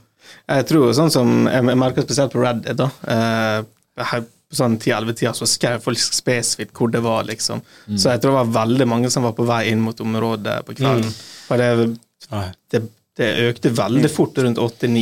Jeg 0.49 0.65
tror 0.69 0.91
sånn 0.97 1.11
som 1.13 1.29
Jeg 1.49 1.77
merker 1.77 2.05
spesielt 2.05 2.33
på 2.33 2.41
Reddit, 2.43 2.79
da. 2.79 2.89
Eh, 3.11 3.59
på 3.99 4.55
sånn 4.55 4.79
10-11-tida 4.79 5.33
så 5.37 5.45
skrev 5.49 5.83
folk 5.83 5.99
spesifikt 6.01 6.73
hvor 6.77 6.89
det 6.89 7.03
var, 7.05 7.27
liksom. 7.27 7.61
Så 7.91 8.13
jeg 8.13 8.21
tror 8.21 8.33
det 8.33 8.39
var 8.39 8.55
veldig 8.63 8.87
mange 8.89 9.11
som 9.13 9.27
var 9.27 9.35
på 9.37 9.45
vei 9.45 9.65
inn 9.69 9.83
mot 9.83 9.99
området 10.01 10.61
på 10.65 10.77
kvelden. 10.79 11.11
For 11.45 11.61
det, 11.61 11.91
det, 12.73 12.81
det 13.19 13.29
økte 13.49 13.71
veldig 13.75 14.09
fort 14.11 14.37
rundt 14.39 14.59
8-9. 14.63 15.01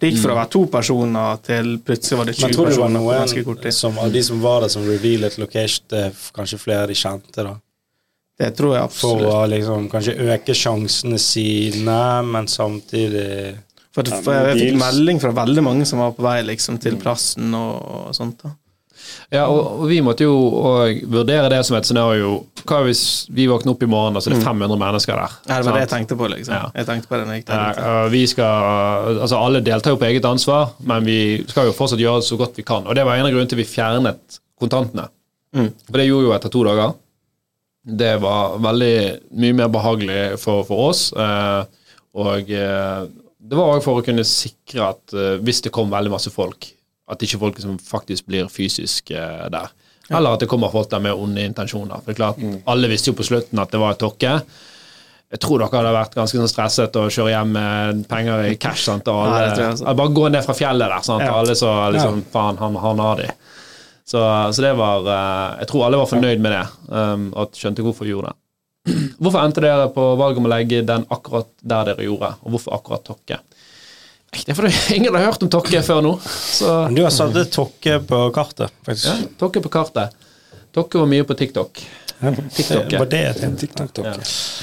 Det 0.00 0.08
gikk 0.08 0.20
fra 0.22 0.32
å 0.32 0.38
være 0.38 0.52
to 0.54 0.62
personer 0.72 1.40
til 1.44 1.74
plutselig 1.84 2.20
var 2.20 2.30
det 2.30 2.36
20 2.38 2.46
personer. 2.46 2.48
Men 2.48 2.56
tror 2.56 2.70
du 2.70 2.72
det 2.72 2.82
var 2.82 2.94
noen 2.94 3.48
kort 3.50 3.66
som, 3.76 3.98
av 4.00 4.14
de 4.14 4.22
som 4.24 4.40
var 4.40 4.62
der, 4.64 4.72
som 4.72 4.86
revealet 4.88 5.36
location 5.42 6.14
kanskje 6.36 6.60
flere 6.62 6.88
de 6.88 6.96
kjente? 6.96 7.44
da? 7.44 7.58
Det 8.40 8.54
tror 8.56 8.76
jeg 8.78 8.86
absolutt. 8.88 9.26
For 9.26 9.42
å 9.42 9.48
liksom 9.52 9.90
kanskje 9.92 10.16
øke 10.32 10.56
sjansene 10.56 11.20
sine, 11.20 11.98
men 12.24 12.48
samtidig 12.48 13.26
For, 13.90 14.06
for 14.06 14.32
jeg, 14.32 14.54
jeg 14.54 14.70
fikk 14.70 14.80
melding 14.80 15.20
fra 15.20 15.34
veldig 15.42 15.64
mange 15.66 15.84
som 15.88 16.00
var 16.00 16.14
på 16.16 16.24
vei 16.24 16.38
liksom, 16.46 16.78
til 16.80 16.96
plassen 17.00 17.52
og, 17.58 17.76
og 18.06 18.16
sånt. 18.16 18.40
da. 18.46 18.54
Ja, 19.30 19.44
og, 19.46 19.80
og 19.82 19.88
vi 19.90 20.00
måtte 20.02 20.24
jo 20.26 20.34
vurdere 21.10 21.48
det 21.52 21.60
som 21.66 21.76
et 21.78 21.86
scenario. 21.86 22.32
Hva 22.66 22.80
hvis 22.86 23.02
vi 23.34 23.46
våkner 23.50 23.72
opp 23.74 23.82
i 23.86 23.88
morgen, 23.90 24.16
og 24.18 24.22
så 24.24 24.30
er 24.30 24.36
det 24.36 24.44
500 24.46 24.78
mennesker 24.80 25.14
der? 25.20 25.36
Ja, 25.48 25.58
det 25.60 25.66
var 25.68 25.78
det 25.78 25.84
jeg 25.84 25.92
tenkte 25.94 26.16
på. 26.18 26.28
liksom. 26.32 26.54
Ja. 26.56 26.70
Jeg 26.80 26.88
tenkte 26.90 27.08
på 27.10 27.18
det 27.20 27.26
når 27.28 27.38
jeg 27.38 27.44
Eh, 27.50 27.76
der. 27.78 28.08
vi 28.12 28.22
skal, 28.30 29.20
altså 29.24 29.38
Alle 29.40 29.60
deltar 29.66 29.94
jo 29.94 30.00
på 30.02 30.08
eget 30.10 30.24
ansvar, 30.28 30.72
men 30.86 31.04
vi 31.06 31.18
skal 31.48 31.70
jo 31.70 31.76
fortsatt 31.76 32.02
gjøre 32.02 32.20
det 32.24 32.28
så 32.30 32.38
godt 32.40 32.58
vi 32.58 32.66
kan. 32.66 32.86
Og 32.86 32.94
Det 32.98 33.04
var 33.06 33.16
en 33.16 33.26
av 33.26 33.32
grunnene 33.34 33.48
til 33.54 33.62
vi 33.62 33.68
fjernet 33.70 34.40
kontantene. 34.60 35.08
Mm. 35.56 35.70
For 35.88 35.98
det 35.98 36.06
gjorde 36.10 36.28
jo 36.28 36.34
etter 36.36 36.52
to 36.52 36.64
dager. 36.66 36.92
Det 38.00 38.12
var 38.20 38.58
veldig 38.60 38.94
mye 39.40 39.56
mer 39.62 39.68
behagelig 39.72 40.38
for, 40.42 40.62
for 40.68 40.90
oss. 40.90 41.12
eh, 41.16 41.64
og 42.20 42.50
eh, 42.50 43.06
det 43.40 43.56
var 43.56 43.76
òg 43.76 43.82
for 43.82 43.98
å 44.00 44.04
kunne 44.04 44.22
sikre 44.26 44.90
at 44.90 45.14
eh, 45.16 45.38
hvis 45.40 45.62
det 45.64 45.72
kom 45.72 45.88
veldig 45.90 46.10
masse 46.12 46.30
folk, 46.34 46.66
at 47.10 47.22
ikke 47.26 47.40
folk 47.42 47.60
som 47.62 47.78
faktisk 47.82 48.26
blir 48.30 48.48
fysisk 48.52 49.10
eh, 49.10 49.46
der. 49.52 49.70
Eller 50.10 50.34
at 50.34 50.42
det 50.42 50.48
kommer 50.50 50.72
folk 50.72 50.90
der 50.90 51.02
med 51.02 51.14
onde 51.14 51.44
intensjoner. 51.46 52.00
For 52.02 52.10
det 52.10 52.16
er 52.16 52.22
klart, 52.24 52.38
Mm. 52.42 52.62
Alle 52.66 52.88
visste 52.90 53.10
jo 53.12 53.18
på 53.18 53.26
slutten 53.26 53.58
at 53.62 53.70
det 53.70 53.80
var 53.80 53.94
tokke. 53.98 54.40
Jeg 55.30 55.38
tror 55.38 55.60
dere 55.62 55.70
hadde 55.70 55.92
vært 55.94 56.16
ganske 56.18 56.38
sånn 56.40 56.50
stresset 56.50 56.96
å 56.98 57.04
kjøre 57.06 57.30
hjem 57.30 57.52
med 57.54 58.00
penger 58.10 58.48
i 58.48 58.56
cash. 58.58 58.82
Sant? 58.88 59.06
Og 59.06 59.20
alle, 59.28 59.52
tror 59.54 59.68
jeg 59.78 59.98
bare 60.00 60.14
gå 60.16 60.28
ned 60.34 60.42
fra 60.42 60.56
fjellet 60.58 60.90
der. 60.90 61.04
Sant? 61.06 61.22
Ja. 61.22 61.36
Alle 61.38 61.54
så 61.54 61.70
liksom 61.94 62.24
Faen, 62.32 62.58
han, 62.58 62.78
han 62.82 63.02
har 63.04 63.22
de. 63.22 63.28
Så, 64.10 64.18
så 64.52 64.62
det 64.64 64.72
var 64.74 65.06
eh, 65.06 65.60
Jeg 65.62 65.70
tror 65.70 65.84
alle 65.86 66.00
var 66.00 66.08
fornøyd 66.10 66.42
med 66.42 66.50
det, 66.56 66.64
um, 66.90 67.28
og 67.38 67.54
skjønte 67.54 67.84
hvorfor 67.86 68.08
vi 68.08 68.10
gjorde 68.16 68.32
det. 68.32 68.38
Hvorfor 69.20 69.44
endte 69.44 69.62
dere 69.62 69.86
på 69.94 70.08
valget 70.18 70.40
om 70.40 70.48
å 70.48 70.50
legge 70.50 70.80
den 70.88 71.04
akkurat 71.14 71.46
der 71.62 71.92
dere 71.92 72.08
gjorde, 72.08 72.32
og 72.42 72.56
hvorfor 72.56 72.74
akkurat 72.74 73.04
Tokke? 73.06 73.38
Det 74.30 74.52
er 74.52 74.58
fordi 74.58 74.72
ingen 74.96 75.14
har 75.14 75.30
hørt 75.30 75.42
om 75.42 75.50
Tokke 75.50 75.82
før 75.86 76.04
nå. 76.06 76.16
Så 76.22 76.70
Men 76.86 76.98
du 76.98 77.02
har 77.06 77.14
satt 77.14 77.38
tokke 77.54 77.98
på 78.06 78.26
kartet, 78.34 78.70
faktisk. 78.86 79.10
ja, 79.10 79.32
Tokke 79.40 79.62
på 79.64 79.72
kartet. 79.72 80.16
Tokke 80.74 81.02
var 81.02 81.10
mye 81.10 81.26
på 81.26 81.34
TikTok. 81.34 81.82
TikTok. 82.20 82.92
Var 82.92 83.06
det 83.06 83.20
et 83.30 83.58
TikTok? 83.58 83.98
Ja. 84.04 84.12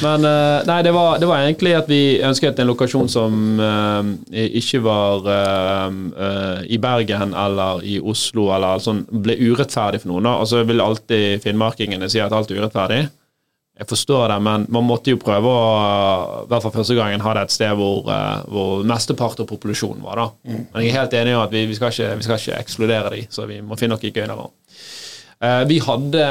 Men 0.04 0.26
eh, 0.30 0.66
nei, 0.70 0.78
det 0.86 0.92
var, 0.94 1.18
det 1.20 1.28
var 1.28 1.42
egentlig 1.42 1.74
at 1.74 1.90
vi 1.90 2.02
ønsket 2.24 2.60
en 2.62 2.70
lokasjon 2.70 3.10
som 3.10 3.58
uh, 3.58 4.12
ikke 4.30 4.82
var 4.86 5.26
uh, 5.26 6.62
i 6.70 6.78
Bergen 6.78 7.34
eller 7.34 7.82
i 7.82 7.98
Oslo, 7.98 8.52
eller 8.54 8.84
sånn 8.84 9.04
ble 9.10 9.40
urettferdig 9.42 10.04
for 10.04 10.14
noen. 10.14 10.30
da. 10.30 10.36
Og 10.44 10.52
så 10.52 10.62
vil 10.70 10.84
alltid 10.86 11.42
finnmarkingene 11.44 12.10
si 12.14 12.22
at 12.22 12.36
alt 12.36 12.54
er 12.54 12.62
urettferdig. 12.62 13.08
Jeg 13.78 13.88
forstår 13.92 14.28
det, 14.32 14.38
men 14.42 14.66
man 14.74 14.84
måtte 14.88 15.12
jo 15.14 15.18
prøve 15.22 15.46
å 15.54 16.44
i 16.44 16.48
hvert 16.50 16.64
fall 16.66 16.72
første 16.74 16.96
gangen 16.98 17.22
ha 17.22 17.34
det 17.38 17.44
et 17.46 17.52
sted 17.54 17.76
hvor, 17.78 18.08
eh, 18.10 18.40
hvor 18.50 18.84
mesteparten 18.90 19.44
av 19.46 19.50
populasjonen 19.52 20.02
var. 20.02 20.16
da. 20.16 20.28
Men 20.74 20.82
jeg 20.82 20.90
er 20.94 21.00
helt 21.02 21.14
enig 21.14 21.36
i 21.36 21.42
at 21.44 21.52
vi, 21.54 21.66
vi, 21.70 21.76
skal 21.78 21.92
ikke, 21.94 22.16
vi 22.18 22.24
skal 22.26 22.40
ikke 22.42 22.58
ekskludere 22.64 23.12
de, 23.14 23.28
så 23.30 23.46
vi 23.46 23.60
må 23.62 23.78
finne 23.78 23.94
noe 23.94 24.02
gøy 24.02 24.16
der 24.18 24.34
òg. 24.34 24.50
Eh, 25.40 25.64
Vi 25.70 25.78
hadde 25.86 26.24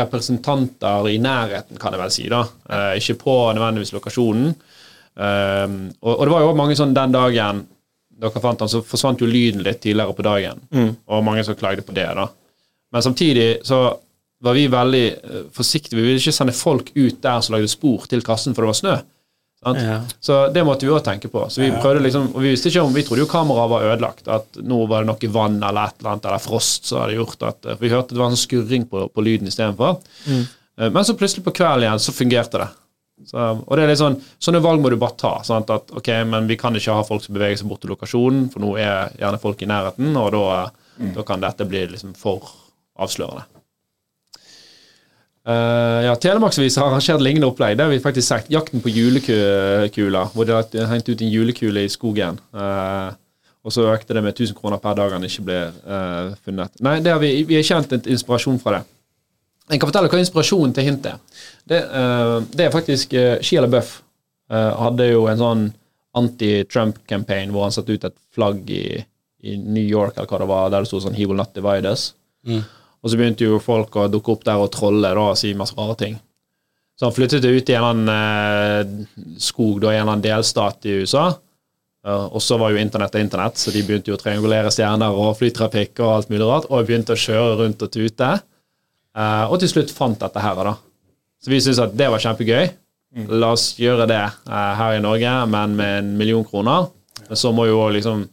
representanter 0.00 1.08
i 1.12 1.18
nærheten, 1.22 1.78
kan 1.78 1.92
jeg 1.94 2.00
vel 2.02 2.10
si. 2.14 2.28
da. 2.28 2.42
Eh, 2.68 2.98
Ikke 2.98 3.18
på 3.22 3.36
nødvendigvis 3.54 3.92
lokasjonen. 3.94 4.54
Eh, 5.16 5.68
Og 6.02 6.18
og 6.18 6.24
det 6.26 6.32
var 6.32 6.40
jo 6.40 6.54
mange 6.58 6.74
sånn 6.78 6.94
den 6.94 7.12
dagen 7.14 7.66
dere 8.22 8.40
fant 8.40 8.60
han, 8.60 8.68
så 8.70 8.82
forsvant 8.86 9.18
jo 9.20 9.26
lyden 9.26 9.62
litt 9.64 9.80
tidligere 9.82 10.14
på 10.14 10.22
dagen. 10.22 10.60
Og 11.08 11.24
mange 11.24 11.42
som 11.44 11.54
klagde 11.58 11.82
på 11.82 11.92
det. 11.94 12.06
da. 12.14 12.28
Men 12.92 13.02
samtidig 13.02 13.62
så 13.66 13.96
var 14.42 14.54
vi 14.58 14.66
veldig 14.72 15.06
eh, 15.12 15.42
forsiktige. 15.54 15.98
Vi 16.00 16.04
ville 16.08 16.20
ikke 16.22 16.34
sende 16.34 16.54
folk 16.56 16.90
ut 16.96 17.20
der 17.22 17.40
som 17.44 17.54
lagde 17.56 17.70
spor 17.70 18.06
til 18.10 18.22
kassen 18.26 18.54
for 18.56 18.64
det 18.66 18.72
var 18.72 18.80
snø. 18.80 18.94
Ja. 19.62 20.00
Så 20.18 20.48
det 20.50 20.64
måtte 20.66 20.82
vi 20.88 20.90
òg 20.90 21.04
tenke 21.06 21.28
på. 21.30 21.44
Så 21.48 21.60
vi 21.62 21.68
prøvde 21.70 22.00
liksom, 22.02 22.32
og 22.34 22.42
vi 22.42 22.50
visste 22.50 22.66
ikke 22.72 22.82
om, 22.82 22.90
vi 22.96 23.04
trodde 23.06 23.22
jo 23.22 23.28
kameraet 23.30 23.70
var 23.70 23.84
ødelagt. 23.92 24.26
At 24.26 24.58
nå 24.58 24.80
var 24.90 25.04
det 25.04 25.12
noe 25.12 25.30
vann 25.36 25.60
eller 25.62 25.86
et 25.92 26.00
eller 26.00 26.10
annet, 26.16 26.26
eller 26.26 26.42
frost 26.42 26.90
som 26.90 27.04
hadde 27.04 27.14
gjort 27.20 27.44
at 27.46 27.68
for 27.70 27.84
Vi 27.84 27.92
hørte 27.92 28.16
det 28.16 28.22
var 28.24 28.32
en 28.34 28.40
skurring 28.40 28.88
på, 28.90 29.04
på 29.14 29.22
lyden 29.22 29.46
istedenfor. 29.52 30.00
Mm. 30.26 30.40
Eh, 30.80 30.90
Men 30.90 31.06
så 31.06 31.14
plutselig 31.14 31.44
på 31.46 31.54
kvelden 31.60 31.86
igjen 31.86 32.02
så 32.02 32.12
fungerte 32.16 32.64
det. 32.64 32.68
Så, 33.30 33.38
og 33.38 33.76
det 33.78 33.84
er 33.84 33.92
litt 33.92 34.00
sånn, 34.02 34.16
Sånne 34.42 34.58
valg 34.64 34.82
må 34.82 34.90
du 34.90 34.96
bare 34.98 35.14
ta. 35.20 35.36
Sant? 35.46 35.70
At 35.70 35.92
ok, 35.94 36.08
men 36.26 36.48
Vi 36.50 36.56
kan 36.58 36.74
ikke 36.74 36.96
ha 36.98 37.04
folk 37.06 37.22
som 37.22 37.36
beveger 37.38 37.60
seg 37.62 37.68
bort 37.70 37.84
til 37.86 37.92
lokasjonen, 37.94 38.48
for 38.50 38.64
nå 38.66 38.74
er 38.82 39.12
gjerne 39.20 39.38
folk 39.38 39.62
i 39.62 39.70
nærheten, 39.70 40.16
og 40.18 40.32
da, 40.34 40.70
Mm. 40.98 41.14
da 41.14 41.22
kan 41.24 41.40
dette 41.40 41.64
bli 41.64 41.86
liksom 41.88 42.10
for 42.18 42.50
avslørende. 43.00 43.46
Eh, 45.42 46.00
ja, 46.06 46.14
Telemarksvis 46.22 46.76
har 46.78 46.86
arrangert 46.86 47.22
lignende 47.22 47.48
opplegg. 47.50 47.74
Det 47.76 47.86
har 47.86 47.90
vi 47.90 48.02
faktisk 48.02 48.28
sagt. 48.28 48.50
Jakten 48.52 48.82
på 48.82 48.92
julekula, 48.92 50.28
hvor 50.34 50.46
de 50.46 50.54
har 50.54 50.90
hengt 50.92 51.08
ut 51.08 51.20
en 51.20 51.32
julekule 51.32 51.82
i 51.82 51.90
skogen. 51.90 52.38
Uh, 52.54 53.10
og 53.62 53.74
så 53.74 53.88
økte 53.90 54.14
det 54.14 54.22
med 54.22 54.36
1000 54.36 54.58
kroner 54.58 54.78
per 54.82 54.96
dag 54.98 55.14
han 55.14 55.26
ikke 55.26 55.44
ble 55.46 55.58
uh, 55.82 56.34
funnet. 56.46 56.78
Nei, 56.82 57.00
har 57.06 57.22
vi, 57.22 57.34
vi 57.48 57.58
har 57.58 57.66
kjent 57.66 57.94
en 57.94 58.08
inspirasjon 58.14 58.60
fra 58.62 58.78
det. 58.78 58.82
Jeg 59.72 59.80
kan 59.80 59.90
fortelle 59.90 60.10
hva 60.10 60.20
inspirasjonen 60.22 60.74
til 60.76 60.86
hintet 60.86 61.12
er. 61.12 61.44
Det, 61.70 61.78
det 62.54 62.66
er 62.66 62.74
faktisk 62.74 63.14
uh, 63.18 63.36
Sheila 63.42 63.70
Buff 63.70 64.00
uh, 64.52 64.74
hadde 64.78 65.08
jo 65.10 65.24
en 65.30 65.42
sånn 65.42 65.64
anti-Trump-campaign 66.18 67.54
hvor 67.54 67.66
han 67.66 67.74
satte 67.74 67.94
ut 67.94 68.04
et 68.06 68.18
flagg 68.34 68.68
i, 68.70 68.84
i 69.42 69.56
New 69.58 69.82
York 69.82 70.18
eller 70.18 70.28
hva 70.28 70.42
det 70.42 70.50
var, 70.50 70.70
der 70.70 70.84
det 70.84 70.90
sto 70.90 71.00
sånn 71.02 71.16
'He 71.18 71.26
will 71.26 71.40
not 71.40 71.54
divide 71.56 71.88
us'. 71.88 72.12
Og 73.02 73.10
så 73.10 73.18
begynte 73.18 73.46
jo 73.48 73.58
folk 73.62 73.96
å 73.98 74.08
dukke 74.10 74.36
opp 74.36 74.44
der 74.46 74.62
og 74.62 74.70
trolle 74.74 75.10
da, 75.10 75.30
og 75.32 75.38
si 75.38 75.54
masse 75.58 75.74
rare 75.78 75.96
ting. 75.98 76.18
Så 76.98 77.08
han 77.08 77.14
flyttet 77.16 77.44
ut 77.44 77.70
i 77.70 77.74
en 77.74 77.82
eller 77.82 77.88
annen 77.88 78.12
eh, 78.14 79.32
skog 79.42 79.80
da, 79.82 79.90
i 79.90 79.96
en 79.96 80.04
eller 80.04 80.12
annen 80.12 80.26
delstat 80.26 80.86
i 80.86 81.00
USA. 81.02 81.32
Og 82.02 82.40
så 82.42 82.56
var 82.58 82.72
jo 82.74 82.80
internett 82.82 83.14
internett, 83.14 83.58
så 83.58 83.70
de 83.70 83.82
begynte 83.86 84.10
jo 84.10 84.16
å 84.16 84.20
triangulere 84.20 84.72
stjerner 84.74 85.14
og 85.14 85.36
flytrafikk 85.38 86.00
og 86.02 86.16
alt 86.16 86.32
mulig 86.32 86.48
rart, 86.48 86.66
og 86.66 86.88
begynte 86.88 87.14
å 87.14 87.20
kjøre 87.24 87.60
rundt 87.60 87.84
og 87.86 87.92
tute. 87.94 88.30
Eh, 89.12 89.44
og 89.46 89.58
til 89.62 89.70
slutt 89.70 89.92
fant 89.94 90.18
dette 90.18 90.42
her, 90.42 90.62
da. 90.66 90.76
Så 91.42 91.50
vi 91.52 91.60
syntes 91.62 91.82
at 91.82 91.94
det 91.98 92.08
var 92.10 92.22
kjempegøy. 92.22 92.72
La 93.28 93.52
oss 93.52 93.74
gjøre 93.78 94.06
det 94.10 94.22
eh, 94.22 94.72
her 94.78 94.96
i 94.96 95.02
Norge, 95.04 95.34
men 95.52 95.76
med 95.78 95.98
en 96.00 96.12
million 96.18 96.44
kroner. 96.46 96.88
Men 97.28 97.38
så 97.38 97.52
må 97.54 97.68
jo 97.68 97.84
liksom 97.94 98.24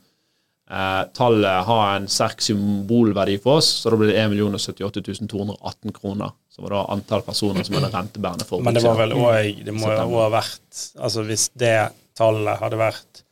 eh, 0.69 1.01
tallet 1.17 1.65
har 1.67 1.95
en 1.95 2.07
sterk 2.11 2.41
symbolverdi 2.45 3.37
for 3.43 3.59
oss, 3.59 3.71
så 3.81 3.93
da 3.93 3.99
blir 3.99 4.13
det 4.13 4.19
1 4.21 4.35
078 4.37 5.27
218 5.27 5.95
kroner. 5.95 6.35
Som 6.53 6.67
var 6.67 6.75
da 6.75 6.83
antall 6.93 7.23
personer 7.23 7.63
som 7.63 7.77
hadde 7.77 7.91
rentebærende 7.93 8.47
forbruk. 8.47 8.65
Men 8.67 8.75
det 8.77 8.83
var 8.83 8.97
vel 8.99 9.15
òg 9.15 9.63
Det 9.65 9.75
må 9.75 9.93
jo 9.93 10.17
ha 10.19 10.29
vært 10.33 10.81
Altså 10.99 11.23
hvis 11.23 11.45
det 11.55 11.75
tallet 12.19 12.59
hadde 12.59 12.79
vært 12.81 13.23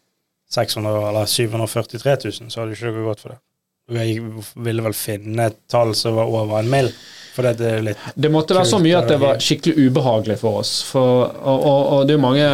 600 0.53 1.09
eller 1.09 1.27
743 1.27 2.17
000, 2.23 2.51
så 2.51 2.61
hadde 2.61 2.77
ikke 2.77 2.87
dere 2.87 3.07
gått 3.09 3.23
for 3.25 3.33
det. 3.33 3.39
Dere 3.87 4.43
ville 4.63 4.83
vel 4.85 4.95
finne 4.95 5.49
et 5.49 5.57
tall 5.71 5.93
som 5.95 6.15
var 6.15 6.31
over 6.31 6.61
en 6.61 6.71
mill. 6.71 6.91
Det 7.37 7.95
Det 8.15 8.31
måtte 8.31 8.55
være 8.55 8.65
så 8.65 8.79
mye 8.81 8.97
at 8.97 9.11
det 9.11 9.19
var 9.21 9.41
skikkelig 9.43 9.89
ubehagelig 9.89 10.39
for 10.39 10.61
oss. 10.63 10.71
For, 10.87 11.27
og, 11.27 11.59
og, 11.59 11.81
og 11.93 12.07
det 12.07 12.15
er 12.15 12.17
jo 12.17 12.23
mange 12.23 12.47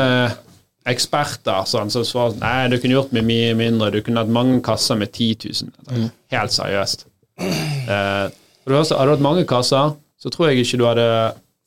eksperter 0.90 1.64
sånn, 1.70 1.92
som 1.94 2.04
svarer 2.08 2.36
nei, 2.42 2.68
du 2.72 2.78
kunne 2.82 2.98
gjort 2.98 3.14
med 3.16 3.24
mye 3.28 3.54
mindre. 3.56 3.92
Du 3.94 4.02
kunne 4.04 4.24
hatt 4.24 4.32
mange 4.34 4.60
kasser 4.66 4.98
med 5.00 5.14
10 5.16 5.50
000. 5.64 6.10
Helt 6.34 6.52
seriøst. 6.56 7.06
Eh, 7.40 8.26
du 8.68 8.76
hadde 8.76 8.96
du 9.06 9.12
hatt 9.14 9.24
mange 9.24 9.46
kasser, 9.50 9.94
så 10.20 10.32
tror 10.32 10.50
jeg 10.52 10.64
ikke 10.64 10.80
du 10.82 10.86
hadde 10.88 11.08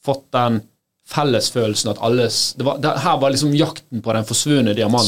fått 0.05 0.25
den 0.37 0.61
fellesfølelsen 1.07 1.93
at 1.93 1.99
alle 2.03 2.25
det 2.27 2.65
var, 2.67 2.79
det, 2.83 2.93
Her 3.05 3.19
var 3.23 3.31
liksom 3.31 3.53
jakten 3.55 4.03
på 4.03 4.13
den 4.17 4.25
forsvunne 4.27 4.73
diamant. 4.75 5.07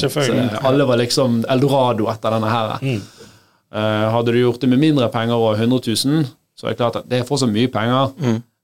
Alle 0.68 0.84
var 0.86 1.00
liksom 1.00 1.40
eldorado 1.50 2.06
etter 2.12 2.36
denne 2.36 2.50
her. 2.52 2.74
Eh, 2.88 4.04
hadde 4.14 4.32
du 4.32 4.38
gjort 4.40 4.60
det 4.62 4.68
med 4.72 4.78
mindre 4.80 5.08
penger 5.12 5.34
og 5.36 5.58
100 5.58 5.80
000, 6.06 6.28
så 6.56 6.66
er 6.66 6.70
det 6.70 6.78
klart 6.80 6.96
at 7.02 7.08
det 7.10 7.18
er 7.20 7.26
fortsatt 7.28 7.50
mye 7.52 7.68
penger, 7.68 8.14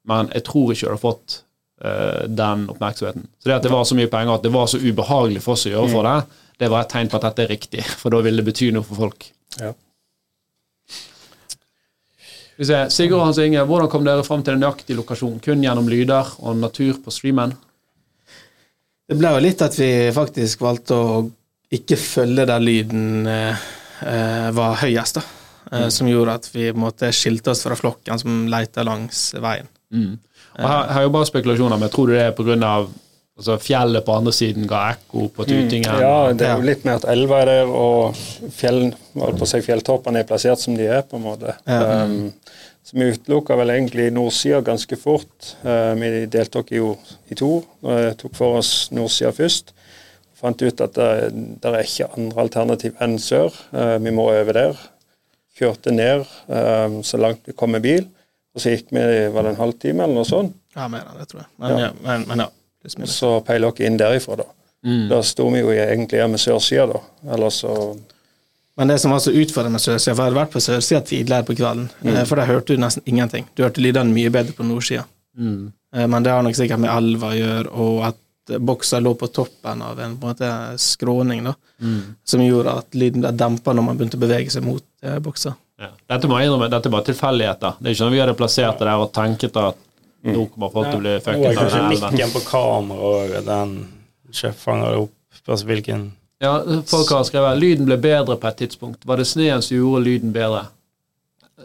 men 0.09 0.31
jeg 0.35 0.45
tror 0.47 0.73
ikke 0.73 0.87
du 0.87 0.93
hadde 0.95 1.03
fått 1.03 1.41
den 1.85 2.67
oppmerksomheten. 2.73 3.27
Så 3.39 3.49
det 3.51 3.57
at 3.59 3.67
det 3.67 3.73
var 3.75 3.85
så 3.85 3.97
mye 3.99 4.09
penger 4.13 4.39
at 4.39 4.45
det 4.47 4.53
var 4.55 4.69
så 4.71 4.79
ubehagelig 4.81 5.43
for 5.45 5.57
oss 5.57 5.67
å 5.69 5.73
gjøre 5.75 5.91
for 5.93 6.09
det, 6.09 6.41
det 6.63 6.71
var 6.73 6.85
et 6.85 6.93
tegn 6.95 7.11
på 7.11 7.19
at 7.19 7.27
dette 7.29 7.45
er 7.45 7.51
riktig, 7.53 7.85
for 8.01 8.15
da 8.15 8.23
ville 8.25 8.41
det 8.41 8.49
bety 8.49 8.71
noe 8.75 8.87
for 8.87 9.07
folk. 9.07 9.27
Ja. 9.61 9.75
Sigurd 12.55 13.19
og 13.19 13.25
Hans 13.27 13.41
Inge, 13.43 13.65
hvordan 13.67 13.91
kom 13.91 14.05
dere 14.07 14.25
fram 14.27 14.45
til 14.47 14.55
en 14.55 14.61
nøyaktig 14.63 14.95
lokasjon? 14.95 15.41
Kun 15.43 15.63
gjennom 15.65 15.89
lyder 15.91 16.37
og 16.39 16.61
natur 16.61 17.01
på 17.03 17.13
streamen? 17.15 17.57
Det 19.05 19.17
ble 19.19 19.33
jo 19.35 19.41
litt 19.43 19.63
at 19.65 19.75
vi 19.77 19.89
faktisk 20.15 20.63
valgte 20.65 20.97
å 20.97 21.17
ikke 21.75 21.99
følge 21.99 22.47
der 22.49 22.63
lyden 22.63 23.27
eh, 23.29 23.65
eh, 24.07 24.51
var 24.55 24.79
høyest, 24.85 25.19
da. 25.19 25.25
Eh, 25.73 25.89
Som 25.93 26.09
gjorde 26.09 26.39
at 26.39 26.47
vi 26.55 26.71
måtte 26.79 27.11
skilte 27.13 27.53
oss 27.53 27.65
fra 27.67 27.77
flokken 27.77 28.23
som 28.23 28.45
leita 28.53 28.85
langs 28.87 29.33
veien. 29.43 29.67
Og 30.55 30.69
her, 30.69 30.93
her 30.93 31.01
er 31.01 31.09
jo 31.09 31.15
bare 31.15 31.29
spekulasjoner, 31.31 31.81
men 31.81 31.91
tror 31.93 32.11
du 32.11 32.15
det 32.17 32.29
er 32.29 32.37
pga. 32.37 32.77
Altså, 33.35 33.57
fjellet 33.59 34.05
på 34.07 34.15
andre 34.15 34.31
siden 34.31 34.69
ga 34.71 34.85
ekko 34.93 35.25
på 35.35 35.45
tutingen? 35.49 35.97
Ja, 35.99 36.31
det 36.31 36.47
er 36.47 36.61
jo 36.61 36.67
litt 36.69 36.85
med 36.87 37.01
at 37.01 37.07
elva 37.11 37.41
er 37.43 37.49
der, 37.51 37.73
og 37.75 38.15
fjell, 38.55 38.93
si, 39.43 39.59
fjelltoppene 39.67 40.23
er 40.23 40.29
plassert 40.29 40.63
som 40.63 40.77
de 40.79 40.87
er, 40.87 41.03
på 41.03 41.19
en 41.19 41.25
måte. 41.25 41.57
Um, 41.67 42.31
så 42.87 42.95
vi 42.95 43.09
utelukka 43.11 43.57
vel 43.59 43.75
egentlig 43.75 44.07
nordsida 44.15 44.63
ganske 44.63 44.99
fort. 45.01 45.51
Uh, 45.67 45.97
vi 45.99 46.29
deltok 46.31 46.71
jo 46.77 46.93
i 47.27 47.35
to. 47.41 47.57
Uh, 47.83 48.13
tok 48.21 48.39
for 48.39 48.61
oss 48.61 48.93
nordsida 48.95 49.35
først. 49.35 49.75
Fant 50.39 50.63
ut 50.63 50.87
at 50.87 50.95
det, 50.95 51.11
det 51.59 51.73
er 51.73 51.83
ikke 51.83 52.13
andre 52.15 52.47
alternativ 52.47 53.03
enn 53.03 53.19
sør. 53.19 53.51
Uh, 53.75 53.97
vi 54.05 54.15
må 54.15 54.29
over 54.31 54.61
der. 54.61 54.79
Kjørte 55.59 55.91
ned 55.91 56.23
um, 56.47 57.01
så 57.03 57.19
langt 57.19 57.51
vi 57.51 57.59
kom 57.59 57.75
med 57.75 57.83
bil. 57.83 58.07
Og 58.55 58.63
så 58.63 58.75
gikk 58.75 58.93
vi 58.95 59.05
var 59.35 59.47
det 59.47 59.55
en 59.55 59.63
halvtime 59.63 60.05
eller 60.05 60.21
noe 60.21 60.29
sånt. 60.29 60.55
Ja, 60.75 60.87
mer 60.91 61.07
enn 61.09 61.19
det, 61.19 61.29
tror 61.31 61.43
jeg. 61.43 61.51
Men 61.63 61.79
ja, 61.79 61.93
men, 62.05 62.27
men 62.31 62.45
ja. 62.45 62.51
Så 63.09 63.39
peiler 63.47 63.73
dere 63.73 63.89
inn 63.89 63.97
derifra, 63.99 64.37
da. 64.43 64.51
Da 65.09 65.23
sto 65.25 65.47
vi 65.49 65.63
jo 65.63 65.71
egentlig 65.73 66.21
her 66.21 66.29
med 66.29 66.43
sørsida, 66.43 66.85
da. 66.93 67.01
Eller 67.35 67.51
så 67.51 67.97
Men 68.77 68.91
det 68.91 68.99
som 68.99 69.15
var 69.15 69.23
så 69.23 69.31
utfordrende 69.31 69.79
med 69.79 69.81
sørsida, 69.81 70.15
for 70.15 70.23
jeg 70.23 70.29
hadde 70.29 70.41
vært 70.41 70.53
på 70.53 70.61
sørsida 70.61 71.01
tidligere 71.07 71.47
på 71.47 71.55
kvelden, 71.55 71.87
mm. 72.03 72.19
for 72.27 72.37
der 72.41 72.51
hørte 72.51 72.75
du 72.75 72.83
nesten 72.83 73.07
ingenting. 73.07 73.47
Du 73.55 73.63
hørte 73.63 73.81
lydene 73.81 74.13
mye 74.13 74.33
bedre 74.35 74.53
på 74.53 74.67
nordsida. 74.67 75.07
Mm. 75.39 75.73
Men 75.95 76.27
det 76.27 76.35
har 76.35 76.43
nok 76.43 76.59
sikkert 76.59 76.83
med 76.83 76.91
elva 76.91 77.31
å 77.31 77.39
gjøre, 77.39 77.71
og 77.71 78.01
at 78.11 78.59
boksa 78.61 78.99
lå 79.01 79.15
på 79.15 79.31
toppen 79.33 79.83
av 79.83 80.01
en, 80.01 80.17
på 80.19 80.27
en 80.27 80.35
måte, 80.35 80.51
skråning, 80.83 81.47
da, 81.47 81.55
som 82.27 82.43
gjorde 82.45 82.75
at 82.83 82.99
lyden 82.99 83.23
ble 83.25 83.33
dempa 83.33 83.73
når 83.73 83.87
man 83.87 84.01
begynte 84.01 84.19
å 84.19 84.25
bevege 84.27 84.53
seg 84.53 84.67
mot 84.67 84.85
eh, 85.07 85.17
boksa. 85.23 85.55
Ja. 85.81 85.91
Dette 86.15 86.31
må 86.31 86.39
jeg 86.39 86.49
innrømme, 86.49 86.69
dette 86.71 86.89
er 86.89 86.95
bare 86.95 87.07
tilfeldigheter. 87.09 87.79
Det 87.81 87.89
er 87.89 87.95
ikke 87.97 88.03
sånn 88.05 88.15
vi 88.15 88.21
hadde 88.23 88.37
plassert 88.39 88.79
det 88.79 88.87
der 88.87 89.03
og 89.03 89.11
tenket 89.15 89.57
at 89.59 89.81
nå 90.25 90.47
kommer 90.53 90.71
folk 90.73 90.89
til 90.89 91.01
å 91.01 91.03
bli 91.03 91.15
fucket 91.21 91.49
av 91.51 91.57
kanskje 91.59 91.81
den 91.81 91.89
elven. 91.91 92.15
mikken 92.15 92.31
på 92.33 92.43
kamera 92.47 93.09
og 93.11 93.35
den 93.49 93.75
fanger 94.63 95.01
opp. 95.03 95.17
Altså 95.45 95.67
hvilken 95.69 96.07
Ja, 96.41 96.55
folk 96.89 97.11
har 97.13 97.27
skrevet 97.27 97.59
lyden 97.61 97.89
ble 97.89 97.99
bedre 98.01 98.37
på 98.41 98.49
et 98.49 98.63
tidspunkt. 98.63 99.05
Var 99.05 99.21
det 99.21 99.27
sneen 99.29 99.63
som 99.63 99.77
gjorde 99.77 100.05
lyden 100.07 100.33
bedre? 100.33 100.67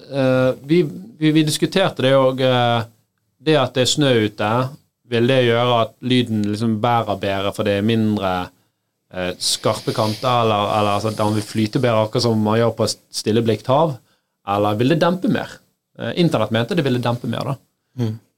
Uh, 0.09 0.57
vi, 0.65 0.81
vi, 1.19 1.31
vi 1.31 1.45
diskuterte 1.45 2.03
det 2.05 2.15
òg. 2.17 2.43
det 3.39 3.55
at 3.55 3.73
det 3.73 3.85
er 3.85 3.91
snø 3.93 4.11
ute, 4.25 4.49
vil 5.09 5.27
det 5.31 5.39
gjøre 5.45 5.81
at 5.83 5.93
lyden 6.01 6.43
liksom 6.51 6.79
bærer 6.81 7.19
bedre, 7.21 7.53
for 7.55 7.63
det 7.63 7.77
er 7.79 7.85
mindre 7.85 8.33
eh, 9.13 9.31
skarpe 9.41 9.93
kanter, 9.95 10.43
eller, 10.43 10.69
eller 10.77 10.91
altså, 10.97 11.13
den 11.15 11.37
vil 11.37 11.45
flyte 11.45 11.81
bedre, 11.81 12.05
akkurat 12.05 12.25
som 12.27 12.41
man 12.43 12.59
gjør 12.59 12.75
på 12.77 12.87
et 12.87 12.97
stilleblikt 13.21 13.69
hav? 13.71 13.95
Eller 14.49 14.79
vil 14.79 14.95
det 14.95 15.01
dempe 15.03 15.31
mer? 15.31 15.55
Eh, 15.99 16.13
Internett 16.23 16.53
mente 16.55 16.77
det 16.77 16.85
ville 16.85 17.01
dempe 17.03 17.29
mer, 17.29 17.53
da. 17.53 17.57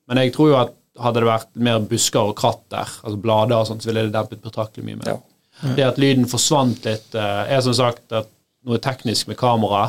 Men 0.09 0.23
jeg 0.23 0.33
tror 0.35 0.49
jo 0.49 0.59
at 0.59 0.77
hadde 1.01 1.21
det 1.21 1.29
vært 1.29 1.49
mer 1.63 1.79
busker 1.87 2.31
og 2.31 2.35
kratt 2.37 2.63
der, 2.73 2.89
altså 3.01 3.19
blader 3.21 3.61
og 3.61 3.67
sånt, 3.69 3.83
så 3.83 3.91
ville 3.91 4.07
det 4.09 4.15
dempet 4.15 4.41
betraktelig 4.43 4.83
mye 4.87 4.99
mer. 4.99 5.13
Ja. 5.13 5.73
Det 5.77 5.85
at 5.85 5.99
lyden 6.01 6.27
forsvant 6.29 6.85
litt, 6.87 7.13
eh, 7.15 7.43
er 7.55 7.61
som 7.63 7.75
sagt 7.77 8.11
at 8.17 8.29
noe 8.67 8.77
teknisk 8.77 9.25
med 9.25 9.39
kamera, 9.39 9.87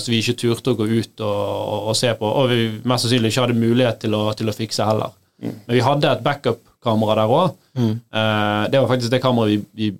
så 0.00 0.08
vi 0.08 0.22
ikke 0.22 0.32
turte 0.40 0.72
å 0.72 0.76
gå 0.78 0.86
ut 0.88 1.20
og, 1.20 1.40
og, 1.50 1.80
og 1.90 1.96
se 1.98 2.08
på, 2.16 2.24
og 2.24 2.46
vi 2.48 2.70
mest 2.88 3.04
sannsynlig 3.04 3.28
ikke 3.28 3.42
hadde 3.44 3.56
mulighet 3.58 3.98
til 4.00 4.16
å, 4.16 4.22
til 4.32 4.48
å 4.48 4.54
fikse 4.56 4.86
heller. 4.88 5.12
Men 5.42 5.74
vi 5.76 5.82
hadde 5.84 6.08
et 6.08 6.22
backup-kamera 6.24 7.18
der 7.18 7.34
òg. 7.36 7.58
det 8.72 8.80
var 8.80 8.88
faktisk 8.88 9.12
det 9.12 9.20
kameraet 9.20 9.52
vi, 9.52 9.58
vi, 9.76 9.90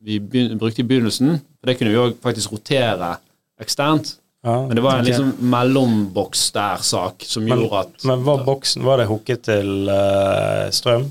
vi 0.00 0.18
brukte 0.56 0.82
i 0.82 0.86
begynnelsen. 0.88 1.38
For 1.60 1.70
det 1.70 1.76
kunne 1.78 1.92
vi 1.92 2.00
òg 2.00 2.18
faktisk 2.24 2.52
rotere 2.54 3.14
eksternt. 3.60 4.16
ja. 4.44 4.56
Men 4.66 4.76
det 4.76 4.82
var 4.82 4.98
en 4.98 5.04
liksom 5.04 5.32
mellomboks 5.52 6.46
der-sak 6.56 7.24
som 7.28 7.44
Men, 7.44 7.58
gjorde 7.58 7.80
at 7.84 8.04
men 8.08 8.22
var 8.24 8.44
boksen 8.44 8.84
Var 8.84 9.02
det 9.02 9.08
hooket 9.10 9.42
til 9.44 9.90
uh, 9.92 10.70
strøm? 10.72 11.10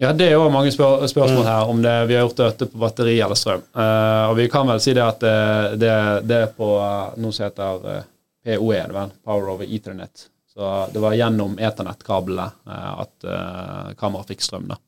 Ja, 0.00 0.12
det 0.16 0.30
er 0.30 0.36
jo 0.36 0.48
mange 0.52 0.72
spør 0.72 1.06
spørsmål 1.08 1.44
her 1.44 1.68
om 1.68 1.80
det, 1.84 1.94
vi 2.08 2.14
har 2.16 2.24
gjort 2.24 2.38
dette 2.40 2.68
på 2.72 2.78
batteri 2.80 3.18
eller 3.20 3.36
strøm. 3.36 3.64
Uh, 3.76 4.30
og 4.30 4.36
vi 4.38 4.46
kan 4.52 4.68
vel 4.68 4.80
si 4.80 4.94
det 4.96 5.04
at 5.04 5.20
det, 5.20 5.80
det, 5.80 5.96
det 6.28 6.38
er 6.46 6.52
på 6.56 6.70
uh, 6.80 7.16
noe 7.20 7.36
som 7.36 7.44
heter 7.48 7.84
uh, 7.84 8.04
POE, 8.44 8.78
det 8.88 8.96
vel, 8.96 9.10
Power 9.24 9.50
over 9.52 9.68
Ethernet. 9.68 10.28
Så 10.54 10.70
det 10.92 11.00
var 11.04 11.16
gjennom 11.16 11.58
ethernettkablene 11.60 12.46
uh, 12.68 13.00
at 13.04 13.28
uh, 13.28 13.92
kameraet 14.00 14.32
fikk 14.32 14.44
strøm. 14.44 14.72
da. 14.72 14.80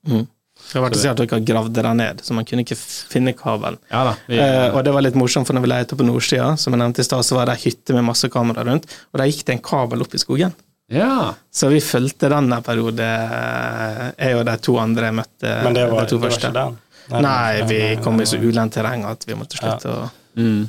Det 0.72 0.80
var 0.80 0.90
ikke 0.90 1.00
si 1.02 1.08
at 1.10 1.16
dere 1.20 1.40
gravde 1.44 1.82
den 1.84 1.96
ned, 2.00 2.20
så 2.24 2.32
man 2.34 2.44
kunne 2.48 2.64
ikke 2.64 2.76
finne 2.80 3.34
kabelen. 3.36 3.78
Ja 3.90 4.04
da. 4.08 4.14
Vi, 4.26 4.38
Eh, 4.40 4.70
og 4.74 4.82
det 4.84 4.92
var 4.94 5.02
litt 5.04 5.14
morsomt, 5.20 5.46
for 5.46 5.54
når 5.56 5.64
vi 5.66 5.68
leter 5.74 5.96
på 6.00 6.06
nordsida, 6.08 6.56
som 6.58 6.72
jeg 6.72 6.80
nevnte 6.80 7.00
i 7.04 7.04
stad, 7.04 7.24
så 7.28 7.36
var 7.36 7.46
det 7.50 7.58
ei 7.58 7.64
hytte 7.70 7.92
med 7.94 8.04
masse 8.08 8.28
kamera 8.32 8.64
rundt, 8.64 8.86
og 9.12 9.18
der 9.20 9.28
gikk 9.30 9.44
det 9.46 9.56
en 9.58 9.62
kabel 9.62 10.00
opp 10.02 10.14
i 10.14 10.18
skogen. 10.22 10.54
ja. 10.92 11.34
Så 11.52 11.68
vi 11.68 11.80
fulgte 11.80 12.28
den 12.32 12.52
en 12.52 12.62
periode, 12.62 13.04
eh, 13.04 14.12
jeg 14.26 14.36
og 14.38 14.44
de 14.48 14.56
to 14.64 14.78
andre 14.80 15.10
jeg 15.10 15.14
møtte. 15.20 15.52
Men 15.64 15.74
det 15.74 15.90
var, 15.90 16.00
de 16.04 16.08
to 16.10 16.18
det 16.18 16.22
var 16.28 16.38
ikke 16.38 16.52
den? 16.56 16.78
Nei, 17.22 17.62
vi 17.68 17.80
kom 18.02 18.20
i 18.20 18.24
så 18.24 18.38
ulendt 18.40 18.72
terreng 18.78 19.04
at 19.04 19.24
vi 19.28 19.34
måtte 19.34 19.58
slutte 19.60 19.88
å 19.92 20.10
Mm. 20.36 20.68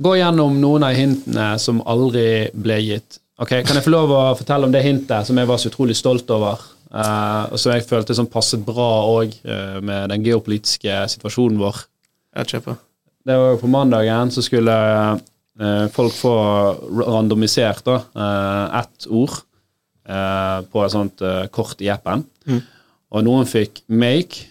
Gå 0.00 0.12
gjennom 0.16 0.54
noen 0.60 0.84
av 0.84 0.94
hintene 0.96 1.58
som 1.60 1.82
aldri 1.84 2.50
ble 2.54 2.78
gitt. 2.80 3.18
Ok, 3.38 3.50
Kan 3.66 3.76
jeg 3.76 3.84
få 3.84 3.90
lov 3.92 4.08
å 4.10 4.20
fortelle 4.38 4.64
om 4.64 4.72
det 4.72 4.82
hintet 4.82 5.26
som 5.26 5.36
jeg 5.36 5.46
var 5.46 5.58
så 5.60 5.68
utrolig 5.68 5.96
stolt 5.96 6.30
over? 6.32 6.56
Eh, 6.92 7.44
og 7.52 7.58
som 7.58 7.72
jeg 7.72 7.86
følte 7.88 8.14
som 8.14 8.26
passet 8.30 8.64
bra 8.66 8.88
òg 9.10 9.34
med 9.82 10.10
den 10.10 10.24
geopolitiske 10.24 10.96
situasjonen 11.16 11.58
vår. 11.58 11.84
ja, 12.36 12.44
kjøpe. 12.44 12.76
Det 13.26 13.34
var 13.34 13.54
jo 13.54 13.58
på 13.62 13.68
mandagen 13.72 14.30
så 14.30 14.42
skulle 14.44 14.70
uh, 14.70 15.86
folk 15.90 16.12
få 16.14 16.34
randomisert 17.02 17.80
da, 17.88 17.96
eh, 18.14 18.78
ett 18.82 19.06
ord 19.10 19.32
eh, 20.06 20.58
på 20.70 20.84
et 20.84 20.92
sånt 20.92 21.22
eh, 21.26 21.46
kort 21.50 21.80
i 21.82 21.88
appen. 21.90 22.22
Og 23.10 23.24
noen 23.26 23.46
fikk 23.50 23.80
make, 23.88 24.44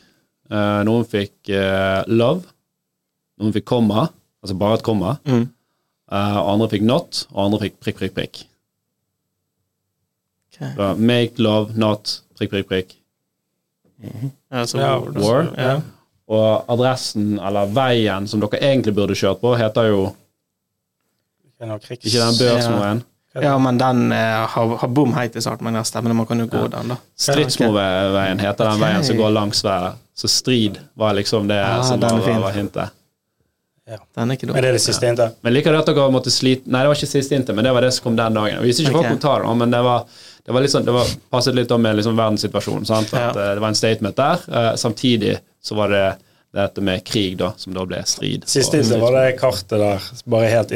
eh, 0.52 0.82
noen 0.84 1.06
fikk 1.08 1.48
eh, 1.56 2.02
love, 2.12 2.44
noen 3.40 3.54
fikk 3.56 3.66
komma, 3.70 4.10
altså 4.44 4.58
bare 4.60 4.80
et 4.82 4.84
komma, 4.84 5.16
Mm. 5.24 5.46
eh, 6.12 6.38
andre 6.42 6.68
fikk 6.74 6.84
not, 6.84 7.28
og 7.32 7.46
andre 7.46 7.60
fikk 7.68 7.80
prikk, 7.80 7.98
prikk, 8.02 8.14
prikk. 8.16 8.44
Okay. 10.56 10.96
Make, 11.00 11.40
love, 11.40 11.78
not, 11.78 12.22
prikk, 12.38 12.52
prikk, 12.52 12.68
prikk. 12.70 12.96
Mm. 14.04 14.32
så 14.68 14.78
Ja, 14.78 14.98
War. 15.00 15.48
Ja. 15.58 15.82
Og 16.28 16.66
adressen, 16.74 17.36
eller 17.40 17.70
veien 17.70 18.28
som 18.28 18.42
dere 18.42 18.60
egentlig 18.60 18.96
burde 18.98 19.16
kjørt 19.18 19.42
på, 19.44 19.54
heter 19.60 19.92
jo 19.92 20.00
Ikke 21.62 22.20
den 22.20 22.40
børsmoen. 22.40 23.04
ja, 23.42 23.58
men 23.60 23.78
den 23.78 24.12
eh, 24.12 24.42
har, 24.48 24.76
har 24.82 24.88
bom 24.88 25.14
helt 25.14 25.36
i 25.36 25.42
starten, 25.42 25.64
men 25.64 25.76
ja, 25.76 26.02
man 26.14 26.26
kan 26.26 26.40
jo 26.40 26.48
gå 26.48 26.68
den, 26.68 26.92
da. 26.92 26.98
Stridsmoveien 27.16 28.40
heter 28.40 28.72
den 28.72 28.82
veien 28.82 29.04
som 29.04 29.18
går 29.18 29.30
langs 29.30 29.64
været. 29.64 30.02
Så 30.16 30.28
strid 30.28 30.80
var 30.94 31.14
liksom 31.14 31.48
det 31.48 31.60
Ah, 31.60 31.84
som 31.84 32.00
var, 32.00 32.20
var, 32.20 32.40
var 32.40 32.52
hintet. 32.56 32.90
Den 33.86 34.32
er 34.32 34.34
ikke 34.34 34.48
Men 34.48 34.64
det 34.64 34.70
er 34.70 34.74
det 34.74 34.82
siste 34.82 35.06
hintet? 35.06 35.36
Men 35.46 35.54
liker 35.54 35.76
det 35.76 35.84
at 35.84 35.90
dere 35.92 36.06
måtte 36.10 36.32
slite 36.34 36.72
Nei, 36.72 36.80
det 36.82 36.90
var 36.90 36.98
ikke 36.98 37.10
siste 37.12 37.36
hintet, 37.36 37.54
men 37.54 37.68
det 37.68 37.74
var 37.76 37.86
det 37.86 37.92
som 37.94 38.08
kom 38.08 38.16
den 38.18 38.34
dagen. 38.40 38.62
Vi 38.64 38.72
visste 38.72 38.82
ikke 38.82 38.96
okay. 38.98 39.12
folk 39.12 39.22
kunne 39.22 39.44
det, 39.44 39.58
men 39.60 39.76
det 39.76 39.82
var, 39.86 40.24
det 40.46 40.54
var 40.54 40.62
litt 40.62 40.72
sånn, 40.72 40.86
det 40.86 40.94
var, 40.94 41.08
passet 41.34 41.56
litt 41.58 41.72
om 41.74 41.82
med 41.82 41.96
liksom 41.98 42.16
verdenssituasjonen. 42.20 42.86
Sant? 42.86 43.14
At, 43.14 43.36
Ja. 43.36 43.50
eh, 43.50 43.54
Det 43.56 43.62
var 43.64 43.68
en 43.74 43.76
statement 43.76 44.16
der. 44.16 44.40
Uh, 44.48 44.76
samtidig 44.76 45.38
så 45.64 45.76
var 45.76 45.90
det 45.90 46.16
dette 46.56 46.82
med 46.82 47.04
krig, 47.04 47.34
da, 47.38 47.50
som 47.58 47.74
da 47.74 47.84
ble 47.86 47.98
strid. 48.08 48.46
Siste 48.48 48.80
Og- 48.80 49.02
var 49.02 49.12
det 49.18 49.38
kartet 49.40 49.80
der, 49.82 50.00
bare 50.26 50.48
helt. 50.48 50.72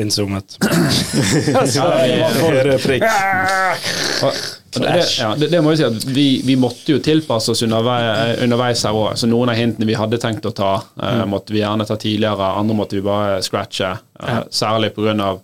Ja, 3.00 3.76
og 4.24 4.34
det, 4.74 4.80
det, 4.80 5.06
ja, 5.20 5.36
det, 5.40 5.48
det 5.52 5.62
må 5.64 5.72
jeg 5.74 5.80
si 5.82 5.86
at 5.88 6.06
vi, 6.14 6.26
vi 6.46 6.56
måtte 6.60 6.94
jo 6.94 7.00
tilpasse 7.04 7.52
oss 7.54 7.64
underveis, 7.66 8.40
underveis 8.44 8.84
her 8.86 8.94
òg. 8.98 9.16
Så 9.18 9.30
noen 9.30 9.50
av 9.50 9.58
hintene 9.58 9.88
vi 9.90 9.96
hadde 9.98 10.20
tenkt 10.22 10.46
å 10.46 10.52
ta, 10.56 10.76
uh, 11.02 11.24
måtte 11.30 11.54
vi 11.56 11.64
gjerne 11.64 11.88
ta 11.90 11.96
tidligere. 12.00 12.52
Andre 12.60 12.76
måtte 12.78 13.00
vi 13.00 13.02
bare 13.06 13.40
scratche. 13.46 13.96
Uh, 14.22 14.42
Særlig 14.54 14.92
pga. 14.98 15.38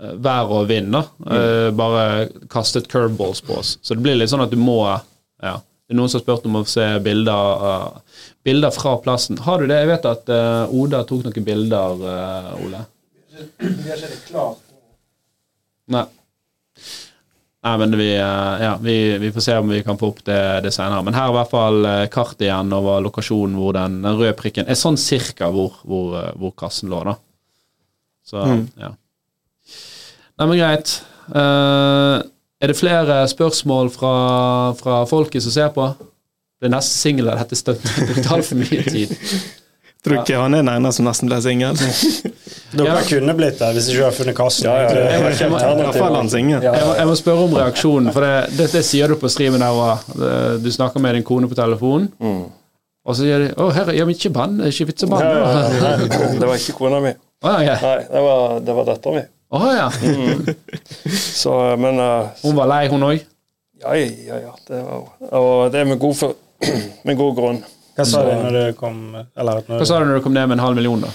Uh, 0.00 0.14
vær 0.24 0.52
og 0.56 0.68
vind. 0.70 0.92
da. 0.96 1.04
Mm. 1.20 1.76
bare 1.76 2.28
kastet 2.48 2.88
curveballs 2.88 3.42
på 3.44 3.58
oss. 3.60 3.76
Så 3.82 3.94
det 3.94 4.04
blir 4.04 4.16
litt 4.16 4.32
sånn 4.32 4.44
at 4.44 4.52
du 4.52 4.56
må 4.60 4.80
ja. 5.42 5.58
Det 5.90 5.96
er 5.96 5.98
noen 5.98 6.10
som 6.12 6.20
har 6.20 6.22
spurt 6.22 6.44
om 6.46 6.56
å 6.60 6.66
se 6.70 6.84
bilder, 7.02 7.62
eh, 7.66 8.26
bilder 8.46 8.70
fra 8.70 8.92
plassen. 9.02 9.40
Har 9.42 9.58
du 9.58 9.66
det? 9.66 9.80
Jeg 9.80 9.88
vet 9.90 10.04
at 10.06 10.28
eh, 10.30 10.74
Oda 10.78 11.00
tok 11.02 11.24
noen 11.26 11.46
bilder, 11.48 12.04
eh, 12.06 12.50
Ole. 12.62 12.82
Nei. 15.90 16.04
Nei, 17.66 17.72
men 17.82 17.98
vi, 17.98 18.06
eh, 18.14 18.62
ja, 18.62 18.76
vi, 18.78 18.94
vi 19.18 19.32
får 19.34 19.46
se 19.48 19.56
om 19.58 19.74
vi 19.74 19.82
kan 19.82 19.98
få 19.98 20.12
opp 20.12 20.22
det, 20.30 20.38
det 20.68 20.70
senere. 20.78 21.02
Men 21.08 21.18
her 21.18 21.26
er 21.26 21.34
i 21.34 21.38
hvert 21.40 21.52
fall 21.56 21.82
kart 21.90 22.14
kartet 22.14 22.46
igjen 22.46 22.70
over 22.78 23.02
lokasjonen 23.08 23.58
hvor 23.58 23.74
den, 23.74 23.98
røde 24.06 24.36
prikken 24.38 24.70
er 24.70 24.78
sånn 24.78 25.00
cirka 25.10 25.50
hvor, 25.50 25.82
hvor, 25.82 26.14
eh, 26.22 26.30
hvor 26.38 26.54
kassen 26.54 26.94
lå, 26.94 27.02
da. 27.10 27.16
Så, 28.30 28.46
ja. 28.78 28.94
Nei, 30.40 30.46
men 30.48 30.56
greit. 30.58 30.94
Uh, 31.30 32.22
er 32.60 32.72
det 32.72 32.76
flere 32.80 33.20
spørsmål 33.30 33.90
fra, 33.92 34.12
fra 34.80 35.02
folket 35.08 35.44
som 35.44 35.52
ser 35.54 35.68
på? 35.74 35.84
Det 36.60 36.68
er 36.68 36.74
neste 36.74 36.96
singel 36.96 37.28
der 37.30 37.40
dette 37.40 37.56
støtter 37.56 38.20
tar 38.24 38.38
altfor 38.38 38.58
mye 38.60 38.84
tid. 38.88 39.12
Tror 40.00 40.22
ikke 40.22 40.38
han 40.40 40.54
er 40.56 40.62
den 40.62 40.70
eneste 40.72 41.00
som 41.02 41.06
nesten 41.10 41.28
ble 41.28 41.38
singel. 41.44 41.76
Dere 42.76 42.86
Ja. 42.86 43.00
kunne 43.04 43.34
blitt 43.36 43.58
det 43.60 43.68
hvis 43.76 43.88
ikke 43.90 43.98
du 44.00 44.04
har 44.06 44.14
funnet 44.16 44.36
kassen. 44.38 44.68
Ja, 44.68 44.76
ja, 44.86 44.92
ja. 44.94 45.08
Jeg 45.10 45.20
må- 45.24 45.30
jeg 45.34 45.50
må-. 45.50 45.58
Jeg 46.62 46.84
må, 46.86 46.92
jeg 47.00 47.08
må 47.10 47.16
spørre 47.18 47.44
om 47.48 47.56
reaksjonen, 47.58 48.12
for 48.14 48.24
det, 48.24 48.32
det, 48.56 48.68
det 48.72 48.82
sier 48.86 49.10
du 49.12 49.16
på 49.20 49.28
streamen 49.32 49.60
der 49.60 49.76
òg. 49.76 50.14
Du 50.64 50.70
snakker 50.72 51.02
med 51.04 51.18
din 51.18 51.26
kone 51.26 51.50
på 51.50 51.58
telefon, 51.58 52.06
og 52.20 53.16
så 53.16 53.24
sier 53.24 53.44
de 53.44 53.50
'Å, 53.56 53.66
herre, 53.76 53.96
ja, 53.96 54.04
men 54.08 54.14
ikke 54.16 54.32
bann, 54.32 54.56
ikke 54.70 54.86
vits 54.92 55.04
å 55.04 55.10
banne'. 55.10 56.38
det 56.40 56.46
var 56.48 56.56
ikke 56.56 56.76
kona 56.78 57.00
mi. 57.04 57.12
Ah, 57.42 57.60
ja. 57.64 57.76
Nei, 57.82 57.98
det 58.12 58.22
var, 58.24 58.58
det 58.64 58.74
var 58.80 58.88
dattera 58.92 59.14
mi. 59.18 59.26
Å, 59.50 59.60
ja. 59.74 59.88
Så, 61.10 61.52
men 61.82 61.98
uh, 61.98 62.30
Hun 62.44 62.54
var 62.58 62.70
lei, 62.70 62.84
hun 62.92 63.02
òg? 63.08 63.24
Ja, 63.80 63.96
ja, 63.96 64.38
ja. 64.44 64.52
Det 64.68 64.82
var, 64.84 65.08
og 65.40 65.72
det 65.72 65.80
er 65.80 65.88
med 65.88 65.98
god, 66.02 66.16
for, 66.18 66.36
med 67.08 67.18
god 67.18 67.34
grunn. 67.38 67.58
Hva 67.96 68.06
sa 68.06 68.22
du 68.24 68.30
når 68.30 68.54
du 68.54 68.76
kom 68.78 69.00
Eller 69.18 69.64
når 69.66 69.80
Hva 69.82 69.86
sa 69.88 69.98
du 69.98 70.06
når 70.06 70.20
du 70.20 70.24
kom 70.24 70.36
ned 70.36 70.46
med 70.48 70.56
en 70.58 70.62
halv 70.62 70.78
million, 70.78 71.02
da? 71.02 71.10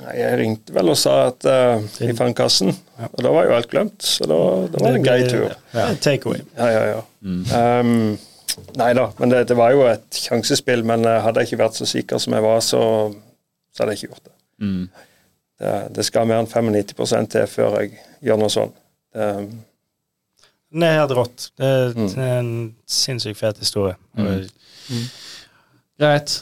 Nei, 0.00 0.14
Jeg 0.18 0.38
ringte 0.40 0.74
vel 0.76 0.92
og 0.92 0.98
sa 1.00 1.14
at 1.30 1.46
uh, 1.48 1.80
jeg 2.00 2.16
fant 2.18 2.36
kassen, 2.36 2.72
og 3.08 3.20
da 3.24 3.32
var 3.34 3.48
jo 3.48 3.56
alt 3.56 3.70
glemt. 3.72 3.98
Så 4.04 4.28
da, 4.28 4.40
da 4.72 4.82
var 4.82 4.94
det 4.96 5.00
en 5.00 5.06
grei 5.06 5.20
tur. 5.28 5.48
Ja, 5.76 5.88
Takeaway. 6.00 6.44
Ja, 6.56 6.68
ja, 6.72 6.84
ja. 6.94 7.00
Um, 7.80 8.16
nei 8.80 8.92
da, 8.96 9.10
men 9.20 9.32
det, 9.32 9.46
det 9.50 9.56
var 9.58 9.74
jo 9.76 9.84
et 9.88 10.20
sjansespill. 10.24 10.84
Men 10.88 11.04
eh, 11.08 11.20
hadde 11.24 11.42
jeg 11.42 11.50
ikke 11.50 11.62
vært 11.64 11.80
så 11.80 11.88
sikker 11.88 12.20
som 12.22 12.36
jeg 12.36 12.44
var, 12.44 12.64
så, 12.64 12.82
så 13.72 13.84
hadde 13.84 13.96
jeg 13.96 14.02
ikke 14.02 14.14
gjort 14.14 14.26
det. 14.30 14.34
Det, 15.60 15.72
det 15.96 16.04
skal 16.06 16.28
mer 16.28 16.40
enn 16.40 16.48
95 16.48 17.28
til 17.34 17.48
før 17.50 17.80
jeg 17.82 17.98
gjør 18.24 18.40
noe 18.40 18.52
sånt. 18.52 18.76
Det, 19.12 19.26
Det 20.70 20.86
er 20.86 21.00
helt 21.00 21.16
rått. 21.18 21.50
Det 21.58 21.66
er, 21.66 21.96
er 22.14 22.36
en 22.38 22.54
sinnssykt 22.88 23.40
fet 23.40 23.58
historie. 23.60 23.96
Og 24.16 24.46
Greit. 26.00 26.40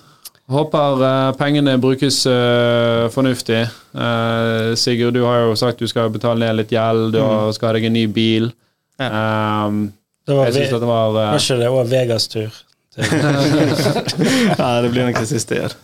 Håper 0.49 1.03
eh, 1.05 1.33
pengene 1.37 1.75
brukes 1.81 2.23
uh, 2.27 3.09
fornuftig. 3.13 3.67
Uh, 3.93 4.73
Sigurd, 4.81 5.15
du 5.19 5.27
har 5.27 5.43
jo 5.43 5.57
sagt 5.61 5.83
du 5.83 5.89
skal 5.91 6.09
betale 6.13 6.41
ned 6.41 6.63
litt 6.63 6.73
gjeld, 6.73 7.13
du 7.13 7.21
mm. 7.21 7.53
skal 7.53 7.69
ha 7.69 7.77
deg 7.77 7.89
en 7.91 7.97
ny 7.99 8.07
bil. 8.09 8.49
Um, 8.97 9.91
Det 10.25 10.37
var, 10.37 10.49
jeg 10.49 10.71
det 10.73 10.89
var 10.89 11.13
var 11.17 11.37
ikke 11.37 11.59
det 11.61 11.69
òg 11.73 11.91
Vegas 11.93 12.29
tur? 12.29 12.57
Nei, 12.99 14.73
det 14.83 14.91
blir 14.93 15.07
nok 15.07 15.21
det 15.21 15.29
siste 15.31 15.57
jeg 15.57 15.67
gjør. 15.69 15.77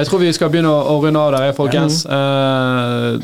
Jeg 0.00 0.08
tror 0.08 0.22
vi 0.22 0.32
skal 0.32 0.48
begynne 0.48 0.70
å, 0.72 0.94
å 0.94 1.00
runde 1.02 1.20
av 1.20 1.34
der, 1.34 1.50
folkens. 1.52 1.98
Eh, 2.08 3.18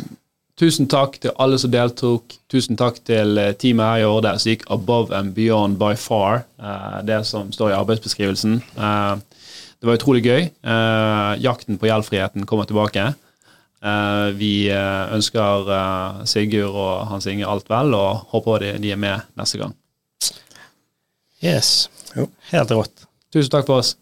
tusen 0.61 0.89
takk 0.93 1.15
til 1.23 1.33
alle 1.41 1.57
som 1.61 1.73
deltok. 1.73 2.37
Tusen 2.53 2.77
takk 2.77 2.99
til 3.09 3.41
eh, 3.41 3.55
teamet 3.57 3.87
her 3.87 4.03
i 4.03 4.09
Årde 4.11 4.35
som 4.43 4.51
gikk 4.53 4.67
above 4.75 5.15
and 5.17 5.33
beyond 5.37 5.79
by 5.81 5.95
far. 5.97 6.45
uh, 6.61 7.01
det 7.07 7.23
som 7.25 7.49
står 7.53 7.73
i 7.73 7.79
arbeidsbeskrivelsen. 7.79 8.61
Uh, 8.77 9.17
det 9.81 9.89
var 9.89 9.97
utrolig 9.97 10.25
gøy. 10.25 10.43
Eh, 10.51 11.33
jakten 11.45 11.81
på 11.81 11.89
gjeldfriheten 11.89 12.45
kommer 12.49 12.69
tilbake. 12.69 13.09
Eh, 13.81 14.29
vi 14.37 14.69
ønsker 14.73 15.69
Sigurd 16.29 16.77
og 16.77 17.07
Hans 17.13 17.29
Inge 17.29 17.49
alt 17.49 17.69
vel, 17.73 17.93
og 17.97 18.25
håper 18.33 18.65
de, 18.65 18.73
de 18.85 18.93
er 18.93 19.01
med 19.01 19.29
neste 19.37 19.61
gang. 19.61 19.77
Yes. 21.45 21.91
Jo. 22.17 22.29
Helt 22.53 22.73
rått. 22.73 23.07
Tusen 23.33 23.53
takk 23.53 23.69
for 23.69 23.85
oss. 23.85 23.97